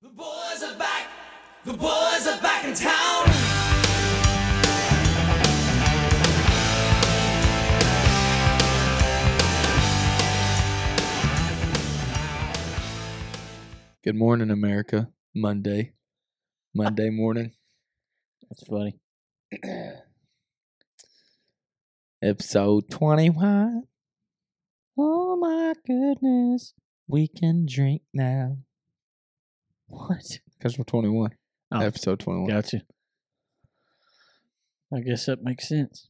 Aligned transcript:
The 0.00 0.10
boys 0.10 0.62
are 0.62 0.78
back. 0.78 1.10
The 1.64 1.72
boys 1.72 2.26
are 2.28 2.40
back 2.40 2.64
in 2.64 2.72
town. 2.72 3.26
Good 14.04 14.14
morning, 14.14 14.52
America. 14.52 15.08
Monday. 15.34 15.94
Monday 16.72 17.10
morning. 17.10 17.54
That's 18.48 18.62
funny. 18.68 19.00
Episode 22.22 22.88
21. 22.88 23.82
Oh 24.96 25.36
my 25.36 25.74
goodness. 25.84 26.74
We 27.08 27.26
can 27.26 27.66
drink 27.68 28.02
now. 28.14 28.58
What? 29.88 30.38
Because 30.58 30.78
we're 30.78 30.84
21. 30.84 31.30
Oh, 31.72 31.80
Episode 31.80 32.20
21. 32.20 32.48
Gotcha. 32.48 32.82
I 34.94 35.00
guess 35.00 35.26
that 35.26 35.42
makes 35.42 35.68
sense. 35.68 36.08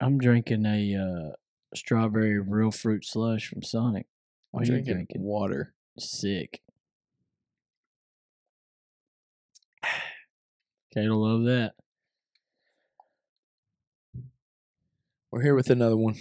I'm 0.00 0.18
drinking 0.18 0.64
a 0.66 0.94
uh, 0.96 1.32
strawberry 1.74 2.40
real 2.40 2.70
fruit 2.70 3.04
slush 3.04 3.48
from 3.48 3.62
Sonic. 3.62 4.06
I'm 4.52 4.60
What 4.60 4.62
are 4.62 4.64
you 4.66 4.70
drinking 4.72 4.94
drinking? 4.94 5.22
water. 5.22 5.74
Sick. 5.98 6.60
Kato 10.92 11.16
love 11.16 11.44
that. 11.44 11.72
We're 15.30 15.42
here 15.42 15.54
with 15.54 15.70
another 15.70 15.96
one. 15.96 16.14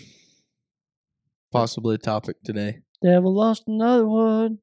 Possibly 1.52 1.96
a 1.96 2.00
topic 2.00 2.38
today. 2.44 2.80
Devil 3.04 3.34
lost 3.36 3.64
another 3.68 4.08
one. 4.08 4.60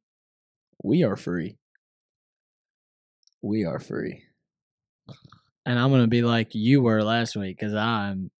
We 0.83 1.05
are 1.05 1.17
free. 1.17 1.57
We 3.43 3.65
are 3.65 3.79
free. 3.79 4.25
And 5.67 5.79
I'm 5.79 5.91
gonna 5.91 6.07
be 6.07 6.23
like 6.23 6.55
you 6.55 6.83
were 6.83 7.03
last 7.03 7.37
week 7.37 7.59
because 7.59 7.75
I'm, 7.75 8.31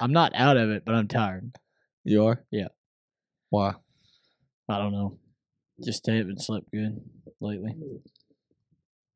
I'm 0.00 0.12
not 0.12 0.32
out 0.34 0.56
of 0.56 0.70
it, 0.70 0.84
but 0.84 0.94
I'm 0.94 1.08
tired. 1.08 1.54
You 2.04 2.26
are? 2.26 2.44
Yeah. 2.50 2.68
Why? 3.50 3.74
I 4.68 4.78
don't 4.78 4.92
know. 4.92 5.18
Just 5.84 6.06
haven't 6.06 6.42
slept 6.42 6.70
good 6.72 7.00
lately. 7.40 7.74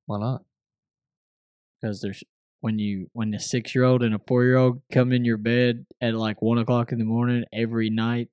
Why 0.06 0.18
not? 0.18 0.42
because 1.80 2.00
there's 2.00 2.22
when 2.60 2.78
you 2.78 3.08
when 3.12 3.32
a 3.34 3.40
six 3.40 3.74
year 3.74 3.84
old 3.84 4.02
and 4.02 4.14
a 4.14 4.18
four 4.18 4.44
year 4.44 4.56
old 4.56 4.82
come 4.92 5.12
in 5.12 5.24
your 5.24 5.36
bed 5.36 5.86
at 6.00 6.14
like 6.14 6.42
one 6.42 6.58
o'clock 6.58 6.92
in 6.92 6.98
the 6.98 7.04
morning 7.04 7.44
every 7.52 7.90
night, 7.90 8.28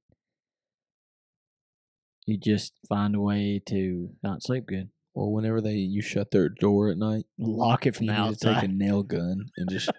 you 2.27 2.37
just 2.37 2.73
find 2.87 3.15
a 3.15 3.21
way 3.21 3.61
to 3.67 4.09
not 4.21 4.43
sleep 4.43 4.65
good. 4.67 4.89
Well, 5.15 5.31
whenever 5.31 5.61
they 5.61 5.73
you 5.73 6.01
shut 6.03 6.29
their 6.29 6.49
door 6.49 6.89
at 6.89 6.97
night, 6.97 7.25
Lock 7.39 7.87
it 7.87 7.95
from 7.95 8.05
you 8.05 8.11
the 8.11 8.29
need 8.29 8.37
to 8.39 8.53
take 8.53 8.63
a 8.63 8.67
nail 8.67 9.01
gun 9.01 9.47
and 9.57 9.69
just 9.69 9.89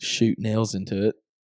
shoot 0.00 0.38
nails 0.38 0.74
into 0.74 1.08
it. 1.08 1.16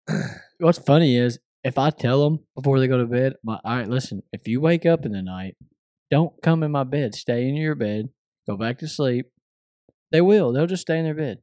What's 0.58 0.78
funny 0.78 1.16
is 1.16 1.38
if 1.62 1.78
I 1.78 1.90
tell 1.90 2.24
them 2.24 2.40
before 2.56 2.80
they 2.80 2.88
go 2.88 2.98
to 2.98 3.06
bed, 3.06 3.34
my, 3.44 3.60
all 3.64 3.76
right, 3.76 3.88
listen, 3.88 4.22
if 4.32 4.48
you 4.48 4.60
wake 4.60 4.86
up 4.86 5.04
in 5.04 5.12
the 5.12 5.22
night, 5.22 5.56
don't 6.10 6.32
come 6.42 6.62
in 6.62 6.72
my 6.72 6.84
bed. 6.84 7.14
Stay 7.14 7.46
in 7.48 7.54
your 7.54 7.74
bed. 7.74 8.08
Go 8.48 8.56
back 8.56 8.78
to 8.78 8.88
sleep. 8.88 9.26
They 10.10 10.20
will. 10.20 10.52
They'll 10.52 10.66
just 10.66 10.82
stay 10.82 10.98
in 10.98 11.04
their 11.04 11.14
bed. 11.14 11.38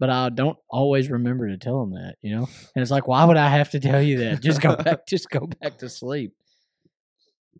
But 0.00 0.10
I 0.10 0.28
don't 0.28 0.58
always 0.68 1.10
remember 1.10 1.48
to 1.48 1.56
tell 1.56 1.80
them 1.80 1.92
that, 1.92 2.16
you 2.20 2.36
know. 2.36 2.48
And 2.74 2.82
it's 2.82 2.90
like, 2.90 3.08
why 3.08 3.24
would 3.24 3.36
I 3.36 3.48
have 3.48 3.70
to 3.70 3.80
tell 3.80 4.02
you 4.02 4.18
that? 4.18 4.42
Just 4.42 4.60
go 4.60 4.76
back. 4.84 5.06
Just 5.06 5.30
go 5.30 5.46
back 5.46 5.78
to 5.78 5.88
sleep. 5.88 6.34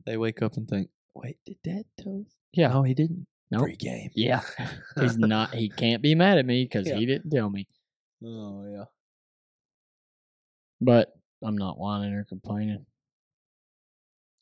They 0.06 0.16
wake 0.16 0.42
up 0.42 0.56
and 0.56 0.68
think, 0.68 0.88
"Wait, 1.14 1.38
did 1.44 1.58
Dad 1.62 1.84
tell 1.98 2.20
us?" 2.26 2.34
Yeah. 2.52 2.68
No, 2.68 2.82
he 2.82 2.94
didn't. 2.94 3.26
Nope. 3.50 3.62
Pre-game. 3.62 4.10
Yeah. 4.14 4.42
He's 5.00 5.16
not. 5.18 5.54
He 5.54 5.68
can't 5.70 6.02
be 6.02 6.14
mad 6.14 6.38
at 6.38 6.46
me 6.46 6.64
because 6.64 6.86
Yeah. 6.86 6.96
he 6.96 7.06
didn't 7.06 7.30
tell 7.30 7.48
me. 7.50 7.66
Oh 8.24 8.66
yeah. 8.70 8.84
But 10.80 11.12
I'm 11.42 11.56
not 11.56 11.78
whining 11.78 12.12
or 12.14 12.24
complaining. 12.24 12.84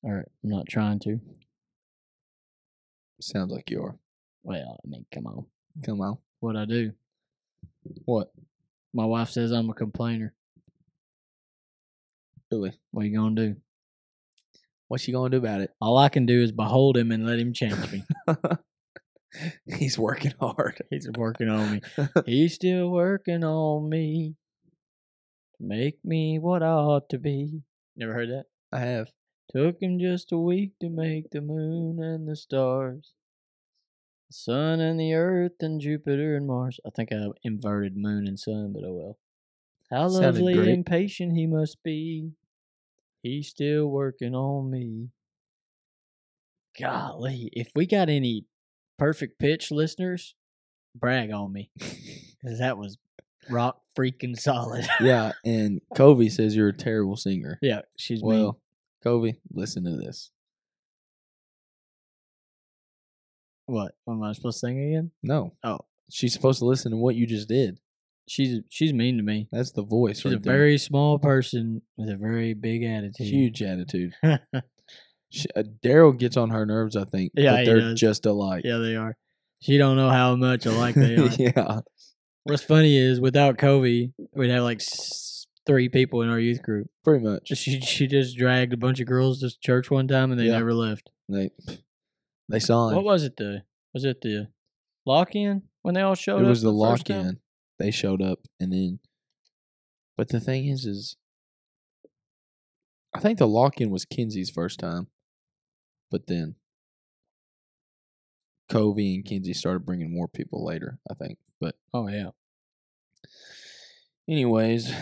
Or 0.02 0.26
I'm 0.44 0.50
not 0.50 0.66
trying 0.68 0.98
to. 1.00 1.20
Sounds 3.20 3.52
like 3.52 3.70
you 3.70 3.82
are. 3.82 3.96
Well, 4.42 4.78
I 4.84 4.88
mean, 4.88 5.06
come 5.12 5.26
on. 5.26 5.46
Come 5.84 6.00
on. 6.00 6.18
What 6.40 6.56
I 6.56 6.64
do? 6.64 6.92
What? 8.04 8.32
My 8.92 9.04
wife 9.04 9.30
says 9.30 9.52
I'm 9.52 9.70
a 9.70 9.74
complainer. 9.74 10.34
Really? 12.50 12.72
What 12.90 13.06
you 13.06 13.16
gonna 13.16 13.34
do? 13.34 13.56
What 14.88 15.06
you 15.06 15.14
gonna 15.14 15.30
do 15.30 15.38
about 15.38 15.60
it? 15.62 15.70
All 15.80 15.98
I 15.98 16.08
can 16.08 16.26
do 16.26 16.40
is 16.42 16.52
behold 16.52 16.96
him 16.96 17.10
and 17.10 17.26
let 17.26 17.38
him 17.38 17.52
change 17.52 17.90
me. 17.90 18.04
He's 19.78 19.98
working 19.98 20.32
hard. 20.40 20.80
He's 20.90 21.08
working 21.16 21.48
on 21.48 21.72
me. 21.72 21.80
He's 22.26 22.54
still 22.54 22.90
working 22.90 23.42
on 23.44 23.88
me 23.88 24.34
to 25.58 25.64
make 25.66 25.98
me 26.04 26.38
what 26.38 26.62
I 26.62 26.70
ought 26.70 27.08
to 27.10 27.18
be. 27.18 27.62
Never 27.96 28.14
heard 28.14 28.30
that? 28.30 28.44
I 28.72 28.80
have. 28.80 29.08
Took 29.54 29.80
him 29.82 29.98
just 29.98 30.32
a 30.32 30.38
week 30.38 30.72
to 30.80 30.88
make 30.88 31.30
the 31.30 31.40
moon 31.40 32.02
and 32.02 32.28
the 32.28 32.36
stars, 32.36 33.12
the 34.28 34.34
sun 34.34 34.80
and 34.80 34.98
the 34.98 35.14
earth 35.14 35.52
and 35.60 35.80
Jupiter 35.80 36.36
and 36.36 36.46
Mars. 36.46 36.80
I 36.86 36.90
think 36.90 37.10
I 37.12 37.26
inverted 37.42 37.96
moon 37.96 38.26
and 38.26 38.38
sun, 38.38 38.72
but 38.72 38.84
oh 38.84 38.92
well. 38.92 39.18
How 39.90 40.08
Sounded 40.08 40.40
lovely 40.40 40.54
great. 40.54 40.68
and 40.68 40.84
patient 40.86 41.36
he 41.36 41.46
must 41.46 41.82
be. 41.84 42.32
He's 43.26 43.48
still 43.48 43.88
working 43.88 44.36
on 44.36 44.70
me. 44.70 45.08
Golly, 46.80 47.50
if 47.52 47.70
we 47.74 47.84
got 47.86 48.08
any 48.08 48.44
perfect 48.98 49.40
pitch 49.40 49.72
listeners, 49.72 50.36
brag 50.94 51.32
on 51.32 51.52
me. 51.52 51.70
Because 52.38 52.60
that 52.60 52.78
was 52.78 52.96
rock 53.50 53.80
freaking 53.98 54.38
solid. 54.38 54.86
yeah, 55.00 55.32
and 55.44 55.80
Covey 55.96 56.28
says 56.28 56.54
you're 56.54 56.68
a 56.68 56.72
terrible 56.72 57.16
singer. 57.16 57.58
yeah, 57.60 57.80
she's 57.96 58.22
mean. 58.22 58.40
Well, 58.40 58.60
Covey, 59.02 59.40
listen 59.52 59.82
to 59.84 59.96
this. 59.96 60.30
What? 63.64 63.96
Am 64.08 64.22
I 64.22 64.32
supposed 64.32 64.60
to 64.60 64.66
sing 64.66 64.78
again? 64.80 65.10
No. 65.24 65.54
Oh. 65.64 65.80
She's 66.08 66.32
supposed 66.34 66.60
to 66.60 66.66
listen 66.66 66.92
to 66.92 66.96
what 66.98 67.16
you 67.16 67.26
just 67.26 67.48
did. 67.48 67.80
She's 68.28 68.60
she's 68.68 68.92
mean 68.92 69.16
to 69.18 69.22
me. 69.22 69.48
That's 69.52 69.72
the 69.72 69.84
voice 69.84 70.18
She's 70.20 70.32
right 70.32 70.34
a 70.34 70.38
there. 70.40 70.52
very 70.52 70.78
small 70.78 71.18
person 71.18 71.82
with 71.96 72.08
a 72.08 72.16
very 72.16 72.54
big 72.54 72.82
attitude. 72.84 73.26
huge 73.26 73.62
attitude. 73.62 74.12
Uh, 75.54 75.64
Daryl 75.84 76.16
gets 76.16 76.36
on 76.36 76.50
her 76.50 76.64
nerves, 76.64 76.96
I 76.96 77.04
think. 77.04 77.32
Yeah, 77.34 77.56
but 77.56 77.64
they're 77.66 77.80
does. 77.80 78.00
just 78.00 78.24
alike. 78.26 78.62
yeah, 78.64 78.78
they 78.78 78.94
are. 78.96 79.16
She 79.60 79.76
don't 79.76 79.96
know 79.96 80.08
how 80.08 80.36
much 80.36 80.64
alike 80.66 80.94
they 80.94 81.16
are. 81.16 81.28
yeah. 81.38 81.80
What's 82.44 82.62
funny 82.62 82.96
is 82.96 83.20
without 83.20 83.58
Covey, 83.58 84.12
we'd 84.32 84.50
have 84.50 84.62
like 84.62 84.80
three 85.66 85.88
people 85.88 86.22
in 86.22 86.28
our 86.30 86.38
youth 86.38 86.62
group. 86.62 86.88
Pretty 87.04 87.24
much. 87.24 87.48
She 87.48 87.80
she 87.80 88.06
just 88.06 88.38
dragged 88.38 88.72
a 88.72 88.76
bunch 88.76 89.00
of 89.00 89.08
girls 89.08 89.40
to 89.40 89.50
church 89.60 89.90
one 89.90 90.06
time 90.06 90.30
and 90.30 90.40
they 90.40 90.44
Yeah. 90.46 90.52
never 90.52 90.72
left. 90.72 91.10
They 91.28 91.50
they 92.48 92.60
saw 92.60 92.88
him. 92.88 92.94
What 92.94 93.04
was 93.04 93.24
it? 93.24 93.36
The 93.36 93.62
was 93.92 94.04
it 94.04 94.20
the 94.20 94.48
lock 95.04 95.34
in 95.34 95.62
when 95.82 95.94
they 95.96 96.02
all 96.02 96.14
showed 96.14 96.38
it 96.38 96.44
up? 96.44 96.48
was 96.48 96.62
the 96.62 96.70
first 96.70 96.76
lock 96.78 97.10
in. 97.10 97.40
They 97.78 97.90
showed 97.90 98.22
up 98.22 98.40
and 98.58 98.72
then 98.72 99.00
but 100.16 100.28
the 100.28 100.40
thing 100.40 100.66
is 100.66 100.84
is 100.86 101.16
I 103.14 103.20
think 103.20 103.38
the 103.38 103.46
lock 103.48 103.80
in 103.80 103.90
was 103.90 104.04
Kinsey's 104.04 104.50
first 104.50 104.78
time. 104.78 105.08
But 106.10 106.26
then 106.26 106.56
Covey 108.68 109.14
and 109.14 109.24
Kinsey 109.24 109.54
started 109.54 109.86
bringing 109.86 110.12
more 110.12 110.28
people 110.28 110.64
later, 110.64 110.98
I 111.10 111.14
think. 111.14 111.38
But 111.60 111.76
Oh 111.94 112.08
yeah. 112.08 112.30
anyways, 114.28 114.92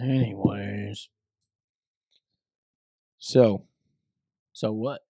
Anyways, 0.00 1.08
so 3.18 3.66
so 4.52 4.72
what? 4.72 5.02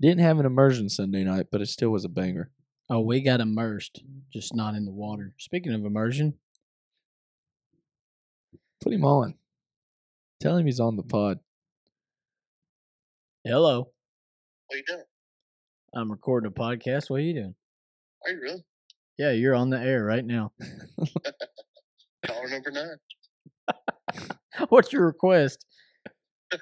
didn't 0.00 0.20
have 0.20 0.38
an 0.40 0.46
immersion 0.46 0.88
Sunday 0.88 1.24
night, 1.24 1.46
but 1.50 1.60
it 1.60 1.66
still 1.68 1.90
was 1.90 2.04
a 2.04 2.08
banger. 2.08 2.50
Oh, 2.90 3.00
we 3.00 3.22
got 3.22 3.40
immersed, 3.40 4.02
just 4.32 4.54
not 4.54 4.74
in 4.74 4.84
the 4.84 4.92
water. 4.92 5.32
Speaking 5.38 5.72
of 5.72 5.84
immersion, 5.84 6.34
Put 8.82 8.92
him 8.92 9.04
on. 9.06 9.34
Tell 10.42 10.58
him 10.58 10.66
he's 10.66 10.78
on 10.80 10.96
the 10.96 11.02
pod. 11.02 11.38
hello. 13.42 13.88
What 14.66 14.76
you 14.76 14.82
doing? 14.86 15.04
I'm 15.94 16.10
recording 16.10 16.48
a 16.48 16.50
podcast. 16.52 17.08
What 17.08 17.20
are 17.20 17.22
you 17.22 17.32
doing? 17.32 17.54
Are 18.26 18.30
you 18.30 18.40
really? 18.42 18.64
Yeah, 19.16 19.30
you're 19.30 19.54
on 19.54 19.70
the 19.70 19.78
air 19.78 20.04
right 20.04 20.24
now. 20.24 20.52
Caller 22.26 22.48
number 22.50 22.70
nine. 22.72 24.28
What's 24.68 24.92
your 24.92 25.06
request? 25.06 25.64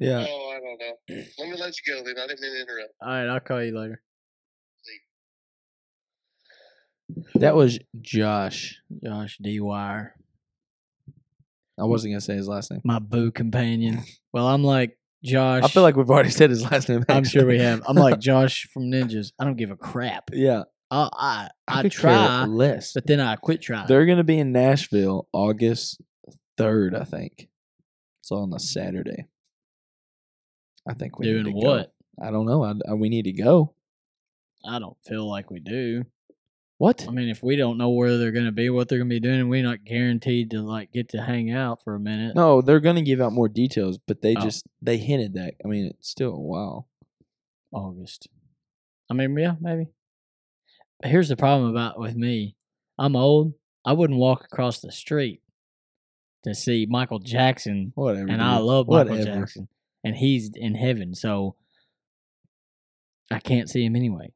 Yeah. 0.00 0.26
Oh, 0.28 0.50
I 0.50 0.58
don't 0.58 0.80
know. 0.80 1.24
Let 1.38 1.48
me 1.48 1.56
let 1.60 1.74
you 1.78 1.94
go 1.94 2.02
then. 2.04 2.18
I 2.18 2.26
didn't 2.26 2.40
mean 2.40 2.50
to 2.56 2.60
interrupt. 2.62 2.92
All 3.00 3.08
right, 3.08 3.28
I'll 3.28 3.38
call 3.38 3.62
you 3.62 3.78
later. 3.78 4.02
That 7.34 7.54
was 7.54 7.78
Josh. 8.00 8.80
Josh 9.04 9.38
D. 9.40 9.60
Wire, 9.60 10.14
I 11.78 11.84
wasn't 11.84 12.12
gonna 12.12 12.20
say 12.20 12.34
his 12.36 12.48
last 12.48 12.70
name. 12.70 12.80
my 12.84 12.98
boo 12.98 13.30
companion. 13.30 14.02
Well, 14.32 14.46
I'm 14.46 14.62
like 14.64 14.98
Josh. 15.24 15.62
I 15.64 15.68
feel 15.68 15.82
like 15.82 15.96
we've 15.96 16.10
already 16.10 16.30
said 16.30 16.50
his 16.50 16.62
last 16.70 16.88
name. 16.88 17.04
I'm 17.08 17.24
sure 17.24 17.46
we 17.46 17.58
have. 17.58 17.82
I'm 17.86 17.96
like 17.96 18.18
Josh 18.18 18.68
from 18.72 18.84
Ninjas. 18.90 19.32
I 19.38 19.44
don't 19.44 19.56
give 19.56 19.70
a 19.70 19.76
crap. 19.76 20.24
yeah. 20.32 20.62
I 20.90 21.08
I, 21.12 21.48
I, 21.68 21.82
care 21.82 21.90
try, 21.90 22.44
less. 22.44 22.92
but 22.92 23.06
then 23.06 23.18
I 23.20 23.36
quit 23.36 23.62
trying. 23.62 23.86
They're 23.86 24.04
going 24.04 24.18
to 24.18 24.24
be 24.24 24.38
in 24.38 24.52
Nashville 24.52 25.26
August 25.32 26.02
3rd, 26.58 27.00
I 27.00 27.04
think. 27.04 27.48
It's 28.20 28.30
on 28.30 28.52
a 28.52 28.58
Saturday. 28.58 29.26
I 30.86 30.92
think 30.92 31.18
we 31.18 31.26
Doing 31.26 31.44
need 31.44 31.54
to 31.54 31.60
go. 31.66 31.70
what? 31.76 31.94
I 32.22 32.30
don't 32.30 32.44
know. 32.44 32.62
I, 32.62 32.74
I- 32.90 32.94
we 32.94 33.08
need 33.08 33.22
to 33.24 33.32
go. 33.32 33.74
I 34.66 34.78
don't 34.78 34.96
feel 35.06 35.26
like 35.28 35.50
we 35.50 35.60
do. 35.60 36.04
What? 36.82 37.06
I 37.06 37.12
mean, 37.12 37.28
if 37.28 37.44
we 37.44 37.54
don't 37.54 37.78
know 37.78 37.90
where 37.90 38.18
they're 38.18 38.32
going 38.32 38.46
to 38.46 38.50
be, 38.50 38.68
what 38.68 38.88
they're 38.88 38.98
going 38.98 39.08
to 39.08 39.14
be 39.14 39.20
doing, 39.20 39.38
and 39.38 39.48
we're 39.48 39.62
not 39.62 39.84
guaranteed 39.84 40.50
to 40.50 40.62
like 40.62 40.90
get 40.90 41.10
to 41.10 41.22
hang 41.22 41.48
out 41.52 41.80
for 41.84 41.94
a 41.94 42.00
minute. 42.00 42.34
No, 42.34 42.60
they're 42.60 42.80
going 42.80 42.96
to 42.96 43.02
give 43.02 43.20
out 43.20 43.32
more 43.32 43.48
details, 43.48 43.98
but 44.04 44.20
they 44.20 44.34
Oh. 44.36 44.40
just 44.40 44.66
they 44.82 44.96
hinted 44.96 45.34
that. 45.34 45.54
I 45.64 45.68
mean, 45.68 45.86
it's 45.86 46.08
still 46.08 46.32
a 46.32 46.40
while. 46.40 46.88
August. 47.70 48.26
I 49.08 49.14
mean, 49.14 49.38
yeah, 49.38 49.54
maybe. 49.60 49.90
But 51.00 51.12
here's 51.12 51.28
the 51.28 51.36
problem 51.36 51.70
about 51.70 52.00
with 52.00 52.16
me. 52.16 52.56
I'm 52.98 53.14
old. 53.14 53.52
I 53.84 53.92
wouldn't 53.92 54.18
walk 54.18 54.44
across 54.44 54.80
the 54.80 54.90
street 54.90 55.40
to 56.42 56.52
see 56.52 56.86
Michael 56.90 57.20
Jackson, 57.20 57.92
Whatever. 57.94 58.28
and 58.28 58.42
I 58.42 58.56
dude. 58.56 58.66
love 58.66 58.88
Michael 58.88 59.18
Whatever. 59.18 59.38
Jackson, 59.42 59.68
and 60.02 60.16
he's 60.16 60.50
in 60.52 60.74
heaven, 60.74 61.14
so 61.14 61.54
I 63.30 63.38
can't 63.38 63.70
see 63.70 63.84
him 63.84 63.94
anyway. 63.94 64.32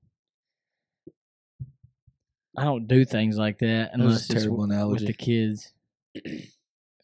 I 2.56 2.64
don't 2.64 2.86
do 2.88 3.04
things 3.04 3.36
like 3.36 3.58
that 3.58 3.92
That 3.92 3.98
was 3.98 4.00
a 4.00 4.02
unless 4.02 4.30
it's 4.30 4.34
terrible 4.42 4.66
w- 4.66 4.90
with 4.90 5.06
the 5.06 5.12
kids. 5.12 5.72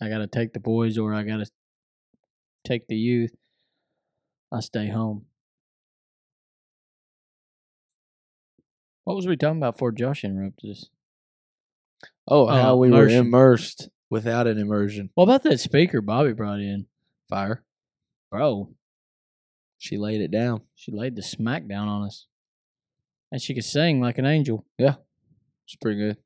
I 0.00 0.08
got 0.08 0.18
to 0.18 0.26
take 0.26 0.52
the 0.52 0.60
boys, 0.60 0.98
or 0.98 1.14
I 1.14 1.22
got 1.22 1.36
to 1.38 1.50
take 2.64 2.88
the 2.88 2.96
youth. 2.96 3.34
I 4.52 4.60
stay 4.60 4.88
home. 4.88 5.26
What 9.04 9.16
was 9.16 9.26
we 9.26 9.36
talking 9.36 9.58
about 9.58 9.74
before 9.74 9.92
Josh 9.92 10.24
interrupted 10.24 10.70
us? 10.70 10.86
Oh, 12.26 12.46
how 12.46 12.72
Oh, 12.72 12.76
we 12.76 12.90
were 12.90 13.08
immersed 13.08 13.88
without 14.10 14.46
an 14.46 14.58
immersion. 14.58 15.10
What 15.14 15.24
about 15.24 15.42
that 15.44 15.58
speaker 15.60 16.00
Bobby 16.00 16.32
brought 16.32 16.60
in? 16.60 16.86
Fire. 17.28 17.64
Bro, 18.30 18.70
She 19.78 19.98
laid 19.98 20.20
it 20.20 20.30
down. 20.30 20.62
she 20.74 20.92
laid 20.92 21.16
the 21.16 21.22
smack 21.22 21.66
down 21.68 21.88
on 21.88 22.06
us. 22.06 22.26
And 23.30 23.40
she 23.42 23.54
could 23.54 23.64
sing 23.64 24.00
like 24.00 24.18
an 24.18 24.26
angel. 24.26 24.64
It's 25.66 25.76
pretty 25.80 25.98
good. 26.00 26.16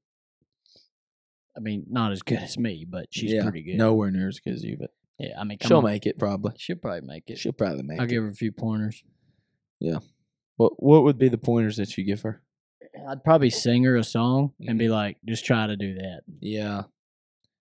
I 1.57 1.61
mean, 1.61 1.85
not 1.89 2.13
as 2.13 2.23
good 2.23 2.39
as 2.39 2.59
me, 2.59 2.85
but 2.89 3.07
she's 3.11 3.33
yeah, 3.33 3.43
pretty 3.43 3.63
good. 3.63 3.77
Nowhere 3.77 4.11
near 4.11 4.29
as 4.29 4.41
good 4.41 4.55
as 4.55 4.63
you, 4.63 4.77
but 4.79 4.91
Yeah, 5.19 5.41
I 5.41 5.45
mean, 5.45 5.59
come 5.59 5.69
she'll 5.69 5.79
on. 5.79 5.85
make 5.85 6.05
it 6.07 6.19
probably. 6.19 6.53
She'll 6.59 6.77
probably 6.77 7.01
make 7.07 7.25
it. 7.29 7.39
She'll 7.39 7.53
probably 7.53 7.83
make 7.83 7.99
I'll 7.99 8.07
it. 8.07 8.11
give 8.11 8.23
her 8.23 8.29
a 8.29 8.35
few 8.35 8.53
pointers. 8.53 9.03
Yeah. 9.81 9.99
What 10.57 10.83
What 10.83 11.05
would 11.05 11.19
be 11.19 11.29
the 11.29 11.39
pointers 11.39 11.77
that 11.77 11.97
you 11.97 12.05
give 12.05 12.23
her? 12.23 12.43
I'd 13.09 13.25
probably 13.25 13.51
sing 13.51 13.85
her 13.85 13.97
a 13.97 14.05
song 14.05 14.53
and 14.61 14.71
Mm-hmm. 14.71 14.79
be 14.79 14.89
like, 14.89 15.17
just 15.27 15.45
try 15.45 15.67
to 15.67 15.77
do 15.77 15.95
that. 15.95 16.23
Yeah, 16.41 16.83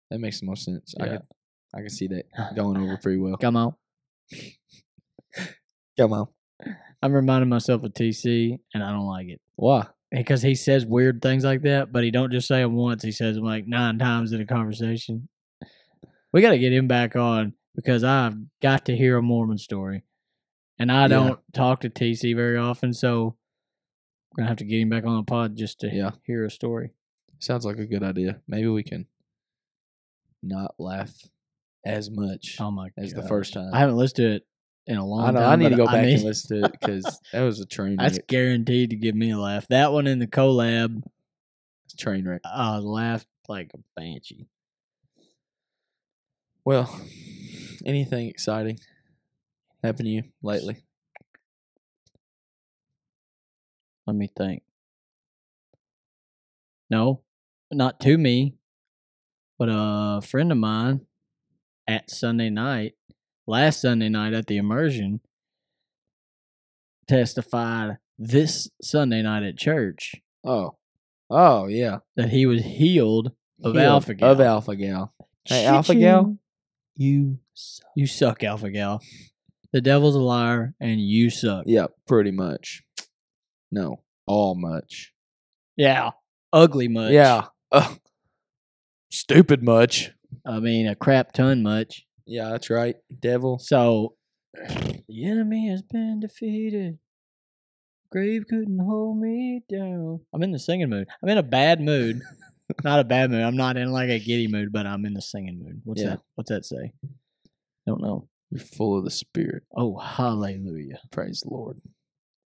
that 0.10 0.20
makes 0.20 0.40
the 0.40 0.46
most 0.46 0.64
sense. 0.66 0.94
I 1.00 1.06
Yeah. 1.06 1.12
could 1.18 1.22
I 1.74 1.82
could 1.82 1.92
see 1.92 2.08
that 2.08 2.26
going 2.56 2.78
over 2.78 2.98
pretty 2.98 3.20
well. 3.20 3.38
Come 3.38 3.58
on. 3.58 3.76
Come 5.98 6.14
on. 6.14 6.28
I'm 7.02 7.14
reminding 7.14 7.50
myself 7.50 7.84
of 7.84 7.94
TC, 7.94 8.58
and 8.74 8.84
I 8.84 8.92
don't 8.92 9.06
like 9.06 9.28
it. 9.28 9.42
Why? 9.56 9.88
Because 10.20 10.42
he 10.42 10.56
says 10.56 10.86
weird 10.86 11.22
things 11.22 11.44
like 11.44 11.62
that, 11.64 11.92
but 11.92 12.04
he 12.04 12.12
don't 12.12 12.32
just 12.32 12.48
say 12.48 12.62
them 12.62 12.76
once. 12.76 13.04
He 13.04 13.12
says 13.12 13.36
them 13.36 13.46
like 13.46 13.68
nine 13.68 13.98
times 14.00 14.32
in 14.32 14.42
a 14.42 14.46
conversation. 14.46 15.28
We 16.32 16.42
got 16.42 16.52
to 16.52 16.58
get 16.60 16.74
him 16.74 16.88
back 16.88 17.16
on 17.16 17.54
because 17.76 18.04
I've 18.04 18.36
got 18.62 18.86
to 18.86 18.96
hear 18.96 19.18
a 19.18 19.22
Mormon 19.22 19.58
story, 19.58 20.04
and 20.80 20.92
I 20.92 21.08
don't 21.08 21.40
talk 21.54 21.82
to 21.82 21.90
TC 21.90 22.36
very 22.36 22.58
often, 22.58 22.94
so 22.94 23.36
we're 24.32 24.42
gonna 24.42 24.48
have 24.50 24.58
to 24.58 24.66
get 24.66 24.82
him 24.82 24.90
back 24.90 25.06
on 25.06 25.16
the 25.18 25.24
pod 25.24 25.56
just 25.56 25.80
to 25.82 25.90
Yeah. 25.94 26.12
hear 26.26 26.44
a 26.46 26.52
story. 26.52 26.92
Sounds 27.40 27.66
like 27.66 27.78
a 27.78 27.86
good 27.86 28.04
idea. 28.04 28.42
Maybe 28.48 28.68
we 28.68 28.84
can 28.84 29.08
not 30.44 30.76
laugh 30.80 31.14
as 31.86 32.10
much 32.12 32.58
Oh 32.60 32.72
my! 32.72 32.90
as 32.98 33.14
the 33.14 33.28
first 33.28 33.54
time. 33.54 33.74
I 33.74 33.80
haven't 33.80 33.98
listened 33.98 34.16
to 34.18 34.36
it 34.36 34.48
in 34.88 34.98
a 34.98 35.06
long 35.06 35.26
I 35.26 35.32
know. 35.32 35.40
time. 35.40 35.50
I 35.50 35.56
need 35.56 35.70
to 35.70 35.76
go 35.76 35.86
back 35.86 36.06
need- 36.06 36.14
and 36.16 36.24
listen 36.24 36.58
to 36.62 36.66
it 36.66 36.72
because 36.74 37.20
that 37.34 37.42
was 37.42 37.60
a 37.60 37.66
train 37.66 37.92
wreck. 37.98 38.12
That's 38.12 38.20
guaranteed 38.28 38.92
to 38.92 38.96
give 38.96 39.16
me 39.16 39.32
a 39.32 39.38
laugh. 39.38 39.68
That 39.70 39.92
one 39.92 40.08
in 40.08 40.20
the 40.20 40.28
collab, 40.28 41.04
train 41.98 42.28
wreck. 42.28 42.42
I 42.46 42.78
laughed 42.78 43.28
like 43.48 43.72
a 43.74 43.80
banshee. 43.96 44.48
Well, 46.66 47.00
anything 47.86 48.28
exciting 48.28 48.80
happen 49.84 50.06
to 50.06 50.12
you 50.12 50.24
lately? 50.42 50.78
Let 54.08 54.16
me 54.16 54.28
think. 54.36 54.64
No, 56.90 57.22
not 57.72 58.00
to 58.02 58.18
me, 58.18 58.56
but 59.58 59.70
a 59.72 60.22
friend 60.22 60.52
of 60.52 60.58
mine 60.58 61.02
at 61.88 62.10
Sunday 62.12 62.50
night, 62.50 62.95
last 63.48 63.82
Sunday 63.82 64.10
night 64.10 64.34
at 64.34 64.48
the 64.48 64.58
immersion, 64.58 65.22
testified 67.08 67.98
this 68.18 68.70
Sunday 68.82 69.22
night 69.22 69.44
at 69.44 69.58
church 69.58 70.16
Oh, 70.46 70.76
oh 71.30 71.68
yeah, 71.68 72.00
that 72.16 72.30
he 72.30 72.46
was 72.46 72.62
healed 72.62 73.32
of 73.64 73.74
Healed 73.74 73.86
alpha 73.86 74.14
gal. 74.14 74.32
Of 74.32 74.42
alpha 74.42 74.76
gal. 74.76 75.14
Hey, 75.44 75.66
alpha 75.66 75.96
gal, 75.96 76.38
you. 76.96 77.40
Suck. 77.54 77.88
You 77.96 78.06
suck, 78.06 78.44
alpha 78.44 78.70
gal. 78.70 79.02
The 79.74 79.82
devil's 79.82 80.16
a 80.16 80.20
liar, 80.20 80.76
and 80.80 81.02
you 81.02 81.30
suck. 81.30 81.64
Yeah, 81.66 81.88
pretty 82.08 82.32
much. 82.32 82.84
No, 83.72 84.04
all 84.28 84.56
much. 84.56 85.14
Yeah, 85.76 86.12
ugly 86.54 86.88
much. 86.88 87.12
Yeah. 87.12 87.46
Ugh. 87.72 88.00
stupid 89.10 89.64
much. 89.64 90.12
I 90.46 90.60
mean 90.60 90.88
a 90.88 90.96
crap 90.96 91.32
ton 91.32 91.64
much. 91.64 92.05
Yeah, 92.26 92.50
that's 92.50 92.70
right. 92.70 92.96
Devil. 93.20 93.60
So 93.60 94.16
the 94.54 95.26
enemy 95.26 95.70
has 95.70 95.82
been 95.82 96.20
defeated. 96.20 96.98
Grave 98.12 98.44
couldn't 98.50 98.80
hold 98.80 99.20
me 99.20 99.62
down. 99.70 100.22
I'm 100.34 100.44
in 100.44 100.52
the 100.52 100.60
singing 100.60 100.90
mood. 100.90 101.08
I'm 101.22 101.30
in 101.30 101.38
a 101.38 101.44
bad 101.44 101.82
mood. 101.82 102.22
not 102.84 103.00
a 103.00 103.04
bad 103.04 103.30
mood. 103.32 103.44
I'm 103.44 103.58
not 103.58 103.78
in 103.78 103.92
like 103.92 104.10
a 104.10 104.20
giddy 104.20 104.48
mood, 104.48 104.72
but 104.72 104.86
I'm 104.88 105.06
in 105.06 105.14
the 105.14 105.22
singing 105.22 105.60
mood. 105.64 105.82
What's 105.84 106.02
Yeah. 106.02 106.10
that? 106.10 106.22
What's 106.36 106.50
that 106.50 106.66
say? 106.66 106.94
Don't 107.86 108.02
know. 108.02 108.28
You're 108.52 108.62
full 108.62 108.98
of 108.98 109.04
the 109.04 109.12
spirit. 109.12 109.64
Oh, 109.76 109.98
hallelujah. 109.98 111.00
Praise 111.12 111.42
the 111.42 111.54
Lord. 111.54 111.82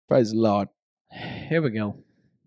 Praise 0.09 0.31
the 0.31 0.39
Lord. 0.39 0.69
Here 1.13 1.61
we 1.61 1.71
go. 1.71 2.03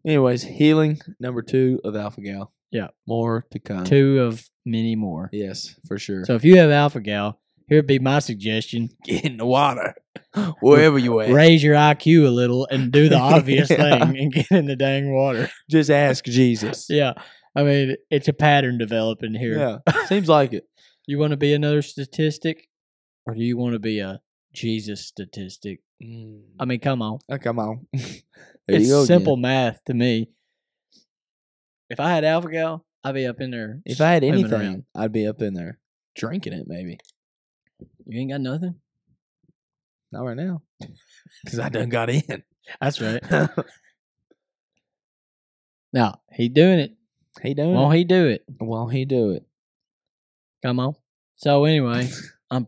Anyways, 0.06 0.44
healing 0.44 1.00
number 1.20 1.42
two 1.42 1.80
of 1.84 1.96
alpha 1.96 2.22
gal. 2.22 2.54
Yeah. 2.72 2.88
More 3.08 3.46
to 3.52 3.60
come. 3.60 3.84
Two 3.84 4.20
of 4.22 4.50
many 4.66 4.96
more. 4.96 5.30
Yes, 5.34 5.76
for 5.88 5.98
sure. 5.98 6.26
So 6.26 6.36
if 6.36 6.44
you 6.46 6.58
have 6.58 6.72
alpha 6.72 7.02
gal, 7.02 7.40
here'd 7.68 7.88
be 7.88 8.00
my 8.00 8.20
suggestion. 8.20 8.90
get 9.04 9.26
in 9.26 9.38
the 9.38 9.46
water. 9.46 9.96
Wherever 10.62 10.98
you 10.98 11.20
at. 11.20 11.32
Raise 11.32 11.64
your 11.64 11.76
IQ 11.76 12.26
a 12.28 12.30
little 12.30 12.66
and 12.72 12.92
do 12.92 13.10
the 13.10 13.18
obvious 13.20 13.70
Yeah. 13.70 14.00
thing 14.06 14.18
and 14.18 14.34
get 14.34 14.50
in 14.52 14.66
the 14.66 14.76
dang 14.76 15.12
water. 15.14 15.50
Just 15.70 15.90
ask 15.90 16.24
Jesus. 16.26 16.88
Yeah. 16.90 17.14
I 17.56 17.64
mean, 17.64 17.98
it's 18.10 18.30
a 18.30 18.34
pattern 18.34 18.78
developing 18.78 19.34
here. 19.34 19.82
Yeah. 19.86 20.06
Seems 20.06 20.30
like 20.30 20.54
it. 20.54 20.66
You 21.06 21.18
want 21.18 21.32
to 21.32 21.38
be 21.38 21.54
another 21.54 21.82
statistic, 21.82 22.70
or 23.26 23.34
do 23.34 23.42
you 23.44 23.58
want 23.58 23.74
to 23.74 23.80
be 23.80 24.00
a 24.00 24.22
Jesus 24.54 25.06
statistic? 25.06 25.82
Mm. 26.02 26.44
I 26.60 26.66
mean, 26.66 26.80
come 26.80 27.02
on. 27.02 27.20
Oh, 27.30 27.38
come 27.38 27.60
on. 27.60 27.88
it's 28.68 29.08
simple 29.08 29.36
math 29.36 29.84
to 29.86 29.94
me. 29.94 30.30
If 31.92 32.00
I 32.00 32.10
had 32.10 32.24
alpha 32.24 32.50
gal, 32.50 32.86
I'd 33.04 33.16
be 33.16 33.26
up 33.26 33.42
in 33.42 33.52
there. 33.52 33.82
If 33.86 34.00
I 34.00 34.14
had 34.14 34.24
swimming 34.24 34.46
anything, 34.46 34.62
around. 34.62 34.84
I'd 34.96 35.12
be 35.12 35.28
up 35.28 35.42
in 35.42 35.54
there 35.54 35.78
drinking 36.16 36.54
it. 36.54 36.66
Maybe 36.68 36.98
you 38.06 38.20
ain't 38.22 38.32
got 38.32 38.40
nothing. 38.40 38.76
not 40.10 40.24
right 40.24 40.38
now, 40.38 40.62
because 41.44 41.60
I 41.60 41.68
done 41.68 41.90
got 41.90 42.10
in. 42.10 42.44
That's 42.80 43.02
right. 43.02 43.22
Now 45.94 46.22
he 46.32 46.48
doing 46.48 46.80
it. 46.80 46.96
he 47.42 47.54
doing 47.54 47.74
Won't 47.74 47.94
it? 47.94 47.98
he 47.98 48.04
do 48.06 48.28
it? 48.28 48.46
Won't 48.62 48.94
he 48.94 49.04
do 49.04 49.32
it? 49.32 49.46
Come 50.64 50.80
on. 50.80 50.96
So 51.34 51.66
anyway, 51.66 52.08
I'm 52.50 52.66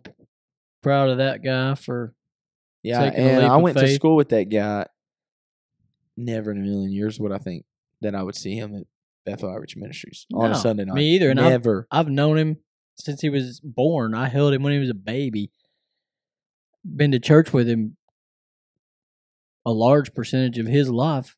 proud 0.81 1.07
of 1.07 1.19
that 1.19 1.41
guy 1.41 1.75
for 1.75 2.13
Yeah, 2.81 3.01
and 3.01 3.45
I 3.45 3.55
went 3.55 3.77
to 3.77 3.87
school 3.87 4.17
with 4.17 4.27
that 4.29 4.49
guy. 4.49 4.87
Never 6.17 6.51
in 6.51 6.57
a 6.57 6.61
million 6.61 6.91
years 6.91 7.17
would 7.17 7.31
I 7.31 7.37
think 7.37 7.63
that 8.01 8.13
I 8.13 8.21
would 8.23 8.35
see 8.35 8.57
him 8.57 8.75
at 8.75 8.87
Bethel 9.25 9.49
Outreach 9.49 9.75
Ministries 9.77 10.25
on 10.33 10.51
a 10.51 10.55
Sunday 10.55 10.85
night. 10.85 10.95
me 10.95 11.15
either, 11.15 11.29
and 11.29 11.39
I've- 11.39 11.49
Never. 11.49 11.87
I've 11.91 12.09
known 12.09 12.37
him 12.37 12.57
since 12.97 13.21
he 13.21 13.29
was 13.29 13.59
born. 13.63 14.13
I 14.13 14.27
held 14.27 14.53
him 14.53 14.63
when 14.63 14.73
he 14.73 14.79
was 14.79 14.89
a 14.89 14.93
baby. 14.95 15.51
Been 16.85 17.11
to 17.11 17.19
church 17.19 17.53
with 17.53 17.67
him 17.69 17.95
a 19.65 19.71
large 19.71 20.13
percentage 20.13 20.57
of 20.59 20.67
his 20.67 20.89
life. 20.89 21.35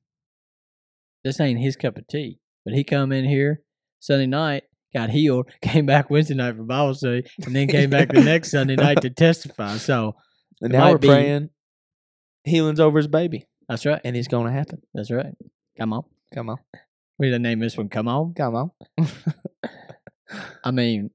This 1.24 1.40
ain't 1.40 1.60
his 1.60 1.76
cup 1.76 1.98
of 1.98 2.08
tea. 2.08 2.40
But 2.64 2.74
he 2.74 2.84
come 2.84 3.12
in 3.12 3.26
here 3.26 3.62
Sunday 4.00 4.26
night, 4.26 4.64
got 4.94 5.12
healed, 5.12 5.50
came 5.62 5.86
back 5.86 6.10
Wednesday 6.10 6.34
night 6.34 6.56
for 6.56 6.64
Bible 6.64 6.96
study, 6.96 7.24
and 7.46 7.56
then 7.56 7.68
came 7.68 7.90
back 7.92 8.12
the 8.12 8.24
next 8.24 8.50
Sunday 8.52 8.76
night 8.76 9.02
to 9.02 9.10
testify. 9.12 9.78
So 9.78 10.16
And 10.62 10.74
now 10.74 10.92
we're 10.92 10.98
be- 10.98 11.08
praying 11.08 11.50
healing's 12.44 12.80
over 12.80 12.98
his 12.98 13.08
baby, 13.08 13.46
That's 13.70 13.86
right. 13.86 14.02
and 14.04 14.16
it's 14.18 14.28
going 14.28 14.46
to 14.48 14.52
happen. 14.52 14.82
That's 14.94 15.12
right. 15.12 15.34
Come 15.78 15.94
on. 15.94 16.04
Come 16.34 16.50
on, 16.50 16.58
We 17.18 17.28
didn't 17.28 17.44
name 17.44 17.60
this 17.60 17.78
one. 17.78 17.90
Come 17.90 18.08
on. 18.08 18.34
come 18.34 18.56
on. 18.56 18.72
I 20.64 20.72
mean, 20.72 21.12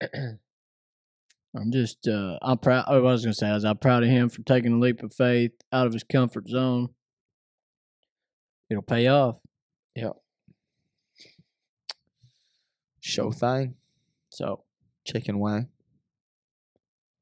I'm 0.02 0.38
just, 1.72 2.08
uh, 2.08 2.38
I'm 2.42 2.58
proud. 2.58 2.84
Oh, 2.88 2.98
I 2.98 3.00
was 3.00 3.24
going 3.24 3.32
to 3.32 3.38
say 3.38 3.50
is 3.54 3.64
I'm 3.64 3.78
proud 3.78 4.02
of 4.02 4.08
him 4.08 4.28
for 4.28 4.42
taking 4.42 4.72
a 4.74 4.78
leap 4.78 5.02
of 5.02 5.12
faith 5.14 5.52
out 5.72 5.86
of 5.86 5.92
his 5.92 6.04
comfort 6.04 6.48
zone. 6.48 6.88
It'll 8.68 8.82
pay 8.82 9.06
off. 9.08 9.38
Yeah. 9.94 10.10
Show 13.00 13.30
thing, 13.32 13.74
So, 14.30 14.64
chicken 15.06 15.38
wing. 15.40 15.68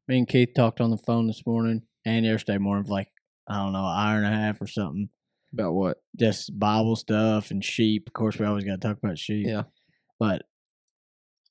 me 0.06 0.18
and 0.18 0.28
Keith 0.28 0.50
talked 0.54 0.80
on 0.80 0.90
the 0.90 0.98
phone 0.98 1.26
this 1.26 1.46
morning 1.46 1.82
and 2.04 2.26
yesterday 2.26 2.58
morning 2.58 2.84
for 2.84 2.92
like, 2.92 3.08
I 3.46 3.62
don't 3.62 3.72
know, 3.72 3.86
an 3.86 3.96
hour 3.98 4.16
and 4.16 4.26
a 4.26 4.30
half 4.36 4.60
or 4.60 4.66
something. 4.66 5.08
About 5.52 5.72
what? 5.72 5.98
Just 6.16 6.58
Bible 6.58 6.96
stuff 6.96 7.50
and 7.50 7.64
sheep. 7.64 8.08
Of 8.08 8.12
course, 8.12 8.38
we 8.38 8.46
always 8.46 8.64
got 8.64 8.80
to 8.80 8.88
talk 8.88 8.98
about 9.02 9.18
sheep. 9.18 9.46
Yeah. 9.46 9.62
But 10.18 10.42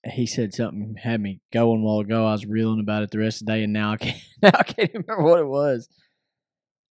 he 0.04 0.26
said 0.26 0.54
something 0.54 0.96
had 1.02 1.22
me 1.22 1.42
going 1.52 1.82
a 1.82 1.84
while 1.84 2.00
ago. 2.00 2.26
I 2.26 2.32
was 2.32 2.46
reeling 2.46 2.80
about 2.80 3.04
it 3.04 3.12
the 3.12 3.20
rest 3.20 3.42
of 3.42 3.48
the 3.48 3.54
day, 3.54 3.64
and 3.64 3.74
now 3.74 3.94
I 3.94 3.98
can't. 3.98 4.22
Now 4.42 4.52
I 4.54 4.64
can't 4.64 4.90
even 4.90 5.04
remember 5.08 5.30
what 5.30 5.40
it 5.40 5.48
was. 5.48 5.90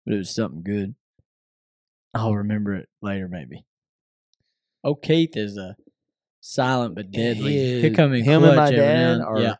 But 0.05 0.15
it 0.15 0.17
was 0.17 0.33
something 0.33 0.63
good. 0.63 0.95
I'll 2.13 2.35
remember 2.35 2.74
it 2.75 2.88
later, 3.01 3.27
maybe. 3.27 3.65
Oh, 4.83 4.95
Keith 4.95 5.35
is 5.35 5.57
a 5.57 5.75
silent 6.41 6.95
but 6.95 7.12
deadly. 7.12 7.53
He 7.53 7.81
He'll 7.81 7.95
come 7.95 8.13
in 8.13 8.24
him 8.24 8.43
and 8.43 8.55
my 8.55 8.71
dad 8.71 9.19
are 9.19 9.39
yeah, 9.39 9.55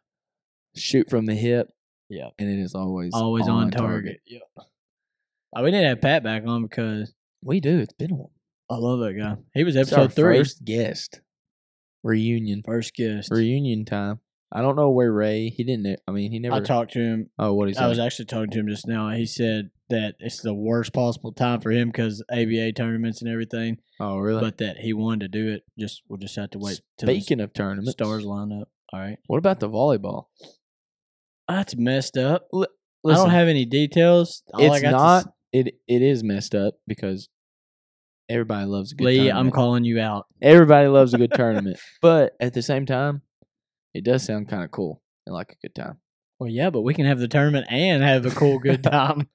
shoot 0.76 1.10
from 1.10 1.26
the 1.26 1.36
hip. 1.36 1.70
Yeah. 2.10 2.30
and 2.38 2.48
it 2.48 2.62
is 2.62 2.76
always 2.76 3.12
always 3.14 3.48
on, 3.48 3.72
target. 3.72 4.22
Yeah. 4.26 4.40
Oh, 5.56 5.64
we 5.64 5.72
didn't 5.72 5.88
have 5.88 6.02
Pat 6.02 6.24
back 6.24 6.44
on 6.46 6.62
because 6.62 7.14
We 7.46 7.60
do. 7.62 7.78
It's 7.80 7.94
been 7.94 8.12
a 8.12 8.16
while. 8.16 8.32
I 8.70 8.76
love 8.78 9.00
that 9.02 9.14
guy. 9.14 9.38
He 9.54 9.64
was 9.64 9.76
It's 9.76 9.94
our 9.94 10.06
episode 10.06 10.16
three. 10.16 10.38
first 10.40 10.66
guest 10.66 11.22
reunion. 12.04 12.64
First 12.66 12.96
guest. 12.96 13.30
Reunion 13.32 13.86
time. 13.86 14.20
I 14.52 14.62
don't 14.62 14.76
know 14.76 14.90
where 14.90 15.12
Ray. 15.12 15.50
He 15.50 15.64
didn't. 15.64 16.00
I 16.08 16.12
mean, 16.12 16.32
he 16.32 16.40
never. 16.40 16.56
I 16.56 16.60
talked 16.62 16.94
to 16.94 17.00
him 17.00 17.30
oh, 17.38 17.54
what 17.54 17.70
he 17.70 17.76
I 17.78 17.88
was 17.88 18.00
actually 18.00 18.26
talking 18.26 18.50
to 18.52 18.60
him 18.60 18.68
just 18.68 18.88
now. 18.88 19.10
He 19.10 19.26
said 19.26 19.70
that 19.90 20.16
it's 20.20 20.42
the 20.42 20.54
worst 20.54 20.94
possible 20.94 21.32
time 21.34 21.62
for 21.62 21.72
him 21.72 21.90
because 21.90 22.24
ABA 22.32 22.72
tournaments 22.74 23.22
and 23.22 23.30
everything, 23.32 23.78
Oh, 24.00 24.18
really? 24.18 24.40
but 24.42 24.58
that 24.60 24.78
he 24.78 24.94
wanted 24.94 25.32
to 25.32 25.40
do 25.40 25.52
it. 25.54 25.64
Just 25.78 26.04
we'll 26.10 26.18
just 26.18 26.36
have 26.38 26.50
to 26.52 26.60
wait 26.60 26.80
till 26.98 27.08
the 27.08 27.14
Speaking 27.20 27.42
of 27.42 27.54
tournaments, 27.54 27.92
stars 27.92 28.26
line 28.26 28.52
up. 28.52 28.70
All 28.94 29.00
right, 29.00 29.18
What 29.28 29.38
about 29.38 29.60
the 29.60 29.70
volleyball? 29.70 30.26
that's 31.48 31.76
messed 31.76 32.18
up. 32.18 32.48
I 32.54 32.66
Listen, 33.04 33.26
don't 33.26 33.34
have 33.36 33.48
any 33.48 33.66
details. 33.66 34.42
All 34.54 34.62
I 34.64 34.76
it's 34.76 34.82
got 34.82 34.92
to 34.92 34.98
not. 34.98 35.18
s- 35.28 35.32
It 35.54 35.76
it 35.88 36.02
is 36.02 36.24
messed 36.24 36.56
up 36.56 36.76
because 36.88 37.30
everybody 38.30 38.66
loves 38.66 38.92
a 38.92 38.96
good 38.96 39.06
Lee, 39.06 39.20
I'm 39.22 39.26
tournament. 39.28 39.54
calling 39.56 39.84
you 39.86 40.00
out. 40.00 40.26
Everybody 40.42 40.88
loves 40.88 41.14
a 41.14 41.18
good 41.18 41.32
tournament, 41.36 41.78
but 42.02 42.36
at 42.40 42.54
the 42.54 42.62
same 42.62 42.86
time, 42.86 43.22
it 43.94 44.04
does 44.04 44.24
sound 44.26 44.50
kind 44.50 44.64
of 44.64 44.72
cool 44.72 45.02
and 45.26 45.34
like 45.36 45.52
a 45.52 45.56
good 45.68 45.76
time. 45.76 45.98
Well, 46.40 46.50
yeah, 46.50 46.70
but 46.70 46.82
we 46.82 46.94
can 46.94 47.06
have 47.06 47.20
the 47.20 47.28
tournament 47.30 47.68
and 47.70 48.04
have 48.04 48.26
a 48.26 48.32
cool, 48.32 48.60
good 48.60 48.84
time. 48.84 49.30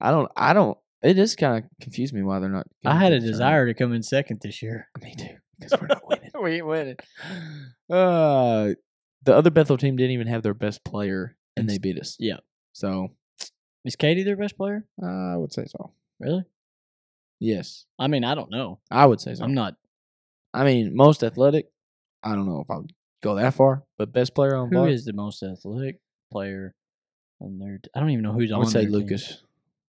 I 0.00 0.10
don't. 0.10 0.30
I 0.36 0.52
don't. 0.52 0.76
It 1.02 1.14
just 1.14 1.38
kind 1.38 1.64
of 1.64 1.70
confused 1.80 2.12
me 2.12 2.22
why 2.22 2.40
they're 2.40 2.48
not. 2.50 2.66
I 2.84 2.96
had 2.98 3.12
a 3.12 3.20
desire 3.20 3.66
to 3.66 3.74
come 3.74 3.92
in 3.92 4.02
second 4.02 4.40
this 4.42 4.60
year. 4.62 4.88
Me 5.00 5.14
too, 5.16 5.36
because 5.58 5.80
we're 5.80 5.86
not 5.86 6.06
winning. 6.06 6.30
we 6.42 6.56
ain't 6.56 6.66
winning. 6.66 6.96
Uh, 7.90 8.74
the 9.22 9.34
other 9.34 9.50
Bethel 9.50 9.78
team 9.78 9.96
didn't 9.96 10.10
even 10.12 10.26
have 10.26 10.42
their 10.42 10.52
best 10.52 10.84
player, 10.84 11.36
and 11.56 11.68
they 11.70 11.78
beat 11.78 11.98
us. 11.98 12.16
yeah. 12.18 12.36
So 12.74 13.08
Is 13.84 13.96
Katie 13.96 14.22
their 14.24 14.36
best 14.36 14.58
player? 14.58 14.84
uh, 15.02 15.06
I 15.06 15.36
would 15.36 15.54
say 15.54 15.64
so. 15.66 15.92
Really? 16.20 16.44
Yes, 17.40 17.86
I 17.98 18.08
mean, 18.08 18.24
I 18.24 18.34
don't 18.34 18.50
know. 18.50 18.80
I 18.90 19.06
would 19.06 19.20
say 19.20 19.34
so. 19.34 19.44
I'm 19.44 19.54
not. 19.54 19.74
I 20.52 20.64
mean, 20.64 20.94
most 20.96 21.22
athletic. 21.22 21.66
I 22.22 22.34
don't 22.34 22.46
know 22.46 22.60
if 22.60 22.70
I 22.70 22.78
would 22.78 22.92
go 23.22 23.34
that 23.36 23.54
far, 23.54 23.84
but 23.96 24.12
best 24.12 24.34
player 24.34 24.56
on 24.56 24.68
Who 24.70 24.76
vault, 24.78 24.90
is 24.90 25.04
the 25.04 25.12
most 25.12 25.42
athletic 25.42 26.00
player 26.32 26.74
on 27.40 27.58
their? 27.58 27.78
I 27.94 28.00
don't 28.00 28.10
even 28.10 28.24
know 28.24 28.32
who's 28.32 28.50
on 28.50 28.54
there. 28.54 28.56
I 28.56 28.58
on. 28.58 28.64
would 28.64 28.72
say 28.72 28.80
their 28.80 28.86
team. 28.90 28.92
Lucas. 29.00 29.42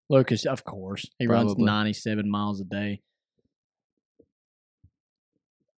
Lucas, 0.08 0.44
of 0.46 0.64
course. 0.64 1.06
He 1.18 1.26
runs 1.26 1.52
Probably. 1.54 1.64
97 1.64 2.30
miles 2.30 2.60
a 2.60 2.64
day. 2.64 3.00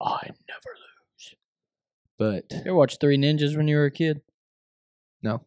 Oh, 0.01 0.07
I 0.23 0.27
never 0.49 0.75
lose. 0.77 1.35
But 2.19 2.45
You 2.51 2.61
ever 2.71 2.75
watch 2.75 2.99
Three 2.99 3.17
Ninjas 3.17 3.57
when 3.57 3.69
you 3.69 3.77
were 3.77 3.87
a 3.87 3.91
kid? 3.91 4.21
no, 5.23 5.45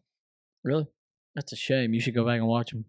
Really? 0.64 0.86
That's 1.34 1.52
a 1.52 1.56
shame. 1.56 1.92
You 1.94 2.00
should 2.00 2.14
go 2.14 2.24
back 2.24 2.38
and 2.38 2.46
watch 2.46 2.70
them. 2.70 2.86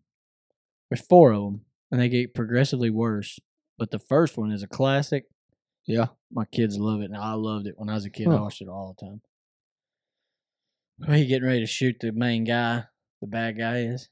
There's 0.89 1.05
four 1.05 1.31
of 1.33 1.43
them, 1.43 1.61
and 1.91 1.99
they 2.01 2.09
get 2.09 2.33
progressively 2.33 2.89
worse. 2.89 3.39
But 3.77 3.91
the 3.91 3.99
first 3.99 4.37
one 4.37 4.51
is 4.51 4.63
a 4.63 4.67
classic. 4.67 5.25
yeah, 5.85 6.07
My 6.31 6.45
kids 6.45 6.77
love 6.77 7.01
it, 7.01 7.05
and 7.05 7.17
I 7.17 7.33
loved 7.33 7.67
it 7.67 7.75
when 7.77 7.89
I 7.89 7.93
was 7.93 8.05
a 8.05 8.09
kid. 8.09 8.27
I 8.27 8.39
watched 8.41 8.61
it 8.61 8.67
all 8.67 8.95
the 8.97 9.05
time. 9.05 9.21
Well, 10.99 11.15
he 11.17 11.25
getting 11.27 11.47
ready 11.47 11.59
to 11.59 11.67
shoot 11.67 11.97
the 11.99 12.11
main 12.11 12.43
guy. 12.43 12.85
The 13.21 13.27
bad 13.27 13.57
guy 13.57 13.81
is. 13.81 14.09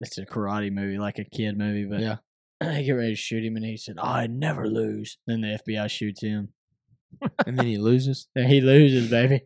It's 0.00 0.18
a 0.18 0.26
karate 0.26 0.72
movie, 0.72 0.98
like 0.98 1.18
a 1.18 1.24
kid 1.24 1.56
movie, 1.58 1.84
but 1.84 2.00
yeah. 2.00 2.16
they 2.60 2.84
get 2.84 2.92
ready 2.92 3.10
to 3.10 3.16
shoot 3.16 3.44
him, 3.44 3.56
and 3.56 3.64
he 3.64 3.76
said, 3.76 3.96
"I 4.00 4.26
never 4.26 4.68
lose." 4.68 5.18
Then 5.26 5.40
the 5.40 5.58
FBI 5.66 5.90
shoots 5.90 6.22
him, 6.22 6.50
and 7.46 7.58
then 7.58 7.66
he 7.66 7.78
loses. 7.78 8.28
and 8.34 8.46
he 8.48 8.60
loses, 8.60 9.10
baby. 9.10 9.42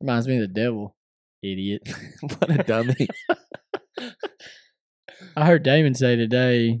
Reminds 0.00 0.26
me 0.28 0.36
of 0.36 0.42
the 0.42 0.48
devil, 0.48 0.96
idiot. 1.42 1.88
what 2.20 2.50
a 2.50 2.62
dummy! 2.62 3.08
I 5.36 5.46
heard 5.46 5.62
Damon 5.62 5.94
say 5.94 6.16
today 6.16 6.80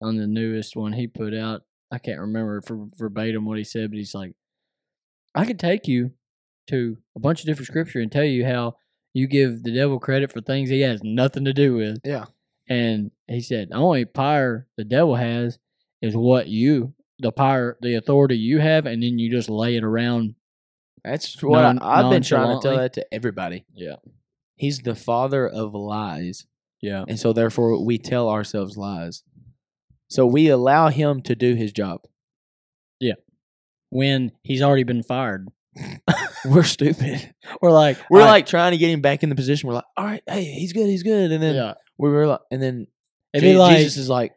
on 0.00 0.16
the 0.16 0.26
newest 0.26 0.76
one 0.76 0.92
he 0.92 1.06
put 1.06 1.34
out. 1.34 1.62
I 1.90 1.98
can't 1.98 2.20
remember 2.20 2.60
for 2.60 2.86
verbatim 2.96 3.44
what 3.46 3.58
he 3.58 3.64
said, 3.64 3.90
but 3.90 3.96
he's 3.98 4.14
like, 4.14 4.32
I 5.34 5.44
could 5.44 5.58
take 5.58 5.88
you 5.88 6.12
to 6.68 6.98
a 7.16 7.20
bunch 7.20 7.40
of 7.40 7.46
different 7.46 7.68
scripture 7.68 8.00
and 8.00 8.12
tell 8.12 8.24
you 8.24 8.44
how 8.44 8.76
you 9.14 9.26
give 9.26 9.62
the 9.62 9.72
devil 9.74 9.98
credit 9.98 10.30
for 10.32 10.40
things 10.40 10.68
he 10.68 10.80
has 10.82 11.02
nothing 11.02 11.44
to 11.46 11.52
do 11.54 11.74
with. 11.74 11.98
yeah, 12.04 12.26
And 12.68 13.10
he 13.26 13.40
said, 13.40 13.70
the 13.70 13.76
only 13.76 14.04
power 14.04 14.66
the 14.76 14.84
devil 14.84 15.16
has 15.16 15.58
is 16.02 16.14
what 16.14 16.46
you, 16.48 16.94
the 17.18 17.32
power, 17.32 17.78
the 17.80 17.94
authority 17.94 18.36
you 18.36 18.58
have, 18.60 18.84
and 18.86 19.02
then 19.02 19.18
you 19.18 19.30
just 19.30 19.48
lay 19.48 19.76
it 19.76 19.82
around. 19.84 20.34
that's 21.02 21.42
what 21.42 21.62
Non- 21.62 21.78
I, 21.80 22.02
I've 22.04 22.10
been 22.10 22.22
trying 22.22 22.60
to 22.60 22.62
tell 22.62 22.76
that 22.76 22.92
to 22.94 23.14
everybody. 23.14 23.64
Yeah. 23.74 23.96
He's 24.56 24.80
the 24.80 24.94
father 24.94 25.48
of 25.48 25.72
lies, 25.74 26.46
Yeah. 26.80 27.04
and 27.08 27.18
so 27.18 27.32
therefore 27.32 27.84
we 27.84 27.98
tell 27.98 28.28
ourselves 28.28 28.76
lies. 28.76 29.22
So 30.08 30.26
we 30.26 30.48
allow 30.48 30.88
him 30.88 31.20
to 31.22 31.34
do 31.34 31.54
his 31.54 31.72
job. 31.72 32.00
Yeah. 33.00 33.14
When 33.90 34.32
he's 34.42 34.62
already 34.62 34.84
been 34.84 35.02
fired. 35.02 35.48
We're 36.44 36.62
stupid. 36.62 37.34
We're 37.60 37.70
like, 37.72 37.98
We're 38.10 38.20
like 38.24 38.46
trying 38.46 38.72
to 38.72 38.78
get 38.78 38.90
him 38.90 39.00
back 39.00 39.22
in 39.22 39.28
the 39.28 39.34
position. 39.34 39.68
We're 39.68 39.74
like, 39.76 39.84
all 39.96 40.04
right, 40.04 40.22
hey, 40.26 40.44
he's 40.44 40.72
good, 40.72 40.86
he's 40.86 41.02
good, 41.02 41.30
and 41.30 41.42
then 41.42 41.54
yeah. 41.54 41.74
we 41.98 42.10
were 42.10 42.26
like, 42.26 42.40
and 42.50 42.62
then 42.62 42.86
It'd 43.34 43.44
Je- 43.44 43.52
be 43.52 43.58
like, 43.58 43.76
Jesus 43.76 43.96
is 43.96 44.08
like, 44.08 44.32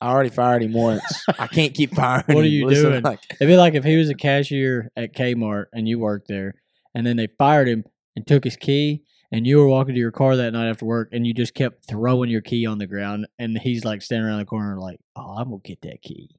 I 0.00 0.10
already 0.10 0.30
fired 0.30 0.62
him 0.62 0.72
once. 0.72 1.02
I 1.38 1.46
can't 1.46 1.72
keep 1.74 1.94
firing. 1.94 2.24
What 2.28 2.38
are 2.42 2.46
him." 2.46 2.52
you 2.52 2.66
Listen, 2.68 2.90
doing? 2.90 3.02
Like, 3.02 3.20
It'd 3.30 3.48
be 3.48 3.56
like 3.56 3.74
if 3.74 3.84
he 3.84 3.96
was 3.96 4.10
a 4.10 4.14
cashier 4.14 4.90
at 4.96 5.14
Kmart 5.14 5.66
and 5.72 5.88
you 5.88 5.98
worked 5.98 6.28
there, 6.28 6.54
and 6.94 7.06
then 7.06 7.16
they 7.16 7.28
fired 7.38 7.68
him 7.68 7.84
and 8.16 8.26
took 8.26 8.44
his 8.44 8.56
key, 8.56 9.04
and 9.36 9.46
you 9.46 9.58
were 9.58 9.66
walking 9.68 9.94
to 9.94 10.00
your 10.00 10.12
car 10.12 10.36
that 10.36 10.52
night 10.52 10.68
after 10.68 10.84
work, 10.86 11.08
and 11.12 11.26
you 11.26 11.34
just 11.34 11.54
kept 11.54 11.86
throwing 11.88 12.30
your 12.30 12.40
key 12.40 12.66
on 12.66 12.78
the 12.78 12.86
ground, 12.86 13.26
and 13.38 13.58
he's 13.58 13.84
like 13.84 14.00
standing 14.02 14.26
around 14.28 14.38
the 14.38 14.44
corner, 14.44 14.78
like, 14.78 15.00
"Oh, 15.16 15.34
I'm 15.36 15.50
gonna 15.50 15.60
get 15.64 15.80
that 15.82 16.00
key." 16.02 16.30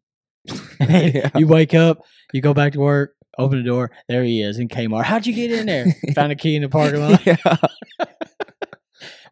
Yeah. 0.80 1.30
You 1.38 1.48
wake 1.48 1.74
up, 1.74 2.00
you 2.34 2.42
go 2.42 2.54
back 2.54 2.74
to 2.74 2.80
work, 2.80 3.16
open 3.38 3.58
the 3.58 3.64
door, 3.64 3.92
there 4.08 4.24
he 4.24 4.42
is 4.42 4.60
in 4.60 4.68
Kmart. 4.68 5.04
How'd 5.06 5.26
you 5.26 5.34
get 5.34 5.52
in 5.52 5.66
there? 5.66 5.86
Found 6.16 6.32
a 6.32 6.36
key 6.36 6.56
in 6.56 6.62
the 6.62 6.70
parking 6.70 7.02
lot. 7.02 7.26
yeah. 7.26 7.36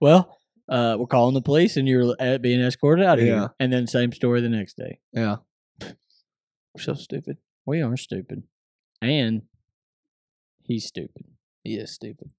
Well, 0.02 0.38
uh, 0.70 0.96
we're 1.00 1.08
calling 1.08 1.34
the 1.34 1.42
police, 1.42 1.78
and 1.78 1.88
you're 1.88 2.16
being 2.40 2.62
escorted 2.62 3.06
out 3.06 3.20
of 3.20 3.26
Yeah. 3.26 3.40
here. 3.40 3.54
And 3.60 3.72
then 3.72 3.88
same 3.88 4.12
story 4.12 4.42
the 4.42 4.50
next 4.50 4.76
day. 4.78 5.00
Yeah. 5.14 5.38
We're 5.82 6.82
so 6.82 6.94
stupid. 6.96 7.38
We 7.66 7.82
are 7.82 7.96
stupid, 7.96 8.44
and 9.02 9.44
he's 10.64 10.86
stupid. 10.86 11.26
He 11.64 11.76
is 11.76 11.92
stupid. 11.94 12.32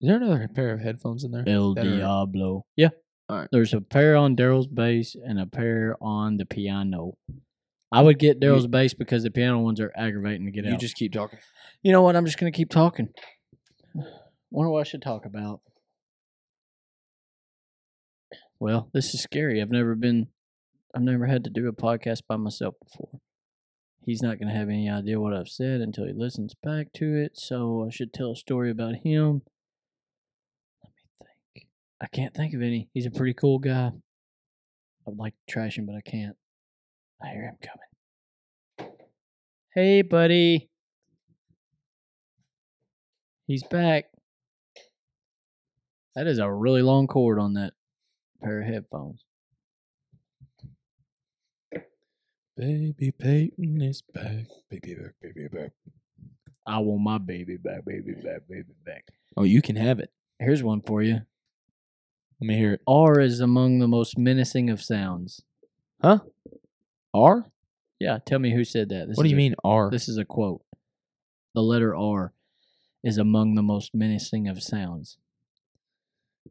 Is 0.00 0.08
there 0.08 0.16
another 0.16 0.48
pair 0.48 0.72
of 0.72 0.80
headphones 0.80 1.24
in 1.24 1.30
there? 1.30 1.44
El 1.46 1.74
that 1.74 1.86
are- 1.86 1.96
Diablo. 1.96 2.64
Yeah. 2.76 2.88
Alright. 3.30 3.48
There's 3.52 3.74
a 3.74 3.80
pair 3.80 4.16
on 4.16 4.34
Daryl's 4.34 4.66
bass 4.66 5.14
and 5.14 5.38
a 5.38 5.46
pair 5.46 5.96
on 6.00 6.36
the 6.36 6.46
piano. 6.46 7.16
I 7.92 8.02
would 8.02 8.18
get 8.18 8.40
Daryl's 8.40 8.66
bass 8.66 8.94
because 8.94 9.22
the 9.24 9.30
piano 9.30 9.60
ones 9.60 9.80
are 9.80 9.92
aggravating 9.96 10.46
to 10.46 10.52
get 10.52 10.64
out. 10.64 10.68
You 10.68 10.74
out. 10.74 10.80
just 10.80 10.96
keep 10.96 11.12
talking. 11.12 11.38
you 11.82 11.92
know 11.92 12.02
what? 12.02 12.16
I'm 12.16 12.24
just 12.24 12.38
gonna 12.38 12.50
keep 12.50 12.70
talking. 12.70 13.08
Wonder 14.50 14.70
what 14.70 14.80
I 14.80 14.84
should 14.84 15.02
talk 15.02 15.26
about. 15.26 15.60
Well, 18.58 18.90
this 18.92 19.14
is 19.14 19.22
scary. 19.22 19.60
I've 19.60 19.70
never 19.70 19.94
been 19.94 20.28
I've 20.94 21.02
never 21.02 21.26
had 21.26 21.44
to 21.44 21.50
do 21.50 21.68
a 21.68 21.72
podcast 21.72 22.22
by 22.28 22.36
myself 22.36 22.74
before. 22.82 23.20
He's 24.04 24.22
not 24.22 24.38
gonna 24.40 24.54
have 24.54 24.68
any 24.68 24.88
idea 24.90 25.20
what 25.20 25.34
I've 25.34 25.48
said 25.48 25.80
until 25.80 26.06
he 26.06 26.12
listens 26.12 26.54
back 26.54 26.92
to 26.94 27.14
it, 27.16 27.38
so 27.38 27.86
I 27.86 27.90
should 27.90 28.12
tell 28.12 28.32
a 28.32 28.36
story 28.36 28.70
about 28.70 28.96
him. 29.04 29.42
Let 32.00 32.12
me 32.12 32.16
think. 32.16 32.16
I 32.16 32.16
can't 32.16 32.34
think 32.34 32.54
of 32.54 32.62
any. 32.62 32.88
He's 32.94 33.06
a 33.06 33.10
pretty 33.10 33.34
cool 33.34 33.58
guy. 33.58 33.92
I'd 35.06 35.16
like 35.16 35.34
to 35.34 35.52
trash 35.52 35.78
him, 35.78 35.86
but 35.86 35.96
I 35.96 36.00
can't. 36.00 36.36
I 37.22 37.28
hear 37.28 37.42
him 37.42 37.56
coming. 37.62 38.92
Hey, 39.74 40.02
buddy. 40.02 40.68
He's 43.46 43.62
back. 43.64 44.06
That 46.14 46.26
is 46.26 46.38
a 46.38 46.50
really 46.50 46.82
long 46.82 47.06
cord 47.06 47.38
on 47.38 47.54
that 47.54 47.72
pair 48.42 48.60
of 48.60 48.66
headphones. 48.66 49.24
Baby 52.56 53.12
Peyton 53.12 53.80
is 53.80 54.02
back. 54.02 54.46
Baby 54.68 54.94
back, 54.94 55.14
baby 55.22 55.48
back. 55.48 55.72
I 56.66 56.78
want 56.78 57.02
my 57.02 57.18
baby 57.18 57.56
back, 57.56 57.84
baby 57.86 58.12
back, 58.12 58.46
baby 58.48 58.74
back. 58.84 59.04
Oh, 59.36 59.44
you 59.44 59.62
can 59.62 59.76
have 59.76 59.98
it. 59.98 60.10
Here's 60.38 60.62
one 60.62 60.82
for 60.82 61.02
you. 61.02 61.22
Let 62.40 62.46
me 62.46 62.56
hear 62.56 62.72
it. 62.74 62.80
R 62.86 63.20
is 63.20 63.40
among 63.40 63.78
the 63.80 63.88
most 63.88 64.16
menacing 64.18 64.70
of 64.70 64.82
sounds. 64.82 65.42
Huh? 66.02 66.20
R? 67.12 67.50
Yeah, 67.98 68.18
tell 68.24 68.38
me 68.38 68.54
who 68.54 68.64
said 68.64 68.88
that. 68.88 69.08
This 69.08 69.16
what 69.16 69.24
do 69.24 69.28
you 69.28 69.36
a- 69.36 69.38
mean 69.38 69.54
R? 69.62 69.90
This 69.90 70.08
is 70.08 70.16
a 70.16 70.24
quote. 70.24 70.62
The 71.54 71.60
letter 71.62 71.94
R 71.94 72.32
is 73.04 73.18
among 73.18 73.54
the 73.56 73.62
most 73.62 73.94
menacing 73.94 74.48
of 74.48 74.62
sounds. 74.62 75.18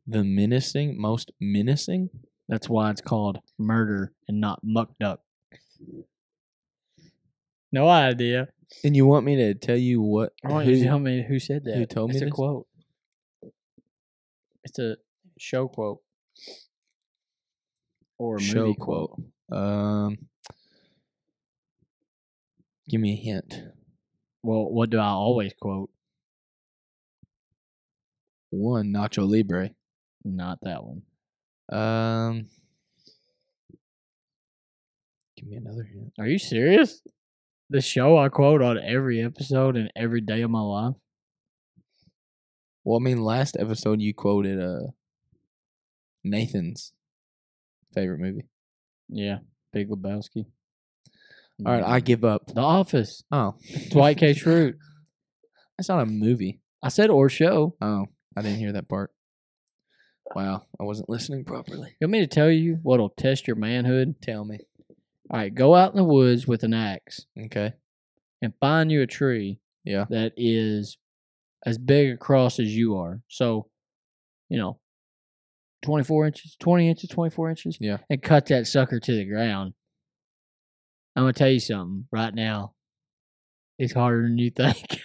the 0.06 0.24
menacing, 0.24 1.00
most 1.00 1.32
menacing? 1.40 2.10
That's 2.48 2.68
why 2.70 2.90
it's 2.92 3.02
called 3.02 3.40
murder 3.58 4.14
and 4.28 4.40
not 4.40 4.60
muck 4.64 4.92
duck. 5.00 5.22
No 7.72 7.88
idea. 7.88 8.50
And 8.84 8.96
you 8.96 9.06
want 9.06 9.26
me 9.26 9.36
to 9.38 9.54
tell 9.56 9.78
you 9.78 10.02
what? 10.02 10.34
I 10.44 10.50
want 10.52 10.68
you 10.68 10.74
to 10.76 10.80
who- 10.80 10.86
tell 10.86 11.00
me 11.00 11.24
who 11.28 11.40
said 11.40 11.64
that. 11.66 11.76
who 11.78 11.86
told 11.86 12.10
me 12.10 12.16
it's 12.16 12.22
a 12.22 12.26
this? 12.26 12.34
quote. 12.34 12.68
It's 14.64 14.78
a 14.80 14.98
show 15.40 15.68
quote. 15.68 16.00
Or 18.18 18.40
show 18.40 18.68
movie 18.68 18.78
quote. 18.80 19.22
Um, 19.52 20.18
give 22.90 23.00
me 23.02 23.14
a 23.14 23.16
hint. 23.16 23.56
Well, 24.44 24.70
what 24.70 24.90
do 24.90 25.00
I 25.00 25.08
always 25.10 25.54
quote? 25.60 25.90
One 28.50 28.92
Nacho 28.94 29.30
Libre. 29.30 29.72
Not 30.24 30.60
that 30.64 30.84
one. 30.84 31.04
Um, 31.72 32.48
give 35.38 35.48
me 35.48 35.56
another 35.56 35.84
hint. 35.84 36.14
Are 36.20 36.28
you 36.28 36.40
serious? 36.40 37.02
The 37.70 37.82
show 37.82 38.18
I 38.18 38.30
quote 38.30 38.62
on 38.62 38.80
every 38.80 39.24
episode 39.24 39.78
and 39.78 39.92
every 39.96 40.22
day 40.22 40.42
of 40.42 40.50
my 40.50 40.62
life. 40.62 40.96
Well, 42.84 43.00
I 43.00 43.04
mean, 43.04 43.24
last 43.24 43.56
episode 43.60 44.02
you 44.02 44.14
quoted 44.14 44.60
uh 44.60 44.92
Nathan's 46.30 46.94
favorite 47.94 48.20
movie. 48.20 48.48
Yeah, 49.10 49.40
Big 49.74 49.90
Lebowski. 49.90 50.46
All 51.66 51.74
right, 51.74 51.84
I 51.84 52.00
mm. 52.00 52.06
give 52.06 52.24
up. 52.24 52.48
The 52.48 52.62
Office. 52.62 53.24
Oh, 53.32 53.56
Dwight 53.90 54.18
K. 54.18 54.34
Schrute. 54.34 54.76
that's 55.78 55.90
not 55.90 56.02
a 56.02 56.06
movie. 56.06 56.62
I 56.82 56.90
said 56.90 57.10
or 57.10 57.30
show. 57.30 57.76
Oh, 57.82 58.06
I 58.38 58.42
didn't 58.42 58.60
hear 58.60 58.72
that 58.74 58.88
part. 58.88 59.12
Wow, 60.36 60.64
I 60.80 60.84
wasn't 60.84 61.10
listening 61.10 61.44
properly. 61.44 61.96
You 62.00 62.06
want 62.06 62.12
me 62.12 62.20
to 62.20 62.28
tell 62.28 62.52
you 62.52 62.80
what'll 62.84 63.10
test 63.10 63.48
your 63.48 63.56
manhood? 63.56 64.16
Tell 64.22 64.46
me. 64.46 64.60
All 65.32 65.40
right, 65.40 65.54
go 65.54 65.76
out 65.76 65.92
in 65.92 65.98
the 65.98 66.04
woods 66.04 66.48
with 66.48 66.64
an 66.64 66.74
axe 66.74 67.26
Okay. 67.38 67.74
and 68.42 68.54
find 68.60 68.92
you 68.92 69.02
a 69.02 69.08
tree 69.08 69.60
Yeah. 69.84 70.06
that 70.10 70.34
is 70.38 70.98
as 71.66 71.78
big 71.78 72.12
across 72.12 72.60
as 72.60 72.76
you 72.76 72.96
are. 72.96 73.22
So, 73.28 73.70
you 74.50 74.58
know, 74.58 74.80
24 75.82 76.28
inches, 76.28 76.56
20 76.60 76.90
inches, 76.90 77.10
24 77.10 77.50
inches. 77.50 77.78
Yeah. 77.80 77.98
And 78.10 78.22
cut 78.22 78.48
that 78.48 78.68
sucker 78.68 79.00
to 79.00 79.16
the 79.16 79.26
ground. 79.26 79.74
I'm 81.16 81.24
going 81.24 81.34
to 81.34 81.38
tell 81.38 81.50
you 81.50 81.60
something 81.60 82.06
right 82.12 82.34
now. 82.34 82.74
It's 83.78 83.94
harder 83.94 84.24
than 84.24 84.38
you 84.38 84.52
think. 84.56 85.00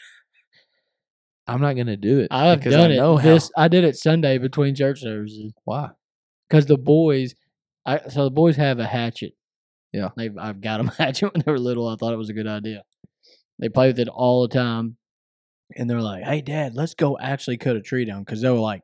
I'm 1.46 1.61
not 1.61 1.75
gonna 1.77 1.96
do 1.96 2.20
it. 2.20 2.29
I've 2.31 2.62
done 2.62 2.90
I 2.90 2.94
it. 2.94 3.22
This. 3.22 3.51
I 3.57 3.68
did 3.68 3.85
it 3.85 3.96
Sunday 3.96 4.38
between 4.38 4.75
church 4.75 5.01
services 5.01 5.53
Why? 5.64 5.90
because 6.49 6.66
the 6.66 6.79
boys, 6.79 7.35
I 7.85 8.09
so 8.09 8.25
the 8.25 8.31
boys 8.31 8.57
have 8.57 8.79
a 8.79 8.87
hatchet. 8.87 9.35
Yeah. 9.92 10.09
they've 10.16 10.37
I've 10.38 10.61
got 10.61 10.79
them 10.79 10.87
hatchet 10.99 11.33
when 11.35 11.42
they 11.44 11.53
were 11.53 11.59
little. 11.59 11.87
I 11.87 11.96
thought 11.96 12.14
it 12.14 12.18
was 12.18 12.31
a 12.31 12.35
good 12.35 12.46
idea. 12.46 12.83
They 13.59 13.68
play 13.68 13.88
with 13.88 14.01
it 14.01 14.09
all 14.09 14.42
the 14.42 14.55
time, 14.55 14.96
and 15.77 15.88
they're 15.88 16.01
like, 16.01 16.25
"Hey, 16.25 16.40
Dad, 16.40 16.75
let's 16.75 16.94
go 16.94 17.18
actually 17.18 17.59
cut 17.59 17.77
a 17.77 17.83
tree 17.83 18.07
down," 18.07 18.25
because 18.25 18.40
they 18.40 18.51
were 18.51 18.59
like, 18.59 18.81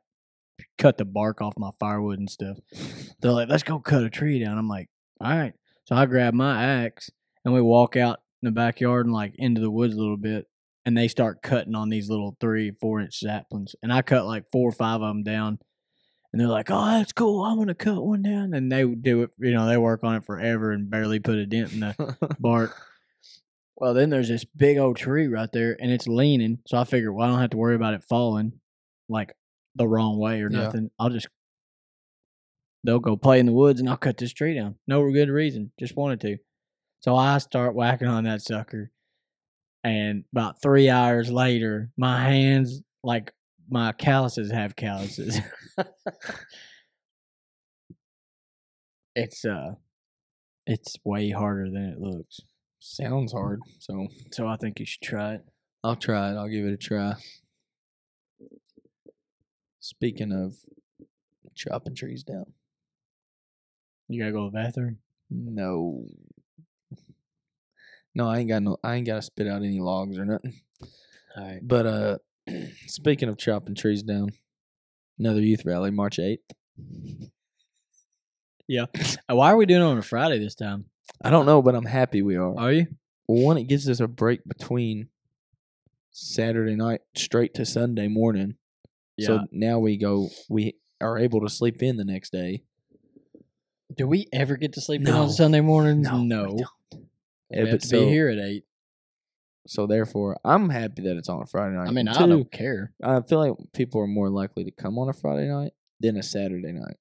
cut 0.77 0.97
the 0.97 1.05
bark 1.05 1.41
off 1.41 1.53
my 1.57 1.71
firewood 1.79 2.19
and 2.19 2.29
stuff. 2.29 2.57
They're 3.21 3.31
like, 3.31 3.49
"Let's 3.49 3.63
go 3.63 3.79
cut 3.79 4.03
a 4.03 4.09
tree 4.09 4.39
down." 4.39 4.57
I'm 4.57 4.67
like, 4.67 4.89
"All 5.19 5.29
right." 5.29 5.53
So 5.85 5.95
I 5.95 6.05
grab 6.05 6.33
my 6.33 6.63
axe 6.63 7.09
and 7.43 7.53
we 7.53 7.61
walk 7.61 7.95
out 7.95 8.21
in 8.41 8.47
the 8.47 8.51
backyard 8.51 9.05
and 9.05 9.13
like 9.13 9.33
into 9.37 9.61
the 9.61 9.71
woods 9.71 9.93
a 9.93 9.99
little 9.99 10.17
bit, 10.17 10.47
and 10.85 10.97
they 10.97 11.07
start 11.07 11.41
cutting 11.41 11.75
on 11.75 11.89
these 11.89 12.09
little 12.09 12.37
three, 12.39 12.71
four 12.79 12.99
inch 12.99 13.19
saplings, 13.19 13.75
and 13.83 13.91
I 13.91 14.01
cut 14.01 14.25
like 14.25 14.49
four 14.51 14.69
or 14.69 14.73
five 14.73 15.01
of 15.01 15.09
them 15.09 15.23
down. 15.23 15.59
And 16.33 16.39
they're 16.39 16.47
like, 16.47 16.71
"Oh, 16.71 16.85
that's 16.85 17.11
cool. 17.11 17.43
I'm 17.43 17.57
gonna 17.57 17.75
cut 17.75 18.03
one 18.03 18.21
down." 18.21 18.53
And 18.53 18.71
they 18.71 18.85
do 18.85 19.23
it. 19.23 19.31
You 19.37 19.51
know, 19.51 19.67
they 19.67 19.77
work 19.77 20.03
on 20.03 20.15
it 20.15 20.25
forever 20.25 20.71
and 20.71 20.89
barely 20.89 21.19
put 21.19 21.37
a 21.37 21.45
dent 21.45 21.73
in 21.73 21.79
the 21.81 22.35
bark. 22.39 22.75
Well, 23.75 23.93
then 23.93 24.09
there's 24.11 24.29
this 24.29 24.45
big 24.45 24.77
old 24.77 24.95
tree 24.97 25.27
right 25.27 25.51
there, 25.51 25.75
and 25.79 25.91
it's 25.91 26.07
leaning. 26.07 26.59
So 26.67 26.77
I 26.77 26.83
figured, 26.85 27.13
well, 27.13 27.27
I 27.27 27.31
don't 27.31 27.39
have 27.39 27.49
to 27.49 27.57
worry 27.57 27.75
about 27.75 27.95
it 27.95 28.03
falling 28.03 28.61
like 29.11 29.35
the 29.75 29.87
wrong 29.87 30.17
way 30.19 30.41
or 30.41 30.49
Yeah. 30.51 30.63
nothing. 30.63 30.91
I'll 30.99 31.09
just 31.09 31.27
they'll 32.83 32.99
go 32.99 33.15
play 33.15 33.39
in 33.39 33.45
the 33.45 33.51
woods, 33.53 33.79
and 33.79 33.89
I'll 33.89 33.97
cut 33.97 34.17
this 34.17 34.33
tree 34.33 34.55
down. 34.55 34.75
No 34.87 35.09
good 35.11 35.29
reason, 35.29 35.71
just 35.79 35.95
wanted 35.95 36.19
to. 36.21 36.37
So 37.01 37.15
I 37.15 37.37
start 37.39 37.75
whacking 37.75 38.07
on 38.07 38.23
that 38.25 38.41
sucker, 38.41 38.91
and 39.83 40.23
about 40.31 40.61
three 40.61 40.89
hours 40.89 41.31
later, 41.31 41.91
my 41.97 42.23
hands 42.23 42.81
like 43.03 43.33
my 43.69 43.91
calluses 43.93 44.51
have 44.51 44.75
calluses. 44.75 45.39
it's 49.15 49.45
uh, 49.45 49.75
it's 50.65 50.95
way 51.03 51.29
harder 51.31 51.69
than 51.69 51.85
it 51.85 51.99
looks. 51.99 52.39
Sounds 52.79 53.31
hard. 53.31 53.59
So 53.79 54.07
So 54.31 54.47
I 54.47 54.57
think 54.57 54.79
you 54.79 54.85
should 54.85 55.01
try 55.01 55.35
it. 55.35 55.45
I'll 55.83 55.95
try 55.95 56.31
it. 56.31 56.35
I'll 56.35 56.47
give 56.49 56.65
it 56.65 56.73
a 56.73 56.77
try. 56.77 57.13
Speaking 59.81 60.31
of 60.31 60.55
chopping 61.55 61.95
trees 61.95 62.23
down, 62.23 62.53
You 64.07 64.19
gotta 64.21 64.31
go 64.31 64.45
to 64.45 64.51
the 64.51 64.57
bathroom. 64.63 64.99
no, 65.29 66.05
no, 68.13 68.27
I 68.29 68.39
ain't 68.39 68.49
got 68.49 68.61
no. 68.61 68.77
I 68.83 68.95
ain't 68.95 69.07
got 69.07 69.15
to 69.15 69.21
spit 69.21 69.47
out 69.47 69.63
any 69.63 69.79
logs 69.79 70.17
or 70.17 70.25
nothing. 70.25 70.53
All 71.37 71.43
right. 71.47 71.59
But 71.63 71.85
uh, 71.87 72.17
speaking 72.87 73.29
of 73.29 73.37
chopping 73.37 73.73
trees 73.75 74.03
down, 74.03 74.31
another 75.17 75.41
youth 75.41 75.65
rally, 75.65 75.91
March 75.91 76.19
eighth. 76.19 76.51
Yeah. 78.67 78.85
Why 79.27 79.51
are 79.51 79.57
we 79.57 79.65
doing 79.65 79.81
it 79.81 79.85
on 79.85 79.97
a 79.97 80.01
Friday 80.03 80.39
this 80.39 80.55
time? 80.55 80.85
I 81.21 81.29
don't 81.29 81.45
know, 81.45 81.61
but 81.61 81.73
I'm 81.75 81.85
happy 81.85 82.21
we 82.21 82.35
are. 82.35 82.55
Are 82.57 82.71
you? 82.71 82.87
Well, 83.27 83.43
one, 83.45 83.57
it 83.57 83.63
gives 83.67 83.89
us 83.89 83.99
a 83.99 84.07
break 84.07 84.41
between 84.45 85.07
Saturday 86.11 86.75
night 86.75 87.01
straight 87.15 87.53
to 87.55 87.65
Sunday 87.65 88.07
morning. 88.07 88.55
So 89.27 89.47
now 89.51 89.79
we 89.79 89.97
go. 89.97 90.29
We 90.49 90.75
are 90.99 91.17
able 91.17 91.41
to 91.41 91.49
sleep 91.49 91.81
in 91.83 91.97
the 91.97 92.05
next 92.05 92.31
day. 92.31 92.63
do 93.93 94.07
we 94.07 94.27
ever 94.31 94.55
get 94.55 94.71
to 94.73 94.79
sleep 94.81 95.01
in 95.01 95.05
No. 95.07 95.23
on 95.23 95.29
Sunday 95.29 95.59
mornings? 95.59 96.07
No, 96.09 96.53
we. 96.53 96.63
We 96.93 96.99
Yeah, 97.51 97.59
have 97.59 97.71
but 97.71 97.81
to 97.81 97.87
so- 97.87 97.99
be 98.05 98.09
here 98.09 98.29
at 98.29 98.37
eight. 98.37 98.63
So 99.67 99.85
therefore, 99.85 100.39
I'm 100.45 100.69
happy 100.69 101.01
that 101.03 101.17
it's 101.17 101.27
on 101.29 101.41
a 101.41 101.45
Friday 101.45 101.75
night. 101.75 101.87
I 101.87 101.91
mean, 101.91 102.07
I 102.07 102.25
don't 102.25 102.49
care. 102.51 102.93
I 103.03 103.19
feel 103.21 103.37
like 103.39 103.53
people 103.73 103.99
are 104.01 104.07
more 104.07 104.29
likely 104.29 104.63
to 104.63 104.71
come 104.71 104.97
on 104.97 105.09
a 105.09 105.13
Friday 105.13 105.47
night 105.49 105.73
than 105.99 106.15
a 106.17 106.23
Saturday 106.23 106.71
night. 106.71 106.97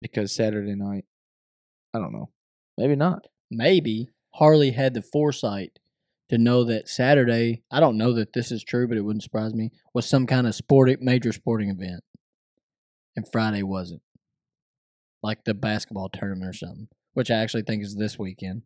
Because 0.00 0.34
Saturday 0.34 0.74
night, 0.74 1.04
I 1.94 1.98
don't 1.98 2.12
know. 2.12 2.30
Maybe 2.78 2.96
not. 2.96 3.26
Maybe 3.50 4.08
Harley 4.34 4.70
had 4.70 4.94
the 4.94 5.02
foresight 5.02 5.78
to 6.30 6.38
know 6.38 6.64
that 6.64 6.88
Saturday, 6.88 7.62
I 7.70 7.78
don't 7.80 7.98
know 7.98 8.12
that 8.14 8.32
this 8.32 8.50
is 8.50 8.64
true, 8.64 8.88
but 8.88 8.96
it 8.96 9.02
wouldn't 9.02 9.22
surprise 9.22 9.52
me, 9.54 9.70
was 9.92 10.08
some 10.08 10.26
kind 10.26 10.46
of 10.46 10.54
sporting 10.54 10.96
major 11.00 11.32
sporting 11.32 11.68
event. 11.70 12.02
And 13.16 13.26
Friday 13.30 13.62
wasn't. 13.62 14.02
Like 15.22 15.44
the 15.44 15.52
basketball 15.54 16.08
tournament 16.08 16.48
or 16.48 16.52
something. 16.52 16.88
Which 17.12 17.30
I 17.30 17.34
actually 17.34 17.64
think 17.64 17.82
is 17.82 17.96
this 17.96 18.18
weekend. 18.18 18.62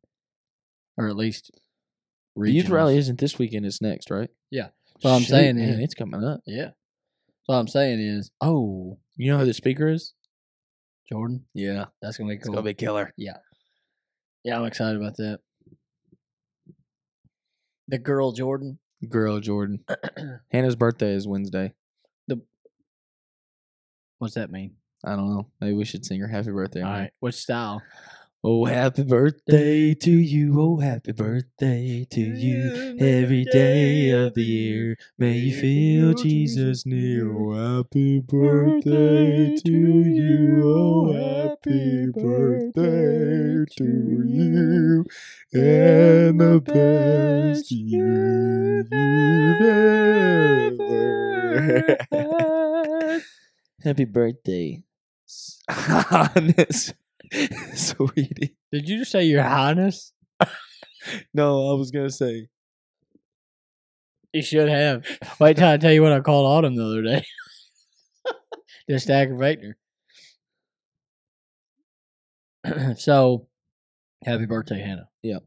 Or 0.96 1.08
at 1.08 1.16
least 1.16 1.50
The 2.36 2.52
youth 2.52 2.68
rally 2.68 2.96
isn't 2.98 3.18
this 3.18 3.38
weekend, 3.38 3.66
it's 3.66 3.80
next, 3.82 4.10
right? 4.10 4.30
Yeah. 4.50 4.68
So 5.00 5.08
I'm 5.08 5.22
Shoot, 5.22 5.28
saying 5.30 5.56
man, 5.56 5.68
is- 5.70 5.78
it's 5.80 5.94
coming 5.94 6.22
up. 6.22 6.40
Yeah. 6.46 6.70
So 7.44 7.54
I'm 7.54 7.68
saying 7.68 7.98
is, 8.00 8.30
oh, 8.40 8.98
You 9.16 9.32
know 9.32 9.38
who 9.38 9.44
the 9.46 9.54
speaker 9.54 9.88
is? 9.88 10.12
Jordan, 11.08 11.46
Yeah. 11.54 11.86
that's 12.00 12.16
gonna 12.16 12.28
be 12.28 12.36
cool. 12.36 12.40
It's 12.40 12.48
gonna 12.48 12.62
be 12.62 12.74
killer. 12.74 13.12
Yeah, 13.16 13.36
yeah, 14.42 14.58
I'm 14.58 14.64
excited 14.64 14.96
about 15.00 15.16
that. 15.18 15.40
The 17.88 17.98
girl 17.98 18.32
Jordan. 18.32 18.78
Girl 19.08 19.40
Jordan. 19.40 19.84
Hannah's 20.50 20.76
birthday 20.76 21.12
is 21.12 21.26
Wednesday. 21.28 21.74
What's 24.18 24.34
that 24.34 24.50
mean? 24.50 24.76
I 25.04 25.16
don't 25.16 25.28
know. 25.28 25.48
Maybe 25.60 25.74
we 25.74 25.84
should 25.84 26.06
sing 26.06 26.20
her 26.20 26.28
happy 26.28 26.50
birthday. 26.50 26.80
All 26.80 26.86
right. 26.86 26.90
on 26.90 26.94
here. 26.96 27.02
right. 27.04 27.12
What 27.20 27.34
style? 27.34 27.82
Oh, 28.46 28.66
happy 28.66 29.04
birthday 29.04 29.94
to 29.94 30.10
you. 30.10 30.60
Oh, 30.60 30.76
happy 30.76 31.12
birthday 31.12 32.04
to 32.10 32.20
you. 32.20 32.94
Every 33.00 33.46
day 33.46 34.10
of 34.10 34.34
the 34.34 34.42
year, 34.42 34.98
may 35.16 35.38
you 35.38 35.58
feel 35.58 36.12
Jesus 36.12 36.84
near. 36.84 37.32
Oh, 37.32 37.76
happy 37.78 38.20
birthday 38.20 39.56
to 39.64 39.70
you. 39.70 40.62
Oh, 40.62 41.12
happy 41.14 42.08
birthday 42.08 43.64
to 43.78 44.24
you. 44.28 45.06
And 45.54 46.38
the 46.38 46.60
best 46.60 47.70
you've 47.70 48.92
ever. 52.12 53.22
Happy 53.82 54.04
birthday, 54.04 54.82
Hannes. 55.66 56.92
Sweetie. 57.74 58.56
Did 58.72 58.88
you 58.88 58.98
just 58.98 59.10
say 59.12 59.24
Your 59.24 59.42
Highness? 59.42 60.12
No, 61.34 61.70
I 61.70 61.74
was 61.74 61.90
gonna 61.90 62.08
say. 62.08 62.48
You 64.32 64.40
should 64.40 64.70
have. 64.70 65.04
Wait 65.38 65.58
till 65.58 65.68
I 65.68 65.76
tell 65.76 65.92
you 65.92 66.00
what 66.02 66.12
I 66.12 66.20
called 66.20 66.46
Autumn 66.46 66.76
the 66.76 66.84
other 66.86 67.02
day. 67.02 67.24
Just 68.88 69.08
to 69.08 69.12
aggravate 69.12 69.60
her. 72.64 72.94
so, 72.96 73.48
happy 74.24 74.46
birthday, 74.46 74.80
Hannah. 74.80 75.08
Yep. 75.22 75.42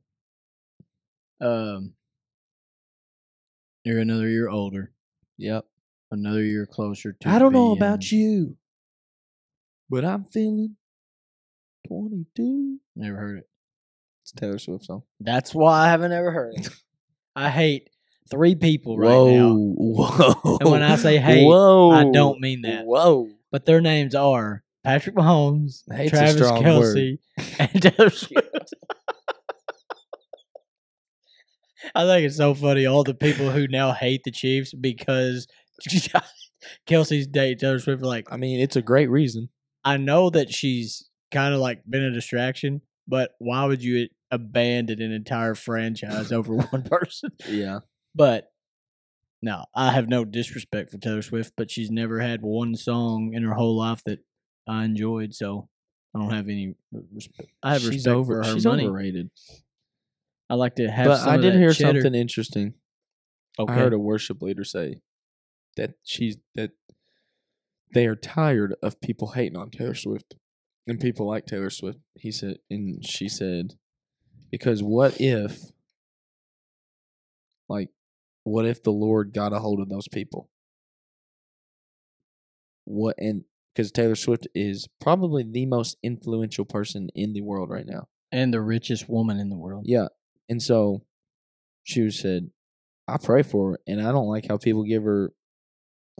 Um, 1.41 1.93
you're 3.83 3.99
another 3.99 4.29
year 4.29 4.49
older, 4.49 4.91
Yep. 5.37 5.65
another 6.11 6.43
year 6.43 6.67
closer 6.67 7.13
to. 7.13 7.29
I 7.29 7.39
don't 7.39 7.53
know 7.53 7.71
about 7.71 8.11
you, 8.11 8.57
but 9.89 10.05
I'm 10.05 10.23
feeling 10.23 10.75
22. 11.87 12.79
Never 12.95 13.17
heard 13.17 13.37
it. 13.39 13.49
It's 14.23 14.33
a 14.33 14.35
Taylor 14.35 14.59
Swift 14.59 14.85
song. 14.85 15.03
That's 15.19 15.55
why 15.55 15.85
I 15.85 15.89
haven't 15.89 16.11
ever 16.11 16.31
heard 16.31 16.55
it. 16.55 16.69
I 17.35 17.49
hate 17.49 17.89
three 18.29 18.55
people 18.55 18.97
right 18.97 19.09
whoa, 19.09 19.35
now, 19.35 19.55
whoa. 19.55 20.57
And 20.59 20.71
when 20.71 20.83
I 20.83 20.95
say 20.95 21.17
hate, 21.17 21.45
whoa, 21.45 21.91
I 21.91 22.09
don't 22.11 22.39
mean 22.39 22.61
that. 22.63 22.85
Whoa. 22.85 23.29
but 23.51 23.65
their 23.65 23.79
names 23.79 24.15
are 24.15 24.63
Patrick 24.83 25.15
Mahomes, 25.15 25.83
Hate's 25.91 26.11
Travis 26.11 26.41
Kelce, 26.41 27.19
and 27.59 27.81
Taylor 27.81 28.09
Swift. 28.09 28.73
I 31.95 32.05
think 32.05 32.25
it's 32.25 32.37
so 32.37 32.53
funny 32.53 32.85
all 32.85 33.03
the 33.03 33.13
people 33.13 33.51
who 33.51 33.67
now 33.67 33.93
hate 33.93 34.23
the 34.23 34.31
Chiefs 34.31 34.73
because 34.73 35.47
Kelce's 36.87 37.27
date 37.27 37.59
Taylor 37.59 37.79
Swift. 37.79 38.03
Like, 38.03 38.27
I 38.31 38.37
mean, 38.37 38.59
it's 38.59 38.75
a 38.75 38.81
great 38.81 39.09
reason. 39.09 39.49
I 39.85 39.97
know 39.97 40.29
that 40.31 40.53
she's 40.53 41.09
kind 41.31 41.53
of 41.53 41.59
like 41.59 41.81
been 41.89 42.03
a 42.03 42.11
distraction, 42.11 42.81
but 43.07 43.31
why 43.39 43.65
would 43.65 43.83
you 43.83 44.07
abandon 44.31 45.01
an 45.01 45.11
entire 45.11 45.55
franchise 45.55 46.31
over 46.31 46.55
one 46.71 46.83
person? 46.83 47.31
Yeah. 47.47 47.79
But 48.15 48.51
no, 49.41 49.65
I 49.75 49.91
have 49.91 50.09
no 50.09 50.25
disrespect 50.25 50.89
for 50.89 50.97
Taylor 50.97 51.21
Swift, 51.21 51.53
but 51.55 51.69
she's 51.69 51.91
never 51.91 52.19
had 52.19 52.41
one 52.41 52.75
song 52.75 53.33
in 53.33 53.43
her 53.43 53.53
whole 53.53 53.77
life 53.77 54.03
that 54.05 54.19
I 54.67 54.83
enjoyed, 54.83 55.35
so 55.35 55.69
I 56.15 56.19
don't 56.19 56.31
have 56.31 56.49
any 56.49 56.75
respect. 56.91 57.49
I 57.61 57.73
have 57.73 57.81
she's 57.81 57.91
respect 57.91 58.15
over. 58.15 58.43
for 58.43 58.47
her 58.49 58.53
she's 58.55 58.65
money. 58.65 58.87
overrated. 58.87 59.29
I 60.49 60.55
like 60.55 60.75
to 60.75 60.89
have. 60.89 61.05
But 61.07 61.27
I 61.27 61.37
did 61.37 61.53
hear 61.55 61.73
cheddar. 61.73 62.01
something 62.01 62.19
interesting. 62.19 62.73
Okay. 63.59 63.71
I 63.73 63.75
heard 63.75 63.93
a 63.93 63.99
worship 63.99 64.41
leader 64.41 64.63
say 64.63 65.01
that 65.75 65.93
she's 66.03 66.37
that 66.55 66.71
they 67.93 68.05
are 68.07 68.15
tired 68.15 68.75
of 68.81 68.99
people 69.01 69.29
hating 69.31 69.57
on 69.57 69.69
Taylor 69.69 69.93
Swift 69.93 70.35
and 70.87 70.99
people 70.99 71.27
like 71.27 71.45
Taylor 71.45 71.69
Swift. 71.69 71.99
He 72.15 72.31
said, 72.31 72.57
and 72.69 73.05
she 73.05 73.27
said, 73.29 73.75
because 74.49 74.81
what 74.81 75.19
if, 75.19 75.71
like, 77.67 77.89
what 78.43 78.65
if 78.65 78.81
the 78.81 78.91
Lord 78.91 79.33
got 79.33 79.53
a 79.53 79.59
hold 79.59 79.81
of 79.81 79.89
those 79.89 80.07
people? 80.07 80.49
What 82.85 83.15
and 83.17 83.43
because 83.75 83.91
Taylor 83.91 84.15
Swift 84.15 84.47
is 84.55 84.87
probably 85.01 85.43
the 85.43 85.65
most 85.65 85.97
influential 86.01 86.63
person 86.65 87.09
in 87.13 87.33
the 87.33 87.41
world 87.41 87.69
right 87.69 87.85
now. 87.85 88.07
and 88.31 88.53
the 88.53 88.61
richest 88.61 89.09
woman 89.09 89.39
in 89.39 89.49
the 89.49 89.57
world. 89.57 89.85
Yeah. 89.87 90.07
And 90.49 90.61
so 90.61 91.03
she 91.83 92.09
said, 92.09 92.49
I 93.07 93.17
pray 93.17 93.43
for 93.43 93.71
her 93.71 93.79
and 93.87 94.01
I 94.01 94.11
don't 94.11 94.27
like 94.27 94.47
how 94.47 94.57
people 94.57 94.83
give 94.83 95.03
her 95.03 95.31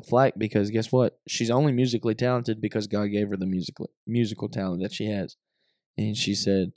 flack 0.03 0.33
because 0.38 0.69
guess 0.71 0.91
what? 0.91 1.19
She's 1.27 1.49
only 1.49 1.71
musically 1.71 2.15
talented 2.15 2.62
because 2.62 2.88
God 2.88 3.07
gave 3.07 3.29
her 3.29 3.38
the 3.38 3.45
musical 3.45 3.89
musical 4.05 4.49
talent 4.49 4.81
that 4.81 4.93
she 4.93 5.05
has. 5.05 5.36
And 5.97 6.15
she 6.15 6.36
said, 6.36 6.73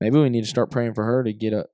Maybe 0.00 0.18
we 0.18 0.28
need 0.28 0.42
to 0.44 0.50
start 0.50 0.70
praying 0.70 0.94
for 0.94 1.04
her 1.04 1.24
to 1.24 1.32
get 1.32 1.52
up, 1.52 1.70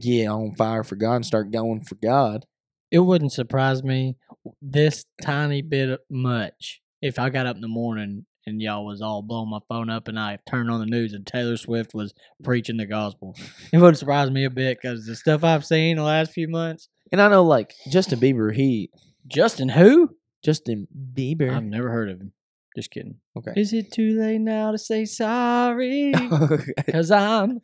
get 0.00 0.26
on 0.26 0.54
fire 0.56 0.82
for 0.82 0.96
God 0.96 1.16
and 1.16 1.26
start 1.26 1.52
going 1.52 1.80
for 1.80 1.94
God. 1.94 2.46
It 2.90 2.98
wouldn't 3.00 3.32
surprise 3.32 3.82
me 3.82 4.16
this 4.60 5.04
tiny 5.22 5.62
bit 5.62 6.00
much 6.10 6.80
if 7.00 7.18
I 7.18 7.30
got 7.30 7.46
up 7.46 7.56
in 7.56 7.62
the 7.62 7.68
morning 7.68 8.26
and 8.46 8.60
y'all 8.60 8.84
was 8.84 9.00
all 9.00 9.22
blowing 9.22 9.50
my 9.50 9.60
phone 9.68 9.90
up 9.90 10.08
and 10.08 10.18
I 10.18 10.38
turned 10.48 10.70
on 10.70 10.80
the 10.80 10.86
news 10.86 11.12
and 11.12 11.26
Taylor 11.26 11.56
Swift 11.56 11.94
was 11.94 12.12
preaching 12.42 12.76
the 12.76 12.86
gospel. 12.86 13.34
It 13.72 13.78
wouldn't 13.78 13.98
surprise 13.98 14.30
me 14.30 14.44
a 14.44 14.50
bit 14.50 14.78
because 14.80 15.06
the 15.06 15.16
stuff 15.16 15.44
I've 15.44 15.64
seen 15.64 15.96
the 15.96 16.02
last 16.02 16.32
few 16.32 16.48
months. 16.48 16.88
And 17.12 17.20
I 17.20 17.28
know 17.28 17.44
like 17.44 17.74
Justin 17.88 18.18
Bieber, 18.20 18.54
he 18.54 18.90
Justin, 19.26 19.68
who? 19.68 20.16
Justin 20.42 20.86
Bieber. 21.14 21.54
I've 21.54 21.64
never 21.64 21.90
heard 21.90 22.10
of 22.10 22.20
him. 22.20 22.32
Just 22.76 22.90
kidding. 22.90 23.16
okay. 23.36 23.52
Is 23.56 23.72
it 23.72 23.92
too 23.92 24.18
late 24.18 24.40
now 24.40 24.72
to 24.72 24.78
say 24.78 25.04
sorry? 25.04 26.12
Because 26.76 27.10
I'm 27.10 27.60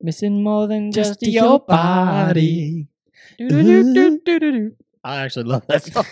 missing 0.00 0.42
more 0.42 0.66
than 0.66 0.92
just, 0.92 1.20
to 1.20 1.30
your 1.30 1.60
body. 1.60 2.88
Do-do-do-do-do-do-do. 3.38 4.72
I 5.02 5.18
actually 5.18 5.44
love 5.44 5.66
that 5.68 5.84
song. 5.84 6.06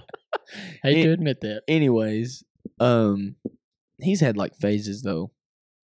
Hate 0.82 1.02
to 1.02 1.12
admit 1.12 1.40
that. 1.42 1.62
anyways, 1.68 2.44
um, 2.80 3.36
he's 4.00 4.20
had 4.20 4.36
like 4.36 4.56
phases 4.56 5.02
though, 5.02 5.30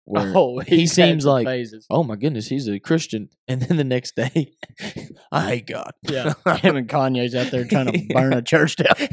Oh, 0.15 0.59
he 0.59 0.85
seems 0.85 1.25
like, 1.25 1.45
phases. 1.45 1.87
oh 1.89 2.03
my 2.03 2.15
goodness, 2.17 2.47
he's 2.49 2.67
a 2.67 2.79
Christian, 2.79 3.29
and 3.47 3.61
then 3.61 3.77
the 3.77 3.83
next 3.85 4.15
day, 4.15 4.53
I 5.31 5.47
hate 5.47 5.67
God. 5.67 5.91
Yeah, 6.09 6.33
him 6.57 6.75
and 6.75 6.89
Kanye's 6.89 7.33
out 7.35 7.51
there 7.51 7.65
trying 7.65 7.91
to 7.91 8.13
burn 8.13 8.33
a 8.33 8.41
church 8.41 8.75
down. 8.75 9.07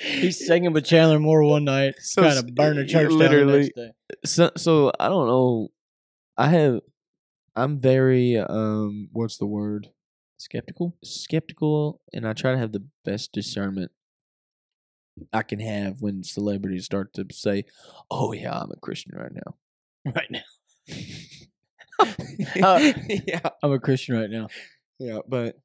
He's 0.00 0.44
singing 0.46 0.72
with 0.72 0.84
Chandler 0.86 1.20
Moore 1.20 1.44
one 1.44 1.64
night, 1.64 1.94
So 2.00 2.22
trying 2.22 2.44
to 2.44 2.52
burn 2.52 2.78
a 2.78 2.86
church 2.86 3.10
down 3.10 3.18
literally. 3.18 3.52
the 3.52 3.58
next 3.58 3.74
day. 3.76 3.90
So, 4.24 4.50
so 4.56 4.92
I 4.98 5.08
don't 5.08 5.26
know. 5.28 5.68
I 6.36 6.48
have, 6.48 6.80
I'm 7.54 7.80
very 7.80 8.36
um, 8.38 9.08
what's 9.12 9.36
the 9.36 9.46
word? 9.46 9.88
Skeptical. 10.38 10.96
Skeptical, 11.04 12.00
and 12.12 12.26
I 12.26 12.32
try 12.32 12.52
to 12.52 12.58
have 12.58 12.72
the 12.72 12.86
best 13.04 13.32
discernment 13.32 13.92
I 15.32 15.42
can 15.42 15.60
have 15.60 16.00
when 16.00 16.22
celebrities 16.24 16.84
start 16.84 17.12
to 17.14 17.26
say, 17.32 17.64
"Oh 18.10 18.32
yeah, 18.32 18.58
I'm 18.58 18.70
a 18.70 18.76
Christian 18.76 19.12
right 19.16 19.32
now." 19.32 19.56
Right 20.14 20.30
now, 20.30 20.42
Uh, 22.62 22.92
yeah, 23.08 23.40
I'm 23.62 23.72
a 23.72 23.78
Christian 23.78 24.14
right 24.16 24.30
now. 24.30 24.48
yeah, 24.98 25.18
but 25.28 25.56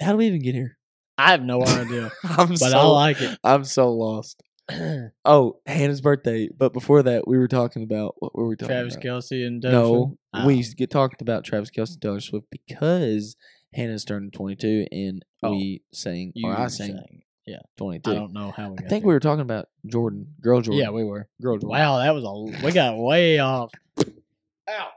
how 0.00 0.12
do 0.12 0.18
we 0.18 0.26
even 0.26 0.42
get 0.42 0.54
here? 0.54 0.78
I 1.18 1.32
have 1.32 1.42
no 1.42 1.60
idea, 1.62 2.10
I'm 2.24 2.48
but 2.48 2.58
so 2.58 2.78
I 2.78 2.82
like 2.84 3.20
it. 3.20 3.38
I'm 3.44 3.64
so 3.64 3.92
lost. 3.92 4.42
Oh, 5.24 5.60
Hannah's 5.66 6.00
birthday. 6.00 6.48
But 6.56 6.72
before 6.72 7.02
that, 7.02 7.26
we 7.26 7.36
were 7.38 7.48
talking 7.48 7.82
about 7.82 8.14
what 8.20 8.34
were 8.36 8.46
we 8.46 8.54
talking 8.56 8.68
Travis 8.74 8.94
about? 8.94 9.04
Kelce 9.04 9.46
and 9.46 9.60
Taylor 9.60 9.74
No, 9.74 10.16
we 10.46 10.60
Oh. 10.60 10.64
get 10.76 10.90
talked 10.90 11.20
about 11.20 11.44
Travis 11.44 11.70
Kelce, 11.70 11.92
and 11.94 12.00
Taylor 12.02 12.20
Swift 12.20 12.46
because 12.50 13.36
Hannah's 13.74 14.04
turning 14.04 14.30
22, 14.30 14.86
and 14.92 15.24
Oh, 15.42 15.50
we 15.50 15.82
sang 15.92 16.32
or 16.44 16.54
I 16.54 16.62
were 16.62 16.68
sang 16.68 17.22
saying- 17.78 18.00
I 18.06 18.20
don't 18.20 18.32
know 18.32 18.50
how 18.50 18.68
we. 18.70 18.74
I 18.78 18.82
Got 18.82 18.88
think 18.90 19.02
there. 19.02 19.08
we 19.08 19.14
were 19.14 19.20
talking 19.20 19.42
about 19.42 19.68
Jordan, 19.86 20.26
girl 20.40 20.60
Jordan. 20.60 20.80
Yeah, 20.82 20.90
we 20.90 21.04
were. 21.04 21.28
girl 21.40 21.54
Jordan. 21.56 21.68
Wow, 21.70 21.98
that 21.98 22.14
was 22.14 22.24
a. 22.24 22.64
We 22.64 22.72
got 22.72 22.96
way 22.98 23.38
off. 23.38 23.70
Ow. 24.68 24.88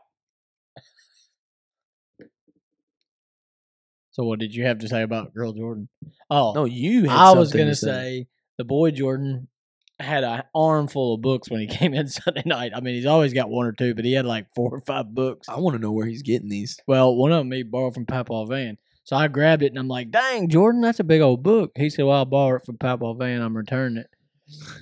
So, 4.11 4.23
what 4.23 4.39
did 4.39 4.53
you 4.53 4.65
have 4.65 4.79
to 4.79 4.87
say 4.87 5.01
about 5.01 5.33
Girl 5.33 5.53
Jordan? 5.53 5.89
Oh, 6.29 6.53
No, 6.53 6.65
you. 6.65 7.03
Had 7.09 7.17
I 7.17 7.31
was 7.31 7.49
something 7.49 7.61
gonna 7.65 7.71
to 7.71 7.75
say 7.75 8.27
the 8.57 8.63
boy 8.63 8.91
Jordan 8.91 9.47
had 9.99 10.23
an 10.23 10.43
armful 10.53 11.15
of 11.15 11.21
books 11.21 11.49
when 11.49 11.61
he 11.61 11.67
came 11.77 11.93
in 11.95 12.07
Sunday 12.07 12.43
night. 12.45 12.73
I 12.75 12.79
mean, 12.81 12.93
he's 12.95 13.05
always 13.07 13.33
got 13.33 13.49
one 13.49 13.65
or 13.65 13.71
two, 13.71 13.95
but 13.95 14.05
he 14.05 14.13
had 14.13 14.25
like 14.25 14.47
four 14.55 14.69
or 14.71 14.81
five 14.81 15.13
books. 15.15 15.49
I 15.49 15.57
want 15.59 15.75
to 15.75 15.81
know 15.81 15.91
where 15.91 16.05
he's 16.05 16.21
getting 16.21 16.49
these. 16.49 16.79
Well, 16.87 17.15
one 17.15 17.31
of 17.31 17.39
them 17.39 17.51
he 17.51 17.63
borrowed 17.63 17.95
from 17.95 18.05
Papa 18.05 18.45
Van. 18.47 18.77
So 19.03 19.15
I 19.15 19.27
grabbed 19.27 19.63
it 19.63 19.67
and 19.67 19.77
I'm 19.77 19.87
like, 19.87 20.11
dang, 20.11 20.47
Jordan, 20.47 20.81
that's 20.81 20.99
a 20.99 21.03
big 21.03 21.21
old 21.21 21.43
book. 21.43 21.71
He 21.75 21.89
said, 21.89 22.05
well, 22.05 22.17
I'll 22.17 22.25
borrow 22.25 22.57
it 22.57 22.65
from 22.65 22.77
Papa 22.77 23.13
Van. 23.15 23.41
I'm 23.41 23.55
returning 23.57 23.97
it. 23.97 24.07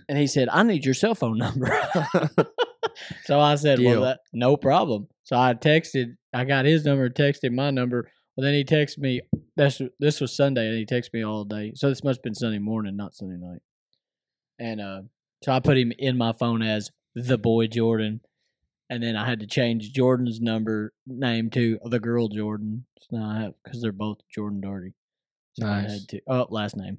And 0.08 0.18
he 0.18 0.28
said, 0.28 0.50
I 0.50 0.64
need 0.64 0.86
your 0.86 0.94
cell 0.94 1.16
phone 1.16 1.38
number. 1.38 1.68
so 3.26 3.40
I 3.40 3.56
said, 3.56 3.80
Deal. 3.80 3.92
well, 3.92 4.02
that, 4.02 4.20
no 4.34 4.58
problem. 4.58 5.08
So 5.24 5.38
I 5.38 5.54
texted, 5.54 6.16
I 6.34 6.46
got 6.46 6.66
his 6.66 6.86
number, 6.86 7.10
texted 7.10 7.52
my 7.52 7.72
number. 7.72 8.12
Well, 8.36 8.46
then 8.46 8.54
he 8.54 8.64
texted 8.64 9.00
me. 9.00 9.22
That's 9.58 9.82
this 10.00 10.22
was 10.22 10.36
Sunday, 10.36 10.68
and 10.68 10.78
he 10.78 10.86
texted 10.86 11.14
me 11.14 11.24
all 11.24 11.44
day. 11.44 11.74
So 11.76 11.90
this 11.90 12.04
must 12.04 12.20
have 12.20 12.24
been 12.24 12.36
Sunday 12.36 12.60
morning, 12.60 12.96
not 12.96 13.14
Sunday 13.14 13.38
night. 13.38 13.62
And 14.58 14.80
uh, 14.80 15.02
so 15.44 15.52
I 15.52 15.60
put 15.60 15.78
him 15.78 15.92
in 15.98 16.18
my 16.18 16.32
phone 16.32 16.62
as 16.62 16.92
the 17.14 17.38
boy 17.38 17.68
Jordan, 17.68 18.22
and 18.92 19.02
then 19.02 19.16
I 19.16 19.26
had 19.26 19.40
to 19.40 19.48
change 19.48 19.94
Jordan's 19.94 20.42
number 20.42 20.94
name 21.08 21.50
to 21.52 21.80
the 21.86 22.00
girl 22.00 22.28
Jordan. 22.28 22.86
So 23.00 23.18
now 23.18 23.30
I 23.30 23.40
have 23.40 23.54
because 23.64 23.82
they're 23.82 23.94
both 23.94 24.18
Jordan 24.30 24.62
Darty. 24.62 24.94
So 25.54 25.66
I 25.66 25.80
had 25.80 26.08
to. 26.10 26.22
Oh, 26.28 26.46
last 26.50 26.76
name. 26.76 26.98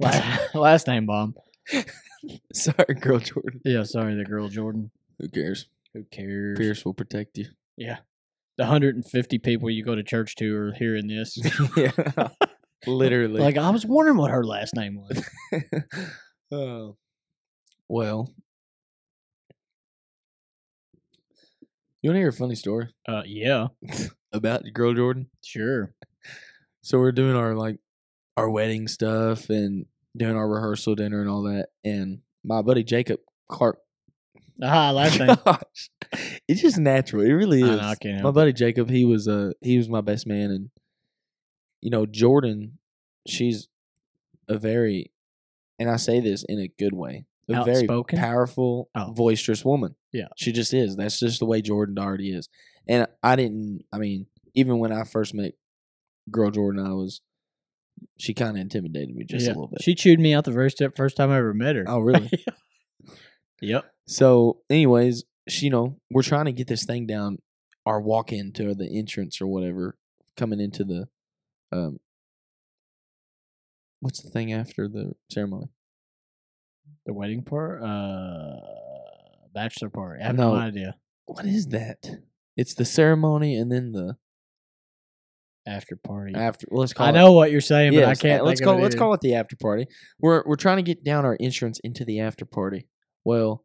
Last, 0.00 0.54
last 0.54 0.86
name 0.86 1.04
bomb. 1.04 1.34
Sorry, 2.54 2.94
girl 2.98 3.18
Jordan. 3.18 3.60
Yeah, 3.66 3.82
sorry, 3.82 4.14
the 4.14 4.24
girl 4.24 4.48
Jordan. 4.48 4.90
Who 5.18 5.28
cares? 5.28 5.66
Who 5.92 6.04
cares? 6.04 6.58
Pierce 6.58 6.84
will 6.84 6.94
protect 6.94 7.36
you. 7.36 7.46
Yeah. 7.76 7.98
The 8.56 8.64
150 8.64 9.38
people 9.38 9.68
you 9.68 9.84
go 9.84 9.94
to 9.94 10.02
church 10.02 10.36
to 10.36 10.56
are 10.56 10.72
hearing 10.72 11.06
this. 11.06 11.38
yeah. 11.76 11.90
Literally. 12.86 13.40
like, 13.40 13.58
I 13.58 13.70
was 13.70 13.84
wondering 13.84 14.16
what 14.16 14.30
her 14.30 14.44
last 14.44 14.74
name 14.74 14.96
was. 14.96 15.22
oh. 16.50 16.96
Well. 17.88 18.32
You 22.04 22.10
want 22.10 22.16
to 22.16 22.20
hear 22.20 22.28
a 22.28 22.32
funny 22.34 22.54
story 22.54 22.88
Uh, 23.08 23.22
yeah, 23.24 23.68
about 24.32 24.62
girl 24.74 24.92
Jordan? 24.92 25.28
sure. 25.42 25.94
So 26.82 26.98
we're 26.98 27.12
doing 27.12 27.34
our 27.34 27.54
like 27.54 27.78
our 28.36 28.50
wedding 28.50 28.88
stuff 28.88 29.48
and 29.48 29.86
doing 30.14 30.36
our 30.36 30.46
rehearsal 30.46 30.96
dinner 30.96 31.22
and 31.22 31.30
all 31.30 31.44
that. 31.44 31.68
And 31.82 32.18
my 32.44 32.60
buddy 32.60 32.84
Jacob 32.84 33.20
Clark. 33.48 33.78
Ah, 34.62 34.90
last. 34.90 35.16
Gosh, 35.18 35.90
it's 36.46 36.60
just 36.60 36.76
natural. 36.78 37.22
It 37.24 37.32
really 37.32 37.62
I 37.62 37.66
is. 37.70 37.80
know, 37.80 37.88
I 37.88 37.94
can't 37.94 38.14
my 38.16 38.20
help 38.20 38.34
buddy 38.34 38.52
Jacob, 38.52 38.90
he 38.90 39.06
was 39.06 39.26
uh 39.26 39.52
he 39.62 39.78
was 39.78 39.88
my 39.88 40.02
best 40.02 40.26
man, 40.26 40.50
and 40.50 40.70
you 41.80 41.88
know 41.90 42.04
Jordan, 42.06 42.78
she's 43.26 43.66
a 44.46 44.58
very, 44.58 45.10
and 45.80 45.90
I 45.90 45.96
say 45.96 46.20
this 46.20 46.44
in 46.44 46.60
a 46.60 46.68
good 46.68 46.92
way, 46.92 47.24
a 47.48 47.64
very 47.64 47.86
powerful, 47.86 48.88
Oh. 48.94 49.12
boisterous 49.12 49.64
woman. 49.64 49.94
Yeah. 50.12 50.28
she 50.36 50.52
just 50.52 50.72
is. 50.74 50.96
That's 50.96 51.18
just 51.18 51.38
the 51.40 51.46
way 51.46 51.60
Jordan 51.62 51.94
Doherty 51.94 52.32
is. 52.32 52.48
And 52.88 53.06
I 53.22 53.36
didn't. 53.36 53.84
I 53.92 53.98
mean, 53.98 54.26
even 54.54 54.78
when 54.78 54.92
I 54.92 55.04
first 55.04 55.34
met 55.34 55.54
girl 56.30 56.50
Jordan, 56.50 56.84
I 56.86 56.92
was. 56.92 57.20
She 58.18 58.34
kind 58.34 58.56
of 58.56 58.60
intimidated 58.60 59.14
me 59.14 59.24
just 59.24 59.44
Yeah. 59.46 59.52
a 59.52 59.54
little 59.54 59.68
bit. 59.68 59.82
She 59.82 59.94
chewed 59.94 60.18
me 60.20 60.34
out 60.34 60.44
the 60.44 60.50
very 60.50 60.70
step 60.70 60.96
first 60.96 61.16
time 61.16 61.30
I 61.30 61.38
ever 61.38 61.54
met 61.54 61.76
her. 61.76 61.84
oh, 61.88 62.00
really? 62.00 62.30
Yep. 63.62 63.84
So, 64.06 64.58
anyways, 64.68 65.24
she, 65.48 65.66
you 65.66 65.70
know, 65.70 65.98
we're 66.10 66.22
trying 66.22 66.44
to 66.46 66.52
get 66.52 66.66
this 66.66 66.84
thing 66.84 67.06
down 67.06 67.38
our 67.86 68.00
walk 68.00 68.32
into 68.32 68.74
the 68.74 68.86
entrance 68.98 69.40
or 69.40 69.46
whatever, 69.46 69.96
coming 70.36 70.60
into 70.60 70.84
the 70.84 71.08
um 71.72 71.98
what's 74.00 74.20
the 74.22 74.28
thing 74.30 74.52
after 74.52 74.88
the 74.88 75.12
ceremony? 75.30 75.68
The 77.06 77.12
wedding 77.12 77.42
part? 77.42 77.82
Uh, 77.82 78.56
bachelor 79.52 79.90
party. 79.90 80.22
I 80.22 80.26
have 80.28 80.36
no, 80.36 80.54
No. 80.54 80.60
idea. 80.60 80.96
What 81.26 81.44
is 81.44 81.68
that? 81.68 81.98
It's 82.56 82.74
the 82.74 82.84
ceremony 82.84 83.56
and 83.56 83.70
then 83.70 83.92
the 83.92 84.16
After 85.66 85.96
party. 85.96 86.34
after 86.34 86.66
let's 86.70 86.92
call 86.92 87.06
I 87.06 87.10
it 87.10 87.12
know 87.14 87.32
what 87.32 87.50
you're 87.50 87.60
saying, 87.62 87.94
but 87.94 88.04
I 88.04 88.14
can't. 88.14 88.42
uh, 88.42 88.44
let's 88.44 88.60
call 88.60 88.78
it 88.78 88.82
let's 88.82 88.94
either. 88.94 88.98
call 89.00 89.14
it 89.14 89.20
the 89.22 89.34
after 89.34 89.56
party. 89.56 89.86
We're 90.20 90.42
we're 90.46 90.56
trying 90.56 90.76
to 90.76 90.82
get 90.82 91.02
down 91.04 91.24
our 91.24 91.34
insurance 91.36 91.80
into 91.82 92.04
the 92.04 92.20
after 92.20 92.44
party. 92.44 92.88
Well, 93.24 93.64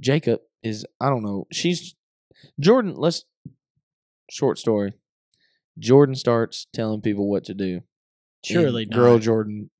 Jacob 0.00 0.40
is 0.62 0.86
I 1.00 1.10
don't 1.10 1.22
know. 1.22 1.46
She's 1.52 1.94
Jordan. 2.58 2.94
Let's 2.96 3.24
short 4.30 4.58
story. 4.58 4.94
Jordan 5.78 6.14
starts 6.14 6.66
telling 6.72 7.02
people 7.02 7.28
what 7.28 7.44
to 7.44 7.54
do. 7.54 7.82
Surely 8.44 8.86
girl. 8.86 9.18
Jordan 9.18 9.70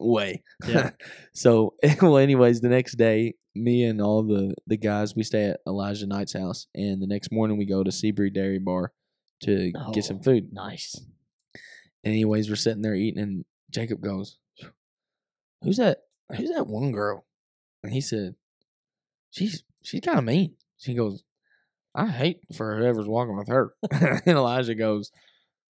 way. 0.00 0.42
Yeah. 0.66 0.90
so 1.34 1.74
well, 2.02 2.16
anyways, 2.18 2.60
the 2.60 2.68
next 2.68 2.94
day, 2.96 3.34
me 3.54 3.84
and 3.84 4.00
all 4.00 4.22
the 4.22 4.54
the 4.66 4.76
guys 4.76 5.14
we 5.14 5.22
stay 5.22 5.44
at 5.46 5.60
Elijah 5.66 6.06
Knight's 6.06 6.32
house, 6.32 6.66
and 6.74 7.02
the 7.02 7.06
next 7.06 7.30
morning 7.32 7.58
we 7.58 7.66
go 7.66 7.82
to 7.82 7.92
Seabury 7.92 8.30
Dairy 8.30 8.58
Bar 8.58 8.92
to 9.44 9.72
get 9.92 10.04
some 10.04 10.18
Oh. 10.18 10.22
food. 10.22 10.52
Nice. 10.52 11.00
Anyways, 12.04 12.48
we're 12.48 12.56
sitting 12.56 12.82
there 12.82 12.94
eating, 12.94 13.20
and 13.22 13.44
Jacob 13.70 14.00
goes, 14.00 14.38
"Who's 15.62 15.76
that? 15.76 15.98
Who's 16.36 16.50
that 16.50 16.66
one 16.66 16.92
girl?" 16.92 17.26
And 17.82 17.92
he 17.92 18.00
said, 18.00 18.36
"She's 19.30 19.64
she's 19.82 20.00
kind 20.00 20.18
of 20.18 20.24
mean." 20.24 20.54
She 20.78 20.94
goes, 20.94 21.24
"I 21.94 22.06
hate 22.08 22.40
for 22.54 22.76
whoever's 22.78 23.06
walking 23.08 23.36
with 23.36 23.48
her." 23.48 23.74
and 23.90 24.22
Elijah 24.26 24.74
goes, 24.74 25.10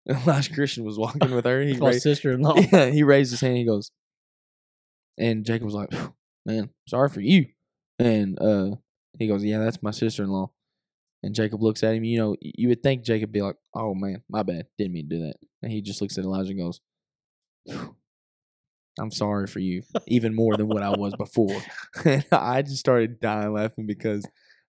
Elijah 0.07 0.53
Christian 0.53 0.83
was 0.85 0.97
walking 0.97 1.31
with 1.31 1.45
her. 1.45 1.61
He 1.61 1.75
my 1.77 1.89
raised, 1.89 2.03
sister-in-law. 2.03 2.55
yeah, 2.71 2.89
he 2.89 3.03
raised 3.03 3.31
his 3.31 3.41
hand. 3.41 3.57
He 3.57 3.65
goes, 3.65 3.91
and 5.19 5.45
Jacob 5.45 5.65
was 5.65 5.75
like, 5.75 5.93
"Man, 6.45 6.69
sorry 6.87 7.09
for 7.09 7.21
you." 7.21 7.47
And 7.99 8.39
uh, 8.41 8.75
he 9.17 9.27
goes, 9.27 9.43
"Yeah, 9.43 9.59
that's 9.59 9.83
my 9.83 9.91
sister 9.91 10.23
in 10.23 10.29
law." 10.29 10.51
And 11.21 11.35
Jacob 11.35 11.61
looks 11.61 11.83
at 11.83 11.95
him. 11.95 12.05
You 12.05 12.17
know, 12.17 12.35
you 12.41 12.69
would 12.69 12.81
think 12.81 13.03
Jacob 13.03 13.31
be 13.31 13.41
like, 13.41 13.57
"Oh 13.75 13.93
man, 13.93 14.23
my 14.29 14.43
bad, 14.43 14.67
didn't 14.77 14.93
mean 14.93 15.09
to 15.09 15.15
do 15.17 15.25
that." 15.25 15.35
And 15.61 15.71
he 15.71 15.81
just 15.81 16.01
looks 16.01 16.17
at 16.17 16.23
Elijah 16.23 16.51
and 16.51 16.59
goes, 16.59 16.79
"I'm 18.99 19.11
sorry 19.11 19.47
for 19.47 19.59
you, 19.59 19.83
even 20.07 20.33
more 20.33 20.55
than 20.55 20.67
what 20.67 20.83
I 20.83 20.91
was 20.91 21.13
before." 21.15 21.61
and 22.05 22.25
I 22.31 22.61
just 22.61 22.77
started 22.77 23.19
dying 23.19 23.53
laughing 23.53 23.85
because 23.85 24.25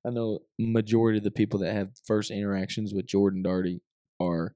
I 0.06 0.10
know 0.10 0.40
majority 0.58 1.18
of 1.18 1.24
the 1.24 1.30
people 1.30 1.60
that 1.60 1.72
have 1.72 1.90
first 2.06 2.30
interactions 2.30 2.92
with 2.92 3.06
Jordan 3.06 3.42
Darty 3.44 3.80
are 4.18 4.54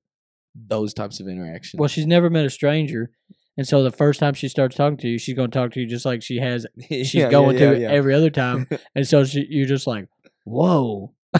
those 0.54 0.94
types 0.94 1.20
of 1.20 1.28
interactions. 1.28 1.78
Well, 1.78 1.88
she's 1.88 2.06
never 2.06 2.30
met 2.30 2.46
a 2.46 2.50
stranger, 2.50 3.10
and 3.56 3.66
so 3.66 3.82
the 3.82 3.90
first 3.90 4.20
time 4.20 4.34
she 4.34 4.48
starts 4.48 4.76
talking 4.76 4.96
to 4.98 5.08
you, 5.08 5.18
she's 5.18 5.34
going 5.34 5.50
to 5.50 5.58
talk 5.58 5.72
to 5.72 5.80
you 5.80 5.86
just 5.86 6.04
like 6.04 6.22
she 6.22 6.38
has. 6.38 6.66
She's 6.88 7.14
Yeah, 7.14 7.30
going 7.30 7.56
yeah, 7.58 7.70
to 7.72 7.80
yeah. 7.80 7.88
every 7.90 8.14
other 8.14 8.30
time, 8.30 8.68
and 8.94 9.06
so 9.06 9.24
she, 9.24 9.46
you're 9.48 9.66
just 9.66 9.86
like, 9.86 10.08
"Whoa." 10.44 11.12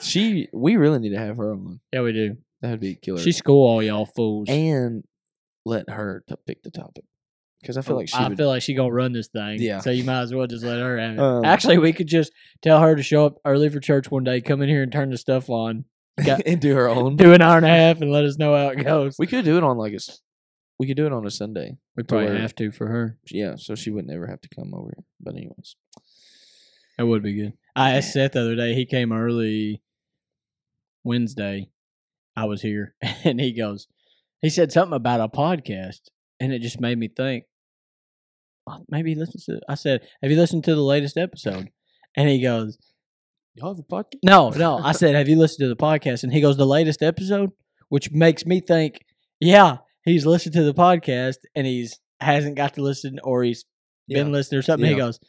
She 0.00 0.48
we 0.52 0.76
really 0.76 0.98
need 0.98 1.10
to 1.10 1.18
have 1.18 1.38
her 1.38 1.52
on. 1.52 1.80
Yeah, 1.92 2.02
we 2.02 2.12
do. 2.12 2.36
That 2.60 2.70
would 2.72 2.80
be 2.80 2.96
killer. 2.96 3.18
She 3.18 3.32
school 3.32 3.66
all 3.66 3.82
y'all 3.82 4.06
fools. 4.06 4.48
and 4.48 5.04
let 5.64 5.88
her 5.90 6.22
to 6.28 6.36
pick 6.46 6.62
the 6.62 6.70
topic 6.70 7.04
because 7.60 7.76
I 7.76 7.82
feel 7.82 7.96
like 7.96 8.08
she 8.08 8.16
I 8.16 8.28
would. 8.28 8.36
feel 8.36 8.48
like 8.48 8.62
she 8.62 8.74
gonna 8.74 8.92
run 8.92 9.12
this 9.12 9.28
thing. 9.28 9.60
Yeah. 9.60 9.80
So 9.80 9.90
you 9.90 10.04
might 10.04 10.20
as 10.20 10.34
well 10.34 10.46
just 10.46 10.64
let 10.64 10.78
her 10.78 10.98
have 10.98 11.12
it. 11.14 11.18
Um, 11.18 11.44
Actually, 11.44 11.78
we 11.78 11.92
could 11.92 12.06
just 12.06 12.32
tell 12.62 12.80
her 12.80 12.94
to 12.94 13.02
show 13.02 13.26
up 13.26 13.38
early 13.44 13.68
for 13.68 13.80
church 13.80 14.10
one 14.10 14.22
day, 14.24 14.40
come 14.40 14.62
in 14.62 14.68
here 14.68 14.82
and 14.82 14.92
turn 14.92 15.10
the 15.10 15.16
stuff 15.18 15.48
on, 15.50 15.86
got- 16.24 16.42
and 16.46 16.60
do 16.60 16.74
her 16.74 16.88
own. 16.88 17.16
do 17.16 17.32
an 17.32 17.40
hour 17.42 17.56
and 17.56 17.66
a 17.66 17.70
half, 17.70 18.00
and 18.00 18.12
let 18.12 18.24
us 18.24 18.36
know 18.38 18.54
how 18.54 18.68
it 18.68 18.84
goes. 18.84 19.16
We 19.18 19.26
could 19.26 19.44
do 19.44 19.56
it 19.56 19.64
on 19.64 19.76
like 19.78 19.94
a. 19.94 19.98
We 20.78 20.86
could 20.86 20.96
do 20.96 21.06
it 21.06 21.12
on 21.12 21.26
a 21.26 21.30
Sunday. 21.30 21.78
We 21.96 22.02
probably 22.02 22.28
where- 22.28 22.38
have 22.38 22.54
to 22.56 22.70
for 22.70 22.88
her. 22.88 23.18
Yeah, 23.30 23.56
so 23.56 23.74
she 23.74 23.90
would 23.90 24.06
never 24.06 24.26
have 24.26 24.40
to 24.42 24.48
come 24.48 24.74
over. 24.74 24.94
But 25.20 25.34
anyways, 25.34 25.76
That 26.98 27.06
would 27.06 27.22
be 27.22 27.34
good. 27.34 27.52
I 27.74 27.92
asked 27.92 28.12
Seth 28.12 28.32
the 28.32 28.40
other 28.40 28.56
day. 28.56 28.74
He 28.74 28.86
came 28.86 29.12
early 29.12 29.82
Wednesday. 31.04 31.70
I 32.36 32.44
was 32.44 32.62
here, 32.62 32.94
and 33.24 33.40
he 33.40 33.52
goes, 33.52 33.86
he 34.42 34.50
said 34.50 34.70
something 34.72 34.94
about 34.96 35.20
a 35.20 35.28
podcast, 35.28 36.00
and 36.38 36.52
it 36.52 36.60
just 36.60 36.80
made 36.80 36.98
me 36.98 37.08
think. 37.08 37.44
"Oh, 38.66 38.84
Maybe 38.90 39.10
he 39.14 39.16
listens 39.16 39.44
to. 39.46 39.60
I 39.68 39.74
said, 39.74 40.06
"Have 40.22 40.30
you 40.30 40.36
listened 40.36 40.64
to 40.64 40.74
the 40.74 40.82
latest 40.82 41.16
episode?" 41.16 41.70
And 42.14 42.28
he 42.28 42.40
goes, 42.42 42.76
y'all 43.54 43.74
have 43.74 43.78
a 43.78 43.82
podcast. 43.82 44.18
"No, 44.22 44.50
no." 44.50 44.78
I 44.78 44.92
said, 44.92 45.14
"Have 45.14 45.28
you 45.28 45.38
listened 45.38 45.64
to 45.64 45.68
the 45.68 45.76
podcast?" 45.76 46.24
And 46.24 46.32
he 46.32 46.40
goes, 46.42 46.56
"The 46.58 46.66
latest 46.66 47.02
episode," 47.02 47.52
which 47.88 48.10
makes 48.10 48.44
me 48.44 48.60
think, 48.60 49.00
yeah, 49.40 49.78
he's 50.06 50.24
listened 50.24 50.54
to 50.54 50.62
the 50.64 50.72
podcast 50.74 51.36
and 51.54 51.66
he's 51.66 52.00
hasn't 52.20 52.56
got 52.56 52.72
to 52.74 52.82
listen, 52.82 53.18
or 53.22 53.42
he's 53.44 53.66
been 54.08 54.28
Yeah. 54.28 54.32
listening 54.32 54.58
or 54.60 54.62
something. 54.62 54.88
He 54.88 54.96
goes, 54.96 55.20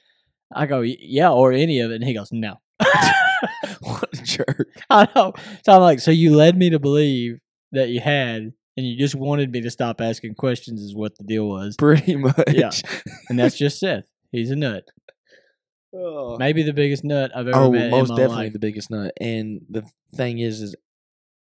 I 0.55 0.65
go, 0.67 0.79
yeah, 0.81 1.29
or 1.29 1.51
any 1.51 1.81
of 1.81 1.91
it. 1.91 1.95
And 1.95 2.05
he 2.05 2.13
goes, 2.13 2.29
no. 2.31 2.55
what 3.81 4.07
a 4.13 4.23
jerk! 4.23 4.69
I 4.89 5.07
know. 5.13 5.33
So 5.65 5.73
I'm 5.73 5.81
like, 5.81 5.99
so 5.99 6.11
you 6.11 6.33
led 6.35 6.57
me 6.57 6.69
to 6.69 6.79
believe 6.79 7.39
that 7.73 7.89
you 7.89 7.99
had, 7.99 8.53
and 8.77 8.85
you 8.87 8.97
just 8.97 9.15
wanted 9.15 9.51
me 9.51 9.59
to 9.61 9.69
stop 9.69 9.99
asking 9.99 10.35
questions, 10.35 10.81
is 10.81 10.95
what 10.95 11.17
the 11.17 11.25
deal 11.25 11.47
was. 11.49 11.75
Pretty 11.77 12.15
much. 12.15 12.35
Yeah. 12.53 12.69
And 13.29 13.37
that's 13.37 13.57
just 13.57 13.79
Seth. 13.79 14.05
He's 14.31 14.51
a 14.51 14.55
nut. 14.55 14.85
Oh. 15.93 16.37
Maybe 16.37 16.63
the 16.63 16.71
biggest 16.73 17.03
nut 17.03 17.31
I've 17.35 17.47
ever 17.47 17.57
Oh, 17.57 17.71
met 17.71 17.91
most 17.91 18.09
definitely 18.09 18.45
life. 18.45 18.53
the 18.53 18.59
biggest 18.59 18.89
nut. 18.91 19.11
And 19.19 19.61
the 19.69 19.83
thing 20.15 20.39
is, 20.39 20.61
is 20.61 20.75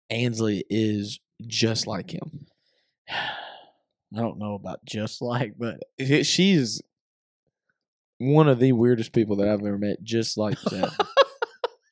Ansley 0.09 0.65
is 0.69 1.19
just 1.47 1.87
like 1.87 2.11
him. 2.13 2.47
I 4.15 4.17
don't 4.19 4.39
know 4.39 4.55
about 4.55 4.83
just 4.85 5.21
like, 5.21 5.53
but 5.57 5.81
He- 5.97 6.23
She's 6.23 6.81
one 8.17 8.47
of 8.49 8.59
the 8.59 8.71
weirdest 8.73 9.13
people 9.13 9.35
that 9.37 9.47
I've 9.47 9.59
ever 9.61 9.77
met. 9.77 10.03
Just 10.03 10.37
like 10.37 10.59
that. 10.71 10.91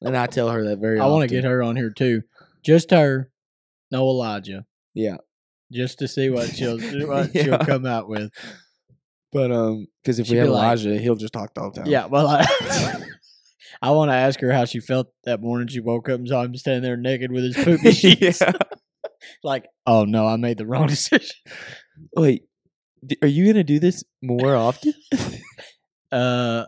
and 0.02 0.18
I 0.18 0.26
tell 0.28 0.50
her 0.50 0.64
that 0.66 0.80
very. 0.80 1.00
I 1.00 1.06
want 1.08 1.28
to 1.30 1.34
get 1.36 1.44
her 1.46 1.62
on 1.64 1.76
here 1.76 1.90
too. 1.92 2.24
Just 2.64 2.92
her, 2.92 3.30
no 3.92 4.02
Elijah, 4.10 4.66
Yeah, 4.94 5.18
just 5.72 6.00
to 6.00 6.08
see 6.08 6.30
what 6.30 6.50
she'll 6.50 6.80
what 7.08 7.32
she'll 7.32 7.60
come 7.60 7.86
out 7.86 8.10
with. 8.10 8.32
but 9.32 9.52
um, 9.52 9.88
because 10.04 10.20
if 10.20 10.28
She'd 10.28 10.34
we 10.34 10.40
have 10.40 10.50
like- 10.50 10.64
Elijah, 10.64 10.98
he'll 10.98 11.16
just 11.16 11.32
talk 11.34 11.54
the 11.54 11.62
whole 11.62 11.72
time. 11.72 11.86
Yeah, 11.86 12.08
well, 12.08 12.28
I, 12.28 12.46
I 13.82 13.92
want 13.92 14.10
to 14.10 14.16
ask 14.16 14.40
her 14.42 14.52
how 14.52 14.66
she 14.66 14.80
felt 14.82 15.08
that 15.24 15.42
morning 15.42 15.68
she 15.68 15.80
woke 15.80 16.10
up 16.10 16.20
and 16.20 16.28
saw 16.28 16.44
him 16.44 16.56
standing 16.58 16.82
there 16.84 16.98
naked 16.98 17.32
with 17.32 17.44
his 17.44 17.56
poopy 17.56 17.92
sheets. 17.92 18.42
yeah. 18.42 18.52
like, 19.44 19.66
oh 19.86 20.06
no, 20.06 20.26
I 20.28 20.38
made 20.38 20.58
the 20.58 20.66
wrong 20.66 20.88
decision. 20.98 21.36
Wait, 22.16 22.44
d- 23.06 23.18
are 23.22 23.28
you 23.28 23.46
gonna 23.46 23.64
do 23.64 23.80
this 23.80 24.04
more 24.22 24.56
often? 24.56 24.94
Uh, 26.10 26.64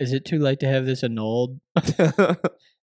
is 0.00 0.12
it 0.12 0.24
too 0.24 0.40
late 0.40 0.58
to 0.58 0.66
have 0.66 0.84
this 0.84 1.04
annulled? 1.04 1.60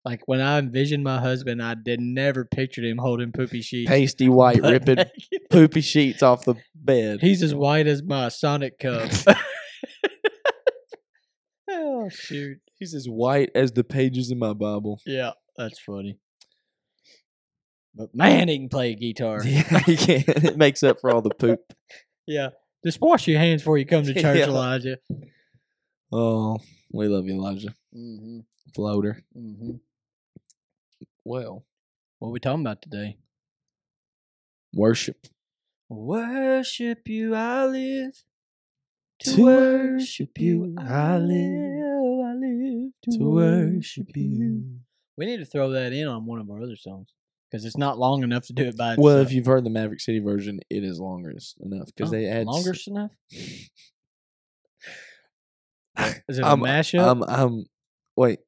Like 0.05 0.21
when 0.25 0.39
I 0.39 0.57
envisioned 0.57 1.03
my 1.03 1.19
husband, 1.19 1.61
I 1.61 1.75
did 1.75 1.99
never 1.99 2.45
pictured 2.45 2.85
him 2.85 2.97
holding 2.97 3.31
poopy 3.33 3.61
sheets. 3.61 3.89
Pasty 3.89 4.29
white 4.29 4.61
butt 4.61 4.71
ripping 4.71 4.95
naked. 4.95 5.49
poopy 5.51 5.81
sheets 5.81 6.23
off 6.23 6.45
the 6.45 6.55
bed. 6.73 7.19
He's 7.21 7.43
as 7.43 7.53
white 7.53 7.87
as 7.87 8.01
my 8.01 8.29
Sonic 8.29 8.79
cup. 8.79 9.11
oh 11.69 12.09
shoot! 12.09 12.57
He's 12.79 12.93
as 12.93 13.05
white 13.07 13.49
as 13.53 13.73
the 13.73 13.83
pages 13.83 14.31
in 14.31 14.39
my 14.39 14.53
Bible. 14.53 14.99
Yeah, 15.05 15.31
that's 15.57 15.79
funny. 15.79 16.17
But 17.93 18.15
man, 18.15 18.47
he 18.47 18.57
can 18.57 18.69
play 18.69 18.95
guitar. 18.95 19.41
Yeah, 19.45 19.79
he 19.79 19.97
can. 19.97 20.23
It 20.27 20.57
makes 20.57 20.81
up 20.83 20.99
for 21.01 21.11
all 21.11 21.21
the 21.21 21.29
poop. 21.29 21.59
Yeah. 22.25 22.49
Just 22.85 22.99
wash 23.01 23.27
your 23.27 23.39
hands 23.39 23.61
before 23.61 23.77
you 23.77 23.85
come 23.85 24.03
to 24.03 24.13
church, 24.21 24.37
Yeah. 24.37 24.45
Elijah. 24.45 24.97
Oh, 26.11 26.57
we 26.91 27.07
love 27.07 27.25
you, 27.25 27.33
Elijah. 27.33 27.75
Mm-hmm. 27.95 28.39
Floater. 28.73 29.23
Mm-hmm. 29.37 29.71
Well, 31.25 31.65
What 32.19 32.29
are 32.29 32.31
we 32.31 32.39
talking 32.39 32.61
about 32.61 32.81
today? 32.81 33.17
worship. 34.73 35.27
Worship 35.89 37.07
you, 37.09 37.35
I 37.35 37.65
live. 37.65 38.23
To 39.23 39.41
worship 39.43 40.39
you, 40.39 40.73
I 40.79 41.17
live. 41.17 42.25
I 42.25 42.33
live 42.35 42.91
To 43.11 43.17
worship 43.29 44.07
you. 44.15 44.79
We 45.17 45.25
need 45.25 45.37
to 45.37 45.45
throw 45.45 45.71
that 45.71 45.91
in 45.91 46.07
on 46.07 46.25
one 46.25 46.39
of 46.39 46.49
our 46.49 46.61
other 46.63 46.77
songs 46.77 47.09
because 47.51 47.65
it's 47.65 47.77
not 47.77 47.99
long 47.99 48.23
enough 48.23 48.45
to 48.47 48.53
do 48.53 48.63
it 48.63 48.77
by 48.77 48.91
itself. 48.93 49.03
Well, 49.03 49.17
if 49.17 49.31
you've 49.33 49.45
heard 49.45 49.65
the 49.65 49.69
Maverick 49.69 49.99
City 49.99 50.19
version, 50.19 50.61
it 50.69 50.83
is 50.85 50.99
longer 50.99 51.31
enough 51.59 51.87
because 51.87 52.09
Oh, 52.09 52.11
they 52.11 52.25
add 52.27 52.41
s- 52.41 52.45
longer 52.47 52.73
enough. 52.87 53.11
Is 56.29 56.39
it 56.39 56.43
a 56.43 56.47
I'm- 56.47 56.59
mashup? 56.61 57.05
I'm, 57.05 57.23
I'm, 57.23 57.65
wait. 58.15 58.39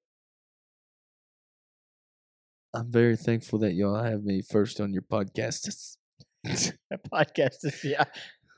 I'm 2.73 2.89
very 2.91 3.15
thankful 3.17 3.59
that 3.59 3.73
y'all 3.73 4.01
have 4.01 4.23
me 4.23 4.41
first 4.41 4.79
on 4.81 4.93
your 4.93 5.03
podcast. 5.03 5.97
podcast 6.47 7.63
is 7.63 7.83
yeah. 7.83 8.03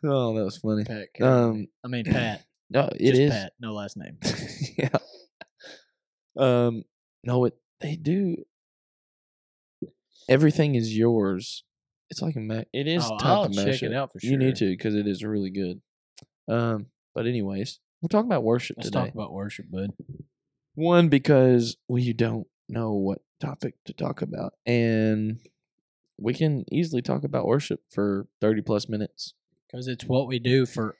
oh, 0.03 0.34
that 0.36 0.43
was 0.45 0.58
funny. 0.58 0.84
Pat. 0.86 1.08
Um, 1.21 1.67
I 1.84 1.88
mean 1.88 2.05
Pat. 2.12 2.43
no, 2.69 2.88
it 2.95 3.10
Just 3.12 3.21
is. 3.21 3.31
Pat, 3.31 3.53
no 3.60 3.73
last 3.73 3.97
name. 3.97 4.17
yeah. 4.77 4.89
Um, 6.38 6.84
no, 7.23 7.45
it 7.45 7.53
they 7.81 7.95
do. 7.95 8.38
Everything 10.27 10.75
is 10.75 10.97
yours. 10.97 11.63
It's 12.09 12.21
like 12.21 12.35
a 12.35 12.39
ma- 12.39 12.63
it 12.73 12.88
is 12.88 13.03
Oh, 13.05 13.17
type 13.17 13.27
I'll 13.27 13.43
of 13.45 13.55
check 13.55 13.81
it 13.83 13.93
out 13.93 14.11
for 14.11 14.19
You 14.21 14.38
need 14.38 14.55
to 14.57 14.67
because 14.69 14.95
it 14.95 15.07
is 15.07 15.23
really 15.23 15.49
good. 15.49 15.81
Um, 16.47 16.88
but 17.13 17.25
anyways, 17.25 17.79
we're 18.01 18.07
talking 18.09 18.29
about 18.29 18.43
worship 18.43 18.77
Let's 18.77 18.89
today. 18.89 19.05
talk 19.05 19.13
about 19.13 19.33
worship, 19.33 19.65
bud. 19.71 19.91
One 20.75 21.09
because 21.09 21.77
we 21.88 22.13
don't 22.13 22.47
know 22.69 22.93
what 22.93 23.21
topic 23.39 23.75
to 23.85 23.93
talk 23.93 24.21
about, 24.21 24.53
and 24.65 25.39
we 26.17 26.33
can 26.33 26.65
easily 26.71 27.01
talk 27.01 27.23
about 27.23 27.45
worship 27.47 27.81
for 27.89 28.27
thirty 28.41 28.61
plus 28.61 28.88
minutes. 28.89 29.33
Because 29.67 29.88
it's 29.88 30.05
what 30.05 30.27
we 30.27 30.38
do 30.39 30.65
for 30.65 30.95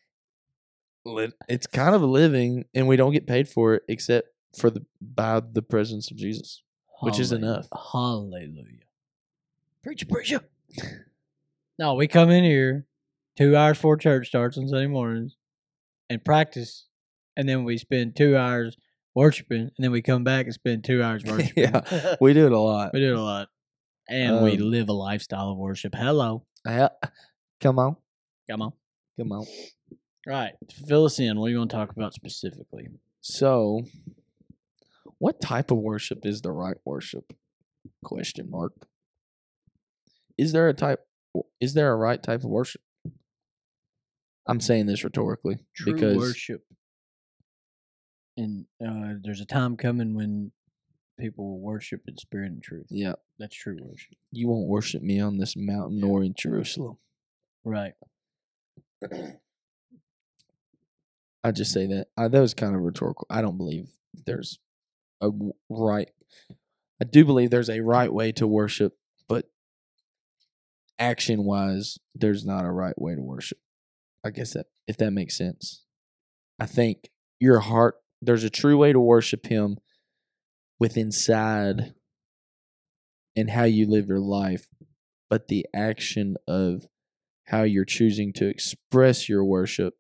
It's 1.48 1.68
kind 1.68 1.94
of 1.94 2.02
a 2.02 2.08
living, 2.08 2.66
and 2.74 2.88
we 2.88 2.96
don't 2.96 3.14
get 3.14 3.28
paid 3.28 3.48
for 3.48 3.76
it 3.76 3.84
except 3.88 4.30
for 4.58 4.70
the 4.72 4.86
by 5.00 5.40
the 5.42 5.62
presence 5.62 6.10
of 6.10 6.18
Jesus. 6.18 6.64
Which 7.02 7.20
is 7.20 7.32
enough. 7.32 7.68
Hallelujah. 7.92 8.85
Preacher, 9.86 10.08
preacher. 10.08 10.42
no, 11.78 11.94
we 11.94 12.08
come 12.08 12.32
in 12.32 12.44
here 12.44 12.88
two 13.38 13.56
hours 13.56 13.78
before 13.78 13.98
church 13.98 14.30
starts 14.30 14.58
on 14.58 14.68
Sunday 14.68 14.88
mornings 14.88 15.36
and 16.10 16.26
practice, 16.26 16.88
and 17.38 17.48
then 17.48 17.64
we 17.64 17.78
spend 17.78 18.16
two 18.16 18.36
hours 18.36 18.78
worshiping, 19.14 19.60
and 19.62 19.72
then 19.78 19.92
we 19.92 20.02
come 20.02 20.24
back 20.24 20.46
and 20.46 20.56
spend 20.56 20.84
two 20.84 21.04
hours 21.04 21.24
worshiping. 21.28 21.54
Yeah. 21.72 22.16
We 22.20 22.34
do 22.34 22.48
it 22.48 22.52
a 22.52 22.60
lot. 22.60 22.94
we 22.94 23.00
do 23.00 23.12
it 23.14 23.18
a 23.20 23.22
lot. 23.22 23.50
And 24.10 24.44
we 24.44 24.54
Um, 24.54 24.72
live 24.72 24.90
a 24.90 24.94
lifestyle 24.94 25.52
of 25.52 25.58
worship. 25.60 25.94
Hello. 25.96 26.48
Yeah. 26.66 26.90
Come 27.62 27.78
on. 27.78 27.96
Come 28.50 28.64
on. 28.64 28.74
Come 29.20 29.32
on. 29.34 29.46
Right. 30.26 30.54
Fill 30.88 31.06
us 31.06 31.20
in. 31.20 31.40
What 31.40 31.46
are 31.46 31.50
you 31.50 31.58
going 31.58 31.70
to 31.70 31.76
talk 31.76 31.92
about 31.92 32.16
specifically? 32.16 32.88
So, 33.22 33.84
what 35.20 35.40
type 35.42 35.70
of 35.70 35.78
worship 35.78 36.26
is 36.26 36.42
the 36.42 36.52
right 36.52 36.78
worship? 36.86 37.34
Question 38.04 38.50
mark. 38.50 38.74
Is 40.38 40.52
there 40.52 40.68
a 40.68 40.74
type? 40.74 41.06
Is 41.60 41.74
there 41.74 41.92
a 41.92 41.96
right 41.96 42.22
type 42.22 42.44
of 42.44 42.50
worship? 42.50 42.82
I'm 44.48 44.60
saying 44.60 44.86
this 44.86 45.04
rhetorically 45.04 45.60
True 45.76 45.94
because 45.94 46.18
worship. 46.18 46.64
And 48.38 48.66
uh, 48.86 49.14
there's 49.22 49.42
a 49.42 49.46
time 49.46 49.78
coming 49.78 50.14
when 50.14 50.52
people 51.20 51.46
will 51.50 51.60
worship 51.62 52.02
in 52.08 52.18
spirit 52.18 52.52
and 52.52 52.62
truth. 52.62 52.88
yeah, 52.90 53.14
That's 53.40 53.56
true 53.56 53.78
worship. 53.82 54.16
you 54.32 54.50
won't 54.50 54.68
worship 54.68 55.02
me 55.02 55.20
on 55.22 55.38
this 55.38 55.56
mountain 55.56 56.00
nor 56.02 56.22
in 56.24 56.34
Jerusalem. 56.38 56.98
Right. 57.64 57.94
I 61.44 61.52
just 61.52 61.72
say 61.72 61.86
that. 61.88 62.08
I, 62.18 62.28
that 62.28 62.40
was 62.40 62.54
kind 62.54 62.76
of 62.76 62.82
rhetorical. 62.82 63.28
I 63.30 63.42
don't 63.42 63.58
believe 63.58 63.90
there's 64.26 64.60
a 65.22 65.30
right. 65.70 66.10
I 67.02 67.06
do 67.06 67.24
believe 67.24 67.52
there's 67.52 67.70
a 67.70 67.82
right 67.82 68.12
way 68.12 68.32
to 68.34 68.48
worship, 68.48 68.98
action 71.00 71.44
wise, 71.44 71.98
there's 72.14 72.46
not 72.46 72.66
a 72.66 72.72
right 72.72 73.00
way 73.00 73.16
to 73.16 73.22
worship. 73.22 73.60
I 74.24 74.30
guess 74.32 74.54
that 74.54 74.68
if 74.88 74.98
that 74.98 75.12
makes 75.12 75.38
sense. 75.38 75.84
I 76.60 76.66
think 76.66 77.10
your 77.40 77.60
heart. 77.60 77.96
There's 78.22 78.44
a 78.44 78.50
true 78.50 78.78
way 78.78 78.92
to 78.92 79.00
worship 79.00 79.48
Him 79.48 79.78
with 80.80 80.98
inside 80.98 81.94
and 83.36 83.52
how 83.52 83.66
you 83.66 83.86
live 83.88 84.08
your 84.08 84.20
life, 84.20 84.68
but 85.30 85.48
the 85.48 85.66
action 85.76 86.38
of 86.48 86.88
how 87.48 87.64
you're 87.64 87.86
choosing 87.86 88.34
to 88.34 88.48
express 88.48 89.30
your 89.30 89.44
worship 89.44 89.96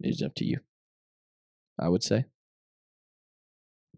is 0.00 0.22
up 0.22 0.34
to 0.36 0.44
you. 0.44 0.58
I 1.78 1.88
would 1.88 2.02
say. 2.02 2.24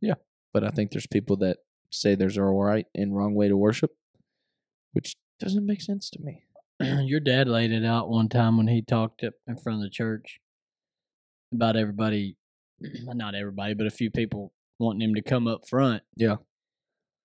Yeah. 0.01 0.14
But 0.53 0.64
I 0.64 0.71
think 0.71 0.90
there's 0.90 1.07
people 1.07 1.37
that 1.38 1.59
say 1.90 2.14
there's 2.14 2.37
a 2.37 2.43
right 2.43 2.87
and 2.95 3.17
wrong 3.17 3.35
way 3.35 3.49
to 3.49 3.57
worship, 3.57 3.93
which 4.93 5.17
doesn't 5.40 5.66
make 5.66 5.81
sense 5.83 6.11
to 6.11 6.20
me. 6.20 6.44
Your 6.81 7.20
dad 7.20 7.49
laid 7.49 7.73
it 7.73 7.85
out 7.85 8.09
one 8.09 8.29
time 8.29 8.57
when 8.57 8.68
he 8.68 8.83
talked 8.83 9.23
up 9.23 9.35
in 9.47 9.57
front 9.57 9.79
of 9.79 9.83
the 9.83 9.90
church 9.90 10.40
about 11.53 11.77
everybody, 11.77 12.37
not 12.81 13.35
everybody, 13.35 13.75
but 13.75 13.87
a 13.87 13.90
few 13.90 14.11
people 14.11 14.53
wanting 14.79 15.09
him 15.09 15.14
to 15.14 15.23
come 15.23 15.47
up 15.47 15.68
front. 15.68 16.03
Yeah. 16.16 16.37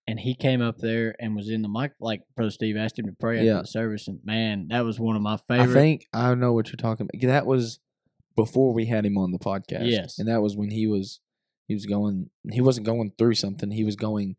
And 0.08 0.19
he 0.19 0.34
came 0.34 0.62
up 0.62 0.78
there 0.80 1.13
and 1.19 1.36
was 1.36 1.50
in 1.50 1.62
the 1.62 1.69
mic, 1.69 1.91
like 2.00 2.24
Brother 2.36 2.50
Steve 2.52 2.78
asked 2.78 2.98
him 2.98 3.06
to 3.06 3.12
pray 3.12 3.38
after 3.38 3.45
Yeah. 3.45 3.62
the 3.62 3.67
service. 3.67 4.08
And 4.08 4.19
man, 4.24 4.67
that 4.69 4.84
was 4.84 5.00
one 5.00 5.15
of 5.15 5.22
my 5.22 5.34
I 5.34 5.38
favorite. 5.38 5.74
think 5.74 6.08
I 6.13 6.34
know 6.36 6.54
what 6.54 6.67
you're 6.69 6.78
talking 6.78 7.08
about. 7.13 7.28
That 7.28 7.45
was 7.45 7.80
before 8.36 8.74
we 8.74 8.86
had 8.88 9.06
him 9.06 9.17
on 9.17 9.32
the 9.32 9.38
podcast. 9.39 9.89
Yes. 9.89 10.17
And 10.17 10.28
that 10.28 10.41
was 10.41 10.56
when 10.56 10.72
he 10.72 10.88
was 10.88 11.19
he 11.67 11.76
was 11.76 11.86
going 11.86 12.32
he 12.52 12.60
wasn't 12.62 12.88
going 12.88 13.12
through 13.19 13.36
something. 13.36 13.69
He 13.69 13.84
was 13.84 13.95
going 13.95 14.36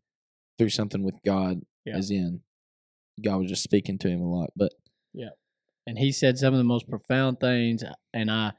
through 0.57 0.69
something 0.71 1.03
with 1.03 1.15
God 1.25 1.61
Yeah. 1.85 1.95
as 1.97 2.11
in 2.11 2.41
God 3.23 3.37
was 3.37 3.49
just 3.49 3.63
speaking 3.63 3.97
to 3.99 4.09
him 4.09 4.21
a 4.21 4.29
lot. 4.29 4.49
But 4.55 4.73
yeah, 5.13 5.29
and 5.87 5.97
he 5.97 6.11
said 6.11 6.37
some 6.37 6.53
of 6.53 6.57
the 6.57 6.63
most 6.63 6.89
profound 6.89 7.39
things 7.39 7.83
and 8.13 8.31
i 8.31 8.53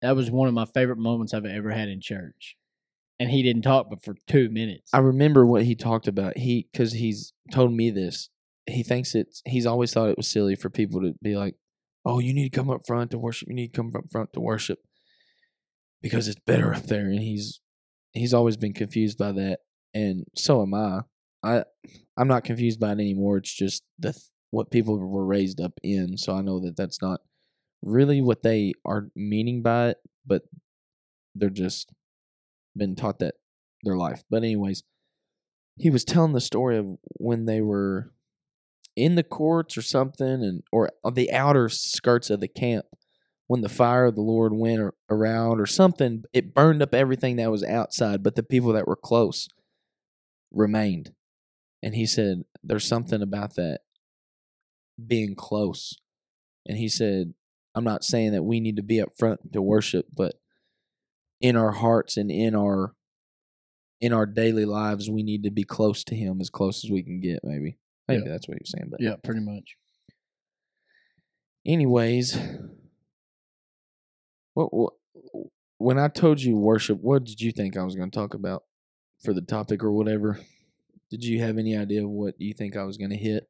that 0.00 0.14
was 0.14 0.30
one 0.30 0.48
of 0.48 0.54
my 0.54 0.64
favorite 0.64 0.98
moments 0.98 1.34
i've 1.34 1.44
ever 1.44 1.70
had 1.70 1.88
in 1.88 2.00
church 2.00 2.56
and 3.18 3.30
he 3.30 3.42
didn't 3.42 3.62
talk 3.62 3.88
but 3.90 4.02
for 4.02 4.14
two 4.26 4.48
minutes 4.48 4.90
I 4.94 4.98
remember 4.98 5.44
what 5.44 5.64
he 5.64 5.74
talked 5.74 6.08
about. 6.08 6.38
He 6.38 6.68
because 6.72 6.92
he's 6.92 7.32
told 7.52 7.72
me 7.72 7.90
this. 7.90 8.30
He 8.66 8.82
thinks 8.82 9.14
it's 9.14 9.42
he's 9.46 9.66
always 9.66 9.92
thought 9.92 10.10
it 10.10 10.16
was 10.16 10.28
silly 10.30 10.54
for 10.54 10.70
people 10.70 11.00
to 11.00 11.14
be 11.22 11.36
like, 11.36 11.56
"Oh, 12.04 12.18
you 12.20 12.32
need 12.32 12.52
to 12.52 12.56
come 12.56 12.70
up 12.70 12.82
front 12.86 13.10
to 13.10 13.18
worship. 13.18 13.48
You 13.48 13.54
need 13.54 13.72
to 13.72 13.76
come 13.76 13.92
up 13.96 14.04
front 14.10 14.32
to 14.34 14.40
worship 14.40 14.78
because 16.02 16.28
it's 16.28 16.40
better 16.46 16.74
up 16.74 16.84
there." 16.84 17.06
And 17.06 17.20
he's 17.20 17.60
he's 18.12 18.34
always 18.34 18.56
been 18.56 18.74
confused 18.74 19.18
by 19.18 19.32
that, 19.32 19.60
and 19.94 20.26
so 20.36 20.62
am 20.62 20.74
I. 20.74 21.00
I 21.42 21.64
I'm 22.16 22.28
not 22.28 22.44
confused 22.44 22.80
by 22.80 22.90
it 22.90 22.92
anymore. 22.92 23.38
It's 23.38 23.54
just 23.54 23.84
the 23.98 24.18
what 24.50 24.70
people 24.70 24.98
were 24.98 25.26
raised 25.26 25.60
up 25.60 25.74
in. 25.82 26.16
So 26.16 26.34
I 26.34 26.40
know 26.40 26.58
that 26.60 26.76
that's 26.76 27.02
not 27.02 27.20
really 27.82 28.20
what 28.20 28.42
they 28.42 28.72
are 28.84 29.08
meaning 29.14 29.62
by 29.62 29.90
it, 29.90 29.98
but 30.26 30.42
they're 31.34 31.50
just 31.50 31.92
been 32.76 32.96
taught 32.96 33.18
that 33.20 33.34
their 33.84 33.96
life. 33.96 34.24
But 34.30 34.38
anyways, 34.38 34.82
he 35.76 35.90
was 35.90 36.04
telling 36.04 36.32
the 36.32 36.40
story 36.40 36.76
of 36.76 36.96
when 37.14 37.46
they 37.46 37.60
were 37.60 38.12
in 38.96 39.14
the 39.14 39.22
courts 39.22 39.76
or 39.76 39.82
something, 39.82 40.42
and 40.42 40.62
or 40.72 40.90
on 41.04 41.14
the 41.14 41.32
outer 41.32 41.68
skirts 41.68 42.30
of 42.30 42.40
the 42.40 42.48
camp 42.48 42.86
when 43.46 43.60
the 43.60 43.68
fire 43.68 44.06
of 44.06 44.14
the 44.14 44.22
Lord 44.22 44.52
went 44.54 44.92
around 45.08 45.60
or 45.60 45.66
something. 45.66 46.24
It 46.32 46.54
burned 46.54 46.82
up 46.82 46.94
everything 46.94 47.36
that 47.36 47.50
was 47.50 47.62
outside, 47.62 48.22
but 48.22 48.34
the 48.34 48.42
people 48.42 48.72
that 48.72 48.88
were 48.88 48.96
close 48.96 49.48
remained. 50.50 51.12
And 51.82 51.94
he 51.94 52.06
said, 52.06 52.44
"There's 52.62 52.86
something 52.86 53.22
about 53.22 53.54
that 53.56 53.80
being 55.06 55.34
close. 55.36 55.94
And 56.66 56.76
he 56.76 56.88
said, 56.88 57.34
I'm 57.74 57.84
not 57.84 58.02
saying 58.02 58.32
that 58.32 58.42
we 58.42 58.58
need 58.58 58.76
to 58.76 58.82
be 58.82 59.00
up 59.00 59.10
front 59.16 59.52
to 59.52 59.62
worship, 59.62 60.06
but 60.12 60.34
in 61.40 61.54
our 61.56 61.70
hearts 61.70 62.16
and 62.16 62.30
in 62.32 62.54
our 62.56 62.94
in 64.00 64.12
our 64.12 64.26
daily 64.26 64.64
lives, 64.64 65.08
we 65.10 65.22
need 65.22 65.42
to 65.44 65.50
be 65.50 65.64
close 65.64 66.02
to 66.04 66.14
him 66.14 66.40
as 66.40 66.50
close 66.50 66.84
as 66.84 66.90
we 66.90 67.02
can 67.02 67.20
get, 67.20 67.40
maybe. 67.44 67.78
Maybe 68.08 68.22
Yeah. 68.24 68.28
that's 68.30 68.46
what 68.48 68.56
he 68.56 68.62
was 68.62 68.70
saying. 68.70 68.88
But 68.90 69.00
Yeah, 69.00 69.16
pretty 69.22 69.40
much. 69.40 69.76
anyways, 71.66 72.36
what, 74.54 74.72
what 74.74 74.92
when 75.78 75.98
I 75.98 76.08
told 76.08 76.40
you 76.40 76.56
worship, 76.56 76.98
what 77.00 77.24
did 77.24 77.40
you 77.40 77.52
think 77.52 77.76
I 77.76 77.84
was 77.84 77.94
going 77.94 78.10
to 78.10 78.14
talk 78.18 78.34
about 78.34 78.64
for 79.22 79.32
the 79.32 79.42
topic 79.42 79.84
or 79.84 79.92
whatever? 79.92 80.40
Did 81.10 81.24
you 81.24 81.40
have 81.40 81.58
any 81.58 81.76
idea 81.76 82.04
of 82.04 82.10
what 82.10 82.34
you 82.38 82.52
think 82.52 82.76
I 82.76 82.84
was 82.84 82.96
going 82.96 83.10
to 83.10 83.16
hit? 83.16 83.48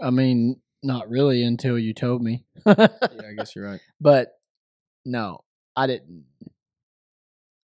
I 0.00 0.10
mean, 0.10 0.60
not 0.82 1.08
really 1.08 1.42
until 1.42 1.78
you 1.78 1.94
told 1.94 2.22
me. 2.22 2.44
Yeah, 2.66 2.86
I 3.28 3.34
guess 3.36 3.54
you're 3.56 3.66
right. 3.66 3.80
But 4.00 4.38
no, 5.04 5.40
I 5.76 5.86
didn't. 5.86 6.24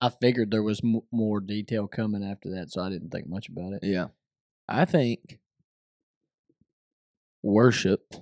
I 0.00 0.10
figured 0.10 0.50
there 0.50 0.62
was 0.62 0.80
m- 0.84 1.00
more 1.10 1.40
detail 1.40 1.88
coming 1.88 2.24
after 2.24 2.50
that, 2.50 2.70
so 2.70 2.82
I 2.82 2.88
didn't 2.88 3.10
think 3.10 3.28
much 3.28 3.48
about 3.48 3.72
it. 3.72 3.80
Yeah. 3.82 4.06
I 4.68 4.84
think 4.84 5.38
worship 7.42 8.14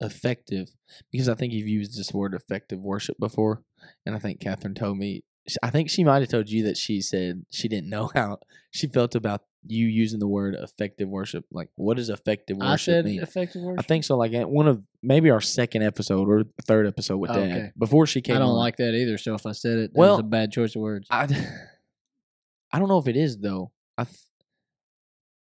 effective 0.00 0.70
because 1.10 1.28
I 1.28 1.34
think 1.34 1.52
you've 1.52 1.68
used 1.68 1.98
this 1.98 2.12
word 2.12 2.34
effective 2.34 2.80
worship 2.80 3.18
before. 3.18 3.62
And 4.04 4.14
I 4.14 4.18
think 4.18 4.40
Catherine 4.40 4.74
told 4.74 4.98
me, 4.98 5.24
I 5.62 5.70
think 5.70 5.90
she 5.90 6.02
might 6.04 6.20
have 6.22 6.28
told 6.28 6.48
you 6.50 6.64
that 6.64 6.76
she 6.76 7.00
said 7.00 7.44
she 7.50 7.68
didn't 7.68 7.88
know 7.88 8.10
how 8.14 8.38
she 8.72 8.86
felt 8.88 9.14
about 9.14 9.42
you 9.68 9.86
using 9.86 10.18
the 10.20 10.26
word 10.28 10.54
effective 10.54 11.08
worship. 11.08 11.44
Like, 11.52 11.68
what 11.76 11.96
does 11.96 12.08
effective 12.08 12.56
worship 12.56 12.72
I 12.72 12.76
said 12.76 13.04
mean? 13.04 13.22
effective 13.22 13.62
worship. 13.62 13.80
I 13.80 13.82
think 13.82 14.04
so. 14.04 14.16
Like 14.16 14.32
at 14.32 14.48
one 14.48 14.68
of 14.68 14.82
maybe 15.02 15.30
our 15.30 15.40
second 15.40 15.82
episode 15.82 16.28
or 16.28 16.44
third 16.64 16.86
episode 16.86 17.16
with 17.18 17.30
Oh, 17.30 17.34
Dad 17.34 17.50
okay. 17.50 17.70
before 17.78 18.06
she 18.06 18.20
came. 18.20 18.36
I 18.36 18.38
don't 18.40 18.50
on. 18.50 18.56
like 18.56 18.76
that 18.76 18.94
either. 18.94 19.18
So 19.18 19.34
if 19.34 19.44
I 19.46 19.52
said 19.52 19.78
it, 19.78 19.92
that 19.92 19.98
Well, 19.98 20.14
was 20.16 20.20
a 20.20 20.24
bad 20.24 20.52
choice 20.52 20.74
of 20.76 20.82
words. 20.82 21.08
I, 21.10 21.24
I 22.72 22.78
don't 22.78 22.88
know 22.88 22.98
if 22.98 23.08
it 23.08 23.16
is 23.16 23.38
though. 23.38 23.72
I 23.98 24.04
th- 24.04 24.16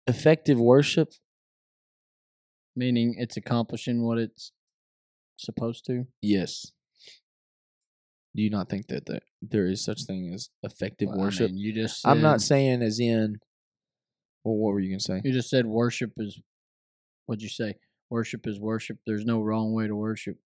effective 0.07 0.59
worship. 0.59 1.13
Meaning 2.75 3.15
it's 3.17 3.35
accomplishing 3.37 4.03
what 4.03 4.17
it's 4.17 4.51
supposed 5.37 5.85
to. 5.87 6.07
Yes. 6.21 6.71
Do 8.35 8.43
you 8.43 8.49
not 8.49 8.69
think 8.69 8.87
that 8.87 9.05
there, 9.07 9.21
there 9.41 9.65
is 9.65 9.83
such 9.83 10.03
thing 10.05 10.31
as 10.33 10.49
effective 10.63 11.09
Well, 11.09 11.19
I 11.19 11.23
worship? 11.23 11.51
mean, 11.51 11.59
you 11.59 11.73
just. 11.73 12.05
I'm 12.07 12.21
not 12.21 12.41
said- 12.41 12.47
saying 12.47 12.81
as 12.83 12.99
in. 12.99 13.37
Well, 14.43 14.55
what 14.55 14.73
were 14.73 14.79
you 14.79 14.91
gonna 14.91 14.99
say? 14.99 15.21
You 15.23 15.33
just 15.33 15.49
said 15.49 15.65
worship 15.65 16.11
is. 16.17 16.39
What'd 17.25 17.41
you 17.41 17.49
say? 17.49 17.75
Worship 18.09 18.47
is 18.47 18.59
worship. 18.59 18.97
There's 19.05 19.25
no 19.25 19.41
wrong 19.41 19.73
way 19.73 19.87
to 19.87 19.95
worship. 19.95 20.37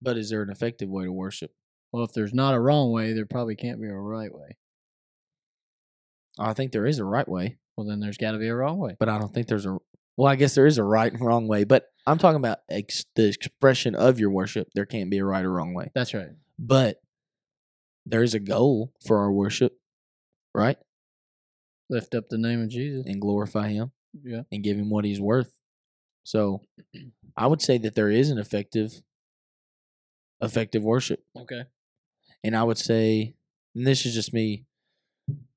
But 0.00 0.16
is 0.16 0.30
there 0.30 0.42
an 0.42 0.50
effective 0.50 0.88
way 0.88 1.04
to 1.04 1.12
worship? 1.12 1.50
Well, 1.92 2.04
if 2.04 2.12
there's 2.12 2.34
not 2.34 2.54
a 2.54 2.60
wrong 2.60 2.92
way, 2.92 3.12
there 3.12 3.26
probably 3.26 3.56
can't 3.56 3.80
be 3.80 3.88
a 3.88 3.92
right 3.94 4.32
way. 4.32 4.56
I 6.38 6.52
think 6.52 6.72
there 6.72 6.86
is 6.86 6.98
a 6.98 7.04
right 7.04 7.26
way, 7.28 7.56
Well, 7.76 7.86
then 7.86 8.00
there's 8.00 8.18
got 8.18 8.32
to 8.32 8.38
be 8.38 8.48
a 8.48 8.54
wrong 8.54 8.78
way. 8.78 8.96
but 8.98 9.08
I 9.08 9.18
don't 9.18 9.32
think 9.32 9.46
there's 9.48 9.66
a. 9.66 9.78
Well, 10.18 10.30
I 10.30 10.36
guess 10.36 10.54
there 10.54 10.66
is 10.66 10.78
a 10.78 10.84
right 10.84 11.12
and 11.12 11.20
wrong 11.20 11.46
way, 11.48 11.64
but 11.64 11.86
I'm 12.06 12.18
talking 12.18 12.36
about 12.36 12.58
ex- 12.70 13.04
the 13.16 13.26
expression 13.28 13.94
of 13.94 14.18
your 14.18 14.30
worship. 14.30 14.68
There 14.74 14.86
can't 14.86 15.10
be 15.10 15.18
a 15.18 15.24
right 15.24 15.44
or 15.44 15.52
wrong 15.52 15.74
way, 15.74 15.90
That's 15.94 16.14
right. 16.14 16.28
But 16.58 17.00
there 18.04 18.22
is 18.22 18.34
a 18.34 18.40
goal 18.40 18.92
for 19.06 19.18
our 19.18 19.32
worship, 19.32 19.78
right? 20.54 20.78
Lift 21.88 22.14
up 22.14 22.28
the 22.28 22.38
name 22.38 22.62
of 22.62 22.68
Jesus. 22.68 23.04
And 23.06 23.20
glorify 23.20 23.68
Him. 23.68 23.92
Yeah. 24.24 24.42
and 24.50 24.64
give 24.64 24.78
him 24.78 24.88
what 24.88 25.04
he's 25.04 25.20
worth. 25.20 25.58
So 26.24 26.62
I 27.36 27.46
would 27.46 27.60
say 27.60 27.78
that 27.78 27.94
there 27.94 28.10
is 28.10 28.30
an 28.30 28.38
effective 28.38 29.02
effective 30.40 30.82
worship. 30.82 31.20
Okay. 31.36 31.64
And 32.42 32.56
I 32.56 32.62
would 32.62 32.78
say 32.78 33.34
and 33.74 33.86
this 33.86 34.06
is 34.06 34.14
just 34.14 34.32
me 34.32 34.64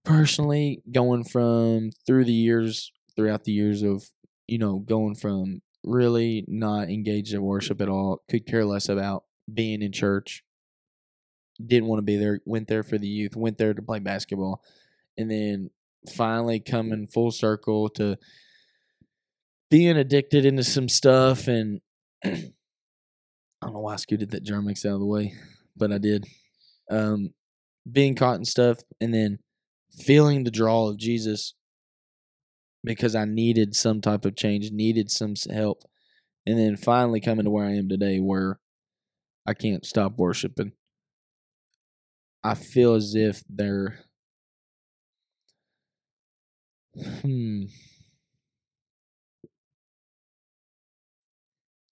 personally 0.04 0.82
going 0.92 1.24
from 1.24 1.92
through 2.06 2.26
the 2.26 2.34
years 2.34 2.92
throughout 3.16 3.44
the 3.44 3.52
years 3.52 3.82
of 3.82 4.04
you 4.48 4.58
know 4.58 4.80
going 4.80 5.16
from 5.16 5.62
really 5.84 6.44
not 6.48 6.90
engaged 6.90 7.34
in 7.34 7.42
worship 7.42 7.82
at 7.82 7.90
all, 7.90 8.24
could 8.30 8.46
care 8.46 8.66
less 8.66 8.90
about 8.90 9.24
being 9.52 9.82
in 9.82 9.92
church, 9.92 10.44
didn't 11.64 11.88
want 11.88 12.00
to 12.00 12.04
be 12.04 12.18
there, 12.18 12.40
went 12.46 12.68
there 12.68 12.84
for 12.84 12.98
the 12.98 13.08
youth, 13.08 13.36
went 13.36 13.58
there 13.58 13.74
to 13.74 13.82
play 13.82 14.00
basketball, 14.00 14.64
and 15.18 15.30
then 15.30 15.70
finally 16.10 16.60
coming 16.60 17.08
full 17.08 17.32
circle 17.32 17.90
to 17.90 18.18
being 19.70 19.98
addicted 19.98 20.46
into 20.46 20.64
some 20.64 20.88
stuff 20.88 21.48
and 21.48 21.82
I 22.26 23.66
don't 23.66 23.74
know 23.74 23.82
why 23.82 23.94
I 23.94 23.98
scooted 23.98 24.32
that 24.32 24.44
Germ-X 24.44 24.86
out 24.86 24.94
of 24.94 25.00
the 25.00 25.06
way, 25.06 25.34
but 25.76 25.92
I 25.92 25.98
did. 25.98 26.26
Um, 26.90 27.34
being 27.90 28.16
caught 28.16 28.38
in 28.38 28.46
stuff 28.46 28.80
and 29.02 29.14
then 29.14 29.40
feeling 29.92 30.44
the 30.44 30.52
draw 30.52 30.88
of 30.88 30.98
Jesus 30.98 31.56
because 32.84 33.16
I 33.16 33.26
needed 33.26 33.76
some 33.76 34.00
type 34.00 34.24
of 34.26 34.36
change, 34.36 34.72
needed 34.72 35.12
some 35.12 35.34
help, 35.52 35.84
and 36.46 36.58
then 36.58 36.78
finally 36.78 37.20
coming 37.20 37.44
to 37.44 37.52
where 37.52 37.66
I 37.66 37.74
am 37.74 37.90
today, 37.90 38.20
where 38.20 38.60
I 39.46 39.54
can't 39.54 39.86
stop 39.86 40.18
worshiping. 40.18 40.72
I 42.50 42.56
feel 42.56 42.96
as 42.96 43.14
if 43.16 43.44
they're, 43.50 44.00
hmm, 47.22 47.64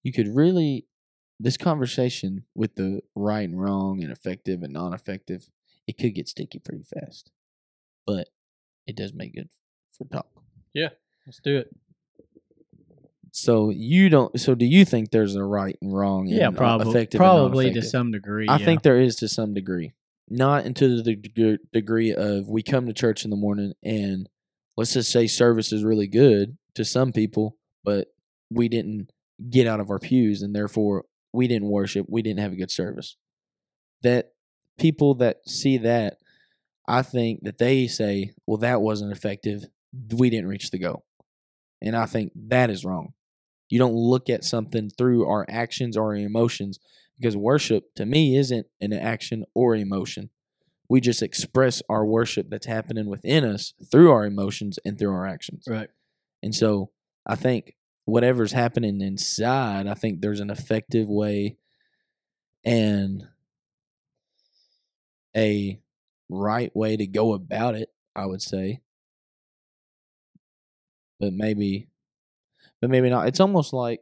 you 0.03 0.11
could 0.13 0.27
really 0.35 0.85
this 1.39 1.57
conversation 1.57 2.43
with 2.55 2.75
the 2.75 3.01
right 3.15 3.47
and 3.47 3.61
wrong 3.61 4.01
and 4.03 4.11
effective 4.11 4.63
and 4.63 4.73
non-effective 4.73 5.49
it 5.87 5.97
could 5.97 6.15
get 6.15 6.27
sticky 6.27 6.59
pretty 6.59 6.83
fast 6.83 7.31
but 8.05 8.29
it 8.87 8.95
does 8.95 9.13
make 9.13 9.35
good 9.35 9.49
for 9.95 10.05
talk 10.07 10.27
Yeah, 10.73 10.89
Let's 11.25 11.39
do 11.43 11.57
it. 11.57 11.69
so 13.31 13.69
you 13.69 14.09
don't 14.09 14.39
so 14.39 14.55
do 14.55 14.65
you 14.65 14.85
think 14.85 15.11
there's 15.11 15.35
a 15.35 15.43
right 15.43 15.77
and 15.81 15.93
wrong 15.95 16.27
Yeah, 16.27 16.47
and, 16.47 16.57
probably. 16.57 16.89
effective 16.89 17.19
Probably 17.19 17.71
to 17.73 17.81
some 17.81 18.11
degree. 18.11 18.47
I 18.47 18.57
yeah. 18.57 18.65
think 18.65 18.81
there 18.83 18.99
is 18.99 19.15
to 19.17 19.27
some 19.27 19.53
degree. 19.53 19.93
Not 20.29 20.65
into 20.65 21.01
the 21.01 21.15
deg- 21.15 21.59
degree 21.71 22.13
of 22.13 22.49
we 22.49 22.61
come 22.61 22.87
to 22.87 22.93
church 22.93 23.23
in 23.23 23.29
the 23.29 23.37
morning 23.37 23.73
and 23.83 24.27
let's 24.75 24.93
just 24.93 25.11
say 25.11 25.27
service 25.27 25.71
is 25.71 25.83
really 25.83 26.07
good 26.07 26.57
to 26.75 26.83
some 26.85 27.11
people, 27.11 27.57
but 27.83 28.07
we 28.51 28.67
didn't 28.67 29.11
get 29.49 29.67
out 29.67 29.79
of 29.79 29.89
our 29.89 29.99
pews 29.99 30.41
and 30.41 30.55
therefore 30.55 31.05
we 31.33 31.47
didn't 31.47 31.69
worship, 31.69 32.05
we 32.09 32.21
didn't 32.21 32.39
have 32.39 32.53
a 32.53 32.57
good 32.57 32.71
service. 32.71 33.17
That 34.03 34.33
people 34.77 35.15
that 35.15 35.47
see 35.47 35.77
that, 35.79 36.17
I 36.87 37.01
think 37.01 37.43
that 37.43 37.57
they 37.57 37.87
say, 37.87 38.33
well, 38.45 38.57
that 38.57 38.81
wasn't 38.81 39.11
effective. 39.11 39.65
We 40.11 40.29
didn't 40.29 40.49
reach 40.49 40.71
the 40.71 40.79
goal. 40.79 41.05
And 41.81 41.95
I 41.95 42.05
think 42.05 42.31
that 42.35 42.69
is 42.69 42.85
wrong. 42.85 43.13
You 43.69 43.79
don't 43.79 43.93
look 43.93 44.29
at 44.29 44.43
something 44.43 44.89
through 44.89 45.27
our 45.27 45.45
actions 45.49 45.97
or 45.97 46.05
our 46.05 46.15
emotions 46.15 46.79
because 47.19 47.35
worship 47.35 47.93
to 47.95 48.05
me 48.05 48.37
isn't 48.37 48.67
an 48.79 48.93
action 48.93 49.45
or 49.53 49.75
emotion. 49.75 50.29
We 50.89 51.01
just 51.01 51.21
express 51.21 51.81
our 51.89 52.05
worship 52.05 52.49
that's 52.49 52.65
happening 52.65 53.07
within 53.07 53.43
us 53.43 53.73
through 53.91 54.11
our 54.11 54.25
emotions 54.25 54.79
and 54.85 54.97
through 54.97 55.11
our 55.11 55.25
actions. 55.25 55.65
Right. 55.67 55.89
And 56.41 56.55
so 56.55 56.91
I 57.25 57.35
think 57.35 57.75
whatever's 58.05 58.53
happening 58.53 59.01
inside, 59.01 59.87
I 59.87 59.95
think 59.95 60.21
there's 60.21 60.39
an 60.39 60.49
effective 60.49 61.09
way 61.09 61.57
and 62.63 63.27
a 65.35 65.79
right 66.29 66.73
way 66.75 66.97
to 66.97 67.05
go 67.07 67.33
about 67.33 67.75
it, 67.75 67.89
I 68.15 68.25
would 68.25 68.41
say. 68.41 68.81
But 71.19 71.33
maybe 71.33 71.89
but 72.79 72.89
maybe 72.89 73.09
not. 73.09 73.27
It's 73.27 73.39
almost 73.39 73.73
like 73.73 74.01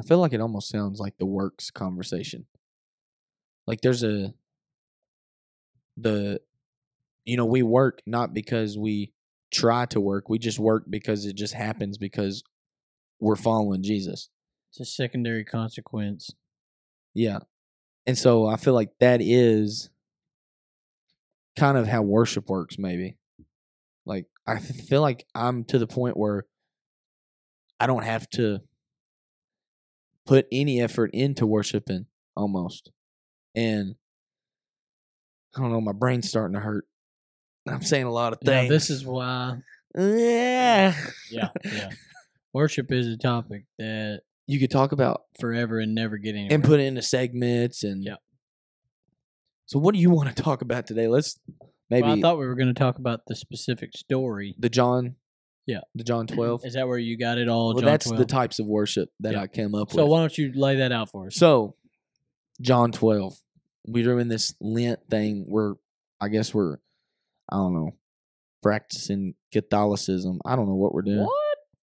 I 0.00 0.02
feel 0.02 0.18
like 0.18 0.32
it 0.32 0.40
almost 0.40 0.70
sounds 0.70 0.98
like 0.98 1.18
the 1.18 1.26
works 1.26 1.70
conversation. 1.70 2.46
Like 3.66 3.82
there's 3.82 4.02
a 4.02 4.32
the 5.96 6.40
you 7.26 7.36
know, 7.36 7.44
we 7.44 7.62
work 7.62 8.00
not 8.06 8.32
because 8.32 8.78
we 8.78 9.12
try 9.52 9.84
to 9.86 10.00
work. 10.00 10.30
We 10.30 10.38
just 10.38 10.58
work 10.58 10.84
because 10.88 11.26
it 11.26 11.36
just 11.36 11.52
happens 11.52 11.98
because 11.98 12.42
we're 13.20 13.36
following 13.36 13.82
Jesus. 13.82 14.30
It's 14.70 14.80
a 14.80 14.84
secondary 14.86 15.44
consequence. 15.44 16.30
Yeah. 17.12 17.40
And 18.06 18.16
so 18.16 18.46
I 18.46 18.56
feel 18.56 18.72
like 18.72 18.90
that 19.00 19.20
is 19.20 19.90
kind 21.58 21.76
of 21.76 21.88
how 21.88 22.00
worship 22.00 22.48
works, 22.48 22.78
maybe. 22.78 23.16
Like, 24.06 24.26
I 24.46 24.58
feel 24.58 25.02
like 25.02 25.26
I'm 25.34 25.64
to 25.64 25.78
the 25.78 25.86
point 25.86 26.16
where 26.16 26.46
I 27.78 27.86
don't 27.86 28.04
have 28.04 28.30
to 28.30 28.62
put 30.30 30.46
any 30.52 30.80
effort 30.80 31.10
into 31.12 31.44
worshiping 31.44 32.06
almost. 32.36 32.92
And 33.56 33.96
I 35.56 35.60
don't 35.60 35.72
know, 35.72 35.80
my 35.80 35.90
brain's 35.92 36.28
starting 36.28 36.54
to 36.54 36.60
hurt. 36.60 36.84
I'm 37.68 37.82
saying 37.82 38.04
a 38.06 38.12
lot 38.12 38.32
of 38.32 38.38
Yeah, 38.42 38.60
things. 38.60 38.70
this 38.70 38.90
is 38.90 39.04
why 39.04 39.56
Yeah. 39.98 40.94
Yeah, 41.32 41.48
yeah. 41.64 41.90
Worship 42.54 42.92
is 42.92 43.08
a 43.08 43.16
topic 43.16 43.64
that 43.78 44.20
You 44.46 44.60
could 44.60 44.70
talk 44.70 44.92
about 44.92 45.22
forever 45.40 45.80
and 45.80 45.96
never 45.96 46.16
get 46.16 46.36
anywhere. 46.36 46.54
and 46.54 46.62
put 46.62 46.78
into 46.78 47.02
segments 47.02 47.82
and 47.82 48.04
Yeah. 48.04 48.14
So 49.66 49.80
what 49.80 49.94
do 49.96 50.00
you 50.00 50.10
want 50.10 50.34
to 50.34 50.42
talk 50.42 50.62
about 50.62 50.86
today? 50.86 51.08
Let's 51.08 51.40
maybe 51.90 52.02
Well, 52.06 52.18
I 52.18 52.20
thought 52.20 52.38
we 52.38 52.46
were 52.46 52.54
going 52.54 52.72
to 52.72 52.78
talk 52.78 52.98
about 52.98 53.22
the 53.26 53.34
specific 53.34 53.96
story. 53.96 54.54
the 54.58 54.68
John 54.68 55.16
Yeah. 55.70 55.80
the 55.94 56.04
John 56.04 56.26
mm-hmm. 56.26 56.36
12. 56.36 56.64
Is 56.64 56.74
that 56.74 56.88
where 56.88 56.98
you 56.98 57.16
got 57.16 57.38
it 57.38 57.48
all? 57.48 57.68
well, 57.68 57.82
John 57.82 57.84
that's 57.84 58.06
12? 58.06 58.18
the 58.18 58.24
types 58.26 58.58
of 58.58 58.66
worship 58.66 59.08
that 59.20 59.34
Yeah. 59.34 59.42
I 59.42 59.46
came 59.46 59.74
up 59.74 59.90
So 59.90 59.96
with. 59.96 60.04
So 60.04 60.06
why 60.06 60.18
don't 60.20 60.36
you 60.38 60.52
lay 60.54 60.76
that 60.76 60.92
out 60.92 61.10
for 61.10 61.26
us? 61.28 61.36
So, 61.36 61.76
John 62.60 62.92
12. 62.92 63.38
We're 63.86 64.04
doing 64.04 64.28
this 64.28 64.54
Lent 64.60 65.00
thing 65.08 65.46
where 65.48 65.74
I 66.20 66.28
guess 66.28 66.52
we're, 66.52 66.76
I 67.50 67.56
don't 67.56 67.72
know, 67.74 67.90
practicing 68.62 69.34
Catholicism. 69.52 70.40
I 70.44 70.56
don't 70.56 70.66
know 70.66 70.74
what 70.74 70.92
we're 70.92 71.02
doing. 71.02 71.24
what? 71.24 71.36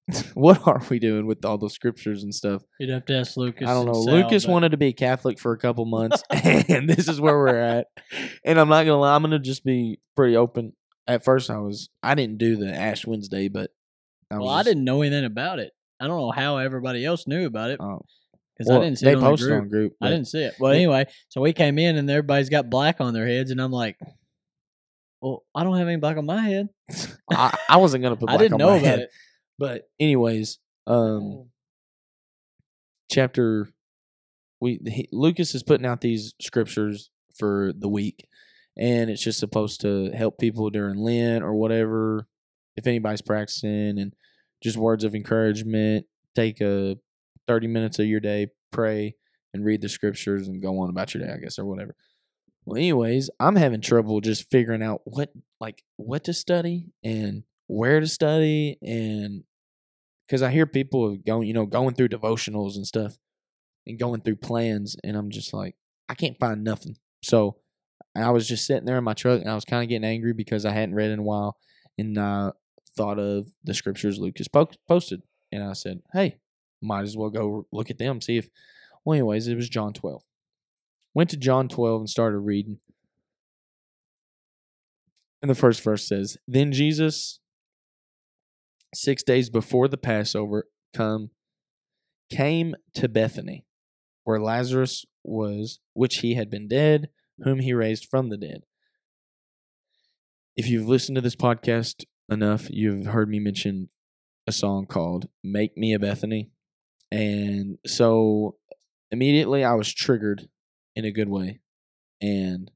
What 0.35 0.65
are 0.65 0.81
we 0.89 0.99
doing 0.99 1.25
with 1.25 1.43
all 1.43 1.57
the 1.57 1.69
scriptures 1.69 2.23
and 2.23 2.33
stuff? 2.33 2.63
You'd 2.79 2.91
have 2.91 3.05
to 3.07 3.17
ask 3.17 3.35
Lucas. 3.35 3.67
I 3.67 3.73
don't 3.73 3.88
know. 3.88 4.05
Sal, 4.05 4.13
Lucas 4.13 4.45
but- 4.45 4.51
wanted 4.53 4.69
to 4.69 4.77
be 4.77 4.93
Catholic 4.93 5.38
for 5.38 5.51
a 5.51 5.57
couple 5.57 5.83
months, 5.85 6.23
and 6.29 6.89
this 6.89 7.09
is 7.09 7.19
where 7.19 7.38
we're 7.38 7.57
at. 7.57 7.88
And 8.45 8.57
I'm 8.57 8.69
not 8.69 8.85
gonna 8.85 8.99
lie, 8.99 9.13
I'm 9.15 9.21
gonna 9.21 9.39
just 9.39 9.65
be 9.65 9.99
pretty 10.15 10.38
open. 10.38 10.73
At 11.07 11.25
first, 11.25 11.49
I 11.49 11.57
was 11.57 11.89
I 12.01 12.15
didn't 12.15 12.38
do 12.38 12.55
the 12.55 12.73
Ash 12.73 13.05
Wednesday, 13.05 13.49
but 13.49 13.71
I 14.32 14.38
Well, 14.38 14.49
I 14.49 14.59
just- 14.59 14.67
didn't 14.69 14.84
know 14.84 15.01
anything 15.01 15.25
about 15.25 15.59
it. 15.59 15.73
I 15.99 16.07
don't 16.07 16.19
know 16.19 16.32
how 16.32 16.57
everybody 16.57 17.03
else 17.05 17.25
knew 17.28 17.45
about 17.47 17.71
it 17.71 17.80
Oh, 17.82 18.01
because 18.55 18.69
well, 18.69 18.80
I 18.82 18.84
didn't 18.86 18.99
see 18.99 19.05
they 19.05 19.13
it 19.13 19.15
on 19.15 19.21
posted 19.23 19.47
the 19.47 19.51
group. 19.51 19.61
on 19.63 19.69
group. 19.69 19.95
I 20.01 20.09
didn't 20.09 20.28
see 20.28 20.43
it. 20.43 20.53
Well, 20.59 20.71
anyway, 20.73 21.05
so 21.30 21.41
we 21.41 21.53
came 21.53 21.80
in 21.80 21.95
and 21.97 22.09
everybody's 22.09 22.49
got 22.49 22.69
black 22.69 23.01
on 23.01 23.13
their 23.13 23.25
heads, 23.25 23.49
and 23.51 23.59
I'm 23.61 23.71
like, 23.71 23.97
"Well, 25.21 25.43
I 25.55 25.63
don't 25.63 25.78
have 25.78 25.88
any 25.88 25.97
black 25.97 26.17
on 26.17 26.25
my 26.28 26.41
head. 26.41 26.69
I, 27.32 27.57
I 27.69 27.78
wasn't 27.78 28.03
gonna 28.03 28.15
put. 28.17 28.30
I 28.30 28.38
didn't 28.38 28.57
know 28.59 28.69
about 28.69 28.82
head. 28.82 28.99
it." 28.99 29.09
But 29.57 29.89
anyways, 29.99 30.59
um, 30.86 31.49
chapter 33.09 33.69
we 34.59 34.80
he, 34.86 35.07
Lucas 35.11 35.55
is 35.55 35.63
putting 35.63 35.86
out 35.86 36.01
these 36.01 36.34
scriptures 36.41 37.09
for 37.38 37.71
the 37.78 37.88
week, 37.89 38.28
and 38.78 39.09
it's 39.09 39.23
just 39.23 39.39
supposed 39.39 39.82
to 39.82 40.11
help 40.11 40.38
people 40.38 40.69
during 40.69 40.97
Lent 40.97 41.43
or 41.43 41.55
whatever. 41.55 42.28
If 42.78 42.88
anybody's 42.88 43.21
practicing, 43.21 43.99
and 43.99 44.13
just 44.63 44.78
words 44.78 45.03
of 45.03 45.15
encouragement. 45.15 46.05
Take 46.36 46.61
a 46.61 46.97
thirty 47.47 47.67
minutes 47.67 47.99
of 47.99 48.05
your 48.05 48.19
day, 48.19 48.47
pray, 48.71 49.15
and 49.53 49.65
read 49.65 49.82
the 49.82 49.89
scriptures, 49.89 50.47
and 50.47 50.61
go 50.61 50.80
on 50.80 50.89
about 50.89 51.13
your 51.13 51.25
day, 51.25 51.34
I 51.34 51.38
guess, 51.38 51.57
or 51.57 51.65
whatever. 51.65 51.95
Well, 52.65 52.78
anyways, 52.78 53.30
I'm 53.39 53.55
having 53.55 53.82
trouble 53.82 54.21
just 54.21 54.49
figuring 54.51 54.84
out 54.84 55.01
what 55.05 55.32
like 55.59 55.84
what 55.95 56.25
to 56.25 56.34
study 56.34 56.88
and 57.03 57.43
where 57.67 57.99
to 57.99 58.07
study 58.07 58.78
and 58.82 59.43
because 60.28 60.41
I 60.41 60.51
hear 60.51 60.65
people 60.65 61.15
going, 61.15 61.47
you 61.47 61.53
know, 61.53 61.65
going 61.65 61.95
through 61.95 62.09
devotionals 62.09 62.75
and 62.75 62.86
stuff 62.86 63.17
and 63.86 63.97
going 63.97 64.21
through 64.21 64.36
plans, 64.38 64.97
and 65.03 65.15
I'm 65.15 65.30
just 65.30 65.53
like, 65.53 65.75
I 66.09 66.13
can't 66.13 66.38
find 66.38 66.63
nothing. 66.63 66.97
So 67.23 67.57
I 68.15 68.32
was 68.32 68.47
just 68.47 68.65
sitting 68.65 68.86
there 68.86 68.97
in 68.97 69.03
my 69.05 69.13
truck, 69.13 69.39
and 69.39 69.49
I 69.49 69.55
was 69.55 69.65
kind 69.65 69.84
of 69.84 69.89
getting 69.89 70.07
angry 70.07 70.34
because 70.34 70.65
I 70.65 70.71
hadn't 70.71 70.95
read 70.95 71.11
in 71.11 71.19
a 71.19 71.23
while, 71.23 71.55
and 71.97 72.19
I 72.19 72.51
thought 72.97 73.19
of 73.19 73.47
the 73.63 73.73
scriptures 73.73 74.19
Lucas 74.19 74.47
po- 74.47 74.69
posted, 74.87 75.21
and 75.51 75.63
I 75.63 75.73
said, 75.73 76.01
hey, 76.13 76.37
might 76.81 77.03
as 77.03 77.15
well 77.15 77.29
go 77.29 77.67
look 77.71 77.89
at 77.89 77.97
them, 77.97 78.21
see 78.21 78.37
if. 78.37 78.49
Well, 79.05 79.15
anyways, 79.15 79.47
it 79.47 79.55
was 79.55 79.69
John 79.69 79.93
12. 79.93 80.23
Went 81.13 81.29
to 81.29 81.37
John 81.37 81.69
12 81.69 82.01
and 82.01 82.09
started 82.09 82.39
reading. 82.39 82.79
And 85.41 85.49
the 85.49 85.55
first 85.55 85.81
verse 85.81 86.07
says, 86.07 86.37
Then 86.47 86.71
Jesus 86.71 87.39
six 88.93 89.23
days 89.23 89.49
before 89.49 89.87
the 89.87 89.97
Passover, 89.97 90.67
come 90.93 91.29
came 92.29 92.75
to 92.95 93.07
Bethany, 93.07 93.65
where 94.23 94.39
Lazarus 94.39 95.05
was, 95.23 95.79
which 95.93 96.17
he 96.17 96.35
had 96.35 96.49
been 96.49 96.67
dead, 96.67 97.09
whom 97.43 97.59
he 97.59 97.73
raised 97.73 98.07
from 98.09 98.29
the 98.29 98.37
dead. 98.37 98.63
If 100.55 100.67
you've 100.67 100.87
listened 100.87 101.15
to 101.15 101.21
this 101.21 101.35
podcast 101.35 102.03
enough, 102.30 102.67
you've 102.69 103.07
heard 103.07 103.30
me 103.30 103.39
mention 103.39 103.89
a 104.45 104.51
song 104.51 104.86
called 104.86 105.28
Make 105.43 105.78
Me 105.78 105.93
a 105.93 105.99
Bethany. 105.99 106.51
And 107.11 107.78
so 107.86 108.57
immediately 109.11 109.63
I 109.63 109.73
was 109.73 109.93
triggered 109.93 110.47
in 110.95 111.05
a 111.05 111.11
good 111.11 111.30
way. 111.30 111.61
And 112.21 112.71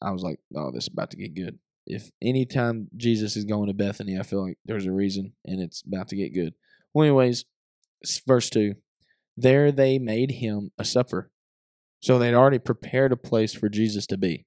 I 0.00 0.10
was 0.10 0.22
like, 0.22 0.40
oh, 0.56 0.70
this 0.70 0.84
is 0.84 0.92
about 0.92 1.10
to 1.10 1.16
get 1.16 1.34
good 1.34 1.58
if 1.86 2.10
anytime 2.22 2.88
Jesus 2.96 3.36
is 3.36 3.44
going 3.44 3.68
to 3.68 3.74
Bethany, 3.74 4.18
I 4.18 4.22
feel 4.22 4.46
like 4.46 4.58
there's 4.64 4.86
a 4.86 4.92
reason 4.92 5.34
and 5.44 5.60
it's 5.60 5.82
about 5.82 6.08
to 6.08 6.16
get 6.16 6.34
good. 6.34 6.54
Well, 6.92 7.04
anyways, 7.04 7.44
verse 8.26 8.48
2 8.50 8.74
There 9.36 9.70
they 9.70 9.98
made 9.98 10.32
him 10.32 10.70
a 10.78 10.84
supper. 10.84 11.30
So 12.00 12.18
they'd 12.18 12.34
already 12.34 12.58
prepared 12.58 13.12
a 13.12 13.16
place 13.16 13.54
for 13.54 13.68
Jesus 13.68 14.06
to 14.08 14.18
be. 14.18 14.46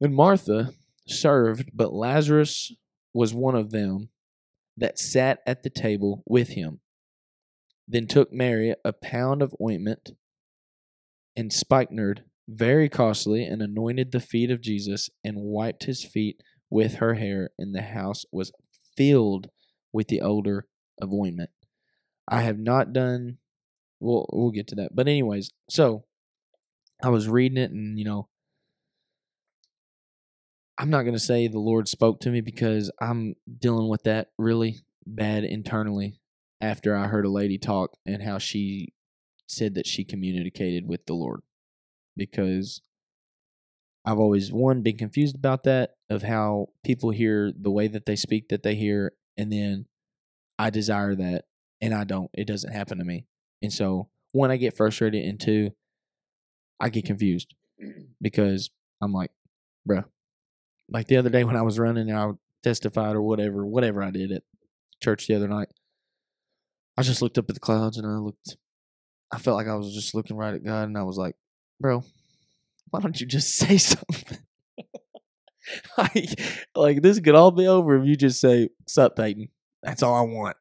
And 0.00 0.14
Martha 0.14 0.72
served, 1.06 1.70
but 1.74 1.92
Lazarus 1.92 2.72
was 3.14 3.34
one 3.34 3.54
of 3.54 3.70
them 3.70 4.10
that 4.76 4.98
sat 4.98 5.40
at 5.46 5.62
the 5.62 5.70
table 5.70 6.22
with 6.26 6.50
him. 6.50 6.80
Then 7.86 8.06
took 8.06 8.32
Mary 8.32 8.74
a 8.84 8.92
pound 8.92 9.42
of 9.42 9.54
ointment 9.60 10.10
and 11.36 11.52
spikenard 11.52 12.24
very 12.48 12.88
costly, 12.88 13.44
and 13.44 13.62
anointed 13.62 14.12
the 14.12 14.20
feet 14.20 14.50
of 14.50 14.60
Jesus 14.60 15.08
and 15.22 15.36
wiped 15.38 15.84
his 15.84 16.04
feet 16.04 16.42
with 16.68 16.94
her 16.94 17.14
hair, 17.14 17.50
and 17.58 17.74
the 17.74 17.82
house 17.82 18.24
was 18.32 18.52
filled 18.96 19.48
with 19.92 20.08
the 20.08 20.20
odor 20.20 20.66
of 21.00 21.12
ointment. 21.12 21.50
I 22.28 22.42
have 22.42 22.58
not 22.58 22.92
done 22.92 23.38
we'll 24.02 24.26
we'll 24.32 24.50
get 24.50 24.66
to 24.68 24.74
that. 24.74 24.94
But 24.94 25.08
anyways, 25.08 25.50
so 25.70 26.04
I 27.02 27.08
was 27.08 27.28
reading 27.28 27.58
it 27.58 27.70
and 27.70 27.98
you 27.98 28.04
know 28.04 28.28
I'm 30.78 30.90
not 30.90 31.02
going 31.02 31.14
to 31.14 31.20
say 31.20 31.48
the 31.48 31.58
Lord 31.58 31.88
spoke 31.88 32.20
to 32.20 32.30
me 32.30 32.40
because 32.40 32.90
I'm 33.00 33.34
dealing 33.58 33.88
with 33.88 34.04
that 34.04 34.28
really 34.38 34.80
bad 35.06 35.44
internally 35.44 36.20
after 36.60 36.96
I 36.96 37.08
heard 37.08 37.26
a 37.26 37.30
lady 37.30 37.58
talk 37.58 37.96
and 38.06 38.22
how 38.22 38.38
she 38.38 38.92
said 39.46 39.74
that 39.74 39.86
she 39.86 40.04
communicated 40.04 40.86
with 40.88 41.04
the 41.06 41.14
Lord 41.14 41.40
because 42.16 42.80
I've 44.04 44.18
always 44.18 44.52
one 44.52 44.82
been 44.82 44.96
confused 44.96 45.36
about 45.36 45.64
that 45.64 45.94
of 46.08 46.22
how 46.22 46.68
people 46.84 47.10
hear 47.10 47.52
the 47.54 47.70
way 47.70 47.88
that 47.88 48.06
they 48.06 48.16
speak 48.16 48.48
that 48.48 48.62
they 48.62 48.74
hear 48.74 49.12
and 49.36 49.52
then 49.52 49.86
I 50.58 50.70
desire 50.70 51.14
that 51.16 51.44
and 51.80 51.94
I 51.94 52.04
don't 52.04 52.30
it 52.34 52.46
doesn't 52.46 52.72
happen 52.72 52.98
to 52.98 53.04
me. 53.04 53.26
And 53.60 53.72
so 53.72 54.08
one 54.32 54.50
I 54.50 54.56
get 54.56 54.76
frustrated 54.76 55.24
and 55.24 55.38
two 55.38 55.72
I 56.80 56.88
get 56.88 57.04
confused 57.04 57.54
because 58.20 58.70
I'm 59.00 59.12
like, 59.12 59.30
bruh. 59.88 60.04
Like 60.92 61.06
the 61.06 61.16
other 61.16 61.30
day 61.30 61.44
when 61.44 61.56
I 61.56 61.62
was 61.62 61.78
running 61.78 62.10
and 62.10 62.18
I 62.18 62.30
testified 62.62 63.16
or 63.16 63.22
whatever, 63.22 63.64
whatever 63.64 64.02
I 64.02 64.10
did 64.10 64.30
at 64.32 64.42
church 65.02 65.26
the 65.26 65.34
other 65.34 65.48
night, 65.48 65.68
I 66.96 67.02
just 67.02 67.22
looked 67.22 67.38
up 67.38 67.48
at 67.48 67.54
the 67.54 67.60
clouds 67.60 67.96
and 67.96 68.06
I 68.06 68.16
looked 68.18 68.56
I 69.32 69.38
felt 69.38 69.56
like 69.56 69.66
I 69.66 69.74
was 69.74 69.94
just 69.94 70.14
looking 70.14 70.36
right 70.36 70.52
at 70.52 70.62
God 70.62 70.88
and 70.88 70.98
I 70.98 71.04
was 71.04 71.16
like, 71.16 71.36
bro, 71.80 72.04
why 72.90 73.00
don't 73.00 73.18
you 73.18 73.26
just 73.26 73.54
say 73.56 73.78
something? 73.78 74.38
like, 75.98 76.40
like 76.76 77.02
this 77.02 77.18
could 77.18 77.34
all 77.34 77.50
be 77.50 77.66
over 77.66 77.96
if 77.96 78.06
you 78.06 78.16
just 78.16 78.40
say, 78.40 78.68
Sup, 78.86 79.16
Peyton. 79.16 79.48
That's 79.82 80.02
all 80.02 80.14
I 80.14 80.20
want. 80.20 80.56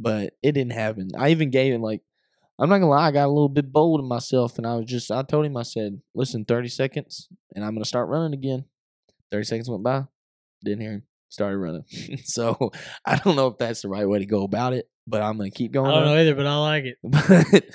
But 0.00 0.34
it 0.42 0.52
didn't 0.52 0.72
happen. 0.72 1.10
I 1.16 1.30
even 1.30 1.50
gave 1.50 1.72
him 1.72 1.82
like 1.82 2.02
I'm 2.58 2.68
not 2.68 2.78
gonna 2.78 2.90
lie, 2.90 3.06
I 3.06 3.12
got 3.12 3.26
a 3.26 3.28
little 3.28 3.48
bit 3.48 3.72
bold 3.72 4.00
in 4.00 4.06
myself 4.06 4.58
and 4.58 4.66
I 4.66 4.74
was 4.74 4.86
just 4.86 5.12
I 5.12 5.22
told 5.22 5.46
him 5.46 5.56
I 5.56 5.62
said, 5.62 6.00
Listen, 6.14 6.44
thirty 6.44 6.68
seconds 6.68 7.28
and 7.54 7.64
I'm 7.64 7.74
gonna 7.74 7.84
start 7.84 8.08
running 8.08 8.34
again. 8.34 8.64
Thirty 9.30 9.44
seconds 9.44 9.68
went 9.68 9.82
by, 9.82 10.04
didn't 10.64 10.80
hear 10.80 10.92
him, 10.92 11.02
started 11.28 11.58
running. 11.58 11.84
so 12.24 12.72
I 13.04 13.16
don't 13.16 13.36
know 13.36 13.48
if 13.48 13.58
that's 13.58 13.82
the 13.82 13.88
right 13.88 14.08
way 14.08 14.18
to 14.18 14.26
go 14.26 14.44
about 14.44 14.72
it, 14.72 14.88
but 15.06 15.22
I'm 15.22 15.36
gonna 15.36 15.50
keep 15.50 15.72
going. 15.72 15.90
I 15.90 15.94
don't 15.94 16.02
on. 16.02 16.08
know 16.14 16.20
either, 16.20 16.34
but 16.34 16.46
I 16.46 16.56
like 16.56 16.84
it. 16.84 16.98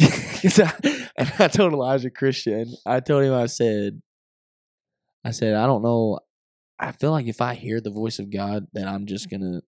But 0.00 0.60
I, 0.60 1.08
and 1.16 1.32
I 1.40 1.48
told 1.48 1.72
Elijah 1.72 2.10
Christian, 2.10 2.72
I 2.86 3.00
told 3.00 3.24
him, 3.24 3.34
I 3.34 3.46
said, 3.46 4.00
I 5.24 5.32
said, 5.32 5.54
I 5.54 5.66
don't 5.66 5.82
know. 5.82 6.20
I 6.78 6.92
feel 6.92 7.10
like 7.10 7.26
if 7.26 7.40
I 7.40 7.54
hear 7.54 7.80
the 7.80 7.90
voice 7.90 8.20
of 8.20 8.30
God, 8.30 8.68
that 8.72 8.86
I'm 8.86 9.06
just 9.06 9.28
gonna, 9.28 9.62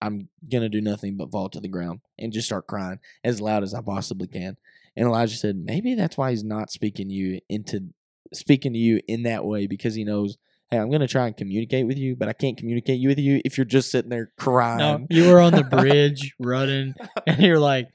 I'm 0.00 0.30
gonna 0.50 0.70
do 0.70 0.80
nothing 0.80 1.18
but 1.18 1.30
fall 1.30 1.50
to 1.50 1.60
the 1.60 1.68
ground 1.68 2.00
and 2.18 2.32
just 2.32 2.46
start 2.46 2.66
crying 2.66 3.00
as 3.22 3.42
loud 3.42 3.62
as 3.62 3.74
I 3.74 3.82
possibly 3.82 4.28
can. 4.28 4.56
And 4.96 5.06
Elijah 5.06 5.36
said, 5.36 5.56
maybe 5.56 5.94
that's 5.94 6.16
why 6.16 6.30
he's 6.30 6.44
not 6.44 6.70
speaking 6.70 7.10
you 7.10 7.40
into 7.50 7.90
speaking 8.32 8.72
to 8.72 8.78
you 8.78 9.00
in 9.08 9.24
that 9.24 9.44
way 9.44 9.66
because 9.66 9.94
he 9.94 10.04
knows. 10.04 10.36
Hey, 10.70 10.78
I'm 10.78 10.90
gonna 10.90 11.06
try 11.06 11.26
and 11.26 11.36
communicate 11.36 11.86
with 11.86 11.98
you, 11.98 12.16
but 12.16 12.28
I 12.28 12.32
can't 12.32 12.56
communicate 12.56 12.98
you 12.98 13.08
with 13.08 13.18
you 13.18 13.42
if 13.44 13.58
you're 13.58 13.66
just 13.66 13.90
sitting 13.90 14.08
there 14.08 14.32
crying. 14.38 14.78
No, 14.78 15.06
you 15.10 15.28
were 15.28 15.38
on 15.38 15.52
the 15.52 15.64
bridge 15.70 16.34
running, 16.38 16.94
and 17.26 17.42
you're 17.42 17.58
like, 17.58 17.88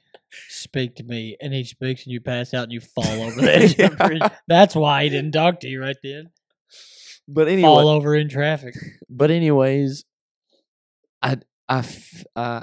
"Speak 0.48 0.94
to 0.96 1.02
me," 1.02 1.36
and 1.40 1.52
he 1.52 1.64
speaks, 1.64 2.04
and 2.04 2.12
you 2.12 2.20
pass 2.20 2.54
out, 2.54 2.62
and 2.64 2.72
you 2.72 2.78
fall 2.80 3.04
over 3.22 3.40
the 3.40 3.52
edge 3.52 3.76
of 3.80 3.90
the 3.90 3.96
bridge. 4.06 4.22
That's 4.46 4.76
why 4.76 5.02
he 5.02 5.10
didn't 5.10 5.32
talk 5.32 5.58
to 5.60 5.68
you 5.68 5.80
right 5.80 5.96
then. 6.04 6.30
but 7.26 7.48
anyway, 7.48 7.62
Fall 7.62 7.88
over 7.88 8.14
in 8.14 8.28
traffic. 8.28 8.76
but 9.10 9.32
anyways, 9.32 10.04
I 11.20 11.38
I 11.68 11.84
I 12.36 12.62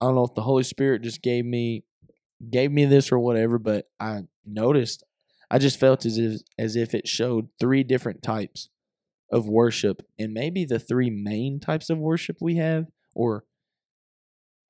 don't 0.00 0.14
know 0.14 0.24
if 0.24 0.34
the 0.34 0.40
Holy 0.42 0.64
Spirit 0.64 1.02
just 1.02 1.20
gave 1.20 1.44
me 1.44 1.84
gave 2.48 2.72
me 2.72 2.86
this 2.86 3.12
or 3.12 3.18
whatever, 3.18 3.58
but 3.58 3.86
I 4.00 4.22
noticed 4.46 5.04
I 5.50 5.58
just 5.58 5.78
felt 5.78 6.04
as 6.04 6.18
if 6.18 6.40
as 6.58 6.76
if 6.76 6.94
it 6.94 7.06
showed 7.06 7.48
three 7.60 7.84
different 7.84 8.22
types 8.22 8.68
of 9.30 9.48
worship 9.48 10.02
and 10.18 10.32
maybe 10.32 10.64
the 10.64 10.78
three 10.78 11.10
main 11.10 11.60
types 11.60 11.90
of 11.90 11.98
worship 11.98 12.36
we 12.40 12.56
have 12.56 12.86
or 13.14 13.44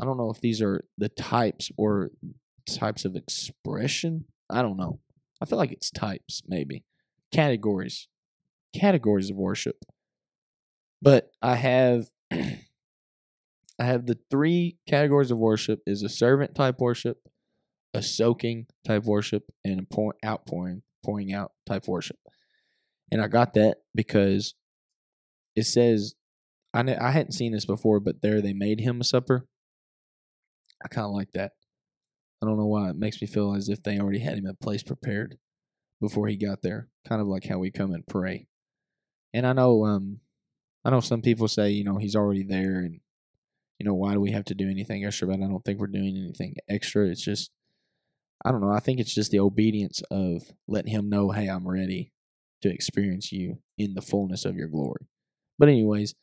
I 0.01 0.05
don't 0.05 0.19
know 0.19 0.31
if 0.31 0.41
these 0.41 0.61
are 0.61 0.85
the 0.99 1.09
types 1.09 1.71
or 1.79 2.11
types 2.69 3.05
of 3.05 3.17
expression. 3.17 4.27
I 4.51 4.63
don't 4.63 4.77
know. 4.77 5.01
I 5.41 5.47
feel 5.47 5.59
like 5.59 5.73
it's 5.73 5.91
types 5.91 6.43
maybe. 6.47 6.85
Categories. 7.33 8.09
Categories 8.75 9.31
of 9.31 9.37
worship. 9.37 9.77
But 11.01 11.31
I 11.43 11.57
have 11.57 12.07
I 12.33 13.85
have 13.85 14.07
the 14.07 14.19
three 14.31 14.79
categories 14.89 15.31
of 15.31 15.39
worship 15.39 15.81
is 15.87 16.03
a 16.03 16.09
servant 16.09 16.55
type 16.55 16.81
worship, 16.81 17.19
a 17.97 18.03
soaking 18.03 18.67
type 18.87 19.05
worship, 19.05 19.45
and 19.65 19.81
a 19.81 19.83
pour, 19.83 20.15
outpouring, 20.25 20.83
pouring 21.05 21.33
out 21.33 21.53
type 21.67 21.89
worship. 21.89 22.19
And 23.11 23.21
I 23.23 23.29
got 23.29 23.55
that 23.55 23.79
because 23.95 24.55
it 25.55 25.65
says 25.65 26.15
I 26.75 26.83
kn- 26.83 27.01
I 27.01 27.11
hadn't 27.11 27.33
seen 27.33 27.53
this 27.53 27.65
before, 27.65 28.01
but 28.01 28.21
there 28.23 28.43
they 28.43 28.53
made 28.53 28.81
him 28.81 29.01
a 29.01 29.05
supper. 29.05 29.47
I 30.85 30.89
kind 30.89 31.07
of 31.07 31.13
like 31.13 31.33
that. 31.33 31.53
I 32.43 32.47
don't 32.47 32.59
know 32.59 32.67
why 32.67 32.91
it 32.91 32.97
makes 32.97 33.21
me 33.21 33.27
feel 33.27 33.55
as 33.55 33.69
if 33.69 33.83
they 33.83 33.99
already 33.99 34.19
had 34.19 34.37
him 34.37 34.47
a 34.47 34.53
place 34.53 34.83
prepared 34.83 35.39
before 36.01 36.29
he 36.29 36.37
got 36.37 36.61
there. 36.63 36.89
Kind 37.09 37.23
of 37.23 37.27
like 37.27 37.47
how 37.47 37.59
we 37.59 37.71
come 37.71 37.93
and 37.93 38.07
pray. 38.07 38.47
And 39.33 39.47
I 39.47 39.55
know 39.55 39.85
um 39.87 40.21
I 40.85 40.91
know 40.91 41.01
some 41.01 41.23
people 41.23 41.49
say, 41.49 41.71
you 41.71 41.85
know, 41.85 41.97
he's 41.97 42.15
already 42.15 42.43
there 42.43 42.79
and 42.81 43.01
you 43.79 43.85
know, 43.85 43.95
why 43.95 44.13
do 44.13 44.21
we 44.21 44.33
have 44.33 44.45
to 44.47 44.55
do 44.55 44.69
anything 44.71 45.05
extra? 45.05 45.29
But 45.29 45.43
I 45.43 45.49
don't 45.49 45.65
think 45.65 45.79
we're 45.79 45.87
doing 45.87 46.17
anything 46.17 46.57
extra. 46.69 47.07
It's 47.07 47.25
just 47.25 47.51
I 48.47 48.53
don't 48.53 48.61
know. 48.61 48.71
I 48.71 48.79
think 48.79 49.01
it's 49.01 49.13
just 49.13 49.33
the 49.33 49.41
obedience 49.41 50.03
of 50.09 50.53
letting 50.69 50.93
him 50.93 51.09
know, 51.09 51.33
hey, 51.33 51.49
I'm 51.49 51.67
ready 51.67 52.13
to 52.63 52.73
experience 52.73 53.33
you 53.33 53.59
in 53.77 53.95
the 53.95 54.01
fullness 54.01 54.45
of 54.45 54.55
your 54.55 54.69
glory. 54.69 55.09
But 55.59 55.69
anyways, 55.69 56.15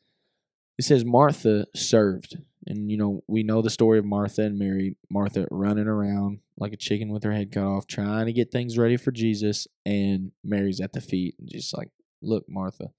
it 0.78 0.86
says 0.86 1.03
Martha 1.03 1.65
served. 1.76 2.38
And 2.65 2.89
you 2.89 2.95
know, 2.95 3.26
we 3.28 3.43
know 3.43 3.61
the 3.61 3.69
story 3.69 3.99
of 3.99 4.05
Martha 4.05 4.43
and 4.43 4.57
Mary. 4.57 4.95
Martha 5.11 5.49
running 5.51 5.88
around 5.88 6.39
like 6.57 6.71
a 6.71 6.78
chicken 6.78 7.09
with 7.09 7.24
her 7.24 7.34
head 7.34 7.51
cut 7.51 7.65
off, 7.65 7.88
trying 7.88 8.28
to 8.28 8.34
get 8.34 8.53
things 8.53 8.78
ready 8.78 8.95
for 8.95 9.11
Jesus, 9.11 9.67
and 9.86 10.32
Mary's 10.45 10.80
at 10.80 10.93
the 10.93 11.01
feet 11.01 11.36
and 11.38 11.49
just 11.49 11.76
like, 11.76 11.89
Look, 12.21 12.45
Martha. 12.47 12.91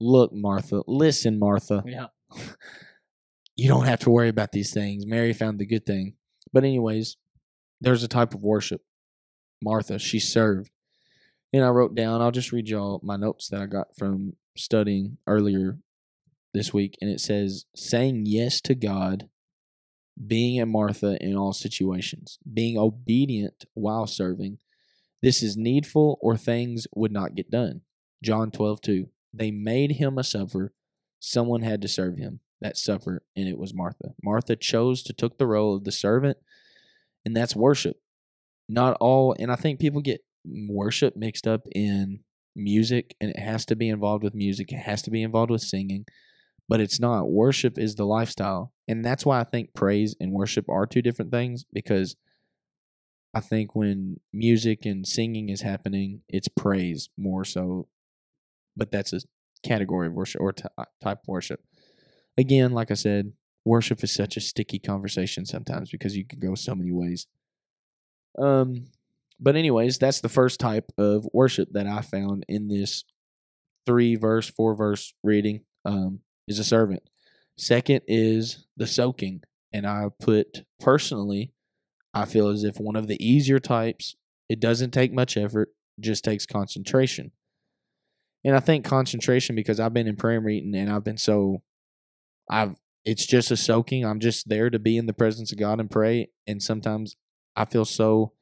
Look, 0.00 0.32
Martha. 0.32 0.82
Listen, 0.86 1.38
Martha. 1.38 1.84
Yeah. 1.86 2.06
You 3.56 3.68
don't 3.68 3.84
have 3.84 4.00
to 4.00 4.10
worry 4.10 4.30
about 4.30 4.52
these 4.52 4.72
things. 4.72 5.04
Mary 5.04 5.34
found 5.34 5.58
the 5.58 5.66
good 5.66 5.84
thing. 5.84 6.14
But 6.50 6.64
anyways, 6.64 7.18
there's 7.80 8.02
a 8.02 8.08
type 8.08 8.34
of 8.34 8.42
worship. 8.42 8.82
Martha, 9.62 9.98
she 9.98 10.18
served. 10.18 10.70
And 11.52 11.64
I 11.64 11.68
wrote 11.68 11.94
down, 11.94 12.20
I'll 12.20 12.30
just 12.30 12.52
read 12.52 12.68
y'all 12.68 13.00
my 13.02 13.16
notes 13.16 13.48
that 13.48 13.60
I 13.60 13.66
got 13.66 13.96
from 13.96 14.34
studying 14.56 15.18
earlier 15.26 15.78
this 16.54 16.72
week. 16.72 16.96
And 17.00 17.10
it 17.10 17.20
says, 17.20 17.66
saying 17.74 18.24
yes 18.26 18.60
to 18.62 18.74
God, 18.74 19.28
being 20.26 20.60
a 20.60 20.66
Martha 20.66 21.16
in 21.20 21.36
all 21.36 21.52
situations, 21.52 22.38
being 22.52 22.78
obedient 22.78 23.64
while 23.74 24.06
serving. 24.06 24.58
This 25.22 25.42
is 25.42 25.56
needful 25.56 26.18
or 26.20 26.36
things 26.36 26.86
would 26.94 27.12
not 27.12 27.34
get 27.34 27.50
done. 27.50 27.82
John 28.22 28.50
12, 28.50 28.80
2. 28.80 29.08
They 29.32 29.50
made 29.50 29.92
him 29.92 30.18
a 30.18 30.24
supper. 30.24 30.72
Someone 31.18 31.62
had 31.62 31.82
to 31.82 31.88
serve 31.88 32.16
him 32.16 32.40
that 32.60 32.76
supper, 32.76 33.22
and 33.36 33.48
it 33.48 33.58
was 33.58 33.74
Martha. 33.74 34.14
Martha 34.22 34.54
chose 34.56 35.02
to 35.04 35.12
took 35.12 35.38
the 35.38 35.46
role 35.46 35.74
of 35.74 35.84
the 35.84 35.92
servant, 35.92 36.38
and 37.24 37.36
that's 37.36 37.56
worship. 37.56 37.96
Not 38.68 38.96
all, 39.00 39.34
and 39.38 39.50
I 39.50 39.56
think 39.56 39.80
people 39.80 40.00
get 40.00 40.20
worship 40.44 41.16
mixed 41.16 41.46
up 41.46 41.62
in 41.72 42.20
music, 42.54 43.14
and 43.20 43.30
it 43.30 43.38
has 43.38 43.64
to 43.66 43.76
be 43.76 43.88
involved 43.88 44.22
with 44.22 44.34
music. 44.34 44.72
It 44.72 44.78
has 44.78 45.02
to 45.02 45.10
be 45.10 45.22
involved 45.22 45.50
with 45.50 45.62
singing, 45.62 46.04
but 46.68 46.80
it's 46.80 47.00
not. 47.00 47.30
Worship 47.30 47.78
is 47.78 47.96
the 47.96 48.04
lifestyle, 48.04 48.72
and 48.86 49.04
that's 49.04 49.26
why 49.26 49.40
I 49.40 49.44
think 49.44 49.74
praise 49.74 50.14
and 50.20 50.32
worship 50.32 50.68
are 50.68 50.86
two 50.86 51.02
different 51.02 51.30
things 51.30 51.64
because 51.72 52.16
I 53.34 53.40
think 53.40 53.74
when 53.74 54.18
music 54.32 54.86
and 54.86 55.06
singing 55.06 55.48
is 55.48 55.62
happening, 55.62 56.22
it's 56.28 56.48
praise 56.48 57.08
more 57.16 57.44
so, 57.44 57.88
but 58.76 58.90
that's 58.92 59.12
a 59.12 59.20
category 59.64 60.06
of 60.06 60.14
worship 60.14 60.40
or 60.40 60.52
t- 60.52 60.64
type 61.02 61.18
of 61.22 61.28
worship 61.28 61.60
again, 62.40 62.72
like 62.72 62.90
I 62.90 62.94
said, 62.94 63.32
worship 63.64 64.02
is 64.02 64.12
such 64.12 64.36
a 64.36 64.40
sticky 64.40 64.78
conversation 64.78 65.44
sometimes 65.44 65.90
because 65.90 66.16
you 66.16 66.24
can 66.24 66.40
go 66.40 66.54
so 66.54 66.74
many 66.74 66.92
ways. 66.92 67.26
Um, 68.38 68.86
but 69.38 69.56
anyways, 69.56 69.98
that's 69.98 70.20
the 70.20 70.28
first 70.28 70.60
type 70.60 70.92
of 70.98 71.26
worship 71.32 71.70
that 71.72 71.86
I 71.86 72.02
found 72.02 72.44
in 72.48 72.68
this 72.68 73.04
three 73.86 74.16
verse, 74.16 74.48
four 74.48 74.74
verse 74.74 75.14
reading. 75.22 75.62
Um, 75.84 76.20
is 76.50 76.58
a 76.58 76.64
servant. 76.64 77.02
Second 77.56 78.02
is 78.06 78.66
the 78.76 78.86
soaking, 78.86 79.42
and 79.72 79.86
I 79.86 80.08
put 80.20 80.64
personally, 80.80 81.52
I 82.12 82.24
feel 82.24 82.48
as 82.48 82.64
if 82.64 82.78
one 82.78 82.96
of 82.96 83.06
the 83.06 83.24
easier 83.24 83.58
types. 83.58 84.16
It 84.48 84.58
doesn't 84.58 84.90
take 84.90 85.12
much 85.12 85.36
effort, 85.36 85.70
just 86.00 86.24
takes 86.24 86.44
concentration. 86.44 87.30
And 88.44 88.56
I 88.56 88.60
think 88.60 88.84
concentration 88.84 89.54
because 89.54 89.78
I've 89.78 89.94
been 89.94 90.08
in 90.08 90.16
prayer 90.16 90.40
meeting 90.40 90.74
and 90.74 90.90
I've 90.90 91.04
been 91.04 91.18
so 91.18 91.62
I've 92.48 92.74
it's 93.04 93.26
just 93.26 93.50
a 93.50 93.56
soaking. 93.56 94.04
I'm 94.04 94.20
just 94.20 94.48
there 94.48 94.70
to 94.70 94.78
be 94.78 94.96
in 94.96 95.06
the 95.06 95.12
presence 95.12 95.52
of 95.52 95.58
God 95.58 95.80
and 95.80 95.90
pray. 95.90 96.28
And 96.46 96.62
sometimes 96.62 97.16
I 97.56 97.64
feel 97.64 97.84
so 97.84 98.32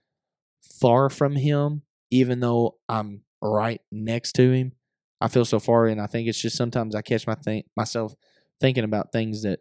far 0.81 1.09
from 1.09 1.37
Him, 1.37 1.83
even 2.11 2.41
though 2.41 2.77
I'm 2.89 3.23
right 3.41 3.81
next 3.91 4.33
to 4.33 4.51
Him. 4.51 4.73
I 5.21 5.29
feel 5.29 5.45
so 5.45 5.59
far, 5.59 5.87
and 5.87 6.01
I 6.01 6.07
think 6.07 6.29
it's 6.29 6.41
just 6.41 6.57
sometimes 6.57 6.95
I 6.95 7.03
catch 7.03 7.27
my 7.27 7.35
think 7.35 7.67
myself 7.77 8.15
thinking 8.61 8.85
about 8.85 9.11
things 9.11 9.43
that 9.43 9.61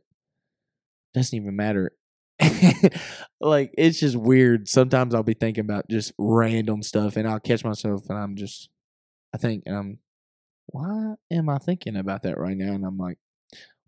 doesn't 1.15 1.35
even 1.35 1.55
matter. 1.55 1.93
like 3.41 3.73
it's 3.75 3.99
just 3.99 4.15
weird. 4.15 4.67
Sometimes 4.67 5.15
I'll 5.15 5.23
be 5.23 5.33
thinking 5.33 5.65
about 5.65 5.89
just 5.89 6.13
random 6.19 6.83
stuff, 6.83 7.17
and 7.17 7.27
I'll 7.27 7.39
catch 7.39 7.63
myself, 7.65 8.03
and 8.07 8.19
I'm 8.19 8.35
just, 8.35 8.69
I 9.33 9.39
think, 9.39 9.63
and 9.65 9.75
I'm, 9.75 9.99
why 10.67 11.15
am 11.31 11.49
I 11.49 11.57
thinking 11.57 11.95
about 11.95 12.21
that 12.21 12.37
right 12.37 12.57
now? 12.57 12.73
And 12.73 12.85
I'm 12.85 12.97
like, 12.97 13.17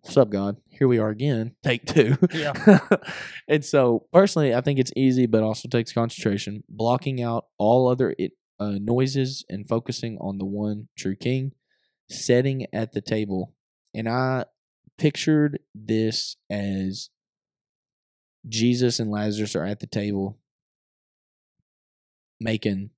what's 0.02 0.16
up, 0.16 0.30
God? 0.30 0.56
Here 0.68 0.88
we 0.88 0.98
are 0.98 1.10
again, 1.10 1.54
take 1.62 1.86
two. 1.86 2.16
Yeah. 2.32 2.80
and 3.48 3.64
so, 3.64 4.06
personally, 4.12 4.54
I 4.54 4.60
think 4.60 4.78
it's 4.78 4.92
easy, 4.96 5.26
but 5.26 5.42
also 5.42 5.68
takes 5.68 5.92
concentration. 5.92 6.64
Blocking 6.68 7.22
out 7.22 7.46
all 7.58 7.88
other 7.88 8.14
it, 8.18 8.32
uh, 8.58 8.78
noises 8.80 9.44
and 9.48 9.68
focusing 9.68 10.18
on 10.20 10.38
the 10.38 10.46
one 10.46 10.88
true 10.96 11.16
King. 11.16 11.52
Setting 12.10 12.66
at 12.72 12.92
the 12.92 13.00
table, 13.00 13.54
and 13.94 14.08
I 14.08 14.46
pictured 14.98 15.60
this 15.74 16.36
as 16.50 17.08
Jesus 18.48 18.98
and 18.98 19.12
Lazarus 19.12 19.54
are 19.54 19.64
at 19.64 19.78
the 19.78 19.86
table 19.86 20.38
making 22.40 22.90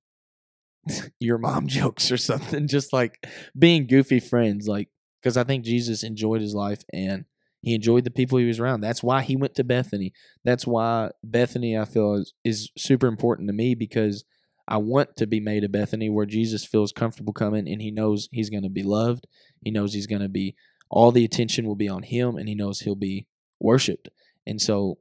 your 1.19 1.37
mom 1.37 1.67
jokes 1.67 2.11
or 2.11 2.17
something, 2.17 2.67
just 2.67 2.91
like 2.91 3.23
being 3.57 3.85
goofy 3.85 4.19
friends, 4.19 4.67
like 4.67 4.89
because 5.23 5.37
I 5.37 5.45
think 5.45 5.63
Jesus 5.63 6.03
enjoyed 6.03 6.41
his 6.41 6.53
life 6.53 6.83
and 6.91 7.23
he 7.61 7.73
enjoyed 7.73 8.03
the 8.03 8.11
people 8.11 8.37
he 8.37 8.45
was 8.45 8.59
around. 8.59 8.81
That's 8.81 9.01
why 9.01 9.21
he 9.21 9.37
went 9.37 9.55
to 9.55 9.63
Bethany. 9.63 10.11
That's 10.43 10.67
why 10.67 11.11
Bethany 11.23 11.77
I 11.77 11.85
feel 11.85 12.15
is, 12.15 12.33
is 12.43 12.69
super 12.77 13.07
important 13.07 13.47
to 13.47 13.53
me 13.53 13.73
because 13.73 14.25
I 14.67 14.77
want 14.77 15.15
to 15.15 15.25
be 15.25 15.39
made 15.39 15.63
a 15.63 15.69
Bethany 15.69 16.09
where 16.09 16.25
Jesus 16.25 16.65
feels 16.65 16.91
comfortable 16.91 17.31
coming 17.31 17.69
and 17.69 17.81
he 17.81 17.89
knows 17.89 18.27
he's 18.33 18.49
going 18.49 18.63
to 18.63 18.69
be 18.69 18.83
loved. 18.83 19.25
He 19.61 19.71
knows 19.71 19.93
he's 19.93 20.07
going 20.07 20.21
to 20.21 20.29
be 20.29 20.55
all 20.89 21.11
the 21.11 21.23
attention 21.23 21.65
will 21.65 21.75
be 21.75 21.89
on 21.89 22.03
him 22.03 22.35
and 22.35 22.49
he 22.49 22.55
knows 22.55 22.81
he'll 22.81 22.95
be 22.95 23.27
worshiped. 23.61 24.09
And 24.45 24.61
so 24.61 24.99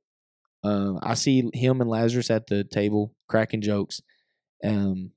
um, 0.62 1.00
I 1.02 1.14
see 1.14 1.50
him 1.52 1.80
and 1.80 1.90
Lazarus 1.90 2.30
at 2.30 2.46
the 2.46 2.62
table 2.62 3.12
cracking 3.28 3.60
jokes. 3.60 4.00
Um, 4.64 5.10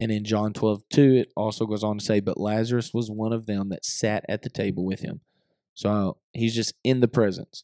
and 0.00 0.10
in 0.10 0.24
John 0.24 0.52
12, 0.52 0.82
2, 0.90 1.14
it 1.14 1.32
also 1.36 1.66
goes 1.66 1.84
on 1.84 1.98
to 1.98 2.04
say, 2.04 2.20
But 2.20 2.40
Lazarus 2.40 2.94
was 2.94 3.10
one 3.10 3.32
of 3.32 3.46
them 3.46 3.68
that 3.68 3.84
sat 3.84 4.24
at 4.28 4.42
the 4.42 4.48
table 4.48 4.84
with 4.84 5.00
him. 5.00 5.20
So 5.74 6.16
he's 6.32 6.54
just 6.54 6.74
in 6.82 7.00
the 7.00 7.08
presence. 7.08 7.62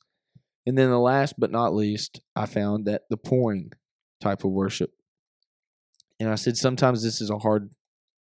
And 0.66 0.76
then 0.76 0.90
the 0.90 0.98
last 0.98 1.34
but 1.38 1.50
not 1.50 1.74
least, 1.74 2.20
I 2.34 2.46
found 2.46 2.84
that 2.86 3.02
the 3.08 3.16
pouring 3.16 3.72
type 4.20 4.44
of 4.44 4.50
worship. 4.50 4.90
And 6.20 6.28
I 6.28 6.34
said 6.34 6.56
sometimes 6.56 7.02
this 7.02 7.20
is 7.20 7.30
a 7.30 7.38
hard, 7.38 7.70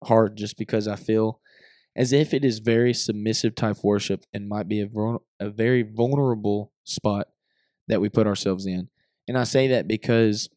hard 0.05 0.37
just 0.37 0.57
because 0.57 0.87
I 0.87 0.97
feel 0.97 1.41
as 1.97 2.13
if 2.13 2.35
it 2.35 2.45
is 2.45 2.59
very 2.59 2.93
submissive 2.93 3.55
type 3.55 3.79
worship 3.83 4.25
and 4.33 4.49
might 4.49 4.69
be 4.69 4.81
a, 4.81 4.89
a 5.41 5.49
very 5.49 5.83
vulnerable 5.83 6.73
spot 6.85 7.29
that 7.89 8.01
we 8.01 8.09
put 8.09 8.27
ourselves 8.27 8.67
in. 8.67 8.89
And 9.27 9.39
I 9.39 9.45
say 9.45 9.69
that 9.69 9.89
because 9.89 10.49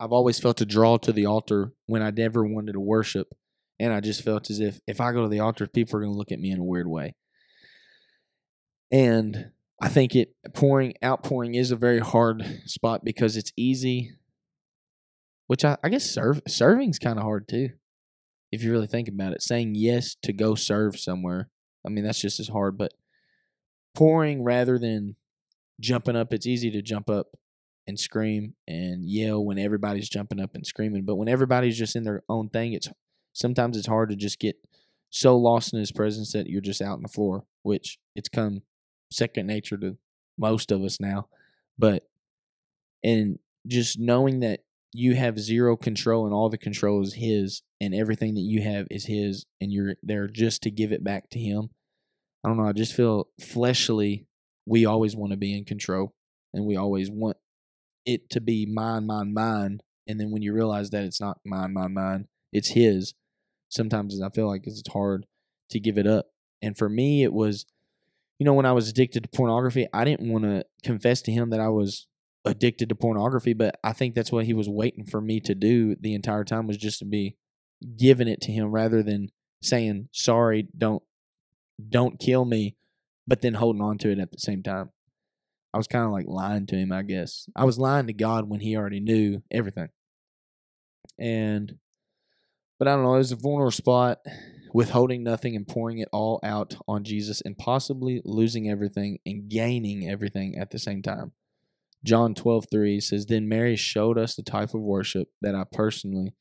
I've 0.00 0.12
always 0.12 0.40
felt 0.40 0.62
a 0.62 0.66
draw 0.66 0.96
to 0.96 1.12
the 1.12 1.26
altar 1.26 1.72
when 1.86 2.02
I 2.02 2.10
never 2.10 2.42
wanted 2.44 2.72
to 2.72 2.80
worship. 2.80 3.28
and 3.78 3.92
I 3.92 4.00
just 4.00 4.22
felt 4.22 4.50
as 4.50 4.60
if 4.60 4.80
if 4.86 5.00
I 5.00 5.12
go 5.12 5.22
to 5.22 5.28
the 5.28 5.40
altar, 5.40 5.66
people 5.66 5.96
are 5.96 6.02
going 6.02 6.12
to 6.12 6.18
look 6.18 6.32
at 6.32 6.40
me 6.40 6.50
in 6.50 6.58
a 6.58 6.64
weird 6.64 6.86
way. 6.88 7.14
And 8.90 9.52
I 9.80 9.88
think 9.88 10.14
it 10.14 10.34
pouring 10.54 10.94
outpouring 11.02 11.54
is 11.54 11.70
a 11.70 11.76
very 11.76 12.00
hard 12.00 12.62
spot 12.66 13.04
because 13.04 13.36
it's 13.36 13.52
easy, 13.56 14.12
which 15.46 15.64
I, 15.64 15.76
I 15.82 15.88
guess 15.88 16.04
serve 16.04 16.42
serving's 16.46 16.98
kind 16.98 17.18
of 17.18 17.24
hard 17.24 17.48
too, 17.48 17.70
if 18.52 18.62
you 18.62 18.70
really 18.72 18.86
think 18.86 19.08
about 19.08 19.32
it. 19.32 19.42
Saying 19.42 19.74
yes 19.76 20.16
to 20.22 20.32
go 20.32 20.54
serve 20.54 20.98
somewhere, 20.98 21.48
I 21.86 21.90
mean 21.90 22.04
that's 22.04 22.20
just 22.20 22.40
as 22.40 22.48
hard. 22.48 22.76
But 22.76 22.92
pouring 23.94 24.42
rather 24.42 24.78
than 24.78 25.16
jumping 25.80 26.16
up, 26.16 26.34
it's 26.34 26.46
easy 26.46 26.70
to 26.70 26.82
jump 26.82 27.08
up 27.08 27.28
and 27.90 28.00
scream 28.00 28.54
and 28.66 29.04
yell 29.04 29.44
when 29.44 29.58
everybody's 29.58 30.08
jumping 30.08 30.40
up 30.40 30.54
and 30.54 30.66
screaming. 30.66 31.04
But 31.04 31.16
when 31.16 31.28
everybody's 31.28 31.76
just 31.76 31.94
in 31.94 32.04
their 32.04 32.22
own 32.28 32.48
thing, 32.48 32.72
it's 32.72 32.88
sometimes 33.34 33.76
it's 33.76 33.86
hard 33.86 34.08
to 34.08 34.16
just 34.16 34.38
get 34.38 34.56
so 35.10 35.36
lost 35.36 35.74
in 35.74 35.80
his 35.80 35.92
presence 35.92 36.32
that 36.32 36.46
you're 36.46 36.60
just 36.62 36.80
out 36.80 36.94
on 36.94 37.02
the 37.02 37.08
floor, 37.08 37.44
which 37.62 37.98
it's 38.16 38.28
come 38.28 38.62
second 39.12 39.46
nature 39.46 39.76
to 39.76 39.98
most 40.38 40.70
of 40.70 40.82
us 40.82 40.98
now. 41.00 41.28
But 41.78 42.08
and 43.04 43.38
just 43.66 43.98
knowing 43.98 44.40
that 44.40 44.60
you 44.92 45.14
have 45.14 45.38
zero 45.38 45.76
control 45.76 46.24
and 46.24 46.34
all 46.34 46.48
the 46.48 46.58
control 46.58 47.02
is 47.02 47.14
his 47.14 47.62
and 47.80 47.94
everything 47.94 48.34
that 48.34 48.40
you 48.40 48.62
have 48.62 48.86
is 48.90 49.06
his 49.06 49.46
and 49.60 49.72
you're 49.72 49.96
there 50.02 50.26
just 50.28 50.62
to 50.62 50.70
give 50.70 50.92
it 50.92 51.04
back 51.04 51.28
to 51.30 51.38
him. 51.38 51.70
I 52.44 52.48
don't 52.48 52.56
know, 52.56 52.68
I 52.68 52.72
just 52.72 52.94
feel 52.94 53.28
fleshly 53.40 54.26
we 54.66 54.86
always 54.86 55.16
want 55.16 55.32
to 55.32 55.36
be 55.36 55.56
in 55.56 55.64
control 55.64 56.14
and 56.54 56.64
we 56.64 56.76
always 56.76 57.10
want 57.10 57.36
it 58.04 58.30
to 58.30 58.40
be 58.40 58.66
mine, 58.66 59.06
mine, 59.06 59.32
mine. 59.32 59.80
And 60.06 60.18
then 60.18 60.30
when 60.30 60.42
you 60.42 60.52
realize 60.52 60.90
that 60.90 61.04
it's 61.04 61.20
not 61.20 61.38
mine, 61.44 61.72
mine, 61.72 61.94
mine, 61.94 62.28
it's 62.52 62.70
his, 62.70 63.14
sometimes 63.68 64.20
I 64.20 64.28
feel 64.30 64.48
like 64.48 64.66
it's 64.66 64.82
hard 64.92 65.26
to 65.70 65.80
give 65.80 65.98
it 65.98 66.06
up. 66.06 66.26
And 66.62 66.76
for 66.76 66.88
me, 66.88 67.22
it 67.22 67.32
was, 67.32 67.66
you 68.38 68.44
know, 68.44 68.54
when 68.54 68.66
I 68.66 68.72
was 68.72 68.88
addicted 68.88 69.22
to 69.22 69.28
pornography, 69.28 69.86
I 69.92 70.04
didn't 70.04 70.30
want 70.30 70.44
to 70.44 70.64
confess 70.82 71.22
to 71.22 71.32
him 71.32 71.50
that 71.50 71.60
I 71.60 71.68
was 71.68 72.06
addicted 72.44 72.88
to 72.88 72.94
pornography, 72.94 73.52
but 73.52 73.78
I 73.84 73.92
think 73.92 74.14
that's 74.14 74.32
what 74.32 74.46
he 74.46 74.54
was 74.54 74.68
waiting 74.68 75.04
for 75.04 75.20
me 75.20 75.40
to 75.40 75.54
do 75.54 75.94
the 76.00 76.14
entire 76.14 76.44
time 76.44 76.66
was 76.66 76.76
just 76.76 76.98
to 77.00 77.04
be 77.04 77.36
giving 77.96 78.28
it 78.28 78.40
to 78.42 78.52
him 78.52 78.72
rather 78.72 79.02
than 79.02 79.28
saying, 79.62 80.08
sorry, 80.12 80.68
don't, 80.76 81.02
don't 81.88 82.18
kill 82.18 82.44
me, 82.44 82.76
but 83.26 83.42
then 83.42 83.54
holding 83.54 83.82
on 83.82 83.98
to 83.98 84.10
it 84.10 84.18
at 84.18 84.32
the 84.32 84.38
same 84.38 84.62
time. 84.62 84.90
I 85.72 85.78
was 85.78 85.86
kind 85.86 86.04
of 86.04 86.10
like 86.10 86.26
lying 86.26 86.66
to 86.66 86.76
him, 86.76 86.92
I 86.92 87.02
guess. 87.02 87.48
I 87.54 87.64
was 87.64 87.78
lying 87.78 88.06
to 88.08 88.12
God 88.12 88.48
when 88.48 88.60
he 88.60 88.76
already 88.76 89.00
knew 89.00 89.42
everything. 89.50 89.88
And, 91.18 91.78
but 92.78 92.88
I 92.88 92.92
don't 92.92 93.04
know, 93.04 93.14
it 93.14 93.18
was 93.18 93.32
a 93.32 93.36
vulnerable 93.36 93.70
spot, 93.70 94.18
withholding 94.72 95.22
nothing 95.22 95.54
and 95.54 95.68
pouring 95.68 95.98
it 95.98 96.08
all 96.12 96.40
out 96.42 96.74
on 96.88 97.04
Jesus 97.04 97.40
and 97.40 97.56
possibly 97.56 98.20
losing 98.24 98.68
everything 98.68 99.18
and 99.24 99.48
gaining 99.48 100.08
everything 100.08 100.56
at 100.56 100.70
the 100.70 100.78
same 100.78 101.02
time. 101.02 101.32
John 102.02 102.34
12, 102.34 102.66
3 102.70 103.00
says, 103.00 103.26
Then 103.26 103.48
Mary 103.48 103.76
showed 103.76 104.18
us 104.18 104.34
the 104.34 104.42
type 104.42 104.74
of 104.74 104.82
worship 104.82 105.28
that 105.42 105.54
I 105.54 105.64
personally 105.70 106.34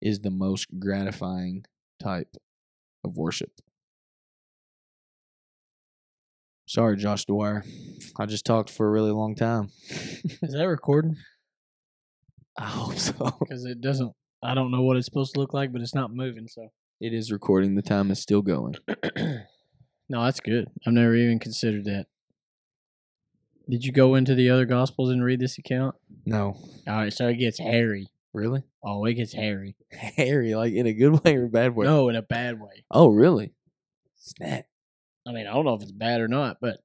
is 0.00 0.20
the 0.20 0.30
most 0.30 0.68
gratifying 0.78 1.64
type 2.00 2.36
of 3.04 3.16
worship. 3.16 3.50
Sorry, 6.70 6.96
Josh 6.96 7.24
Dwyer. 7.24 7.64
I 8.16 8.26
just 8.26 8.46
talked 8.46 8.70
for 8.70 8.86
a 8.86 8.90
really 8.92 9.10
long 9.10 9.34
time. 9.34 9.70
Is 9.90 10.52
that 10.52 10.68
recording? 10.68 11.16
I 12.56 12.66
hope 12.66 12.94
so. 12.94 13.12
Because 13.40 13.64
it 13.64 13.80
doesn't. 13.80 14.12
I 14.40 14.54
don't 14.54 14.70
know 14.70 14.82
what 14.82 14.96
it's 14.96 15.06
supposed 15.06 15.34
to 15.34 15.40
look 15.40 15.52
like, 15.52 15.72
but 15.72 15.82
it's 15.82 15.96
not 15.96 16.14
moving. 16.14 16.46
So 16.46 16.68
It 17.00 17.12
is 17.12 17.32
recording. 17.32 17.74
The 17.74 17.82
time 17.82 18.12
is 18.12 18.20
still 18.20 18.40
going. 18.40 18.76
no, 19.16 20.22
that's 20.22 20.38
good. 20.38 20.68
I've 20.86 20.92
never 20.92 21.16
even 21.16 21.40
considered 21.40 21.86
that. 21.86 22.06
Did 23.68 23.84
you 23.84 23.90
go 23.90 24.14
into 24.14 24.36
the 24.36 24.48
other 24.48 24.64
gospels 24.64 25.10
and 25.10 25.24
read 25.24 25.40
this 25.40 25.58
account? 25.58 25.96
No. 26.24 26.56
All 26.86 26.94
right, 26.98 27.12
so 27.12 27.26
it 27.26 27.38
gets 27.38 27.58
hairy. 27.58 28.12
Really? 28.32 28.62
Oh, 28.84 29.04
it 29.06 29.14
gets 29.14 29.32
hairy. 29.32 29.74
Hairy, 29.90 30.54
like 30.54 30.72
in 30.72 30.86
a 30.86 30.92
good 30.92 31.24
way 31.24 31.34
or 31.34 31.46
a 31.46 31.48
bad 31.48 31.74
way? 31.74 31.86
No, 31.86 32.08
in 32.08 32.14
a 32.14 32.22
bad 32.22 32.60
way. 32.60 32.84
Oh, 32.92 33.08
really? 33.08 33.54
Snap. 34.14 34.66
I 35.26 35.32
mean, 35.32 35.46
I 35.46 35.52
don't 35.52 35.64
know 35.64 35.74
if 35.74 35.82
it's 35.82 35.92
bad 35.92 36.20
or 36.20 36.28
not, 36.28 36.58
but 36.60 36.78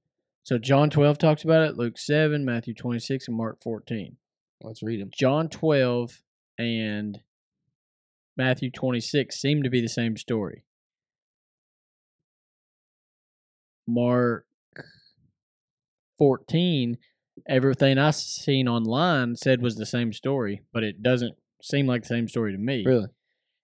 so 0.44 0.58
John 0.58 0.90
12 0.90 1.18
talks 1.18 1.44
about 1.44 1.68
it, 1.68 1.78
Luke 1.78 1.98
7, 1.98 2.46
Matthew 2.46 2.74
26, 2.74 3.28
and 3.28 3.38
Mark 3.38 3.64
14. 3.64 4.18
Let's 4.62 4.84
read 4.84 5.02
them. 5.02 5.10
John 5.14 5.50
12 5.50 6.22
and 6.58 7.20
Matthew 8.38 8.70
26 8.72 9.36
seem 9.36 9.64
to 9.64 9.70
be 9.70 9.82
the 9.82 9.88
same 9.88 10.18
story. 10.18 10.64
Mark 13.88 14.46
14, 16.18 16.98
everything 17.48 17.98
I've 17.98 18.16
seen 18.16 18.68
online 18.68 19.36
said 19.36 19.62
was 19.62 19.76
the 19.76 19.86
same 19.86 20.14
story, 20.14 20.62
but 20.74 20.84
it 20.84 21.04
doesn't 21.04 21.36
seem 21.62 21.88
like 21.88 22.02
the 22.04 22.08
same 22.08 22.28
story 22.28 22.52
to 22.52 22.58
me. 22.58 22.84
Really? 22.86 23.08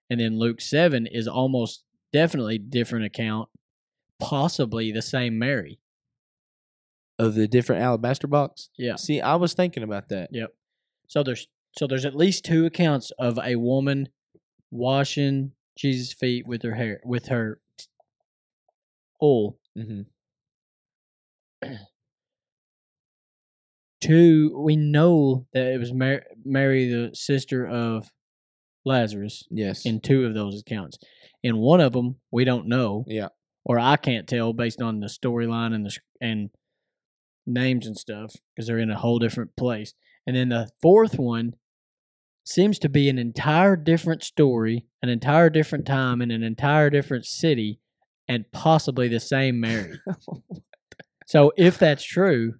And 0.09 0.19
then 0.19 0.38
Luke 0.38 0.61
7 0.61 1.07
is 1.07 1.28
almost 1.28 1.84
definitely 2.11 2.57
different 2.57 3.05
account, 3.05 3.49
possibly 4.22 4.91
the 4.91 5.01
same 5.01 5.38
Mary. 5.38 5.80
Of 7.19 7.36
the 7.36 7.47
different 7.47 7.82
alabaster 7.84 8.28
box? 8.28 8.69
Yeah. 8.78 8.95
See, 8.95 9.22
I 9.22 9.36
was 9.36 9.53
thinking 9.53 9.84
about 9.84 10.09
that. 10.09 10.30
Yep. 10.32 10.53
So 11.07 11.22
there's 11.24 11.47
so 11.78 11.86
there's 11.88 12.05
at 12.05 12.15
least 12.15 12.45
two 12.45 12.65
accounts 12.65 13.11
of 13.19 13.38
a 13.43 13.57
woman 13.57 14.09
washing 14.72 15.51
Jesus' 15.78 16.13
feet 16.13 16.47
with 16.47 16.63
her 16.63 16.76
hair 16.76 16.99
with 17.05 17.28
her 17.28 17.59
oil. 19.22 19.59
Mm-hmm. 19.78 20.01
Two, 23.99 24.59
we 24.59 24.76
know 24.76 25.45
that 25.53 25.67
it 25.74 25.80
was 25.80 25.93
Mary, 25.93 26.22
Mary, 26.43 26.88
the 26.91 27.11
sister 27.13 27.67
of 27.67 28.09
Lazarus, 28.84 29.43
Yes. 29.51 29.86
in 29.86 29.99
two 29.99 30.26
of 30.26 30.34
those 30.34 30.59
accounts. 30.61 30.97
In 31.43 31.57
one 31.57 31.80
of 31.82 31.93
them, 31.93 32.15
we 32.32 32.43
don't 32.43 32.67
know, 32.67 33.05
yeah. 33.07 33.28
Or 33.64 33.80
I 33.80 33.95
can't 33.95 34.28
tell 34.28 34.53
based 34.53 34.82
on 34.82 34.99
the 34.99 35.07
storyline 35.07 35.74
and 35.74 35.86
the 35.86 35.97
and 36.20 36.49
names 37.45 37.88
and 37.88 37.97
stuff 37.97 38.36
because 38.55 38.68
they're 38.68 38.80
in 38.80 38.91
a 38.91 38.99
whole 38.99 39.20
different 39.20 39.55
place. 39.55 39.93
And 40.26 40.36
then 40.36 40.49
the 40.49 40.70
fourth 40.82 41.18
one 41.18 41.55
seems 42.43 42.80
to 42.80 42.89
be 42.89 43.09
an 43.09 43.18
entire 43.18 43.76
different 43.76 44.24
story, 44.24 44.86
an 45.01 45.09
entire 45.09 45.49
different 45.49 45.86
time, 45.86 46.22
in 46.22 46.32
an 46.32 46.43
entire 46.43 46.89
different 46.89 47.26
city, 47.26 47.80
and 48.28 48.51
possibly 48.51 49.07
the 49.07 49.20
same 49.20 49.59
Mary. 49.59 49.99
so 51.26 51.51
if 51.57 51.78
that's 51.78 52.03
true, 52.03 52.55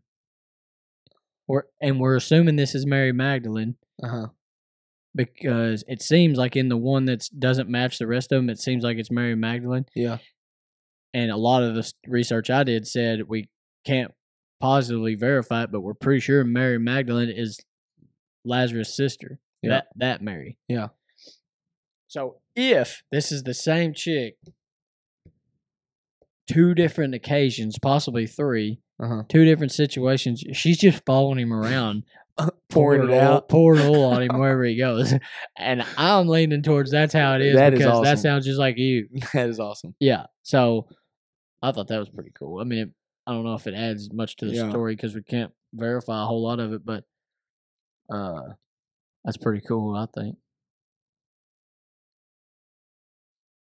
we're 1.48 1.64
and 1.82 2.00
we're 2.00 2.16
assuming 2.16 2.56
this 2.56 2.76
is 2.76 2.86
Mary 2.86 3.12
Magdalene 3.12 3.76
uh 4.04 4.08
huh. 4.08 4.28
because 5.14 5.84
it 5.88 6.02
seems 6.02 6.38
like 6.38 6.56
in 6.56 6.70
the 6.70 6.78
one 6.78 7.06
that 7.06 7.28
doesn't 7.38 7.70
match 7.70 7.98
the 7.98 8.08
rest 8.08 8.32
of 8.32 8.38
them, 8.38 8.50
it 8.50 8.60
seems 8.60 8.84
like 8.84 8.98
it's 8.98 9.12
Mary 9.12 9.36
Magdalene. 9.36 9.86
Yeah. 9.96 10.18
And 11.14 11.30
a 11.32 11.38
lot 11.38 11.64
of 11.64 11.76
the 11.76 11.92
research 12.08 12.50
I 12.50 12.64
did 12.64 12.88
said 12.88 13.24
we 13.28 13.50
can't 13.86 14.12
positively 14.62 15.16
verify 15.16 15.64
it, 15.64 15.72
but 15.72 15.82
we're 15.82 15.94
pretty 15.94 16.20
sure 16.22 16.44
Mary 16.44 16.80
Magdalene 16.80 17.30
is 17.30 17.60
Lazarus' 18.46 18.96
sister. 18.96 19.40
Yeah. 19.62 19.70
That 19.70 19.88
that 19.98 20.22
Mary. 20.22 20.58
Yeah. 20.68 20.88
So 22.08 22.38
if 22.56 23.04
this 23.12 23.32
is 23.32 23.44
the 23.44 23.54
same 23.54 23.94
chick, 23.94 24.36
two 26.52 26.74
different 26.74 27.14
occasions, 27.16 27.78
possibly 27.82 28.28
three, 28.28 28.80
Uh 29.02 29.08
huh. 29.08 29.24
two 29.30 29.46
different 29.46 29.72
situations, 29.72 30.44
she's 30.54 30.78
just 30.80 31.04
following 31.06 31.40
him 31.40 31.54
around, 31.54 32.04
Pouring 32.70 33.10
it 33.10 33.14
out. 33.14 33.50
pouring 33.50 33.82
oil 33.82 34.06
on 34.06 34.24
him 34.24 34.30
wherever 34.40 34.64
he 34.64 34.78
goes. 34.78 35.14
And 35.58 35.86
I'm 35.98 36.28
leaning 36.28 36.64
towards 36.64 36.90
that's 36.92 37.14
how 37.14 37.36
it 37.36 37.42
is 37.42 37.56
That 37.56 37.74
is 37.74 37.80
because 37.80 38.02
that 38.02 38.14
awesome. 38.14 38.18
sounds 38.22 38.46
just 38.46 38.60
like 38.60 38.78
you. 38.78 39.08
that 39.34 39.50
is 39.50 39.60
awesome. 39.60 39.94
Yeah. 40.00 40.26
So 40.44 40.88
I 41.62 41.72
thought 41.72 41.88
that 41.90 42.00
was 42.00 42.10
pretty 42.10 42.32
cool. 42.32 42.60
I 42.60 42.64
mean, 42.64 42.80
it, 42.80 42.90
I 43.28 43.34
don't 43.34 43.44
know 43.44 43.54
if 43.56 43.68
it 43.68 43.74
adds 43.76 44.12
much 44.12 44.36
to 44.38 44.46
the 44.46 44.54
Yeah. 44.54 44.70
story 44.70 44.96
because 44.96 45.14
we 45.16 45.22
can't 45.24 45.52
verify 45.74 46.24
a 46.24 46.26
whole 46.26 46.42
lot 46.44 46.60
of 46.60 46.74
it, 46.74 46.86
but 46.86 47.04
uh, 48.10 48.54
that's 49.24 49.38
pretty 49.38 49.62
cool. 49.66 49.96
I 49.96 50.08
think. 50.14 50.38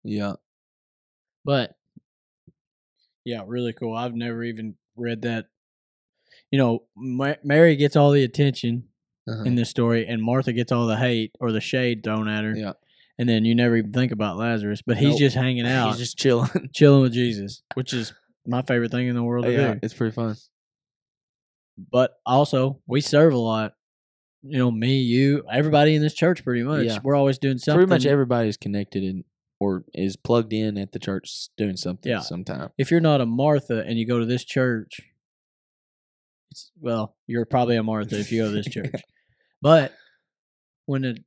Yeah. 0.04 0.34
But 1.46 1.76
yeah, 3.26 3.44
really 3.46 3.74
cool. 3.74 3.96
I've 3.96 4.16
never 4.16 4.44
even 4.44 4.76
read 4.96 5.22
that. 5.24 5.48
You 6.52 6.60
know, 6.60 6.84
Ma- 6.96 7.36
Mary 7.44 7.76
gets 7.76 7.96
all 7.96 8.12
the 8.12 8.24
attention 8.24 8.90
Uh-huh. 9.28 9.44
in 9.44 9.56
this 9.56 9.70
story, 9.70 10.06
and 10.08 10.22
Martha 10.24 10.54
gets 10.54 10.72
all 10.72 10.88
the 10.88 10.98
hate 10.98 11.34
or 11.40 11.52
the 11.52 11.60
shade 11.62 12.04
thrown 12.04 12.28
at 12.30 12.44
her. 12.46 12.56
Yeah. 12.56 12.74
And 13.20 13.28
then 13.28 13.46
you 13.46 13.56
never 13.56 13.76
even 13.78 13.92
think 13.94 14.12
about 14.12 14.38
Lazarus, 14.38 14.82
but 14.86 14.98
he's 14.98 15.10
Nope. 15.12 15.20
just 15.20 15.36
hanging 15.36 15.66
out, 15.68 15.90
He's 15.90 15.98
just 16.00 16.18
chilling. 16.18 16.70
chilling 16.74 17.02
with 17.02 17.14
Jesus, 17.14 17.64
which 17.74 17.94
is 17.94 18.14
my 18.46 18.62
favorite 18.62 18.92
thing 18.92 19.08
in 19.08 19.16
the 19.16 19.24
world 19.24 19.46
to 19.46 19.52
yeah. 19.52 19.74
do. 19.74 19.80
It's 19.82 19.94
pretty 19.94 20.14
fun. 20.14 20.36
But 21.92 22.12
also, 22.26 22.80
we 22.88 23.02
serve 23.02 23.34
a 23.34 23.38
lot. 23.38 23.74
You 24.44 24.60
know, 24.60 24.72
me, 24.72 25.00
you, 25.00 25.44
everybody 25.52 25.96
in 25.96 26.02
this 26.02 26.14
church, 26.14 26.44
pretty 26.44 26.64
much. 26.64 26.86
Yeah. 26.86 27.00
We're 27.04 27.16
always 27.16 27.38
doing 27.40 27.58
something. 27.58 27.80
Pretty 27.88 27.90
much 27.90 28.06
everybody 28.06 28.50
is 28.50 28.58
connected 28.58 29.04
in 29.04 29.24
or 29.60 29.84
is 29.94 30.16
plugged 30.16 30.54
in 30.54 30.78
at 30.78 30.92
the 30.92 31.00
church 31.00 31.50
doing 31.58 31.76
something 31.76 32.12
Yeah. 32.12 32.20
sometime. 32.20 32.70
if 32.78 32.92
you're 32.92 33.00
not 33.00 33.20
a 33.22 33.26
Martha 33.26 33.84
and 33.84 33.98
you 33.98 34.06
go 34.08 34.20
to 34.20 34.26
this 34.26 34.44
church, 34.46 35.02
it's 36.52 36.72
well, 36.80 37.16
you're 37.26 37.46
probably 37.46 37.76
a 37.76 37.84
Martha 37.84 38.20
if 38.20 38.32
you 38.32 38.44
go 38.44 38.50
to 38.50 38.56
this 38.56 38.68
church. 38.74 39.02
But 39.62 39.94
when 40.86 41.02
the 41.02 41.18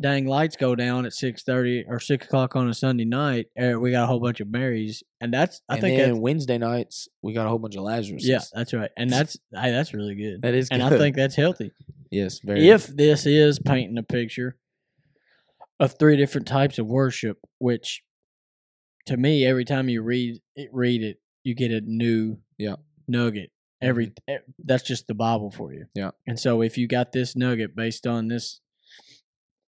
dang 0.00 0.26
lights 0.26 0.56
go 0.56 0.74
down 0.74 1.06
at 1.06 1.12
six 1.12 1.42
thirty 1.42 1.84
or 1.88 1.98
six 2.00 2.26
o'clock 2.26 2.54
on 2.56 2.68
a 2.68 2.74
Sunday 2.74 3.04
night, 3.04 3.46
eh, 3.56 3.74
we 3.74 3.90
got 3.90 4.04
a 4.04 4.06
whole 4.06 4.20
bunch 4.20 4.40
of 4.40 4.48
Marys, 4.48 5.02
and 5.20 5.32
that's 5.32 5.60
I 5.68 5.74
and 5.74 5.82
think 5.82 5.96
then 5.98 6.08
that's 6.10 6.20
Wednesday 6.20 6.58
nights 6.58 7.08
we 7.22 7.32
got 7.32 7.46
a 7.46 7.48
whole 7.48 7.58
bunch 7.58 7.76
of 7.76 7.82
Lazarus. 7.82 8.26
yeah, 8.26 8.40
that's 8.54 8.72
right, 8.72 8.90
and 8.96 9.10
that's 9.10 9.36
hey, 9.52 9.70
that's 9.72 9.92
really 9.94 10.14
good, 10.14 10.42
that 10.42 10.54
is 10.54 10.68
and 10.70 10.82
I 10.82 10.90
think 10.96 11.16
that's 11.16 11.34
healthy. 11.36 11.72
yes, 12.10 12.40
very. 12.44 12.68
If 12.68 12.86
this 12.86 13.26
is 13.26 13.58
painting 13.58 13.98
a 13.98 14.02
picture 14.02 14.56
of 15.80 15.98
three 15.98 16.16
different 16.16 16.46
types 16.48 16.78
of 16.78 16.86
worship, 16.86 17.38
which 17.58 18.02
to 19.06 19.16
me, 19.16 19.46
every 19.46 19.64
time 19.64 19.88
you 19.88 20.02
read 20.02 20.40
it, 20.56 20.68
read 20.72 21.02
it, 21.02 21.18
you 21.44 21.54
get 21.54 21.70
a 21.70 21.80
new 21.80 22.38
Yeah. 22.58 22.76
nugget. 23.06 23.50
Every 23.80 24.12
eh, 24.26 24.38
that's 24.64 24.82
just 24.82 25.06
the 25.06 25.14
Bible 25.14 25.50
for 25.52 25.72
you. 25.72 25.86
Yeah. 25.94 26.10
And 26.26 26.38
so 26.38 26.62
if 26.62 26.76
you 26.76 26.88
got 26.88 27.12
this 27.12 27.36
nugget 27.36 27.76
based 27.76 28.06
on 28.08 28.26
this, 28.28 28.60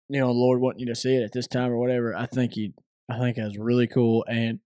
you 0.09 0.19
know, 0.19 0.31
Lord 0.31 0.59
wanting 0.59 0.81
you 0.81 0.87
to 0.87 0.95
see 0.95 1.15
it 1.15 1.23
at 1.23 1.31
this 1.31 1.47
time 1.47 1.71
or 1.71 1.77
whatever, 1.77 2.15
I 2.15 2.25
think 2.25 2.57
you, 2.57 2.73
I 3.09 3.19
think 3.19 3.37
that's 3.37 3.57
really 3.57 3.87
cool, 3.87 4.25
and 4.27 4.59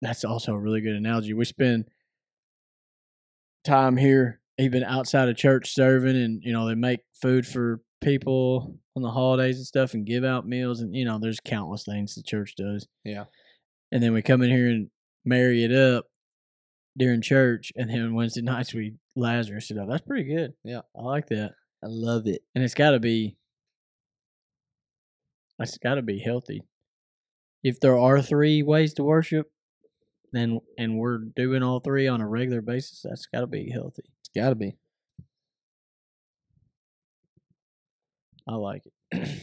that's 0.00 0.24
also 0.24 0.54
a 0.54 0.58
really 0.58 0.80
good 0.80 0.96
analogy. 0.96 1.34
We 1.34 1.44
spend 1.44 1.84
time 3.64 3.96
here, 3.96 4.40
even 4.58 4.82
outside 4.82 5.28
of 5.28 5.36
church, 5.36 5.74
serving, 5.74 6.16
and 6.16 6.42
you 6.42 6.52
know 6.52 6.66
they 6.66 6.74
make 6.74 7.00
food 7.20 7.46
for 7.46 7.80
people 8.00 8.76
on 8.96 9.02
the 9.02 9.10
holidays 9.10 9.56
and 9.56 9.66
stuff, 9.66 9.94
and 9.94 10.06
give 10.06 10.24
out 10.24 10.46
meals, 10.48 10.80
and 10.80 10.96
you 10.96 11.04
know 11.04 11.18
there's 11.18 11.40
countless 11.40 11.84
things 11.84 12.14
the 12.14 12.22
church 12.22 12.54
does. 12.56 12.86
Yeah. 13.04 13.24
And 13.92 14.02
then 14.02 14.14
we 14.14 14.22
come 14.22 14.40
in 14.40 14.48
here 14.48 14.68
and 14.68 14.88
Mary 15.24 15.64
it 15.64 15.72
up 15.72 16.06
during 16.96 17.20
church, 17.20 17.72
and 17.76 17.90
then 17.90 18.14
Wednesday 18.14 18.40
nights 18.42 18.74
we 18.74 18.94
Lazarus 19.16 19.70
it 19.70 19.78
up. 19.78 19.88
That's 19.88 20.06
pretty 20.06 20.24
good. 20.24 20.54
Yeah. 20.64 20.80
I 20.96 21.02
like 21.02 21.28
that, 21.28 21.52
I 21.82 21.88
love 21.88 22.26
it. 22.26 22.42
and 22.54 22.64
it's 22.64 22.74
got 22.74 22.92
to 22.92 23.00
be. 23.00 23.36
It's 25.58 25.78
got 25.78 25.94
to 25.94 26.02
be 26.02 26.18
healthy. 26.18 26.62
If 27.62 27.78
there 27.80 27.98
are 27.98 28.20
three 28.20 28.62
ways 28.62 28.94
to 28.94 29.04
worship, 29.04 29.50
then 30.32 30.60
and 30.78 30.98
we're 30.98 31.18
doing 31.18 31.62
all 31.62 31.80
three 31.80 32.08
on 32.08 32.20
a 32.20 32.28
regular 32.28 32.60
basis, 32.60 33.02
that's 33.04 33.26
got 33.26 33.40
to 33.40 33.46
be 33.46 33.70
healthy. 33.70 34.04
It's 34.20 34.30
got 34.34 34.48
to 34.48 34.54
be. 34.54 34.76
I 38.48 38.54
like 38.56 38.82
it. 38.86 39.38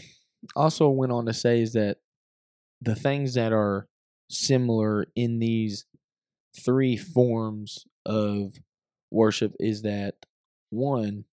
also 0.56 0.90
went 0.90 1.12
on 1.12 1.26
to 1.26 1.34
say 1.34 1.62
is 1.62 1.74
that 1.74 1.98
the 2.82 2.96
things 2.96 3.34
that 3.36 3.54
are 3.54 3.88
similar 4.30 5.06
in 5.16 5.40
these 5.40 5.86
three 6.58 6.98
forms 6.98 7.86
of 8.06 8.54
worship 9.12 9.54
is 9.60 9.82
that 9.84 10.16
one 10.70 11.26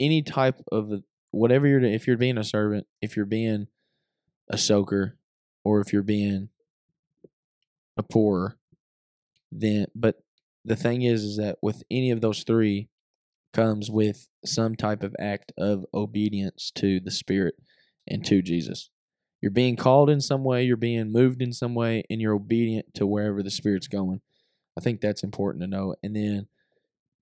any 0.00 0.22
type 0.22 0.60
of 0.72 1.02
whatever 1.34 1.66
you're 1.66 1.82
if 1.82 2.06
you're 2.06 2.16
being 2.16 2.38
a 2.38 2.44
servant 2.44 2.86
if 3.00 3.16
you're 3.16 3.26
being 3.26 3.66
a 4.48 4.58
soaker 4.58 5.16
or 5.64 5.80
if 5.80 5.92
you're 5.92 6.02
being 6.02 6.48
a 7.96 8.02
pourer 8.02 8.56
then 9.50 9.86
but 9.94 10.16
the 10.64 10.76
thing 10.76 11.02
is 11.02 11.22
is 11.22 11.36
that 11.36 11.56
with 11.62 11.82
any 11.90 12.10
of 12.10 12.20
those 12.20 12.42
three 12.42 12.88
comes 13.54 13.90
with 13.90 14.28
some 14.44 14.74
type 14.74 15.02
of 15.02 15.16
act 15.18 15.52
of 15.56 15.86
obedience 15.94 16.70
to 16.74 17.00
the 17.00 17.10
Spirit 17.10 17.54
and 18.06 18.24
to 18.26 18.42
Jesus. 18.42 18.90
You're 19.40 19.50
being 19.50 19.76
called 19.76 20.10
in 20.10 20.20
some 20.20 20.44
way, 20.44 20.64
you're 20.64 20.76
being 20.76 21.12
moved 21.12 21.40
in 21.40 21.52
some 21.52 21.74
way, 21.74 22.02
and 22.10 22.20
you're 22.20 22.34
obedient 22.34 22.94
to 22.94 23.06
wherever 23.06 23.42
the 23.42 23.50
Spirit's 23.50 23.88
going. 23.88 24.20
I 24.76 24.80
think 24.80 25.00
that's 25.00 25.22
important 25.22 25.62
to 25.62 25.68
know. 25.68 25.94
And 26.02 26.16
then 26.16 26.48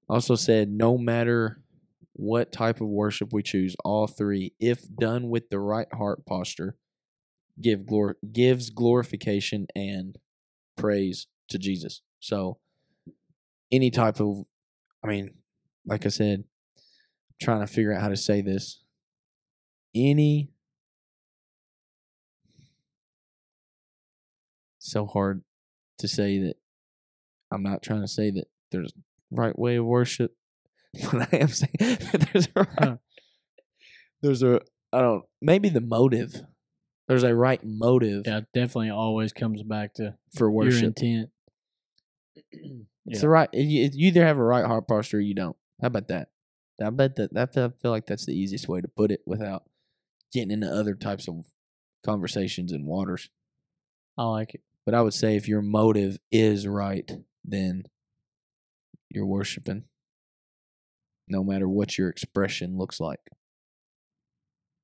also 0.09 0.35
said, 0.35 0.71
no 0.71 0.97
matter 0.97 1.61
what 2.15 2.53
type 2.53 2.81
of 2.81 2.89
worship 2.89 3.33
we 3.33 3.43
choose, 3.43 3.75
all 3.85 4.07
three, 4.07 4.53
if 4.61 4.83
done 4.95 5.29
with 5.29 5.49
the 5.51 5.59
right 5.59 5.89
heart 5.95 6.27
posture, 6.27 6.77
give 7.61 7.81
glor- 7.81 8.15
gives 8.33 8.71
glorification 8.71 9.67
and 9.75 10.19
praise 10.77 11.27
to 11.49 11.59
Jesus. 11.59 12.03
So 12.21 12.59
any 13.71 13.91
type 13.91 14.21
of 14.21 14.45
I 15.05 15.09
mean, 15.09 15.35
like 15.85 16.07
I 16.07 16.11
said, 16.11 16.45
trying 17.41 17.61
to 17.61 17.67
figure 17.67 17.93
out 17.93 18.03
how 18.03 18.09
to 18.09 18.17
say 18.17 18.41
this. 18.41 18.83
Any 19.95 20.51
so 24.79 25.07
hard 25.07 25.43
to 25.99 26.09
say 26.09 26.39
that 26.39 26.57
I'm 27.51 27.63
not 27.63 27.83
trying 27.83 28.01
to 28.01 28.09
say 28.09 28.31
that 28.31 28.47
there's 28.71 28.93
right 29.31 29.59
way 29.59 29.77
of 29.77 29.85
worship, 29.85 30.35
but 31.13 31.33
I 31.33 31.37
am 31.39 31.49
saying 31.49 31.73
there's 32.33 32.49
a 32.55 32.67
right, 32.79 32.99
there's 34.21 34.43
a 34.43 34.61
I 34.93 35.01
don't 35.01 35.25
maybe 35.41 35.69
the 35.69 35.81
motive. 35.81 36.43
There's 37.09 37.25
a 37.25 37.35
right 37.35 37.61
motive 37.65 38.23
Yeah, 38.27 38.41
definitely 38.55 38.91
always 38.91 39.33
comes 39.33 39.63
back 39.63 39.95
to 39.95 40.15
for 40.37 40.47
your 40.47 40.51
worship. 40.53 40.85
intent. 40.85 41.31
It's 43.05 43.17
Yeah. 43.19 43.21
the 43.23 43.29
right. 43.31 43.49
You, 43.53 43.91
you 43.93 44.07
either 44.09 44.25
have 44.25 44.39
a 44.39 44.45
right 44.45 44.65
heart 44.65 44.87
posture 44.87 45.17
or 45.17 45.21
you 45.21 45.35
don't. 45.35 45.57
How 45.81 45.89
about 45.89 46.07
that? 46.09 46.29
I 46.81 46.89
bet 46.91 47.17
that 47.17 47.35
that 47.35 47.57
I 47.57 47.71
feel 47.83 47.91
like 47.91 48.07
that's 48.07 48.27
the 48.27 48.33
easiest 48.33 48.69
way 48.69 48.81
to 48.81 48.87
put 48.87 49.11
it 49.11 49.23
without 49.27 49.65
getting 50.33 50.53
into 50.53 50.69
other 50.71 50.95
types 50.95 51.27
of 51.29 51.47
conversations 52.05 52.71
and 52.71 52.87
waters. 52.87 53.29
I 54.17 54.23
like 54.25 54.55
it. 54.55 54.61
But 54.87 54.95
I 54.95 55.03
would 55.03 55.15
say 55.15 55.35
if 55.37 55.49
your 55.49 55.63
motive 55.63 56.19
is 56.31 56.67
right, 56.69 57.11
then 57.45 57.85
you're 59.11 59.27
worshiping. 59.27 59.85
No 61.33 61.43
matter 61.43 61.69
what 61.69 61.99
your 61.99 62.09
expression 62.09 62.77
looks 62.79 63.01
like. 63.01 63.19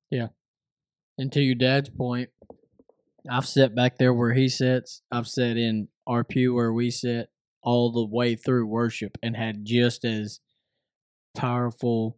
Yeah. 0.09 0.27
And 1.17 1.31
to 1.33 1.41
your 1.41 1.55
dad's 1.55 1.89
point, 1.89 2.29
I've 3.29 3.47
sat 3.47 3.75
back 3.75 3.97
there 3.97 4.13
where 4.13 4.33
he 4.33 4.49
sits. 4.49 5.01
I've 5.11 5.27
sat 5.27 5.55
in 5.57 5.87
our 6.07 6.23
pew 6.23 6.53
where 6.55 6.73
we 6.73 6.89
sit 6.89 7.29
all 7.61 7.91
the 7.91 8.05
way 8.05 8.35
through 8.35 8.65
worship 8.65 9.17
and 9.21 9.35
had 9.35 9.63
just 9.65 10.03
as 10.05 10.39
powerful 11.35 12.17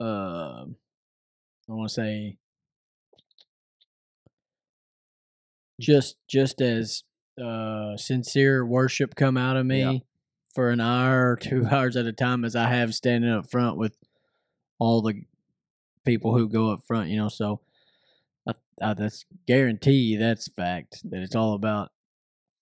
uh 0.00 0.64
I 0.64 1.68
want 1.68 1.88
to 1.88 1.94
say 1.94 2.36
just 5.80 6.16
just 6.28 6.60
as 6.60 7.02
uh 7.42 7.96
sincere 7.96 8.64
worship 8.64 9.14
come 9.14 9.36
out 9.36 9.56
of 9.56 9.66
me 9.66 9.80
Yeah. 9.80 9.98
For 10.54 10.70
an 10.70 10.80
hour 10.80 11.32
or 11.32 11.36
two 11.36 11.66
hours 11.70 11.96
at 11.96 12.06
a 12.06 12.12
time 12.12 12.44
as 12.44 12.54
I 12.56 12.68
have 12.68 12.94
standing 12.94 13.30
up 13.30 13.50
front 13.50 13.76
with 13.76 13.96
all 14.78 15.02
the 15.02 15.22
people 16.04 16.36
who 16.36 16.48
go 16.48 16.70
up 16.70 16.80
front, 16.86 17.10
you 17.10 17.16
know. 17.16 17.28
So 17.28 17.60
I, 18.48 18.52
I, 18.82 18.94
that's 18.94 19.24
guarantee 19.46 20.16
that's 20.16 20.48
fact 20.48 21.00
that 21.10 21.22
it's 21.22 21.36
all 21.36 21.54
about 21.54 21.90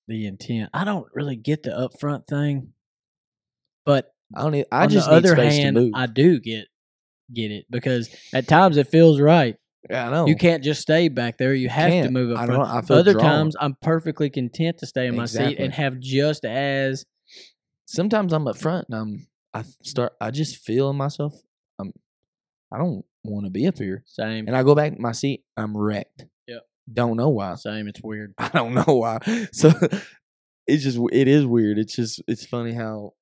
the 0.08 0.26
intent. 0.26 0.70
I 0.74 0.84
don't 0.84 1.06
really 1.14 1.36
get 1.36 1.62
the 1.62 1.76
up 1.76 1.98
front 1.98 2.26
thing, 2.26 2.72
but 3.84 4.12
I 4.34 4.42
don't. 4.42 4.66
I 4.70 4.82
on 4.84 4.88
just 4.90 5.08
the 5.08 5.14
other 5.16 5.34
hand. 5.34 5.92
I 5.94 6.06
do 6.06 6.38
get 6.40 6.66
get 7.32 7.50
it 7.50 7.66
because 7.70 8.14
at 8.34 8.48
times 8.48 8.76
it 8.76 8.88
feels 8.88 9.20
right. 9.20 9.56
yeah, 9.88 10.08
I 10.08 10.10
know. 10.10 10.26
You 10.26 10.36
can't 10.36 10.62
just 10.62 10.82
stay 10.82 11.08
back 11.08 11.38
there. 11.38 11.54
You 11.54 11.68
have 11.68 11.86
to 11.86 11.92
can't. 11.92 12.12
move 12.12 12.32
up 12.32 12.38
I 12.38 12.46
front. 12.46 12.60
don't. 12.60 12.76
I 12.76 12.82
feel 12.82 12.96
Other 12.98 13.12
drawn. 13.12 13.24
times 13.24 13.56
I'm 13.60 13.76
perfectly 13.80 14.30
content 14.30 14.78
to 14.78 14.86
stay 14.86 15.06
in 15.06 15.16
my 15.16 15.26
seat 15.26 15.58
and 15.58 15.72
have 15.72 15.98
just 16.00 16.44
as 16.44 17.06
sometimes 17.90 18.32
I'm 18.32 18.46
up 18.46 18.56
front 18.56 18.86
and 18.88 18.98
I'm 18.98 19.26
I 19.52 19.60
mm-hmm. 19.60 19.70
start 19.82 20.12
I 20.20 20.30
just 20.30 20.56
feel 20.56 20.92
myself 20.92 21.34
I'm 21.78 21.92
I 22.72 22.78
don't 22.78 23.04
want 23.24 23.46
to 23.46 23.50
be 23.50 23.66
up 23.66 23.78
here. 23.78 24.04
same 24.06 24.46
And 24.46 24.56
I 24.56 24.62
go 24.62 24.74
back 24.74 24.94
to 24.94 25.00
my 25.00 25.12
seat, 25.12 25.44
I'm 25.56 25.76
wrecked. 25.76 26.24
Yep. 26.46 26.62
Don't 26.92 27.16
know 27.16 27.28
why. 27.28 27.56
same. 27.56 27.88
It's 27.88 28.00
weird. 28.02 28.32
I 28.38 28.48
don't 28.48 28.74
know 28.74 28.94
why. 28.94 29.18
So 29.52 29.72
it's 30.66 30.84
just 30.84 30.98
it 31.12 31.26
is 31.26 31.44
weird. 31.44 31.78
It's 31.78 31.96
just 31.96 32.22
it's 32.28 32.46
funny 32.46 32.72
how 32.72 33.14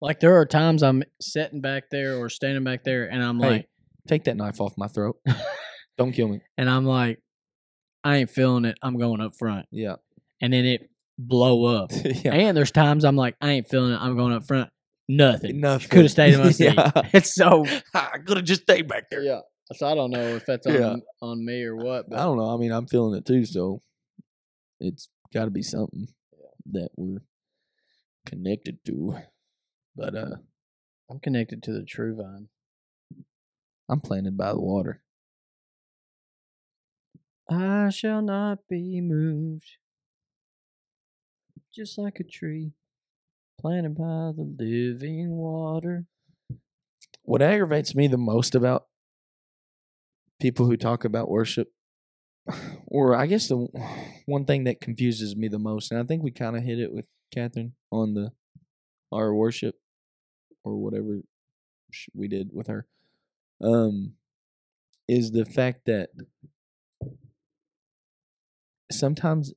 Like 0.00 0.20
there 0.20 0.36
are 0.38 0.46
times 0.46 0.82
I'm 0.82 1.04
sitting 1.20 1.60
back 1.60 1.90
there 1.90 2.18
or 2.18 2.28
standing 2.28 2.64
back 2.64 2.82
there 2.84 3.06
and 3.10 3.22
I'm 3.22 3.38
Hey. 3.38 3.48
like 3.48 3.68
take 4.08 4.24
that 4.24 4.36
knife 4.36 4.60
off 4.60 4.74
my 4.76 4.88
throat. 4.88 5.16
don't 5.98 6.12
kill 6.12 6.28
me. 6.28 6.40
and 6.58 6.68
I'm 6.68 6.84
like 6.84 7.20
I 8.02 8.16
ain't 8.16 8.30
feeling 8.30 8.64
it. 8.64 8.76
I'm 8.82 8.98
going 8.98 9.20
up 9.20 9.34
front. 9.36 9.66
Yeah. 9.70 9.96
And 10.42 10.52
then 10.52 10.66
it 10.66 10.90
blow 11.18 11.64
up. 11.64 11.90
yeah. 12.04 12.34
And 12.34 12.56
there's 12.56 12.70
times 12.72 13.04
I'm 13.04 13.16
like 13.16 13.36
I 13.40 13.50
ain't 13.52 13.68
feeling 13.68 13.92
it. 13.92 13.98
I'm 14.00 14.16
going 14.16 14.32
up 14.32 14.46
front. 14.46 14.70
Nothing. 15.08 15.60
Nothing. 15.60 15.88
Could 15.90 16.02
have 16.02 16.10
stayed 16.10 16.34
in 16.34 16.40
my 16.40 16.50
seat. 16.52 16.74
Yeah. 16.74 16.90
It's 17.12 17.34
so 17.34 17.64
I 17.94 18.18
could 18.24 18.38
have 18.38 18.46
just 18.46 18.62
stayed 18.62 18.88
back 18.88 19.04
there. 19.10 19.22
yeah. 19.22 19.40
So 19.74 19.86
I 19.86 19.94
don't 19.94 20.10
know 20.10 20.36
if 20.36 20.44
that's 20.46 20.66
on 20.66 20.74
Yeah. 20.74 20.96
on 21.22 21.44
me 21.44 21.62
or 21.62 21.76
what, 21.76 22.08
but 22.10 22.18
I 22.18 22.22
don't 22.22 22.36
know. 22.36 22.52
I 22.54 22.56
mean, 22.58 22.72
I'm 22.72 22.86
feeling 22.86 23.16
it 23.16 23.24
too, 23.26 23.44
so 23.44 23.80
it's 24.80 25.08
got 25.32 25.44
to 25.46 25.50
be 25.50 25.62
something 25.62 26.08
that 26.72 26.88
we're 26.96 27.22
connected 28.26 28.78
to. 28.86 29.18
But 29.96 30.14
uh 30.16 30.36
I'm 31.10 31.20
connected 31.20 31.62
to 31.64 31.72
the 31.72 31.84
true 31.84 32.16
vine. 32.16 32.48
I'm 33.88 34.00
planted 34.00 34.36
by 34.38 34.52
the 34.52 34.60
water. 34.60 35.02
I 37.50 37.90
shall 37.90 38.22
not 38.22 38.60
be 38.70 39.00
moved. 39.02 39.76
Just 41.74 41.98
like 41.98 42.20
a 42.20 42.24
tree 42.24 42.70
planted 43.58 43.96
by 43.96 44.30
the 44.36 44.54
living 44.58 45.30
water. 45.30 46.06
What 47.22 47.42
aggravates 47.42 47.96
me 47.96 48.06
the 48.06 48.16
most 48.16 48.54
about 48.54 48.86
people 50.40 50.66
who 50.66 50.76
talk 50.76 51.04
about 51.04 51.28
worship, 51.30 51.72
or 52.86 53.16
I 53.16 53.26
guess 53.26 53.48
the 53.48 53.66
one 54.26 54.44
thing 54.44 54.64
that 54.64 54.80
confuses 54.80 55.34
me 55.34 55.48
the 55.48 55.58
most, 55.58 55.90
and 55.90 55.98
I 55.98 56.04
think 56.04 56.22
we 56.22 56.30
kind 56.30 56.56
of 56.56 56.62
hit 56.62 56.78
it 56.78 56.92
with 56.92 57.06
Catherine 57.32 57.72
on 57.90 58.14
the 58.14 58.30
our 59.10 59.34
worship 59.34 59.74
or 60.64 60.76
whatever 60.76 61.22
we 62.14 62.28
did 62.28 62.50
with 62.52 62.68
her, 62.68 62.86
um, 63.60 64.12
is 65.08 65.32
the 65.32 65.44
fact 65.44 65.86
that 65.86 66.10
sometimes, 68.92 69.52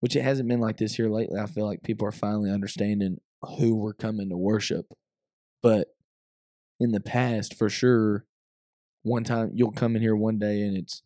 which 0.00 0.16
it 0.16 0.22
hasn't 0.22 0.48
been 0.48 0.60
like 0.60 0.78
this 0.78 0.94
here 0.94 1.08
lately, 1.08 1.38
I 1.38 1.46
feel 1.46 1.66
like 1.66 1.82
people 1.82 2.06
are 2.06 2.12
finally 2.12 2.50
understanding 2.50 3.20
who 3.58 3.74
we're 3.74 3.94
coming 3.94 4.28
to 4.30 4.36
worship, 4.36 4.86
but 5.62 5.88
in 6.78 6.92
the 6.92 7.00
past, 7.00 7.54
for 7.54 7.68
sure, 7.68 8.24
one 9.02 9.24
time 9.24 9.50
you'll 9.54 9.72
come 9.72 9.96
in 9.96 10.02
here 10.02 10.16
one 10.16 10.38
day 10.38 10.62
and 10.62 10.76
it's 10.76 11.02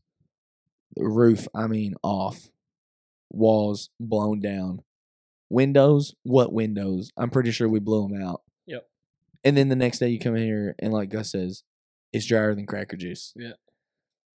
the 0.96 1.04
roof, 1.04 1.46
I 1.54 1.66
mean, 1.66 1.94
off, 2.02 2.50
walls 3.30 3.90
blown 3.98 4.40
down, 4.40 4.82
windows. 5.50 6.14
What 6.22 6.52
windows? 6.52 7.12
I'm 7.16 7.30
pretty 7.30 7.50
sure 7.50 7.68
we 7.68 7.80
blew 7.80 8.08
them 8.08 8.22
out. 8.22 8.42
Yep. 8.66 8.86
And 9.42 9.56
then 9.56 9.68
the 9.68 9.76
next 9.76 9.98
day 9.98 10.08
you 10.08 10.18
come 10.18 10.36
in 10.36 10.44
here 10.44 10.74
and 10.78 10.92
like 10.92 11.10
Gus 11.10 11.32
says, 11.32 11.64
it's 12.12 12.26
drier 12.26 12.54
than 12.54 12.66
cracker 12.66 12.96
juice. 12.96 13.32
Yeah. 13.36 13.52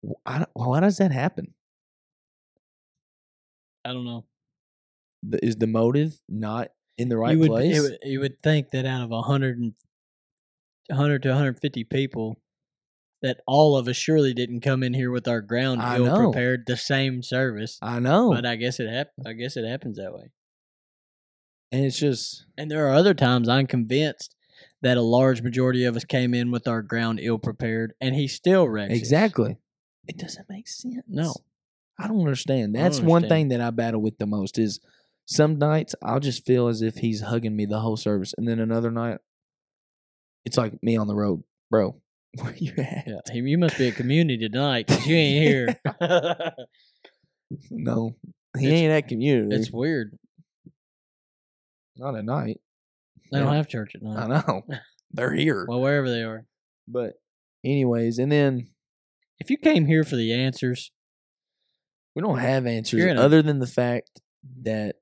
Wh- 0.03 0.43
why 0.53 0.79
does 0.79 0.97
that 0.97 1.11
happen? 1.11 1.53
I 3.85 3.93
don't 3.93 4.05
know. 4.05 4.25
The- 5.29 5.43
Is 5.45 5.55
the 5.57 5.67
motive 5.67 6.21
not 6.29 6.69
in 6.97 7.09
the 7.09 7.17
right 7.17 7.33
you 7.33 7.39
would, 7.39 7.49
place? 7.49 7.81
would 7.81 7.97
you 8.03 8.19
would 8.19 8.41
think 8.41 8.71
that 8.71 8.85
out 8.85 9.03
of 9.03 9.11
a 9.11 9.21
hundred 9.23 9.57
and 9.59 9.73
hundred 10.91 11.21
to 11.23 11.29
150 11.29 11.83
people, 11.85 12.39
that 13.21 13.41
all 13.45 13.75
of 13.75 13.87
us 13.87 13.95
surely 13.95 14.33
didn't 14.33 14.61
come 14.61 14.83
in 14.83 14.93
here 14.93 15.11
with 15.11 15.27
our 15.27 15.41
ground 15.41 15.81
ill 15.83 16.15
prepared 16.31 16.63
the 16.65 16.77
same 16.77 17.21
service. 17.23 17.77
I 17.81 17.99
know, 17.99 18.31
But 18.31 18.45
I 18.45 18.55
guess 18.55 18.79
it 18.79 18.89
hap- 18.89 19.11
I 19.25 19.33
guess 19.33 19.57
it 19.57 19.65
happens 19.67 19.97
that 19.97 20.13
way. 20.13 20.31
and 21.71 21.83
it's 21.83 21.99
just 21.99 22.45
And 22.57 22.71
there 22.71 22.87
are 22.87 22.93
other 22.93 23.13
times 23.13 23.49
I'm 23.49 23.67
convinced 23.67 24.33
that 24.81 24.97
a 24.97 25.01
large 25.01 25.41
majority 25.41 25.83
of 25.83 25.95
us 25.95 26.05
came 26.05 26.33
in 26.33 26.51
with 26.51 26.67
our 26.67 26.81
ground 26.81 27.19
ill 27.21 27.39
prepared, 27.39 27.93
and 27.99 28.15
he 28.15 28.27
still 28.27 28.67
wrecks 28.69 28.91
us. 28.93 28.97
exactly. 28.97 29.57
It 30.07 30.17
doesn't 30.17 30.49
make 30.49 30.67
sense. 30.67 31.03
No. 31.09 31.33
I 31.99 32.07
don't 32.07 32.19
understand. 32.19 32.77
I 32.77 32.81
don't 32.81 32.91
That's 32.91 33.01
one 33.01 33.27
thing 33.27 33.47
that 33.49 33.59
I 33.59 33.71
battle 33.71 34.01
with 34.01 34.19
the 34.19 34.27
most 34.27 34.57
is 34.59 34.79
some 35.29 35.59
nights 35.59 35.93
I'll 36.01 36.19
just 36.19 36.45
feel 36.45 36.67
as 36.67 36.81
if 36.81 36.95
he's 36.95 37.21
hugging 37.21 37.55
me 37.55 37.65
the 37.65 37.79
whole 37.81 37.97
service, 37.97 38.33
and 38.37 38.47
then 38.47 38.59
another 38.59 38.89
night 38.91 39.19
it's 40.45 40.57
like 40.57 40.81
me 40.81 40.95
on 40.97 41.07
the 41.07 41.15
road, 41.15 41.43
bro. 41.69 42.01
Where 42.41 42.55
you 42.55 42.73
at? 42.77 43.03
Yeah, 43.07 43.19
you 43.33 43.57
must 43.57 43.77
be 43.77 43.87
a 43.87 43.91
community 43.91 44.47
tonight 44.49 44.87
'cause 44.87 45.05
you 45.05 45.15
ain't 45.15 45.43
here. 45.47 45.79
No, 47.71 48.15
he 48.57 48.65
It's- 48.67 48.79
ain't 48.81 48.91
at 48.91 49.07
community. 49.07 49.55
it's 49.55 49.71
weird. 49.71 50.17
not 51.95 52.15
at 52.15 52.25
night. 52.25 52.59
They 53.31 53.39
don't 53.39 53.53
have 53.55 53.67
church 53.67 53.95
at 53.95 54.01
night. 54.01 54.17
I 54.23 54.27
know 54.27 54.61
they're 55.11 55.33
here, 55.33 55.65
Well, 55.67 55.81
wherever 55.81 56.09
they 56.09 56.23
are. 56.23 56.45
but 56.87 57.13
anyways, 57.63 58.19
and 58.19 58.31
then 58.31 58.67
If 59.39 59.49
you 59.49 59.57
came 59.57 59.85
here 59.85 60.03
for 60.03 60.15
the 60.17 60.33
answers, 60.33 60.91
we 62.15 62.21
don't 62.21 62.39
have 62.39 62.65
answers 62.65 62.99
You're 62.99 63.09
a- 63.15 63.19
other 63.19 63.41
than 63.41 63.59
the 63.59 63.67
fact 63.67 64.21
that 64.63 64.97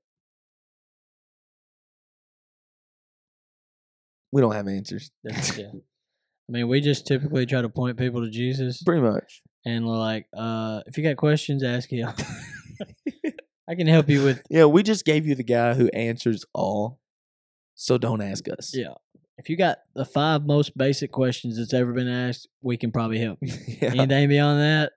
we 4.36 4.42
don't 4.42 4.52
have 4.54 4.68
answers. 4.68 5.10
that's, 5.24 5.56
yeah. 5.56 5.70
I 5.72 6.52
mean, 6.52 6.68
we 6.68 6.82
just 6.82 7.06
typically 7.06 7.46
try 7.46 7.62
to 7.62 7.70
point 7.70 7.96
people 7.96 8.20
to 8.22 8.30
Jesus, 8.30 8.82
Pretty 8.82 9.00
much. 9.00 9.40
and 9.64 9.86
we're 9.86 9.96
like, 9.98 10.26
uh, 10.36 10.82
if 10.86 10.98
you 10.98 11.02
got 11.04 11.16
questions, 11.16 11.62
ask 11.64 11.90
him. 11.90 12.12
I 13.68 13.74
can 13.74 13.86
help 13.86 14.10
you 14.10 14.22
with. 14.22 14.42
Yeah, 14.50 14.66
we 14.66 14.82
just 14.82 15.06
gave 15.06 15.26
you 15.26 15.34
the 15.34 15.42
guy 15.42 15.72
who 15.72 15.88
answers 15.88 16.44
all. 16.52 17.00
So 17.74 17.96
don't 17.96 18.20
ask 18.20 18.44
us. 18.50 18.72
Yeah. 18.76 18.92
If 19.38 19.48
you 19.48 19.56
got 19.56 19.78
the 19.94 20.04
five 20.04 20.44
most 20.44 20.76
basic 20.76 21.10
questions 21.12 21.56
that's 21.56 21.72
ever 21.74 21.92
been 21.94 22.08
asked, 22.08 22.46
we 22.60 22.76
can 22.76 22.92
probably 22.92 23.18
help. 23.18 23.38
you. 23.40 23.52
Yeah. 23.80 23.92
Anything 23.94 24.28
beyond 24.28 24.60
that, 24.60 24.92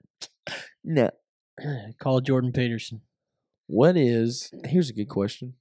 No. 0.84 1.10
call 2.00 2.20
Jordan 2.22 2.52
Peterson. 2.52 3.02
What 3.68 3.96
is 3.96 4.52
here's 4.66 4.90
a 4.90 4.94
good 4.94 5.10
question. 5.10 5.54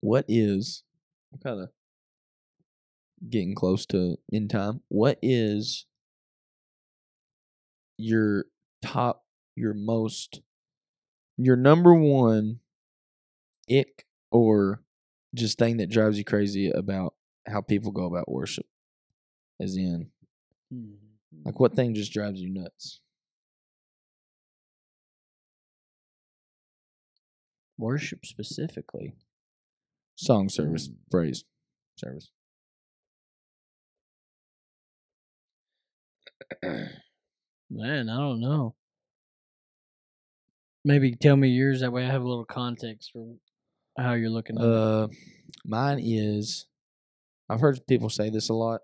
What 0.00 0.24
is 0.28 0.82
I'm 1.36 1.50
kind 1.50 1.62
of 1.62 1.70
getting 3.28 3.54
close 3.54 3.86
to 3.86 4.16
in 4.30 4.48
time. 4.48 4.80
What 4.88 5.18
is 5.22 5.86
your 7.98 8.46
top 8.82 9.24
your 9.54 9.74
most 9.74 10.40
your 11.38 11.56
number 11.56 11.94
one 11.94 12.60
ick 13.70 14.06
or 14.30 14.82
just 15.34 15.58
thing 15.58 15.78
that 15.78 15.90
drives 15.90 16.18
you 16.18 16.24
crazy 16.24 16.70
about 16.70 17.14
how 17.46 17.60
people 17.60 17.92
go 17.92 18.04
about 18.04 18.30
worship? 18.30 18.66
As 19.60 19.76
in 19.76 20.08
hmm. 20.72 20.94
like 21.44 21.60
what 21.60 21.74
thing 21.74 21.94
just 21.94 22.12
drives 22.12 22.40
you 22.40 22.48
nuts? 22.52 23.00
Worship 27.78 28.24
specifically. 28.24 29.14
Song 30.16 30.48
service, 30.48 30.88
praise 31.10 31.44
service. 31.96 32.30
Man, 36.62 38.08
I 38.08 38.16
don't 38.16 38.40
know. 38.40 38.74
Maybe 40.84 41.14
tell 41.14 41.36
me 41.36 41.48
yours. 41.48 41.80
That 41.80 41.92
way 41.92 42.04
I 42.04 42.10
have 42.10 42.22
a 42.22 42.28
little 42.28 42.44
context 42.44 43.10
for 43.12 43.34
how 43.98 44.14
you're 44.14 44.30
looking 44.30 44.56
at 44.56 44.64
it. 44.64 44.72
Uh, 44.72 45.08
mine 45.64 46.00
is. 46.02 46.66
I've 47.48 47.60
heard 47.60 47.86
people 47.86 48.08
say 48.08 48.30
this 48.30 48.48
a 48.48 48.54
lot, 48.54 48.80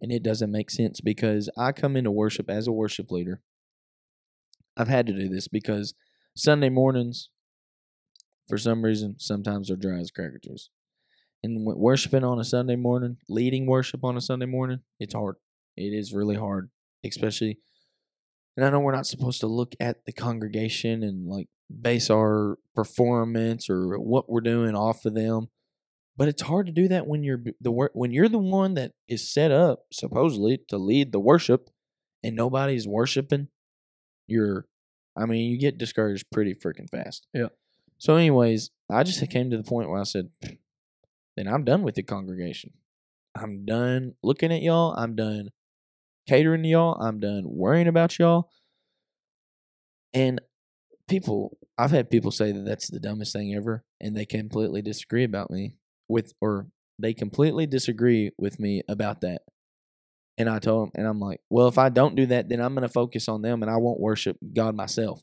and 0.00 0.12
it 0.12 0.22
doesn't 0.22 0.50
make 0.50 0.70
sense 0.70 1.00
because 1.00 1.48
I 1.56 1.72
come 1.72 1.96
into 1.96 2.10
worship 2.10 2.50
as 2.50 2.66
a 2.66 2.72
worship 2.72 3.10
leader. 3.10 3.40
I've 4.76 4.88
had 4.88 5.06
to 5.06 5.12
do 5.12 5.28
this 5.28 5.48
because 5.48 5.94
Sunday 6.36 6.68
mornings, 6.68 7.30
for 8.48 8.58
some 8.58 8.82
reason, 8.82 9.16
sometimes 9.18 9.68
they're 9.68 9.76
dry 9.76 9.98
as 9.98 10.10
cracker 10.10 10.40
juice. 10.42 10.70
And 11.42 11.64
worshiping 11.64 12.24
on 12.24 12.40
a 12.40 12.44
Sunday 12.44 12.76
morning, 12.76 13.18
leading 13.28 13.66
worship 13.66 14.04
on 14.04 14.16
a 14.16 14.20
Sunday 14.20 14.46
morning, 14.46 14.80
it's 14.98 15.14
hard. 15.14 15.36
It 15.76 15.92
is 15.92 16.12
really 16.12 16.36
hard, 16.36 16.70
especially. 17.04 17.58
And 18.56 18.64
I 18.64 18.70
know 18.70 18.80
we're 18.80 18.94
not 18.94 19.06
supposed 19.06 19.40
to 19.40 19.46
look 19.46 19.74
at 19.78 20.06
the 20.06 20.12
congregation 20.12 21.02
and 21.02 21.28
like 21.28 21.48
base 21.80 22.10
our 22.10 22.58
performance 22.74 23.68
or 23.68 23.98
what 23.98 24.30
we're 24.30 24.40
doing 24.40 24.74
off 24.74 25.04
of 25.04 25.14
them, 25.14 25.48
but 26.16 26.28
it's 26.28 26.42
hard 26.42 26.66
to 26.66 26.72
do 26.72 26.88
that 26.88 27.06
when 27.06 27.22
you're 27.22 27.42
the 27.60 27.70
when 27.70 28.12
you're 28.12 28.28
the 28.28 28.38
one 28.38 28.74
that 28.74 28.92
is 29.06 29.30
set 29.30 29.50
up 29.50 29.84
supposedly 29.92 30.58
to 30.68 30.78
lead 30.78 31.12
the 31.12 31.20
worship, 31.20 31.68
and 32.24 32.34
nobody's 32.34 32.88
worshiping. 32.88 33.48
You're, 34.26 34.66
I 35.16 35.26
mean, 35.26 35.50
you 35.50 35.58
get 35.58 35.78
discouraged 35.78 36.26
pretty 36.32 36.54
freaking 36.54 36.90
fast. 36.90 37.26
Yeah. 37.34 37.48
So, 37.98 38.16
anyways, 38.16 38.70
I 38.90 39.02
just 39.02 39.28
came 39.30 39.50
to 39.50 39.56
the 39.56 39.62
point 39.62 39.88
where 39.88 40.00
I 40.00 40.04
said, 40.04 40.30
then 41.36 41.48
I'm 41.48 41.64
done 41.64 41.82
with 41.82 41.94
the 41.94 42.02
congregation. 42.02 42.72
I'm 43.34 43.64
done 43.64 44.14
looking 44.22 44.52
at 44.52 44.62
y'all. 44.62 44.94
I'm 44.96 45.14
done 45.14 45.50
catering 46.28 46.62
to 46.62 46.68
y'all. 46.68 46.94
I'm 47.00 47.20
done 47.20 47.44
worrying 47.46 47.88
about 47.88 48.18
y'all. 48.18 48.50
And 50.14 50.40
people, 51.08 51.58
I've 51.76 51.90
had 51.90 52.10
people 52.10 52.30
say 52.30 52.52
that 52.52 52.64
that's 52.64 52.88
the 52.88 53.00
dumbest 53.00 53.32
thing 53.32 53.54
ever, 53.54 53.84
and 54.00 54.16
they 54.16 54.24
completely 54.24 54.80
disagree 54.80 55.24
about 55.24 55.50
me 55.50 55.76
with, 56.08 56.32
or 56.40 56.68
they 56.98 57.12
completely 57.12 57.66
disagree 57.66 58.30
with 58.38 58.58
me 58.58 58.82
about 58.88 59.20
that. 59.20 59.42
And 60.38 60.48
I 60.48 60.58
told 60.58 60.88
them, 60.88 60.92
and 60.94 61.06
I'm 61.06 61.20
like, 61.20 61.40
well, 61.48 61.68
if 61.68 61.78
I 61.78 61.88
don't 61.88 62.14
do 62.14 62.26
that, 62.26 62.48
then 62.48 62.60
I'm 62.60 62.74
going 62.74 62.82
to 62.82 62.92
focus 62.92 63.28
on 63.28 63.42
them 63.42 63.62
and 63.62 63.70
I 63.70 63.76
won't 63.76 64.00
worship 64.00 64.36
God 64.54 64.74
myself. 64.74 65.22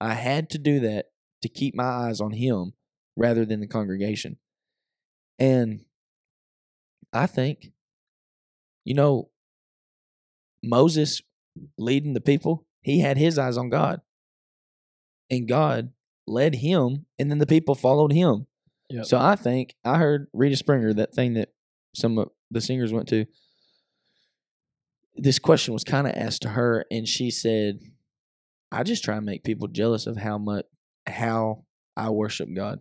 I 0.00 0.14
had 0.14 0.50
to 0.50 0.58
do 0.58 0.80
that 0.80 1.06
to 1.46 1.52
keep 1.52 1.74
my 1.74 1.84
eyes 1.84 2.20
on 2.20 2.32
Him 2.32 2.72
rather 3.16 3.44
than 3.44 3.60
the 3.60 3.66
congregation. 3.66 4.36
And 5.38 5.84
I 7.12 7.26
think, 7.26 7.72
you 8.84 8.94
know, 8.94 9.30
Moses 10.62 11.22
leading 11.78 12.14
the 12.14 12.20
people, 12.20 12.66
he 12.80 13.00
had 13.00 13.16
his 13.16 13.38
eyes 13.38 13.56
on 13.56 13.70
God. 13.70 14.00
And 15.30 15.48
God 15.48 15.92
led 16.26 16.56
him, 16.56 17.06
and 17.18 17.30
then 17.30 17.38
the 17.38 17.46
people 17.46 17.74
followed 17.74 18.12
him. 18.12 18.46
Yep. 18.90 19.06
So 19.06 19.18
I 19.18 19.34
think 19.34 19.74
I 19.84 19.98
heard 19.98 20.28
Rita 20.32 20.56
Springer, 20.56 20.92
that 20.94 21.14
thing 21.14 21.34
that 21.34 21.52
some 21.94 22.18
of 22.18 22.28
the 22.50 22.60
singers 22.60 22.92
went 22.92 23.08
to. 23.08 23.26
This 25.16 25.38
question 25.38 25.72
was 25.74 25.82
kind 25.82 26.06
of 26.06 26.12
asked 26.14 26.42
to 26.42 26.50
her, 26.50 26.84
and 26.90 27.08
she 27.08 27.30
said, 27.30 27.80
I 28.70 28.82
just 28.82 29.02
try 29.02 29.16
and 29.16 29.26
make 29.26 29.44
people 29.44 29.68
jealous 29.68 30.06
of 30.06 30.18
how 30.18 30.38
much 30.38 30.66
how 31.06 31.64
I 31.96 32.10
worship 32.10 32.48
God. 32.54 32.80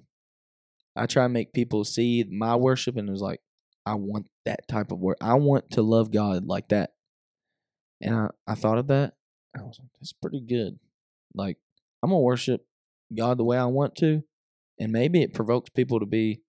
I 0.96 1.06
try 1.06 1.26
and 1.26 1.34
make 1.34 1.54
people 1.54 1.84
see 1.84 2.26
my 2.30 2.56
worship 2.56 2.98
and 2.98 3.10
it's 3.10 3.22
like 3.22 3.42
I 3.86 3.96
want 3.96 4.28
that 4.46 4.68
type 4.68 4.92
of 4.92 5.00
work. 5.00 5.18
I 5.22 5.36
want 5.36 5.72
to 5.72 5.82
love 5.82 6.12
God 6.12 6.46
like 6.46 6.70
that. 6.70 6.92
And 8.02 8.16
I, 8.16 8.30
I 8.48 8.56
thought 8.56 8.78
of 8.78 8.88
that. 8.88 9.14
I 9.58 9.62
was 9.62 9.78
like, 9.80 9.90
that's 10.00 10.14
pretty 10.14 10.42
good. 10.42 10.80
Like, 11.34 11.58
I'm 12.02 12.10
gonna 12.10 12.20
worship 12.20 12.66
God 13.16 13.38
the 13.38 13.44
way 13.44 13.58
I 13.58 13.66
want 13.66 13.96
to. 13.98 14.24
And 14.80 14.92
maybe 14.92 15.22
it 15.22 15.34
provokes 15.34 15.70
people 15.70 16.00
to 16.00 16.06
be, 16.06 16.42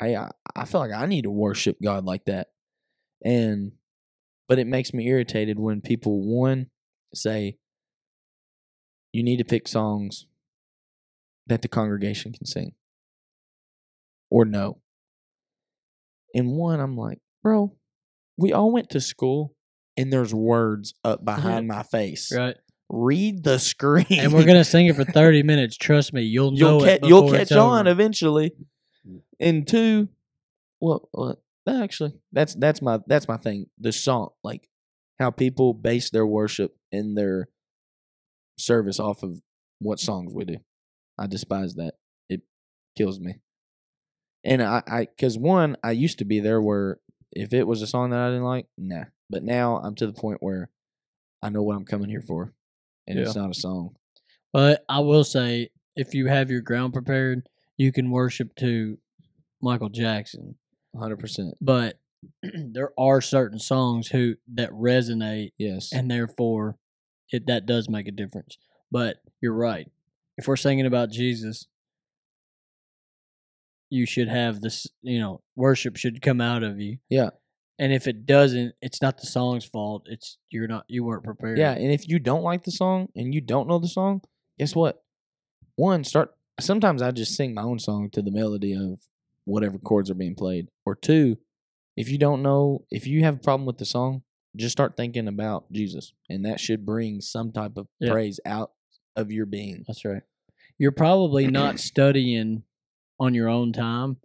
hey, 0.00 0.16
I, 0.16 0.30
I 0.54 0.64
feel 0.64 0.80
like 0.80 0.92
I 0.92 1.06
need 1.06 1.22
to 1.22 1.30
worship 1.30 1.78
God 1.82 2.04
like 2.04 2.24
that. 2.26 2.48
And 3.24 3.72
but 4.48 4.58
it 4.58 4.66
makes 4.66 4.92
me 4.92 5.06
irritated 5.06 5.58
when 5.58 5.80
people 5.80 6.20
one 6.20 6.66
say 7.14 7.56
you 9.12 9.22
need 9.22 9.36
to 9.36 9.44
pick 9.44 9.68
songs 9.68 10.26
that 11.52 11.62
the 11.62 11.68
congregation 11.68 12.32
can 12.32 12.46
sing 12.46 12.72
or 14.30 14.44
no. 14.44 14.80
And 16.34 16.52
one, 16.52 16.80
I'm 16.80 16.96
like, 16.96 17.18
bro, 17.42 17.76
we 18.38 18.52
all 18.52 18.72
went 18.72 18.90
to 18.90 19.00
school 19.00 19.54
and 19.96 20.12
there's 20.12 20.34
words 20.34 20.94
up 21.04 21.24
behind 21.24 21.70
uh-huh. 21.70 21.78
my 21.78 21.82
face. 21.82 22.32
Right. 22.34 22.56
Read 22.88 23.44
the 23.44 23.58
screen. 23.58 24.06
And 24.10 24.32
we're 24.32 24.44
gonna 24.44 24.64
sing 24.64 24.86
it 24.86 24.96
for 24.96 25.04
thirty 25.04 25.42
minutes. 25.52 25.76
Trust 25.76 26.12
me, 26.12 26.22
you'll 26.22 26.54
you'll, 26.54 26.82
it. 26.84 27.00
ca- 27.00 27.06
you'll 27.06 27.22
before 27.22 27.36
it's 27.36 27.50
catch 27.50 27.58
on 27.58 27.86
over. 27.86 27.90
eventually. 27.90 28.52
And 29.40 29.66
two, 29.66 30.08
well, 30.80 31.08
uh, 31.16 31.34
well, 31.66 31.82
actually, 31.82 32.12
that's 32.32 32.54
that's 32.54 32.82
my 32.82 33.00
that's 33.06 33.28
my 33.28 33.38
thing. 33.38 33.66
The 33.78 33.92
song, 33.92 34.30
like 34.44 34.68
how 35.18 35.30
people 35.30 35.72
base 35.72 36.10
their 36.10 36.26
worship 36.26 36.76
and 36.90 37.16
their 37.16 37.48
service 38.58 39.00
off 39.00 39.22
of 39.22 39.40
what 39.78 39.98
songs 39.98 40.32
we 40.34 40.44
do. 40.44 40.58
I 41.18 41.26
despise 41.26 41.74
that. 41.74 41.94
It 42.28 42.42
kills 42.96 43.20
me. 43.20 43.36
And 44.44 44.62
I, 44.62 44.82
I, 44.86 45.06
cause 45.20 45.38
one, 45.38 45.76
I 45.84 45.92
used 45.92 46.18
to 46.18 46.24
be 46.24 46.40
there 46.40 46.60
where 46.60 46.98
if 47.30 47.52
it 47.52 47.66
was 47.66 47.80
a 47.82 47.86
song 47.86 48.10
that 48.10 48.20
I 48.20 48.28
didn't 48.28 48.44
like, 48.44 48.66
nah. 48.76 49.04
But 49.30 49.44
now 49.44 49.76
I'm 49.76 49.94
to 49.96 50.06
the 50.06 50.12
point 50.12 50.38
where 50.42 50.68
I 51.42 51.48
know 51.48 51.62
what 51.62 51.76
I'm 51.76 51.84
coming 51.84 52.10
here 52.10 52.20
for, 52.22 52.52
and 53.06 53.18
it's 53.18 53.34
not 53.34 53.50
a 53.50 53.54
song. 53.54 53.96
But 54.52 54.84
I 54.88 54.98
will 55.00 55.24
say, 55.24 55.70
if 55.96 56.14
you 56.14 56.26
have 56.26 56.50
your 56.50 56.60
ground 56.60 56.92
prepared, 56.92 57.48
you 57.78 57.92
can 57.92 58.10
worship 58.10 58.54
to 58.56 58.98
Michael 59.62 59.88
Jackson. 59.88 60.56
100. 60.92 61.16
percent 61.18 61.54
But 61.60 61.98
there 62.42 62.92
are 62.98 63.20
certain 63.22 63.58
songs 63.58 64.08
who 64.08 64.34
that 64.54 64.70
resonate, 64.70 65.52
Yes. 65.56 65.90
and 65.92 66.10
therefore, 66.10 66.76
it 67.30 67.46
that 67.46 67.64
does 67.64 67.88
make 67.88 68.06
a 68.08 68.12
difference. 68.12 68.58
But 68.90 69.16
you're 69.40 69.54
right. 69.54 69.90
If 70.38 70.48
we're 70.48 70.56
singing 70.56 70.86
about 70.86 71.10
Jesus, 71.10 71.66
you 73.90 74.06
should 74.06 74.28
have 74.28 74.60
this. 74.60 74.86
You 75.02 75.20
know, 75.20 75.42
worship 75.56 75.96
should 75.96 76.22
come 76.22 76.40
out 76.40 76.62
of 76.62 76.80
you. 76.80 76.98
Yeah. 77.08 77.30
And 77.78 77.92
if 77.92 78.06
it 78.06 78.26
doesn't, 78.26 78.74
it's 78.80 79.02
not 79.02 79.18
the 79.18 79.26
song's 79.26 79.64
fault. 79.64 80.06
It's 80.06 80.38
you're 80.50 80.68
not 80.68 80.84
you 80.88 81.04
weren't 81.04 81.24
prepared. 81.24 81.58
Yeah, 81.58 81.72
and 81.72 81.90
if 81.90 82.08
you 82.08 82.18
don't 82.18 82.42
like 82.42 82.64
the 82.64 82.70
song 82.70 83.08
and 83.16 83.34
you 83.34 83.40
don't 83.40 83.66
know 83.68 83.78
the 83.78 83.88
song, 83.88 84.22
guess 84.58 84.74
what? 84.76 85.02
One, 85.76 86.04
start. 86.04 86.30
Sometimes 86.60 87.02
I 87.02 87.10
just 87.10 87.34
sing 87.34 87.54
my 87.54 87.62
own 87.62 87.78
song 87.78 88.10
to 88.10 88.22
the 88.22 88.30
melody 88.30 88.74
of 88.74 89.00
whatever 89.44 89.78
chords 89.78 90.10
are 90.10 90.14
being 90.14 90.34
played. 90.34 90.68
Or 90.84 90.94
two, 90.94 91.38
if 91.96 92.08
you 92.08 92.18
don't 92.18 92.42
know, 92.42 92.84
if 92.90 93.06
you 93.06 93.24
have 93.24 93.36
a 93.36 93.40
problem 93.40 93.66
with 93.66 93.78
the 93.78 93.86
song, 93.86 94.22
just 94.54 94.72
start 94.72 94.96
thinking 94.96 95.26
about 95.26 95.72
Jesus, 95.72 96.12
and 96.28 96.44
that 96.44 96.60
should 96.60 96.84
bring 96.86 97.20
some 97.20 97.50
type 97.52 97.76
of 97.76 97.88
Yeah. 97.98 98.12
praise 98.12 98.38
out 98.44 98.72
of 99.16 99.30
your 99.30 99.46
being. 99.46 99.84
That's 99.86 100.04
right. 100.04 100.22
You're 100.78 100.92
probably 100.92 101.46
not 101.46 101.78
studying 101.78 102.62
on 103.18 103.34
your 103.34 103.48
own 103.48 103.72
time 103.72 104.16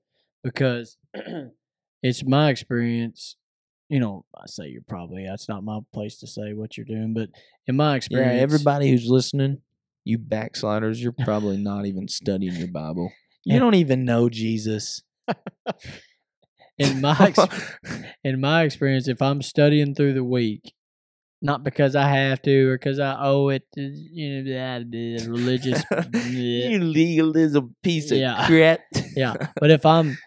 because 0.44 0.98
it's 2.04 2.26
my 2.26 2.50
experience. 2.50 3.36
You 3.90 4.00
know, 4.00 4.26
I 4.36 4.44
say 4.48 4.68
you're 4.68 4.82
probably, 4.88 5.26
that's 5.26 5.48
not 5.48 5.64
my 5.64 5.80
place 5.94 6.18
to 6.20 6.28
say 6.28 6.54
what 6.54 6.76
you're 6.76 6.86
doing, 6.86 7.14
but 7.14 7.30
in 7.68 7.76
my 7.78 7.92
Yeah, 7.92 7.96
experience, 7.98 8.42
everybody 8.42 8.90
who's 8.90 9.08
listening, 9.08 9.62
you 10.04 10.18
backsliders, 10.18 11.02
you're 11.02 11.14
probably 11.14 11.58
not 11.58 11.86
even 11.86 12.08
studying 12.08 12.56
your 12.56 12.68
Bible. 12.68 13.12
You 13.46 13.54
Yeah. 13.54 13.60
don't 13.60 13.76
even 13.76 14.04
know 14.04 14.28
Jesus. 14.28 15.04
in 16.78 17.00
my 17.02 17.16
ex- 17.22 17.48
in 18.24 18.42
my 18.42 18.64
experience, 18.64 19.08
if 19.08 19.22
I'm 19.22 19.42
studying 19.42 19.96
through 19.96 20.14
the 20.14 20.24
week, 20.24 20.74
not 21.42 21.64
because 21.64 21.96
I 21.96 22.08
have 22.10 22.42
to 22.44 22.70
or 22.70 22.78
because 22.78 23.00
I 23.00 23.16
owe 23.20 23.50
it 23.50 23.64
to 23.76 23.82
you 23.82 24.44
know 24.44 24.80
blah, 24.82 25.32
religious, 25.32 25.84
you 26.14 26.80
legalism 26.80 27.76
piece 27.84 28.12
of 28.12 28.18
Yeah. 28.18 28.46
crap. 28.48 28.80
yeah. 29.16 29.34
But 29.60 29.72
if 29.72 29.86
I'm 29.86 30.18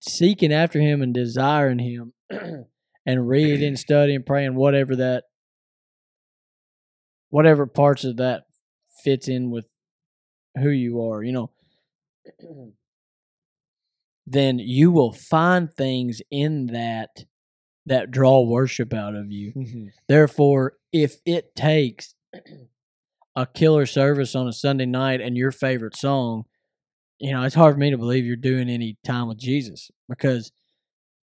seeking 0.00 0.52
after 0.52 0.80
Him 0.80 1.02
and 1.02 1.12
desiring 1.14 1.78
Him, 1.78 2.12
and 3.06 3.28
reading, 3.28 3.76
studying, 3.76 4.22
praying, 4.22 4.54
whatever 4.54 4.96
that, 4.96 5.24
whatever 7.30 7.66
parts 7.66 8.04
of 8.04 8.16
that 8.16 8.44
fits 9.04 9.28
in 9.28 9.50
with 9.50 9.66
who 10.56 10.70
you 10.70 11.00
are, 11.02 11.22
you 11.22 11.32
know, 11.32 11.50
then 14.26 14.58
you 14.58 14.90
will 14.90 15.12
find 15.12 15.72
things 15.72 16.20
in 16.30 16.66
that 16.66 17.24
that 17.88 18.10
draw 18.10 18.40
worship 18.42 18.94
out 18.94 19.14
of 19.14 19.30
you. 19.30 19.90
Therefore, 20.08 20.74
if 20.92 21.16
it 21.24 21.54
takes 21.54 22.14
a 23.36 23.46
killer 23.46 23.86
service 23.86 24.34
on 24.34 24.48
a 24.48 24.52
Sunday 24.52 24.86
night 24.86 25.20
and 25.20 25.36
your 25.36 25.50
favorite 25.50 25.96
song, 25.96 26.44
you 27.18 27.32
know, 27.32 27.42
it's 27.42 27.54
hard 27.54 27.74
for 27.74 27.78
me 27.78 27.90
to 27.90 27.98
believe 27.98 28.24
you're 28.24 28.36
doing 28.36 28.68
any 28.68 28.96
time 29.04 29.28
with 29.28 29.38
Jesus 29.38 29.90
because 30.08 30.52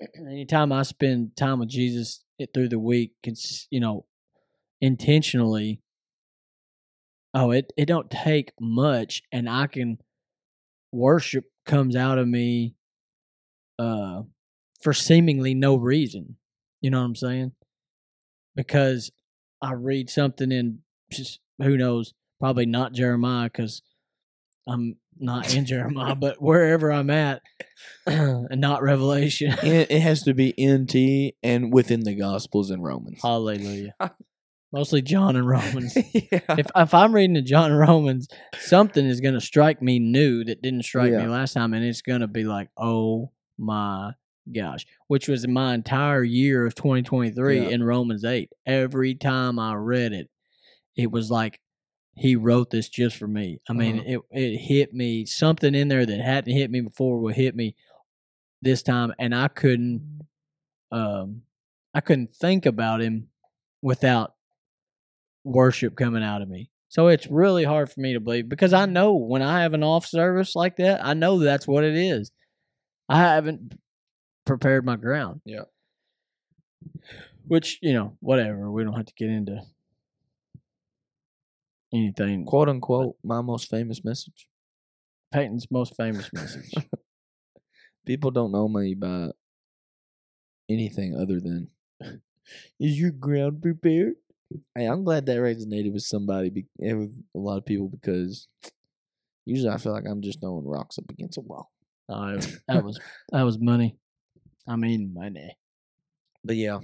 anytime 0.16 0.72
I 0.72 0.82
spend 0.82 1.36
time 1.36 1.58
with 1.58 1.68
Jesus 1.68 2.24
it, 2.38 2.50
through 2.54 2.70
the 2.70 2.78
week, 2.78 3.12
it's, 3.22 3.66
you 3.70 3.80
know, 3.80 4.06
intentionally, 4.80 5.80
oh, 7.34 7.50
it, 7.50 7.72
it 7.76 7.86
don't 7.86 8.10
take 8.10 8.52
much 8.60 9.22
and 9.30 9.48
I 9.48 9.66
can 9.66 9.98
worship 10.92 11.44
comes 11.64 11.96
out 11.96 12.18
of 12.18 12.28
me 12.28 12.74
uh 13.78 14.22
for 14.82 14.92
seemingly 14.92 15.54
no 15.54 15.76
reason. 15.76 16.36
You 16.82 16.90
know 16.90 16.98
what 16.98 17.06
I'm 17.06 17.16
saying? 17.16 17.52
Because 18.54 19.10
I 19.62 19.72
read 19.72 20.10
something 20.10 20.52
in 20.52 20.80
just 21.10 21.40
who 21.58 21.78
knows, 21.78 22.12
probably 22.40 22.66
not 22.66 22.92
Jeremiah 22.92 23.48
because 23.48 23.80
I'm 24.68 24.96
not 25.18 25.54
in 25.54 25.64
Jeremiah, 25.64 26.16
but 26.16 26.42
wherever 26.42 26.90
I'm 26.90 27.08
at, 27.10 27.42
and 28.06 28.60
not 28.60 28.82
Revelation. 28.82 29.52
it, 29.62 29.90
it 29.90 30.00
has 30.00 30.22
to 30.24 30.34
be 30.34 30.54
NT 30.60 31.34
and 31.42 31.72
within 31.72 32.00
the 32.00 32.14
Gospels 32.14 32.70
and 32.70 32.82
Romans. 32.82 33.20
Hallelujah. 33.22 33.94
Mostly 34.72 35.02
John 35.02 35.36
and 35.36 35.46
Romans. 35.46 35.94
yeah. 36.14 36.40
If 36.48 36.66
if 36.74 36.94
I'm 36.94 37.14
reading 37.14 37.34
the 37.34 37.42
John 37.42 37.70
and 37.70 37.78
Romans, 37.78 38.26
something 38.58 39.04
is 39.04 39.20
going 39.20 39.34
to 39.34 39.40
strike 39.40 39.82
me 39.82 39.98
new 39.98 40.44
that 40.44 40.62
didn't 40.62 40.84
strike 40.84 41.12
me 41.12 41.26
last 41.26 41.52
time, 41.52 41.74
and 41.74 41.84
it's 41.84 42.00
going 42.00 42.22
to 42.22 42.26
be 42.26 42.44
like, 42.44 42.70
oh 42.78 43.30
my 43.58 44.14
gosh, 44.54 44.86
which 45.08 45.28
was 45.28 45.46
my 45.46 45.74
entire 45.74 46.22
year 46.24 46.64
of 46.66 46.74
2023 46.74 47.60
Yeah. 47.64 47.68
in 47.68 47.82
Romans 47.84 48.24
8. 48.24 48.50
Every 48.66 49.14
time 49.14 49.58
I 49.58 49.74
read 49.74 50.12
it, 50.12 50.30
it 50.96 51.10
was 51.10 51.30
like 51.30 51.60
he 52.14 52.36
wrote 52.36 52.70
this 52.70 52.88
just 52.88 53.16
for 53.16 53.26
me. 53.28 53.60
I 53.68 53.72
mean, 53.72 54.00
Uh-huh. 54.00 54.20
it 54.32 54.40
it 54.54 54.58
hit 54.58 54.92
me 54.94 55.24
something 55.24 55.74
in 55.74 55.88
there 55.88 56.04
that 56.04 56.20
hadn't 56.20 56.52
hit 56.54 56.70
me 56.70 56.80
before 56.80 57.18
will 57.20 57.32
hit 57.32 57.54
me 57.56 57.74
this 58.60 58.82
time, 58.82 59.12
and 59.18 59.34
I 59.34 59.48
couldn't 59.48 60.26
um 60.90 61.42
I 61.94 62.00
couldn't 62.00 62.30
think 62.30 62.66
about 62.66 63.00
him 63.02 63.28
without 63.80 64.34
worship 65.44 65.96
coming 65.96 66.22
out 66.22 66.42
of 66.42 66.48
me. 66.48 66.70
So 66.88 67.08
it's 67.08 67.26
really 67.26 67.64
hard 67.64 67.90
for 67.90 68.00
me 68.00 68.12
to 68.12 68.20
believe 68.20 68.48
because 68.48 68.72
I 68.74 68.84
know 68.86 69.14
when 69.14 69.40
I 69.42 69.62
have 69.62 69.72
an 69.74 69.82
off 69.82 70.04
service 70.06 70.54
like 70.54 70.76
that, 70.76 71.04
I 71.04 71.14
know 71.14 71.38
that's 71.38 71.66
what 71.66 71.84
it 71.84 71.94
is. 71.94 72.30
I 73.08 73.18
haven't 73.18 73.78
prepared 74.44 74.84
my 74.84 74.96
ground. 74.96 75.40
Yeah. 75.44 75.64
Which, 77.46 77.78
you 77.82 77.92
know, 77.92 78.16
whatever. 78.20 78.70
We 78.70 78.84
don't 78.84 78.94
have 78.94 79.06
to 79.06 79.14
get 79.14 79.30
into 79.30 79.60
anything. 81.92 82.44
quote 82.44 82.68
unquote 82.68 83.16
my 83.22 83.40
most 83.40 83.68
famous 83.68 84.04
message. 84.04 84.48
Peyton's 85.32 85.70
most 85.70 85.96
famous 85.96 86.30
message. 86.32 86.72
People 88.06 88.30
don't 88.30 88.52
know 88.52 88.68
me 88.68 88.94
by 88.94 89.30
anything 90.68 91.16
other 91.16 91.40
than 91.40 91.68
is 92.80 92.98
your 92.98 93.10
ground 93.10 93.62
prepared? 93.62 94.14
Hey, 94.74 94.84
I'm 94.84 95.04
glad 95.04 95.26
that 95.26 95.38
resonated 95.38 95.92
with 95.92 96.02
somebody, 96.02 96.50
be- 96.50 96.66
with 96.78 97.24
a 97.34 97.38
lot 97.38 97.58
of 97.58 97.64
people, 97.64 97.88
because 97.88 98.48
usually 99.46 99.70
I 99.70 99.78
feel 99.78 99.92
like 99.92 100.04
I'm 100.06 100.20
just 100.20 100.40
throwing 100.40 100.66
rocks 100.66 100.98
up 100.98 101.10
against 101.10 101.38
a 101.38 101.40
wall. 101.40 101.70
Uh, 102.08 102.40
that 102.68 102.84
was 102.84 103.00
that 103.30 103.42
was 103.42 103.58
money. 103.58 103.96
I 104.66 104.76
mean 104.76 105.12
money. 105.14 105.56
But 106.44 106.56
yeah, 106.56 106.78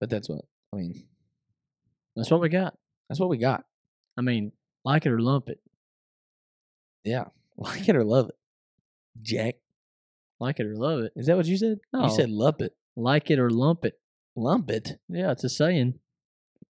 but 0.00 0.10
that's 0.10 0.28
what 0.28 0.44
I 0.72 0.76
mean. 0.76 1.04
That's 2.14 2.30
what 2.30 2.40
we 2.40 2.48
got. 2.48 2.74
That's 3.08 3.20
what 3.20 3.28
we 3.28 3.38
got. 3.38 3.64
I 4.16 4.22
mean, 4.22 4.52
Like 4.84 5.06
it 5.06 5.12
or 5.12 5.20
lump 5.20 5.48
it. 5.48 5.60
Yeah. 7.04 7.24
Like 7.58 7.88
it 7.88 7.96
or 7.96 8.04
love 8.04 8.28
it. 8.28 8.34
Jack. 9.22 9.54
Like 10.38 10.60
it 10.60 10.66
or 10.66 10.76
love 10.76 11.00
it. 11.00 11.12
Is 11.16 11.24
that 11.26 11.38
what 11.38 11.46
you 11.46 11.56
said? 11.56 11.78
No. 11.90 12.02
You 12.04 12.10
said 12.10 12.28
lump 12.28 12.60
it. 12.60 12.74
Like 12.96 13.30
it 13.30 13.38
or 13.38 13.48
lump 13.48 13.86
it. 13.86 13.94
Lump 14.36 14.70
it. 14.70 14.98
Yeah, 15.08 15.30
it's 15.30 15.42
a 15.44 15.48
saying. 15.48 15.94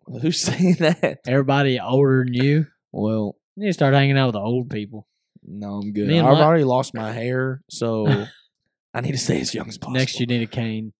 Who's 0.07 0.41
saying 0.43 0.77
that? 0.79 1.19
Everybody 1.27 1.81
older 1.81 2.23
than 2.25 2.35
you, 2.35 2.67
Well, 2.93 3.37
you 3.57 3.63
need 3.65 3.71
to 3.71 3.73
start 3.73 3.95
hanging 3.95 4.17
out 4.17 4.27
with 4.27 4.35
the 4.35 4.41
old 4.41 4.71
people. 4.71 5.09
no, 5.43 5.81
I'm 5.83 5.93
good. 5.93 6.09
I've 6.09 6.23
my- 6.25 6.41
already 6.45 6.63
lost 6.63 6.95
my 6.95 7.11
hair, 7.11 7.63
so 7.69 8.07
I 8.97 9.03
need 9.03 9.13
to 9.13 9.19
stay 9.19 9.41
as 9.43 9.55
young 9.55 9.69
as 9.69 9.77
possible. 9.77 9.99
Next, 9.99 10.19
you 10.19 10.25
need 10.27 10.41
a 10.43 10.47
cane. 10.47 10.95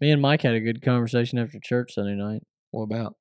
Me 0.00 0.10
and 0.10 0.20
Mike 0.20 0.42
had 0.42 0.54
a 0.54 0.60
good 0.60 0.82
conversation 0.82 1.38
after 1.38 1.58
church 1.62 1.94
Sunday 1.94 2.14
night. 2.16 2.42
What 2.72 2.82
about 2.82 3.14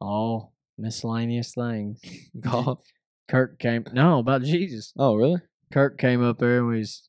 All 0.00 0.52
miscellaneous 0.78 1.52
things. 1.52 2.00
golf? 2.40 2.80
Kurt 3.28 3.58
came. 3.58 3.84
No, 3.92 4.20
about 4.20 4.42
Jesus. 4.44 4.92
Oh, 4.96 5.16
really? 5.16 5.40
Kurt 5.72 5.98
came 5.98 6.22
up 6.24 6.38
there 6.38 6.58
and 6.58 6.68
was 6.68 7.08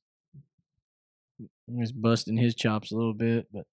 was 1.68 1.92
busting 1.92 2.38
his 2.38 2.56
chops 2.56 2.92
a 2.92 2.96
little 2.96 3.14
bit, 3.14 3.46
but 3.54 3.66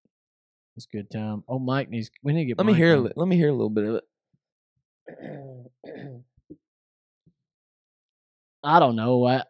it's 0.75 0.85
a 0.93 0.95
good 0.95 1.09
time. 1.09 1.43
Oh, 1.49 1.57
Mike 1.57 1.89
needs. 1.89 2.11
We 2.21 2.33
need 2.33 2.41
to 2.43 2.45
get. 2.49 2.57
Let 2.59 2.67
me 2.67 2.75
hear. 2.75 2.93
a 2.93 2.97
on. 2.97 3.03
li- 3.05 3.13
Let 3.15 3.27
me 3.27 3.35
hear 3.35 3.49
a 3.49 3.53
little 3.53 3.71
bit 3.71 3.83
of 3.85 3.95
it. 3.95 4.03
I 8.63 8.79
don't 8.79 8.95
know. 8.95 9.25
I, 9.25 9.43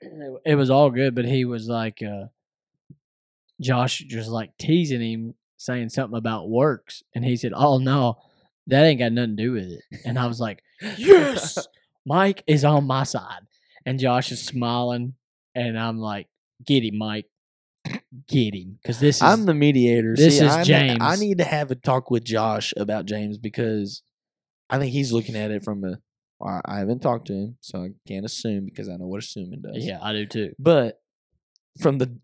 it 0.00 0.54
was 0.56 0.70
all 0.70 0.90
good, 0.90 1.14
but 1.14 1.24
he 1.24 1.44
was 1.44 1.68
like, 1.68 2.02
uh, 2.02 2.26
Josh 3.60 3.98
just 3.98 4.30
like 4.30 4.56
teasing 4.58 5.00
him, 5.00 5.34
saying 5.56 5.90
something 5.90 6.16
about 6.16 6.48
works, 6.48 7.02
and 7.14 7.24
he 7.24 7.36
said, 7.36 7.52
"Oh 7.54 7.78
no, 7.78 8.16
that 8.66 8.84
ain't 8.84 9.00
got 9.00 9.12
nothing 9.12 9.36
to 9.36 9.42
do 9.42 9.52
with 9.52 9.70
it." 9.70 9.82
And 10.04 10.18
I 10.18 10.26
was 10.26 10.40
like, 10.40 10.62
"Yes, 10.96 11.66
Mike 12.06 12.42
is 12.46 12.64
on 12.64 12.86
my 12.86 13.04
side," 13.04 13.42
and 13.84 13.98
Josh 13.98 14.32
is 14.32 14.42
smiling, 14.42 15.14
and 15.54 15.78
I'm 15.78 15.98
like, 15.98 16.28
"Get 16.64 16.84
him, 16.84 16.96
Mike, 16.96 17.26
get 18.26 18.54
him," 18.54 18.78
because 18.80 18.98
this 18.98 19.16
is 19.16 19.22
I'm 19.22 19.44
the 19.44 19.54
mediator. 19.54 20.14
this 20.16 20.38
See, 20.38 20.44
is 20.46 20.52
I 20.52 20.58
ne- 20.60 20.64
James. 20.64 20.98
I 21.02 21.16
need 21.16 21.38
to 21.38 21.44
have 21.44 21.70
a 21.70 21.74
talk 21.74 22.10
with 22.10 22.24
Josh 22.24 22.72
about 22.78 23.04
James 23.04 23.36
because 23.36 24.02
I 24.70 24.78
think 24.78 24.92
he's 24.92 25.12
looking 25.12 25.36
at 25.36 25.50
it 25.50 25.62
from 25.62 25.84
a. 25.84 25.98
I 26.42 26.60
I 26.64 26.78
haven't 26.78 27.00
talked 27.00 27.26
to 27.28 27.34
him, 27.34 27.56
so 27.60 27.84
I 27.84 27.90
can't 28.06 28.24
assume 28.26 28.64
because 28.64 28.88
I 28.88 28.96
know 28.96 29.06
what 29.06 29.22
assuming 29.22 29.62
does. 29.62 29.84
yeah, 29.84 29.98
I 30.02 30.12
do 30.12 30.26
too. 30.26 30.54
But 30.58 31.00
from 31.80 31.98
the 31.98 32.18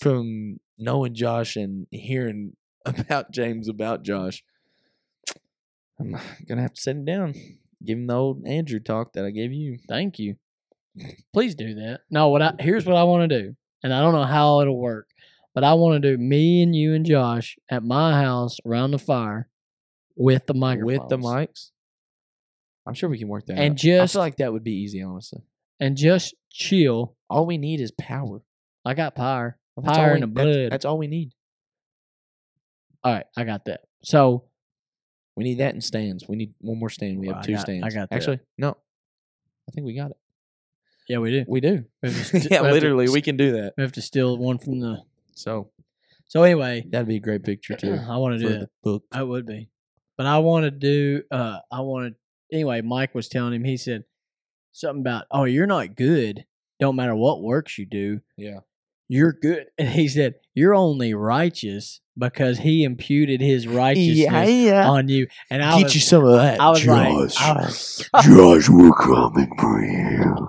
from 0.00 0.60
knowing 0.78 1.14
Josh 1.14 1.56
and 1.56 1.86
hearing 1.90 2.56
about 2.86 3.32
James 3.32 3.68
about 3.68 4.02
Josh, 4.02 4.44
I'm 5.98 6.16
gonna 6.48 6.62
have 6.62 6.74
to 6.74 6.80
sit 6.80 6.96
him 6.96 7.04
down, 7.04 7.34
give 7.84 7.98
him 7.98 8.06
the 8.06 8.14
old 8.14 8.46
Andrew 8.46 8.80
talk 8.80 9.12
that 9.14 9.24
I 9.24 9.30
gave 9.30 9.52
you. 9.52 9.78
Thank 9.88 10.18
you. 10.18 10.36
Please 11.32 11.54
do 11.54 11.74
that. 11.74 12.00
No, 12.10 12.28
what 12.28 12.42
I 12.42 12.54
here's 12.58 12.86
what 12.86 12.96
I 12.96 13.04
want 13.04 13.28
to 13.28 13.42
do, 13.42 13.56
and 13.82 13.92
I 13.92 14.00
don't 14.00 14.14
know 14.14 14.24
how 14.24 14.60
it'll 14.60 14.78
work, 14.78 15.08
but 15.54 15.64
I 15.64 15.74
want 15.74 16.00
to 16.02 16.16
do 16.16 16.22
me 16.22 16.62
and 16.62 16.74
you 16.74 16.94
and 16.94 17.04
Josh 17.06 17.56
at 17.70 17.82
my 17.82 18.12
house 18.20 18.58
around 18.66 18.90
the 18.92 18.98
fire 18.98 19.48
with 20.16 20.46
the 20.46 20.54
microphones. 20.54 21.00
with 21.00 21.08
the 21.08 21.18
mics. 21.18 21.70
I'm 22.88 22.94
sure 22.94 23.08
we 23.08 23.18
can 23.18 23.28
work 23.28 23.46
that 23.46 23.52
And 23.58 23.60
out. 23.60 23.70
I 23.72 23.74
just- 23.74 24.12
feel 24.14 24.22
like 24.22 24.36
that 24.38 24.52
would 24.52 24.64
be 24.64 24.72
easy, 24.72 25.02
honestly. 25.02 25.42
and 25.80 25.96
just 25.96 26.34
chill. 26.50 27.14
All 27.30 27.46
we 27.46 27.58
need 27.58 27.80
is 27.80 27.90
power. 27.92 28.42
I 28.84 28.94
got 28.94 29.14
power, 29.14 29.58
That's 29.76 29.88
all 29.88 29.94
power 29.94 30.08
we- 30.08 30.14
in 30.14 30.20
the 30.22 30.26
that's- 30.26 30.56
blood. 30.56 30.72
That's 30.72 30.84
all 30.84 30.98
we 30.98 31.06
need. 31.06 31.32
All 33.04 33.12
right, 33.12 33.26
I 33.36 33.44
got 33.44 33.64
that. 33.66 33.82
So 34.02 34.44
We 35.36 35.44
need 35.44 35.58
that 35.58 35.72
in 35.72 35.80
stands. 35.80 36.26
We 36.28 36.34
need 36.34 36.54
one 36.60 36.80
more 36.80 36.90
stand. 36.90 37.20
We 37.20 37.28
have 37.28 37.36
I 37.36 37.42
two 37.42 37.52
got- 37.52 37.58
I 37.60 37.62
stands. 37.62 37.94
got 37.94 38.10
that. 38.10 38.16
Actually, 38.16 38.40
no. 38.56 38.70
I 38.70 39.70
think 39.70 39.86
we 39.86 39.94
got 39.94 40.10
it. 40.10 40.16
yeah, 41.08 41.18
we 41.18 41.30
do. 41.30 41.44
We 41.46 41.60
do. 41.60 41.84
We 42.02 42.08
have 42.08 42.18
to 42.18 42.24
st- 42.40 42.50
yeah, 42.50 42.60
we 42.62 42.66
have 42.66 42.66
to 42.66 42.72
literally, 42.72 43.08
we 43.08 43.20
can 43.22 43.36
do 43.36 43.52
that. 43.52 43.74
We 43.76 43.82
have 43.84 43.92
to 43.92 44.02
steal 44.02 44.36
one 44.36 44.58
from 44.58 44.80
the. 44.80 45.02
So 45.34 45.70
So 46.26 46.42
anyway, 46.42 46.84
that'd 46.88 47.06
be 47.06 47.16
a 47.16 47.20
great 47.20 47.44
picture 47.44 47.76
too. 47.76 47.92
I 48.08 48.16
want 48.16 48.40
to 48.40 48.44
for 48.44 48.52
do 48.52 48.58
the 48.60 48.70
book. 48.82 49.04
I 49.12 49.22
would 49.22 49.46
be. 49.46 49.70
But 50.16 50.26
I 50.26 50.38
want 50.38 50.64
to 50.64 50.70
do 50.72 51.22
uh 51.30 51.60
I 51.70 51.80
want 51.82 52.14
to 52.14 52.18
anyway, 52.52 52.80
Mike 52.80 53.14
was 53.14 53.28
telling 53.28 53.52
him 53.52 53.64
he 53.64 53.76
said 53.76 54.04
something 54.72 55.00
about, 55.00 55.24
"Oh, 55.30 55.44
you're 55.44 55.66
not 55.66 55.96
good. 55.96 56.44
Don't 56.80 56.96
matter 56.96 57.14
what 57.14 57.42
works 57.42 57.78
you 57.78 57.86
do. 57.86 58.20
Yeah. 58.36 58.60
You're 59.08 59.32
good." 59.32 59.66
And 59.78 59.88
he 59.88 60.08
said, 60.08 60.34
"You're 60.54 60.74
only 60.74 61.14
righteous 61.14 62.00
because 62.16 62.58
he 62.58 62.84
imputed 62.84 63.40
his 63.40 63.66
righteousness 63.66 64.50
yeah. 64.50 64.88
on 64.88 65.08
you." 65.08 65.26
And 65.50 65.62
I 65.62 65.78
Get 65.78 65.84
was 65.84 65.94
you 65.94 66.00
some 66.00 66.24
of 66.24 66.32
that, 66.32 66.60
I 66.60 66.70
was 66.70 66.84
like 66.86 67.08
Josh. 67.08 67.40
I 67.40 67.52
was, 67.54 68.10
Josh, 68.22 68.68
we're 68.68 68.92
coming 68.92 69.50
for 69.58 69.82
you. 69.84 70.48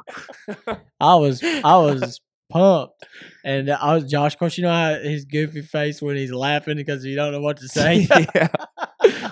I 0.99 1.15
was 1.15 1.43
I 1.43 1.77
was 1.77 2.19
pumped. 2.49 3.05
And 3.45 3.69
I 3.69 3.95
was 3.95 4.03
Josh, 4.05 4.33
of 4.33 4.39
course, 4.39 4.57
you 4.57 4.63
know 4.63 4.71
how 4.71 4.99
his 5.01 5.25
goofy 5.25 5.61
face 5.61 6.01
when 6.01 6.17
he's 6.17 6.33
laughing 6.33 6.75
because 6.75 7.05
you 7.05 7.15
don't 7.15 7.31
know 7.31 7.41
what 7.41 7.57
to 7.57 7.67
say. 7.67 8.07
yeah. 8.35 8.47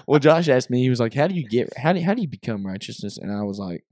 Well, 0.07 0.19
Josh 0.19 0.48
asked 0.48 0.69
me. 0.69 0.81
He 0.81 0.89
was 0.89 0.99
like, 0.99 1.14
"How 1.14 1.27
do 1.27 1.35
you 1.35 1.48
get? 1.48 1.77
How 1.77 1.91
do 1.91 2.02
how 2.02 2.14
do 2.14 2.22
you 2.22 2.27
become 2.30 2.65
righteousness?" 2.65 3.18
And 3.18 3.31
I 3.31 3.44
was 3.44 3.60
like, 3.60 3.84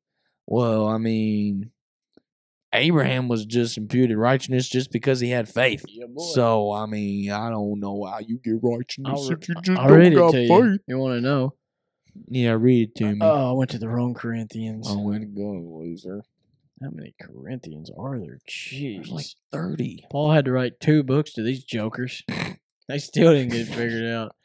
"Well, 0.47 0.88
I 0.88 0.97
mean, 0.97 1.72
Abraham 2.76 3.27
was 3.27 3.45
just 3.45 3.77
imputed 3.77 4.18
righteousness 4.18 4.69
just 4.69 4.91
because 4.91 5.19
he 5.19 5.30
had 5.30 5.49
faith. 5.49 5.84
Yeah. 5.88 6.06
So 6.34 6.72
I 6.72 6.85
mean, 6.85 7.31
I 7.31 7.49
don't 7.49 7.80
know 7.80 8.06
how 8.06 8.19
you 8.19 8.38
get 8.38 8.60
righteousness 8.61 9.30
if 9.30 9.49
you 9.49 9.56
just 9.61 9.80
I'll 9.80 9.88
don't 9.88 9.97
read 9.97 10.14
it 10.14 10.15
got 10.15 10.31
to 10.31 10.41
you. 10.41 10.47
faith. 10.47 10.81
You 10.88 10.97
want 10.97 11.18
to 11.18 11.22
know? 11.22 11.53
Yeah, 12.27 12.52
read 12.52 12.89
it 12.89 12.95
to 12.95 13.06
uh, 13.06 13.11
me. 13.11 13.19
Oh, 13.22 13.49
I 13.49 13.53
went 13.53 13.72
to 13.72 13.77
the 13.77 13.89
wrong 13.89 14.14
Corinthians. 14.14 14.88
oh, 14.89 14.99
way 14.99 15.19
to 15.19 15.26
go, 15.26 15.81
loser! 15.81 16.23
How 16.81 16.89
many 16.91 17.15
Corinthians 17.22 17.89
are 17.97 18.19
there? 18.19 18.39
Jeez. 18.49 18.97
There's 18.97 19.11
like 19.11 19.26
thirty. 19.52 20.06
Paul 20.11 20.31
had 20.31 20.45
to 20.45 20.52
write 20.52 20.80
two 20.80 21.03
books 21.03 21.34
to 21.34 21.43
these 21.43 21.64
jokers. 21.64 22.23
they 22.88 22.99
still 22.99 23.34
didn't 23.34 23.52
get 23.52 23.61
it 23.61 23.73
figured 23.73 24.11
out. 24.11 24.35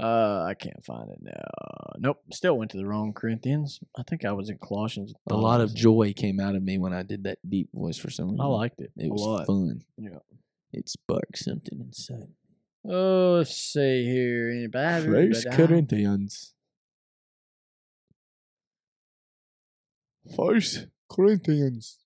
Uh, 0.00 0.44
I 0.48 0.54
can't 0.54 0.82
find 0.84 1.10
it 1.10 1.18
now. 1.22 1.92
Nope, 1.98 2.18
still 2.32 2.56
went 2.56 2.70
to 2.72 2.76
the 2.78 2.86
wrong 2.86 3.12
Corinthians. 3.12 3.80
I 3.98 4.02
think 4.08 4.24
I 4.24 4.32
was 4.32 4.48
in 4.48 4.58
Colossians. 4.58 5.12
A 5.30 5.36
lot 5.36 5.60
of 5.60 5.74
joy 5.74 6.12
came 6.16 6.40
out 6.40 6.54
of 6.54 6.62
me 6.62 6.78
when 6.78 6.92
I 6.94 7.02
did 7.02 7.24
that 7.24 7.38
deep 7.46 7.68
voice 7.74 7.98
for 7.98 8.10
some 8.10 8.30
reason. 8.30 8.40
I 8.40 8.46
liked 8.46 8.80
it. 8.80 8.92
it. 8.96 9.06
a 9.06 9.12
Was 9.12 9.20
lot. 9.22 9.46
fun. 9.46 9.82
Yeah. 9.98 10.18
It 10.72 10.88
sparked 10.88 11.36
something 11.38 11.80
inside. 11.80 12.28
Oh, 12.88 13.34
let's 13.38 13.54
see 13.56 14.04
here. 14.04 14.50
Anybody? 14.50 15.06
First 15.32 15.50
Corinthians. 15.50 16.54
First 20.36 20.86
Corinthians. 21.10 21.98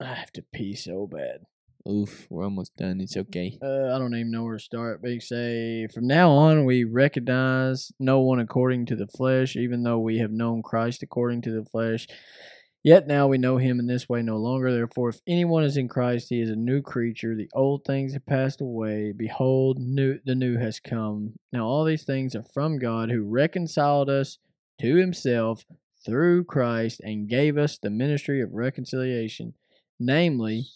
I 0.00 0.14
have 0.14 0.32
to 0.32 0.42
pee 0.52 0.74
so 0.74 1.06
bad. 1.06 1.46
Oof, 1.88 2.28
we're 2.30 2.44
almost 2.44 2.76
done. 2.76 3.00
It's 3.00 3.16
okay. 3.16 3.58
Uh, 3.60 3.94
I 3.94 3.98
don't 3.98 4.14
even 4.14 4.30
know 4.30 4.44
where 4.44 4.56
to 4.56 4.62
start. 4.62 5.00
You 5.02 5.20
say, 5.20 5.88
from 5.92 6.06
now 6.06 6.30
on, 6.30 6.64
we 6.64 6.84
recognize 6.84 7.90
no 7.98 8.20
one 8.20 8.38
according 8.38 8.86
to 8.86 8.96
the 8.96 9.08
flesh, 9.08 9.56
even 9.56 9.82
though 9.82 9.98
we 9.98 10.18
have 10.18 10.30
known 10.30 10.62
Christ 10.62 11.02
according 11.02 11.42
to 11.42 11.50
the 11.50 11.64
flesh. 11.64 12.06
Yet 12.84 13.06
now 13.06 13.28
we 13.28 13.38
know 13.38 13.58
him 13.58 13.78
in 13.78 13.86
this 13.86 14.08
way 14.08 14.22
no 14.22 14.36
longer. 14.36 14.72
Therefore, 14.72 15.08
if 15.08 15.20
anyone 15.26 15.62
is 15.64 15.76
in 15.76 15.88
Christ, 15.88 16.28
he 16.30 16.40
is 16.40 16.50
a 16.50 16.56
new 16.56 16.82
creature. 16.82 17.34
The 17.36 17.50
old 17.54 17.84
things 17.84 18.12
have 18.12 18.26
passed 18.26 18.60
away. 18.60 19.12
Behold, 19.16 19.78
new 19.78 20.18
the 20.24 20.34
new 20.34 20.58
has 20.58 20.80
come. 20.80 21.34
Now 21.52 21.64
all 21.64 21.84
these 21.84 22.04
things 22.04 22.34
are 22.34 22.42
from 22.42 22.78
God, 22.78 23.10
who 23.10 23.22
reconciled 23.22 24.10
us 24.10 24.38
to 24.80 24.96
himself 24.96 25.64
through 26.04 26.44
Christ 26.44 27.00
and 27.04 27.28
gave 27.28 27.56
us 27.56 27.78
the 27.78 27.90
ministry 27.90 28.40
of 28.40 28.52
reconciliation, 28.52 29.54
namely 30.00 30.66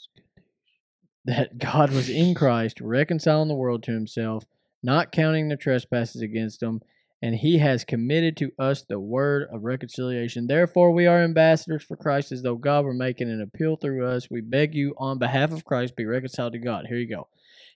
that 1.26 1.58
God 1.58 1.92
was 1.92 2.08
in 2.08 2.34
Christ, 2.34 2.80
reconciling 2.80 3.48
the 3.48 3.54
world 3.54 3.82
to 3.84 3.92
himself, 3.92 4.44
not 4.82 5.12
counting 5.12 5.48
the 5.48 5.56
trespasses 5.56 6.22
against 6.22 6.60
them, 6.60 6.80
and 7.20 7.34
he 7.34 7.58
has 7.58 7.84
committed 7.84 8.36
to 8.36 8.52
us 8.58 8.82
the 8.82 9.00
word 9.00 9.48
of 9.52 9.64
reconciliation. 9.64 10.46
Therefore, 10.46 10.92
we 10.92 11.06
are 11.06 11.22
ambassadors 11.22 11.82
for 11.82 11.96
Christ 11.96 12.30
as 12.30 12.42
though 12.42 12.56
God 12.56 12.84
were 12.84 12.94
making 12.94 13.30
an 13.30 13.40
appeal 13.40 13.76
through 13.76 14.06
us. 14.06 14.28
We 14.30 14.40
beg 14.40 14.74
you, 14.74 14.94
on 14.98 15.18
behalf 15.18 15.50
of 15.50 15.64
Christ, 15.64 15.96
be 15.96 16.04
reconciled 16.04 16.52
to 16.52 16.58
God. 16.58 16.86
Here 16.88 16.98
you 16.98 17.08
go. 17.08 17.28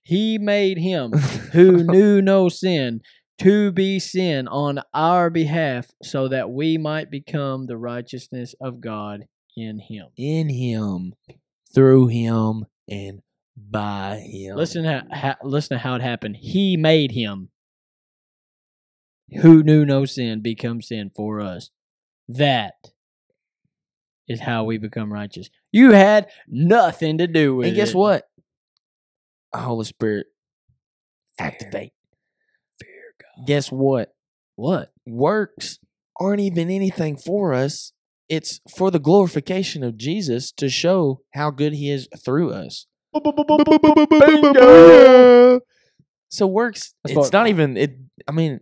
He 0.02 0.38
made 0.38 0.78
him 0.78 1.12
who 1.52 1.82
knew 1.82 2.22
no 2.22 2.48
sin 2.48 3.00
to 3.38 3.72
be 3.72 3.98
sin 3.98 4.46
on 4.46 4.80
our 4.92 5.30
behalf 5.30 5.88
so 6.02 6.28
that 6.28 6.50
we 6.50 6.76
might 6.76 7.10
become 7.10 7.66
the 7.66 7.78
righteousness 7.78 8.54
of 8.60 8.80
God 8.80 9.24
in 9.56 9.78
him. 9.78 10.08
in 10.16 10.50
him, 10.50 11.14
through 11.74 12.08
him, 12.08 12.66
and 12.88 13.22
by 13.56 14.18
him. 14.18 14.56
Listen, 14.56 14.84
how, 14.84 15.02
how, 15.10 15.36
listen 15.42 15.76
to 15.76 15.82
how 15.82 15.94
it 15.94 16.02
happened. 16.02 16.36
He 16.36 16.76
made 16.76 17.12
him 17.12 17.50
who 19.42 19.62
knew 19.62 19.84
no 19.84 20.04
sin 20.04 20.40
become 20.40 20.82
sin 20.82 21.10
for 21.14 21.40
us. 21.40 21.70
That 22.28 22.74
is 24.28 24.40
how 24.40 24.64
we 24.64 24.78
become 24.78 25.12
righteous. 25.12 25.50
You 25.72 25.92
had 25.92 26.28
nothing 26.48 27.18
to 27.18 27.26
do 27.26 27.56
with 27.56 27.66
it. 27.66 27.68
And 27.70 27.76
guess 27.76 27.94
what? 27.94 28.28
Holy 29.54 29.84
Spirit, 29.84 30.26
activate. 31.38 31.92
Fear 32.80 33.14
God. 33.18 33.46
Guess 33.46 33.72
what? 33.72 34.14
What? 34.54 34.92
Works 35.06 35.78
aren't 36.18 36.40
even 36.40 36.70
anything 36.70 37.16
for 37.16 37.52
us. 37.52 37.92
It's 38.28 38.60
for 38.76 38.92
the 38.92 39.00
glorification 39.00 39.82
of 39.82 39.96
Jesus 39.96 40.52
to 40.52 40.68
show 40.68 41.22
how 41.34 41.50
good 41.50 41.72
he 41.72 41.90
is 41.90 42.08
through 42.24 42.52
us. 42.52 42.86
So 46.32 46.46
works. 46.46 46.94
That's 47.02 47.12
it's 47.12 47.16
what- 47.18 47.32
not 47.32 47.48
even 47.48 47.76
it. 47.76 47.96
I 48.28 48.32
mean, 48.32 48.60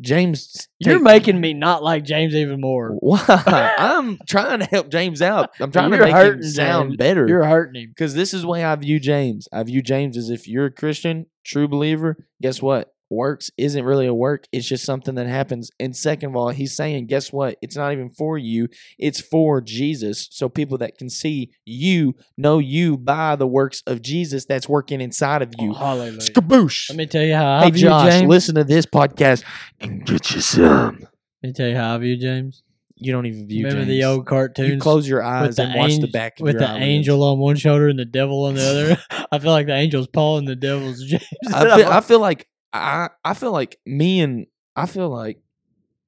James. 0.00 0.68
You're 0.78 0.94
take- 0.96 1.02
making 1.04 1.40
me 1.40 1.54
not 1.54 1.82
like 1.82 2.04
James 2.04 2.34
even 2.34 2.60
more. 2.60 2.90
Why? 3.00 3.74
I'm 3.78 4.18
trying 4.28 4.58
to 4.58 4.64
help 4.66 4.88
James 4.90 5.22
out. 5.22 5.50
I'm 5.60 5.70
trying 5.70 5.90
to 5.90 5.96
You're 5.96 6.06
make 6.06 6.14
hurting 6.14 6.42
him 6.42 6.50
sound 6.50 6.88
James. 6.90 6.96
better. 6.98 7.28
You're 7.28 7.44
hurting 7.44 7.80
him. 7.82 7.88
Because 7.90 8.14
this 8.14 8.34
is 8.34 8.42
the 8.42 8.48
way 8.48 8.64
I 8.64 8.74
view 8.76 8.98
James. 8.98 9.48
I 9.52 9.62
view 9.62 9.82
James 9.82 10.16
as 10.16 10.28
if 10.30 10.48
you're 10.48 10.66
a 10.66 10.70
Christian, 10.72 11.26
true 11.44 11.68
believer. 11.68 12.16
Guess 12.42 12.60
what? 12.60 12.92
Works 13.08 13.50
isn't 13.56 13.84
really 13.84 14.06
a 14.06 14.14
work. 14.14 14.46
It's 14.52 14.66
just 14.66 14.84
something 14.84 15.14
that 15.14 15.26
happens. 15.26 15.70
And 15.78 15.96
second 15.96 16.30
of 16.30 16.36
all, 16.36 16.48
he's 16.48 16.74
saying, 16.74 17.06
guess 17.06 17.32
what? 17.32 17.56
It's 17.62 17.76
not 17.76 17.92
even 17.92 18.10
for 18.10 18.36
you. 18.36 18.68
It's 18.98 19.20
for 19.20 19.60
Jesus. 19.60 20.28
So 20.32 20.48
people 20.48 20.78
that 20.78 20.98
can 20.98 21.08
see 21.08 21.52
you 21.64 22.14
know 22.36 22.58
you 22.58 22.96
by 22.96 23.36
the 23.36 23.46
works 23.46 23.82
of 23.86 24.02
Jesus 24.02 24.44
that's 24.44 24.68
working 24.68 25.00
inside 25.00 25.42
of 25.42 25.52
you. 25.58 25.70
Oh, 25.70 25.74
hallelujah. 25.74 26.18
Skaboosh. 26.18 26.90
Let 26.90 26.96
me 26.96 27.06
tell 27.06 27.22
you 27.22 27.34
how 27.34 27.58
I 27.58 27.64
Hey 27.64 27.70
view 27.70 27.82
Josh, 27.82 28.10
James. 28.10 28.28
listen 28.28 28.54
to 28.56 28.64
this 28.64 28.86
podcast 28.86 29.44
and 29.80 30.04
get 30.04 30.30
you 30.32 30.40
some. 30.40 30.98
Let 31.42 31.48
me 31.50 31.52
tell 31.52 31.68
you 31.68 31.76
how 31.76 31.94
I 31.94 31.98
view 31.98 32.16
James. 32.16 32.62
You 32.98 33.12
don't 33.12 33.26
even 33.26 33.46
view 33.46 33.66
Remember 33.66 33.84
James. 33.84 33.98
the 34.00 34.04
old 34.04 34.26
cartoons? 34.26 34.70
You 34.70 34.78
close 34.80 35.06
your 35.06 35.22
eyes 35.22 35.58
and 35.58 35.74
watch 35.74 35.98
the 35.98 36.08
back 36.08 36.40
of 36.40 36.44
with 36.44 36.58
the 36.58 36.66
eyelids. 36.66 36.82
angel 36.82 37.22
on 37.22 37.38
one 37.38 37.56
shoulder 37.56 37.88
and 37.88 37.98
the 37.98 38.06
devil 38.06 38.44
on 38.46 38.54
the 38.54 38.62
other. 38.62 39.26
I 39.30 39.38
feel 39.38 39.52
like 39.52 39.66
the 39.66 39.74
angel's 39.74 40.06
Paul 40.06 40.38
and 40.38 40.48
the 40.48 40.56
devil's 40.56 41.02
James. 41.04 41.22
I 41.52 41.76
feel, 41.76 41.88
I 41.88 42.00
feel 42.00 42.20
like 42.20 42.48
I 42.72 43.08
I 43.24 43.34
feel 43.34 43.52
like 43.52 43.78
me 43.86 44.20
and 44.20 44.46
I 44.74 44.86
feel 44.86 45.08
like 45.08 45.38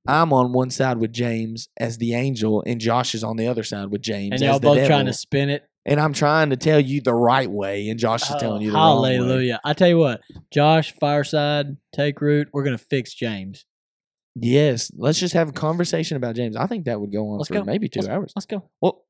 I'm 0.06 0.32
on 0.32 0.52
one 0.52 0.70
side 0.70 0.98
with 0.98 1.12
James 1.12 1.68
as 1.76 1.98
the 1.98 2.14
angel, 2.14 2.62
and 2.66 2.80
Josh 2.80 3.14
is 3.14 3.22
on 3.24 3.36
the 3.36 3.46
other 3.46 3.62
side 3.62 3.90
with 3.90 4.02
James. 4.02 4.32
and 4.32 4.40
y'all 4.40 4.58
both 4.60 4.76
devil. 4.76 4.88
trying 4.88 5.06
to 5.06 5.12
spin 5.12 5.50
it. 5.50 5.64
And 5.86 5.98
I'm 6.00 6.12
trying 6.12 6.50
to 6.50 6.56
tell 6.56 6.78
you 6.80 7.00
the 7.00 7.14
right 7.14 7.50
way, 7.50 7.88
and 7.88 7.98
Josh 7.98 8.22
is 8.28 8.34
oh, 8.36 8.38
telling 8.38 8.58
Oh, 8.62 8.64
you 8.64 8.70
the 8.72 8.76
wrong 8.76 9.02
way. 9.02 9.14
hallelujah. 9.14 9.60
I 9.64 9.72
tell 9.72 9.88
you 9.88 9.96
what, 9.98 10.20
Josh, 10.50 10.92
Fireside, 11.00 11.78
take 11.94 12.20
root. 12.20 12.48
We're 12.52 12.64
gonna 12.64 12.76
fix 12.78 13.14
James. 13.14 13.64
Yes, 14.34 14.90
let's 14.96 15.18
just 15.18 15.32
have 15.34 15.48
a 15.48 15.52
conversation 15.52 16.16
about 16.18 16.36
James. 16.36 16.56
I 16.56 16.66
think 16.66 16.84
that 16.84 17.00
would 17.00 17.10
go 17.10 17.30
on 17.30 17.38
Let's 17.38 17.48
for 17.48 17.54
go. 17.54 17.64
maybe 17.64 17.88
2 17.88 18.00
Let's- 18.00 18.08
hours. 18.10 18.32
Let's 18.36 18.46
go. 18.46 18.68
Well, 18.82 19.04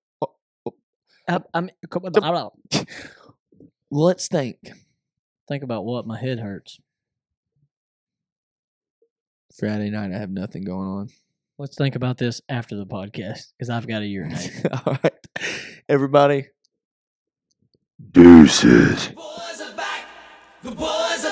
I, 1.29 1.41
I 1.53 1.61
mean, 1.61 1.71
come 1.91 2.05
on, 2.07 2.13
The- 2.13 2.51
let's 3.91 4.29
think. 4.29 4.57
think 5.49 5.63
about 5.63 5.85
what 5.85 6.07
my 6.07 6.19
head 6.19 6.39
hurts. 6.41 6.79
Friday 9.59 9.91
night, 9.91 10.13
I 10.13 10.19
have 10.19 10.31
nothing 10.31 10.63
going 10.63 10.87
on. 10.87 11.09
Let's 11.59 11.77
think 11.77 11.97
about 11.97 12.17
this 12.17 12.41
after 12.49 12.77
the 12.77 12.87
podcast 12.87 13.53
because 13.59 13.71
I've 13.71 13.89
got 13.89 14.03
a 14.03 14.07
urinate. 14.07 14.65
All 14.87 14.97
right, 15.03 15.27
everybody. 15.89 16.47
Deuces. 18.13 19.09
The 19.09 19.15
boys 19.15 19.61
are 19.61 19.77
back. 19.77 20.05
The 20.63 20.71
boys 20.71 21.25